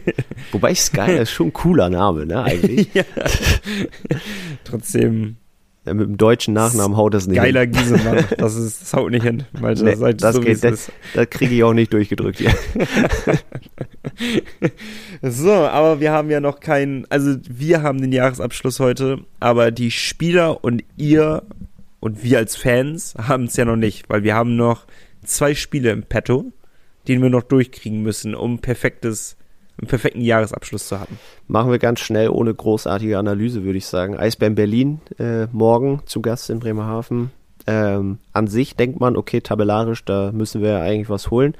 Wobei 0.52 0.74
Skyler 0.76 1.22
ist 1.22 1.32
schon 1.32 1.48
ein 1.48 1.52
cooler 1.52 1.90
Name, 1.90 2.24
ne, 2.24 2.44
eigentlich. 2.44 2.88
ja. 2.94 3.02
Trotzdem. 4.62 5.36
Ja, 5.86 5.94
mit 5.94 6.06
dem 6.06 6.18
deutschen 6.18 6.54
Nachnamen 6.54 6.96
haut 6.96 7.14
das 7.14 7.26
nicht 7.26 7.38
Geiler 7.38 7.62
hin. 7.62 7.72
Giesemann, 7.72 8.26
das, 8.36 8.54
ist, 8.54 8.82
das 8.82 8.92
haut 8.92 9.10
nicht 9.10 9.24
hin. 9.24 9.44
Weil 9.54 9.74
nee, 9.74 9.96
das, 9.96 10.16
das, 10.16 10.34
so, 10.36 10.40
geht, 10.42 10.62
das, 10.62 10.92
das 11.14 11.30
kriege 11.30 11.54
ich 11.54 11.64
auch 11.64 11.72
nicht 11.72 11.92
durchgedrückt 11.92 12.38
hier. 12.38 12.54
so, 15.22 15.52
aber 15.52 15.98
wir 15.98 16.12
haben 16.12 16.30
ja 16.30 16.38
noch 16.38 16.60
keinen, 16.60 17.06
also 17.08 17.34
wir 17.48 17.82
haben 17.82 18.00
den 18.00 18.12
Jahresabschluss 18.12 18.78
heute, 18.78 19.20
aber 19.40 19.70
die 19.70 19.90
Spieler 19.90 20.62
und 20.62 20.84
ihr 20.98 21.42
und 22.00 22.24
wir 22.24 22.38
als 22.38 22.56
Fans 22.56 23.14
haben 23.16 23.44
es 23.44 23.56
ja 23.56 23.64
noch 23.64 23.76
nicht, 23.76 24.08
weil 24.08 24.22
wir 24.22 24.34
haben 24.34 24.56
noch 24.56 24.86
zwei 25.24 25.54
Spiele 25.54 25.90
im 25.90 26.02
Petto, 26.02 26.52
die 27.06 27.20
wir 27.20 27.30
noch 27.30 27.42
durchkriegen 27.42 28.02
müssen, 28.02 28.34
um 28.34 28.58
perfektes, 28.58 29.36
einen 29.78 29.88
perfekten 29.88 30.22
Jahresabschluss 30.22 30.88
zu 30.88 30.98
haben. 30.98 31.18
Machen 31.46 31.70
wir 31.70 31.78
ganz 31.78 32.00
schnell, 32.00 32.30
ohne 32.30 32.54
großartige 32.54 33.18
Analyse, 33.18 33.64
würde 33.64 33.78
ich 33.78 33.86
sagen. 33.86 34.16
Eisbären 34.16 34.54
Berlin 34.54 35.00
äh, 35.18 35.46
morgen 35.52 36.02
zu 36.06 36.22
Gast 36.22 36.50
in 36.50 36.58
Bremerhaven. 36.58 37.30
Ähm, 37.66 38.18
an 38.32 38.46
sich 38.46 38.76
denkt 38.76 39.00
man, 39.00 39.16
okay, 39.16 39.40
tabellarisch, 39.40 40.04
da 40.04 40.32
müssen 40.32 40.62
wir 40.62 40.70
ja 40.70 40.80
eigentlich 40.80 41.10
was 41.10 41.30
holen. 41.30 41.54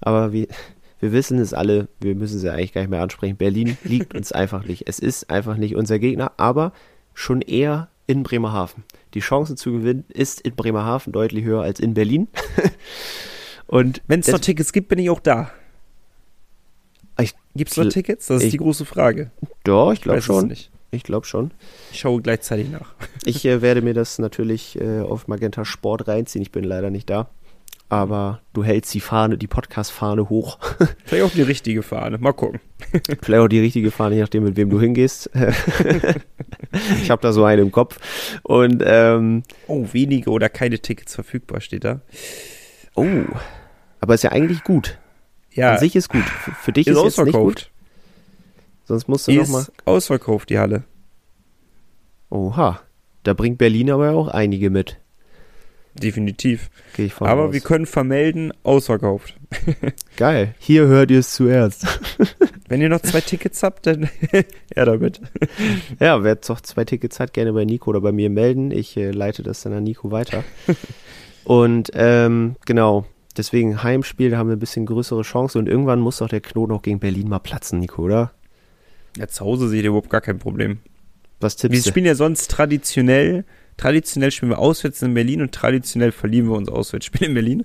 Aber 0.00 0.32
wie, 0.32 0.48
wir 1.00 1.12
wissen 1.12 1.38
es 1.38 1.54
alle, 1.54 1.88
wir 2.00 2.14
müssen 2.14 2.36
es 2.36 2.42
ja 2.42 2.52
eigentlich 2.52 2.74
gar 2.74 2.82
nicht 2.82 2.90
mehr 2.90 3.02
ansprechen. 3.02 3.36
Berlin 3.36 3.78
liegt 3.84 4.14
uns 4.14 4.32
einfach 4.32 4.64
nicht. 4.64 4.86
Es 4.86 4.98
ist 4.98 5.30
einfach 5.30 5.56
nicht 5.56 5.76
unser 5.76 5.98
Gegner, 5.98 6.32
aber 6.36 6.72
schon 7.14 7.40
eher 7.40 7.88
in 8.06 8.22
Bremerhaven. 8.22 8.84
Die 9.14 9.20
Chance 9.20 9.56
zu 9.56 9.72
gewinnen 9.72 10.04
ist 10.08 10.40
in 10.40 10.54
Bremerhaven 10.54 11.12
deutlich 11.12 11.44
höher 11.44 11.62
als 11.62 11.80
in 11.80 11.94
Berlin. 11.94 12.28
Und 13.66 14.02
wenn 14.06 14.20
es 14.20 14.28
noch 14.28 14.38
Tickets 14.38 14.72
gibt, 14.72 14.88
bin 14.88 14.98
ich 14.98 15.10
auch 15.10 15.20
da. 15.20 15.50
Gibt 17.58 17.72
es 17.72 17.76
noch 17.76 17.88
Tickets? 17.88 18.28
Das 18.28 18.36
ist 18.38 18.44
ich, 18.44 18.50
die 18.52 18.58
große 18.58 18.84
Frage. 18.84 19.32
Doch, 19.64 19.92
ich 19.92 20.00
glaube 20.00 20.22
schon. 20.22 20.54
Ich 20.92 21.02
glaube 21.02 21.26
schon. 21.26 21.50
Ich 21.90 21.98
schaue 21.98 22.22
gleichzeitig 22.22 22.70
nach. 22.70 22.94
ich 23.24 23.44
äh, 23.44 23.60
werde 23.60 23.82
mir 23.82 23.94
das 23.94 24.20
natürlich 24.20 24.80
äh, 24.80 25.00
auf 25.00 25.26
Magenta 25.26 25.64
Sport 25.64 26.06
reinziehen. 26.06 26.40
Ich 26.40 26.52
bin 26.52 26.62
leider 26.62 26.90
nicht 26.90 27.10
da. 27.10 27.28
Aber 27.90 28.42
du 28.52 28.62
hältst 28.64 28.92
die 28.92 29.00
Fahne, 29.00 29.38
die 29.38 29.46
Podcast-Fahne 29.46 30.28
hoch. 30.28 30.58
Vielleicht 31.04 31.24
auch 31.24 31.34
die 31.34 31.42
richtige 31.42 31.82
Fahne. 31.82 32.18
Mal 32.18 32.32
gucken. 32.32 32.60
Vielleicht 33.22 33.42
auch 33.42 33.48
die 33.48 33.60
richtige 33.60 33.90
Fahne, 33.90 34.16
je 34.16 34.20
nachdem, 34.20 34.44
mit 34.44 34.56
wem 34.56 34.68
du 34.68 34.78
hingehst. 34.78 35.30
ich 37.02 37.10
habe 37.10 37.22
da 37.22 37.32
so 37.32 37.44
eine 37.44 37.62
im 37.62 37.72
Kopf. 37.72 37.98
Und 38.42 38.82
ähm, 38.84 39.42
oh, 39.68 39.86
wenige 39.92 40.30
oder 40.30 40.50
keine 40.50 40.78
Tickets 40.78 41.14
verfügbar 41.14 41.62
steht 41.62 41.84
da. 41.84 42.02
Oh, 42.94 43.06
aber 44.00 44.14
ist 44.14 44.24
ja 44.24 44.32
eigentlich 44.32 44.64
gut. 44.64 44.98
Ja. 45.52 45.72
An 45.72 45.78
sich 45.78 45.96
ist 45.96 46.10
gut. 46.10 46.24
Für, 46.24 46.52
für 46.52 46.72
dich 46.72 46.86
ist, 46.86 46.96
ist 46.96 47.16
jetzt 47.16 47.24
nicht 47.24 47.34
gut. 47.34 47.70
Sonst 48.84 49.08
musst 49.08 49.28
du 49.28 49.32
nochmal. 49.32 49.66
Ausverkauft, 49.86 50.50
die 50.50 50.58
Halle. 50.58 50.84
Oha. 52.30 52.80
Da 53.22 53.34
bringt 53.34 53.58
Berlin 53.58 53.90
aber 53.90 54.12
auch 54.12 54.28
einige 54.28 54.70
mit. 54.70 54.98
Definitiv. 56.02 56.70
Gehe 56.94 57.06
ich 57.06 57.14
von 57.14 57.26
Aber 57.26 57.44
aus. 57.46 57.52
wir 57.52 57.60
können 57.60 57.86
vermelden, 57.86 58.52
ausverkauft. 58.62 59.36
Geil. 60.16 60.54
Hier 60.58 60.86
hört 60.86 61.10
ihr 61.10 61.20
es 61.20 61.34
zuerst. 61.34 61.86
Wenn 62.68 62.80
ihr 62.80 62.88
noch 62.88 63.00
zwei 63.00 63.20
Tickets 63.20 63.62
habt, 63.62 63.86
dann 63.86 64.08
ja 64.76 64.84
damit. 64.84 65.20
Ja, 66.00 66.22
wer 66.22 66.34
jetzt 66.34 66.48
noch 66.48 66.60
zwei 66.60 66.84
Tickets 66.84 67.18
hat, 67.18 67.32
gerne 67.32 67.52
bei 67.52 67.64
Nico 67.64 67.90
oder 67.90 68.00
bei 68.00 68.12
mir 68.12 68.30
melden. 68.30 68.70
Ich 68.70 68.96
äh, 68.96 69.10
leite 69.10 69.42
das 69.42 69.62
dann 69.62 69.72
an 69.72 69.84
Nico 69.84 70.10
weiter. 70.10 70.44
Und 71.44 71.90
ähm, 71.94 72.56
genau, 72.66 73.06
Deswegen 73.38 73.84
Heimspiel, 73.84 74.30
da 74.30 74.36
haben 74.36 74.48
wir 74.48 74.56
ein 74.56 74.60
bisschen 74.60 74.84
größere 74.84 75.22
Chance 75.22 75.60
und 75.60 75.68
irgendwann 75.68 76.00
muss 76.00 76.18
doch 76.18 76.28
der 76.28 76.40
Knoten 76.40 76.72
auch 76.72 76.82
gegen 76.82 76.98
Berlin 76.98 77.28
mal 77.28 77.38
platzen, 77.38 77.78
Nico, 77.78 78.02
oder? 78.02 78.32
Ja, 79.16 79.28
zu 79.28 79.44
Hause 79.44 79.68
seht 79.68 79.84
ihr 79.84 79.90
überhaupt 79.90 80.10
gar 80.10 80.20
kein 80.20 80.40
Problem. 80.40 80.78
Was 81.38 81.54
tippst 81.54 81.72
wir 81.72 81.78
du? 81.78 81.84
Wir 81.84 81.90
spielen 81.90 82.06
ja 82.06 82.16
sonst 82.16 82.50
traditionell, 82.50 83.44
traditionell 83.78 84.30
spielen 84.30 84.50
wir 84.50 84.58
auswärts 84.58 85.00
in 85.00 85.14
Berlin 85.14 85.40
und 85.40 85.52
traditionell 85.52 86.12
verlieren 86.12 86.48
wir 86.48 86.56
uns 86.56 86.68
auswärts 86.68 87.06
spielen 87.06 87.30
in 87.30 87.34
Berlin. 87.34 87.64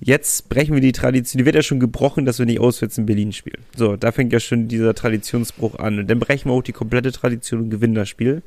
Jetzt 0.00 0.48
brechen 0.48 0.74
wir 0.74 0.80
die 0.80 0.92
Tradition, 0.92 1.38
die 1.38 1.44
wird 1.44 1.56
ja 1.56 1.62
schon 1.62 1.80
gebrochen, 1.80 2.24
dass 2.24 2.38
wir 2.38 2.46
nicht 2.46 2.60
auswärts 2.60 2.98
in 2.98 3.06
Berlin 3.06 3.32
spielen. 3.32 3.64
So, 3.74 3.96
da 3.96 4.12
fängt 4.12 4.32
ja 4.32 4.38
schon 4.38 4.68
dieser 4.68 4.94
Traditionsbruch 4.94 5.76
an. 5.78 5.98
Und 5.98 6.08
dann 6.08 6.20
brechen 6.20 6.50
wir 6.50 6.54
auch 6.54 6.62
die 6.62 6.72
komplette 6.72 7.10
Tradition 7.10 7.62
und 7.62 7.70
gewinnen 7.70 7.94
das 7.94 8.08
Spiel. 8.08 8.42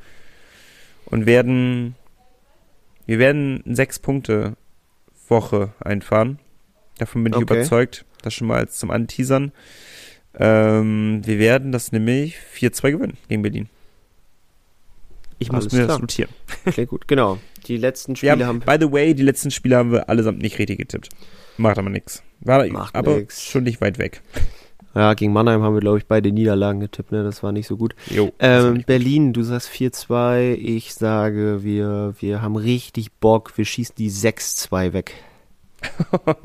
Und 1.05 1.25
werden, 1.25 1.95
wir 3.05 3.19
werden 3.19 3.63
sechs 3.65 3.99
Punkte 3.99 4.55
Woche 5.27 5.73
einfahren. 5.79 6.39
Davon 6.99 7.23
bin 7.23 7.33
ich 7.33 7.37
okay. 7.37 7.55
überzeugt. 7.55 8.05
Das 8.21 8.33
schon 8.33 8.47
mal 8.47 8.59
als 8.59 8.77
zum 8.77 8.91
Anteasern. 8.91 9.51
Ähm, 10.39 11.21
wir 11.25 11.39
werden 11.39 11.71
das 11.71 11.91
nämlich 11.91 12.37
4-2 12.55 12.91
gewinnen 12.91 13.17
gegen 13.27 13.41
Berlin. 13.41 13.69
Ich 15.41 15.51
muss 15.51 15.63
Alles 15.63 15.73
mir 15.73 15.79
klar. 15.79 15.87
das 15.87 15.99
notieren. 16.01 16.29
Klingt 16.65 16.89
gut, 16.89 17.07
genau. 17.07 17.39
Die 17.65 17.77
letzten 17.77 18.15
Spiele 18.15 18.45
haben, 18.45 18.45
haben, 18.45 18.59
By 18.59 18.77
the 18.79 18.91
way, 18.91 19.15
die 19.15 19.23
letzten 19.23 19.49
Spiele 19.49 19.75
haben 19.75 19.91
wir 19.91 20.07
allesamt 20.07 20.39
nicht 20.39 20.59
richtig 20.59 20.77
getippt. 20.77 21.09
Macht 21.57 21.79
aber 21.79 21.89
nichts. 21.89 22.21
War 22.41 22.67
Macht 22.67 22.95
aber 22.95 23.15
nix. 23.15 23.43
schon 23.43 23.63
nicht 23.63 23.81
weit 23.81 23.97
weg. 23.97 24.21
Ja, 24.93 25.13
gegen 25.13 25.31
Mannheim 25.31 25.61
haben 25.61 25.73
wir, 25.73 25.79
glaube 25.79 25.99
ich, 25.99 26.05
beide 26.05 26.33
Niederlagen 26.33 26.81
getippt, 26.81 27.13
ne? 27.13 27.23
Das 27.23 27.43
war 27.43 27.53
nicht 27.53 27.65
so 27.65 27.77
gut. 27.77 27.95
Jo, 28.09 28.33
ähm, 28.39 28.83
Berlin, 28.85 29.31
du 29.31 29.41
sagst 29.41 29.69
4-2. 29.69 30.55
Ich 30.55 30.93
sage, 30.93 31.63
wir, 31.63 32.13
wir 32.19 32.41
haben 32.41 32.57
richtig 32.57 33.09
Bock. 33.13 33.57
Wir 33.57 33.63
schießen 33.63 33.95
die 33.97 34.11
6-2 34.11 34.91
weg. 34.91 35.13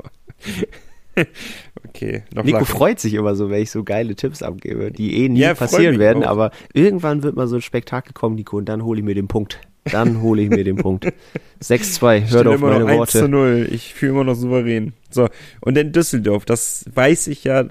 okay. 1.87 2.23
Noch 2.33 2.43
Nico 2.43 2.59
lachen. 2.59 2.67
freut 2.67 2.99
sich 2.99 3.13
immer 3.13 3.35
so, 3.35 3.49
wenn 3.49 3.61
ich 3.61 3.71
so 3.71 3.83
geile 3.83 4.15
Tipps 4.15 4.41
abgebe, 4.43 4.91
die 4.91 5.23
eh 5.23 5.29
nie 5.29 5.39
ja, 5.39 5.53
passieren 5.53 5.99
werden, 5.99 6.23
auch. 6.23 6.29
aber 6.29 6.51
irgendwann 6.73 7.23
wird 7.23 7.35
mal 7.35 7.47
so 7.47 7.55
ein 7.55 7.61
Spektakel 7.61 8.13
kommen, 8.13 8.35
Nico, 8.35 8.57
und 8.57 8.65
dann 8.65 8.83
hole 8.83 8.99
ich 8.99 9.05
mir 9.05 9.15
den 9.15 9.27
Punkt. 9.27 9.59
Dann 9.85 10.21
hole 10.21 10.41
ich 10.41 10.49
mir 10.49 10.63
den 10.63 10.75
Punkt. 10.77 11.05
6-2, 11.63 12.29
hört 12.31 12.47
auf 12.47 12.59
meine 12.59 12.85
Worte. 12.85 13.01
1 13.01 13.11
zu 13.11 13.29
0. 13.29 13.69
Ich 13.71 13.93
fühle 13.93 14.11
immer 14.11 14.23
noch 14.25 14.35
souverän. 14.35 14.93
So, 15.09 15.29
und 15.61 15.77
dann 15.77 15.93
Düsseldorf, 15.93 16.45
das 16.45 16.85
weiß 16.93 17.27
ich 17.27 17.43
ja 17.45 17.65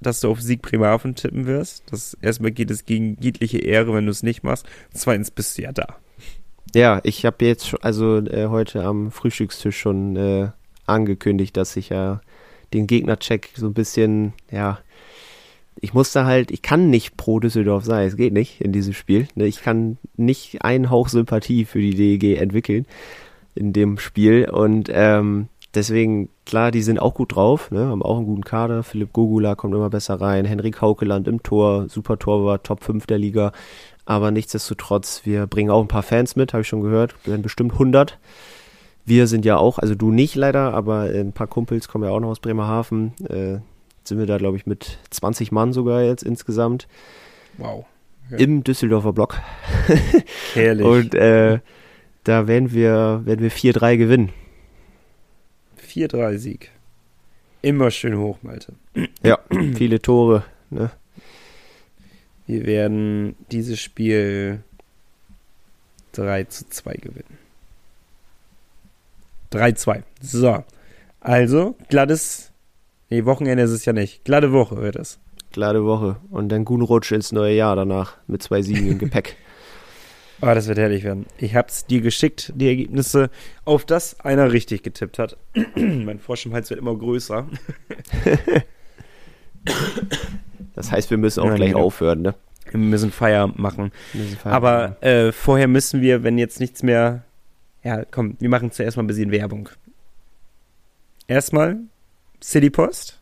dass 0.00 0.20
du 0.20 0.30
auf 0.30 0.40
Sieg 0.40 0.62
Bremerhaven 0.62 1.14
tippen 1.14 1.46
wirst. 1.46 1.84
Das 1.90 2.16
erstmal 2.20 2.52
geht 2.52 2.70
es 2.70 2.84
gegen 2.84 3.16
jegliche 3.20 3.58
Ehre, 3.58 3.94
wenn 3.94 4.04
du 4.04 4.10
es 4.10 4.22
nicht 4.22 4.42
machst. 4.42 4.66
Zweitens 4.92 5.30
bist 5.30 5.58
du 5.58 5.62
ja 5.62 5.72
da. 5.72 5.96
Ja, 6.74 7.00
ich 7.02 7.24
habe 7.24 7.44
jetzt 7.44 7.68
schon, 7.68 7.80
also 7.82 8.18
äh, 8.18 8.48
heute 8.48 8.84
am 8.84 9.10
Frühstückstisch 9.10 9.78
schon 9.78 10.16
äh, 10.16 10.50
angekündigt, 10.86 11.56
dass 11.56 11.76
ich 11.76 11.88
ja 11.88 12.20
den 12.72 12.86
Gegnercheck 12.86 13.50
so 13.54 13.66
ein 13.66 13.74
bisschen, 13.74 14.32
ja, 14.50 14.78
ich 15.80 15.94
musste 15.94 16.24
halt, 16.24 16.50
ich 16.50 16.62
kann 16.62 16.90
nicht 16.90 17.16
pro 17.16 17.40
Düsseldorf 17.40 17.84
sein, 17.84 18.06
es 18.06 18.16
geht 18.16 18.32
nicht 18.32 18.60
in 18.60 18.72
diesem 18.72 18.94
Spiel. 18.94 19.28
Ne? 19.34 19.46
Ich 19.46 19.62
kann 19.62 19.96
nicht 20.16 20.64
einen 20.64 20.90
Hauch 20.90 21.08
Sympathie 21.08 21.64
für 21.64 21.80
die 21.80 21.94
DEG 21.94 22.38
entwickeln 22.38 22.86
in 23.54 23.72
dem 23.72 23.98
Spiel 23.98 24.48
und 24.50 24.90
ähm, 24.92 25.48
deswegen, 25.74 26.28
klar, 26.46 26.70
die 26.70 26.82
sind 26.82 26.98
auch 26.98 27.14
gut 27.14 27.34
drauf, 27.34 27.70
ne? 27.70 27.86
haben 27.86 28.02
auch 28.02 28.16
einen 28.16 28.26
guten 28.26 28.44
Kader. 28.44 28.82
Philipp 28.82 29.12
Gogula 29.12 29.54
kommt 29.54 29.74
immer 29.74 29.90
besser 29.90 30.20
rein. 30.20 30.44
Henrik 30.44 30.80
Haukeland 30.80 31.28
im 31.28 31.42
Tor, 31.42 31.88
super 31.88 32.18
Torwart, 32.18 32.64
Top 32.64 32.82
5 32.82 33.06
der 33.06 33.18
Liga. 33.18 33.52
Aber 34.04 34.30
nichtsdestotrotz, 34.30 35.22
wir 35.24 35.46
bringen 35.46 35.70
auch 35.70 35.82
ein 35.82 35.88
paar 35.88 36.02
Fans 36.02 36.34
mit, 36.34 36.52
habe 36.52 36.62
ich 36.62 36.68
schon 36.68 36.80
gehört. 36.80 37.14
Wir 37.24 37.32
werden 37.32 37.42
bestimmt 37.42 37.72
100. 37.74 38.18
Wir 39.08 39.26
sind 39.26 39.46
ja 39.46 39.56
auch, 39.56 39.78
also 39.78 39.94
du 39.94 40.10
nicht 40.10 40.34
leider, 40.34 40.74
aber 40.74 41.04
ein 41.04 41.32
paar 41.32 41.46
Kumpels 41.46 41.88
kommen 41.88 42.04
ja 42.04 42.10
auch 42.10 42.20
noch 42.20 42.28
aus 42.28 42.40
Bremerhaven. 42.40 43.14
Äh, 43.26 43.60
sind 44.04 44.18
wir 44.18 44.26
da, 44.26 44.36
glaube 44.36 44.58
ich, 44.58 44.66
mit 44.66 44.98
20 45.10 45.50
Mann 45.50 45.72
sogar 45.72 46.02
jetzt 46.02 46.22
insgesamt. 46.22 46.88
Wow. 47.56 47.86
Okay. 48.30 48.42
Im 48.42 48.62
Düsseldorfer 48.64 49.14
Block. 49.14 49.40
Herrlich. 50.54 50.86
Und 50.86 51.14
äh, 51.14 51.60
da 52.24 52.46
werden 52.46 52.72
wir, 52.72 53.22
werden 53.24 53.40
wir 53.40 53.50
4-3 53.50 53.96
gewinnen. 53.96 54.32
4-3-Sieg. 55.82 56.70
Immer 57.62 57.90
schön 57.90 58.18
hoch, 58.18 58.38
Malte. 58.42 58.74
Ja, 59.22 59.38
viele 59.74 60.02
Tore. 60.02 60.44
Ne? 60.68 60.90
Wir 62.46 62.66
werden 62.66 63.36
dieses 63.50 63.80
Spiel 63.80 64.62
3 66.12 66.44
zu 66.44 66.68
2 66.68 66.94
gewinnen. 66.96 67.47
3-2. 69.52 70.02
So. 70.20 70.64
Also, 71.20 71.76
glattes. 71.88 72.52
Nee, 73.10 73.24
Wochenende 73.24 73.62
ist 73.62 73.70
es 73.70 73.84
ja 73.84 73.92
nicht. 73.92 74.24
Glatte 74.24 74.52
Woche 74.52 74.76
wird 74.76 74.96
es. 74.96 75.18
Glatte 75.52 75.84
Woche. 75.84 76.16
Und 76.30 76.50
dann 76.50 76.64
guten 76.64 76.82
Rutsch 76.82 77.10
ins 77.12 77.32
neue 77.32 77.54
Jahr 77.54 77.74
danach 77.74 78.16
mit 78.26 78.42
zwei 78.42 78.62
Siegen 78.62 78.86
im 78.86 78.98
Gepäck. 78.98 79.36
Oh, 80.40 80.46
das 80.54 80.68
wird 80.68 80.78
herrlich 80.78 81.04
werden. 81.04 81.26
Ich 81.38 81.54
hab's 81.54 81.86
dir 81.86 82.00
geschickt, 82.00 82.52
die 82.54 82.68
Ergebnisse, 82.68 83.30
auf 83.64 83.84
das 83.84 84.20
einer 84.20 84.52
richtig 84.52 84.82
getippt 84.82 85.18
hat. 85.18 85.36
mein 85.74 86.18
Froschenhals 86.18 86.70
wird 86.70 86.80
immer 86.80 86.94
größer. 86.94 87.46
das 90.74 90.92
heißt, 90.92 91.10
wir 91.10 91.18
müssen 91.18 91.40
auch 91.40 91.46
ja, 91.46 91.54
gleich 91.54 91.72
genau. 91.72 91.84
aufhören, 91.84 92.22
ne? 92.22 92.34
Wir 92.70 92.80
müssen 92.80 93.10
Feierabend 93.10 93.58
machen. 93.58 93.90
Müssen 94.12 94.36
Feierabend 94.36 94.54
Aber 94.54 94.88
machen. 94.88 95.02
Äh, 95.02 95.32
vorher 95.32 95.68
müssen 95.68 96.02
wir, 96.02 96.22
wenn 96.22 96.36
jetzt 96.36 96.60
nichts 96.60 96.82
mehr. 96.82 97.24
Ja, 97.82 98.04
komm, 98.04 98.36
wir 98.40 98.48
machen 98.48 98.70
zuerst 98.70 98.96
mal 98.96 99.04
ein 99.04 99.06
bisschen 99.06 99.30
Werbung. 99.30 99.68
Erstmal 101.26 101.78
City 102.42 102.70
Post. 102.70 103.20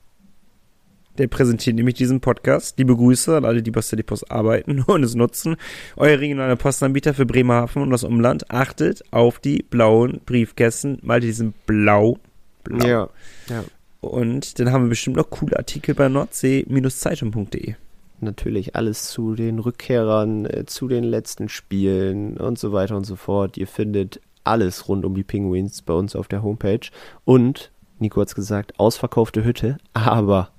Der 1.19 1.29
präsentiert 1.29 1.77
nämlich 1.77 1.95
diesen 1.95 2.21
Podcast. 2.21 2.79
Liebe 2.79 2.95
Grüße 2.95 3.39
an 3.39 3.45
alle, 3.45 3.63
die 3.63 3.71
bei 3.71 3.81
City 3.81 4.03
Post 4.03 4.31
arbeiten 4.31 4.83
und 4.87 5.03
es 5.03 5.15
nutzen. 5.15 5.57
Euer 5.97 6.19
regionaler 6.19 6.57
Postanbieter 6.57 7.15
für 7.15 7.27
Bremerhaven 7.27 7.83
und 7.83 7.91
das 7.91 8.05
Umland. 8.05 8.51
Achtet 8.51 9.03
auf 9.13 9.39
die 9.39 9.63
blauen 9.63 10.21
Briefkästen. 10.27 10.99
Mal 11.03 11.21
die 11.21 11.33
sind 11.33 11.67
blau. 11.67 12.19
blau. 12.65 12.87
Ja, 12.87 13.09
ja. 13.49 13.65
Und 14.01 14.59
dann 14.59 14.73
haben 14.73 14.85
wir 14.85 14.91
bestimmt 14.91 15.17
noch 15.17 15.31
coole 15.31 15.57
Artikel 15.57 15.95
bei 15.95 16.09
nordsee-zeitung.de. 16.09 17.75
Natürlich 18.21 18.77
alles 18.77 19.09
zu 19.09 19.35
den 19.35 19.59
Rückkehrern, 19.59 20.47
äh, 20.47 20.65
zu 20.67 20.87
den 20.89 21.05
letzten 21.05 21.49
Spielen 21.49 22.37
und 22.37 22.59
so 22.59 22.73
weiter 22.73 22.97
und 22.97 23.05
so 23.05 23.17
fort. 23.17 23.57
Ihr 23.57 23.67
findet 23.67 24.21
alles 24.47 24.89
rund 24.89 25.05
um 25.05 25.15
die 25.15 25.25
Penguins 25.25 25.83
bei 25.83 25.95
uns 25.95 26.17
auf 26.17 26.29
der 26.29 26.43
Homepage. 26.43 26.89
Und, 27.25 27.71
Nico 27.99 28.21
hat 28.21 28.29
es 28.29 28.35
gesagt, 28.35 28.79
ausverkaufte 28.79 29.45
Hütte, 29.45 29.79
aber 29.95 30.51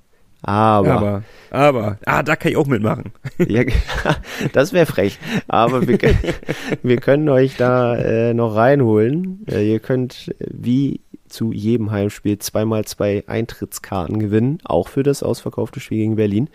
aber, 0.44 0.92
aber, 0.92 1.24
aber, 1.50 1.98
ah, 2.06 2.22
da 2.22 2.36
kann 2.36 2.52
ich 2.52 2.58
auch 2.58 2.68
mitmachen. 2.68 3.12
ja, 3.48 3.64
das 4.54 4.72
wäre 4.72 4.86
frech. 4.86 5.18
Aber 5.48 5.88
wir, 5.88 5.98
wir 6.84 6.98
können 6.98 7.28
euch 7.30 7.58
da 7.58 7.96
äh, 7.96 8.34
noch 8.34 8.56
reinholen. 8.56 9.46
Äh, 9.50 9.70
ihr 9.70 9.80
könnt, 9.80 10.34
wie 10.40 11.02
zu 11.28 11.52
jedem 11.52 11.92
Heimspiel 11.92 12.40
zweimal 12.40 12.86
zwei 12.86 13.24
Eintrittskarten 13.28 14.20
gewinnen, 14.20 14.60
auch 14.64 14.88
für 14.88 15.04
das 15.04 15.24
ausverkaufte 15.24 15.80
Spiel 15.80 15.98
gegen 15.98 16.16
Berlin. 16.16 16.50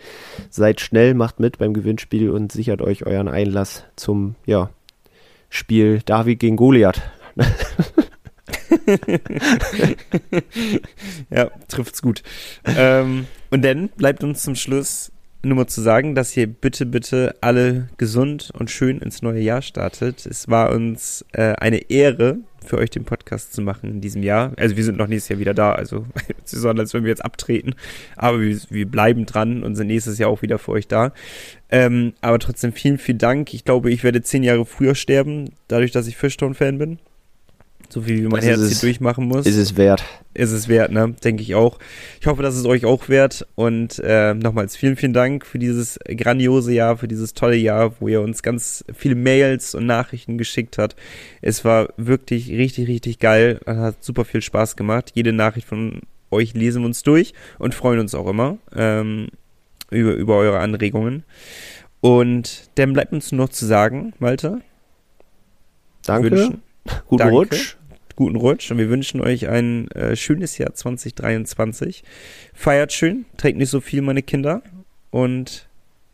Seid 0.49 0.81
schnell, 0.81 1.13
macht 1.13 1.39
mit 1.39 1.57
beim 1.57 1.73
Gewinnspiel 1.73 2.29
und 2.29 2.51
sichert 2.51 2.81
euch 2.81 3.05
euren 3.05 3.27
Einlass 3.27 3.83
zum 3.95 4.35
ja, 4.45 4.69
Spiel 5.49 6.01
David 6.05 6.39
gegen 6.39 6.55
Goliath. 6.55 7.01
ja, 11.29 11.51
trifft's 11.67 12.01
gut. 12.01 12.23
ähm, 12.65 13.27
und 13.49 13.63
dann 13.63 13.89
bleibt 13.89 14.23
uns 14.23 14.43
zum 14.43 14.55
Schluss 14.55 15.11
nur 15.45 15.57
mal 15.57 15.67
zu 15.67 15.81
sagen, 15.81 16.15
dass 16.15 16.37
ihr 16.37 16.47
bitte, 16.47 16.85
bitte 16.85 17.35
alle 17.41 17.89
gesund 17.97 18.49
und 18.57 18.71
schön 18.71 18.99
ins 18.99 19.21
neue 19.21 19.41
Jahr 19.41 19.61
startet. 19.61 20.25
Es 20.25 20.47
war 20.47 20.71
uns 20.71 21.25
äh, 21.33 21.55
eine 21.55 21.89
Ehre, 21.89 22.37
für 22.65 22.77
euch 22.77 22.89
den 22.89 23.05
Podcast 23.05 23.53
zu 23.53 23.61
machen 23.61 23.89
in 23.89 24.01
diesem 24.01 24.23
Jahr. 24.23 24.53
Also 24.57 24.75
wir 24.75 24.83
sind 24.83 24.97
noch 24.97 25.07
nächstes 25.07 25.29
Jahr 25.29 25.39
wieder 25.39 25.53
da, 25.53 25.73
also 25.73 26.05
es 26.45 26.53
ist 26.53 26.65
als 26.65 26.93
wenn 26.93 27.03
wir 27.03 27.09
jetzt 27.09 27.25
abtreten. 27.25 27.75
Aber 28.15 28.41
wir, 28.41 28.57
wir 28.69 28.89
bleiben 28.89 29.25
dran 29.25 29.63
und 29.63 29.75
sind 29.75 29.87
nächstes 29.87 30.17
Jahr 30.17 30.29
auch 30.29 30.41
wieder 30.41 30.59
für 30.59 30.71
euch 30.71 30.87
da. 30.87 31.13
Ähm, 31.69 32.13
aber 32.21 32.39
trotzdem 32.39 32.73
vielen, 32.73 32.97
vielen 32.97 33.17
Dank. 33.17 33.53
Ich 33.53 33.65
glaube, 33.65 33.91
ich 33.91 34.03
werde 34.03 34.21
zehn 34.21 34.43
Jahre 34.43 34.65
früher 34.65 34.95
sterben, 34.95 35.51
dadurch, 35.67 35.91
dass 35.91 36.07
ich 36.07 36.17
Fishstone-Fan 36.17 36.77
bin. 36.77 36.99
So 37.93 38.01
viel 38.01 38.23
wie 38.23 38.27
mein 38.27 38.41
das 38.41 38.45
Herz 38.45 38.67
hier 38.69 38.79
durchmachen 38.79 39.27
muss. 39.27 39.45
Ist 39.45 39.55
es 39.55 39.77
wert. 39.77 40.03
Ist 40.33 40.49
es 40.49 40.67
wert, 40.67 40.91
ne? 40.91 41.13
Denke 41.23 41.43
ich 41.43 41.53
auch. 41.53 41.77
Ich 42.19 42.25
hoffe, 42.25 42.41
dass 42.41 42.55
es 42.55 42.65
euch 42.65 42.85
auch 42.85 43.07
wert. 43.07 43.45
Und 43.53 43.99
äh, 43.99 44.33
nochmals 44.33 44.75
vielen, 44.75 44.95
vielen 44.95 45.13
Dank 45.13 45.45
für 45.45 45.59
dieses 45.59 45.99
grandiose 46.07 46.73
Jahr, 46.73 46.97
für 46.97 47.07
dieses 47.07 47.35
tolle 47.35 47.55
Jahr, 47.55 47.93
wo 47.99 48.07
ihr 48.07 48.21
uns 48.21 48.41
ganz 48.41 48.83
viele 48.95 49.13
Mails 49.13 49.75
und 49.75 49.85
Nachrichten 49.85 50.39
geschickt 50.39 50.79
habt. 50.79 50.95
Es 51.43 51.63
war 51.65 51.89
wirklich 51.97 52.49
richtig, 52.49 52.87
richtig 52.87 53.19
geil. 53.19 53.59
Hat 53.67 54.03
super 54.03 54.25
viel 54.25 54.41
Spaß 54.41 54.75
gemacht. 54.75 55.11
Jede 55.13 55.31
Nachricht 55.31 55.67
von 55.67 56.01
euch 56.31 56.55
lesen 56.55 56.81
wir 56.81 56.87
uns 56.87 57.03
durch 57.03 57.35
und 57.59 57.75
freuen 57.75 57.99
uns 57.99 58.15
auch 58.15 58.25
immer 58.25 58.57
ähm, 58.75 59.27
über, 59.91 60.13
über 60.13 60.37
eure 60.37 60.57
Anregungen. 60.57 61.25
Und 62.01 62.71
dann 62.73 62.93
bleibt 62.93 63.13
uns 63.13 63.31
nur 63.31 63.45
noch 63.45 63.53
zu 63.53 63.67
sagen, 63.67 64.13
Malte. 64.17 64.61
Danke. 66.07 66.31
Wünschen. 66.31 66.63
Guten 67.07 67.19
Danke. 67.19 67.35
Rutsch 67.35 67.77
guten 68.15 68.35
Rutsch 68.35 68.71
und 68.71 68.77
wir 68.77 68.89
wünschen 68.89 69.21
euch 69.21 69.47
ein 69.47 69.89
äh, 69.91 70.15
schönes 70.15 70.57
Jahr 70.57 70.73
2023. 70.73 72.03
Feiert 72.53 72.93
schön, 72.93 73.25
trägt 73.37 73.57
nicht 73.57 73.69
so 73.69 73.81
viel, 73.81 74.01
meine 74.01 74.21
Kinder. 74.21 74.61
Und 75.11 75.67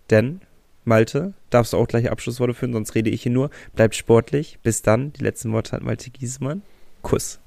dann, 0.07 0.41
Malte, 0.85 1.33
darfst 1.49 1.73
du 1.73 1.77
auch 1.77 1.87
gleich 1.87 2.11
Abschlussworte 2.11 2.53
führen, 2.53 2.73
sonst 2.73 2.95
rede 2.95 3.09
ich 3.09 3.23
hier 3.23 3.31
nur. 3.31 3.49
Bleibt 3.75 3.95
sportlich. 3.95 4.59
Bis 4.63 4.81
dann. 4.81 5.13
Die 5.13 5.23
letzten 5.23 5.51
Worte 5.51 5.73
hat 5.73 5.83
Malte 5.83 6.09
Giesemann. 6.09 6.61
Kuss. 7.01 7.39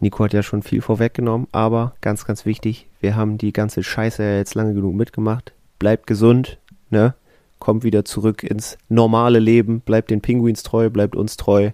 Nico 0.00 0.24
hat 0.24 0.32
ja 0.32 0.42
schon 0.42 0.62
viel 0.62 0.80
vorweggenommen, 0.80 1.48
aber 1.50 1.94
ganz, 2.00 2.24
ganz 2.24 2.46
wichtig, 2.46 2.86
wir 3.00 3.16
haben 3.16 3.36
die 3.36 3.52
ganze 3.52 3.82
Scheiße 3.82 4.22
ja 4.22 4.36
jetzt 4.36 4.54
lange 4.54 4.74
genug 4.74 4.94
mitgemacht. 4.94 5.52
Bleibt 5.78 6.06
gesund, 6.06 6.58
ne? 6.90 7.14
Kommt 7.58 7.82
wieder 7.82 8.04
zurück 8.04 8.44
ins 8.44 8.78
normale 8.88 9.40
Leben, 9.40 9.80
bleibt 9.80 10.12
den 10.12 10.20
Pinguins 10.20 10.62
treu, 10.62 10.90
bleibt 10.90 11.16
uns 11.16 11.36
treu. 11.36 11.72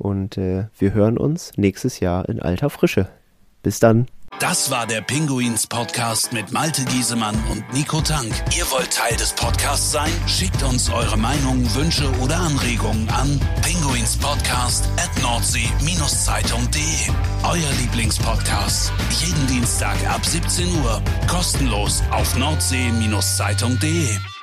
Und 0.00 0.38
äh, 0.38 0.66
wir 0.78 0.94
hören 0.94 1.18
uns 1.18 1.52
nächstes 1.56 2.00
Jahr 2.00 2.28
in 2.28 2.40
alter 2.40 2.70
Frische. 2.70 3.08
Bis 3.62 3.80
dann. 3.80 4.06
Das 4.38 4.70
war 4.70 4.86
der 4.86 5.02
Pinguins 5.02 5.66
Podcast 5.66 6.32
mit 6.32 6.52
Malte 6.52 6.86
Giesemann 6.86 7.34
und 7.50 7.62
Nico 7.74 8.00
Tank. 8.00 8.32
Ihr 8.56 8.64
wollt 8.70 8.90
Teil 8.90 9.14
des 9.16 9.34
Podcasts 9.34 9.92
sein? 9.92 10.10
Schickt 10.26 10.62
uns 10.62 10.88
eure 10.88 11.18
Meinungen, 11.18 11.74
Wünsche 11.74 12.10
oder 12.22 12.38
Anregungen 12.38 13.10
an 13.10 13.38
pinguinspodcast 13.60 14.88
at 14.96 15.22
nordsee-zeitung.de. 15.22 16.80
Euer 17.42 17.70
Lieblingspodcast. 17.82 18.90
Jeden 19.10 19.46
Dienstag 19.48 19.96
ab 20.08 20.24
17 20.24 20.66
Uhr. 20.82 21.02
Kostenlos 21.28 22.02
auf 22.10 22.34
nordsee-zeitung.de. 22.38 24.39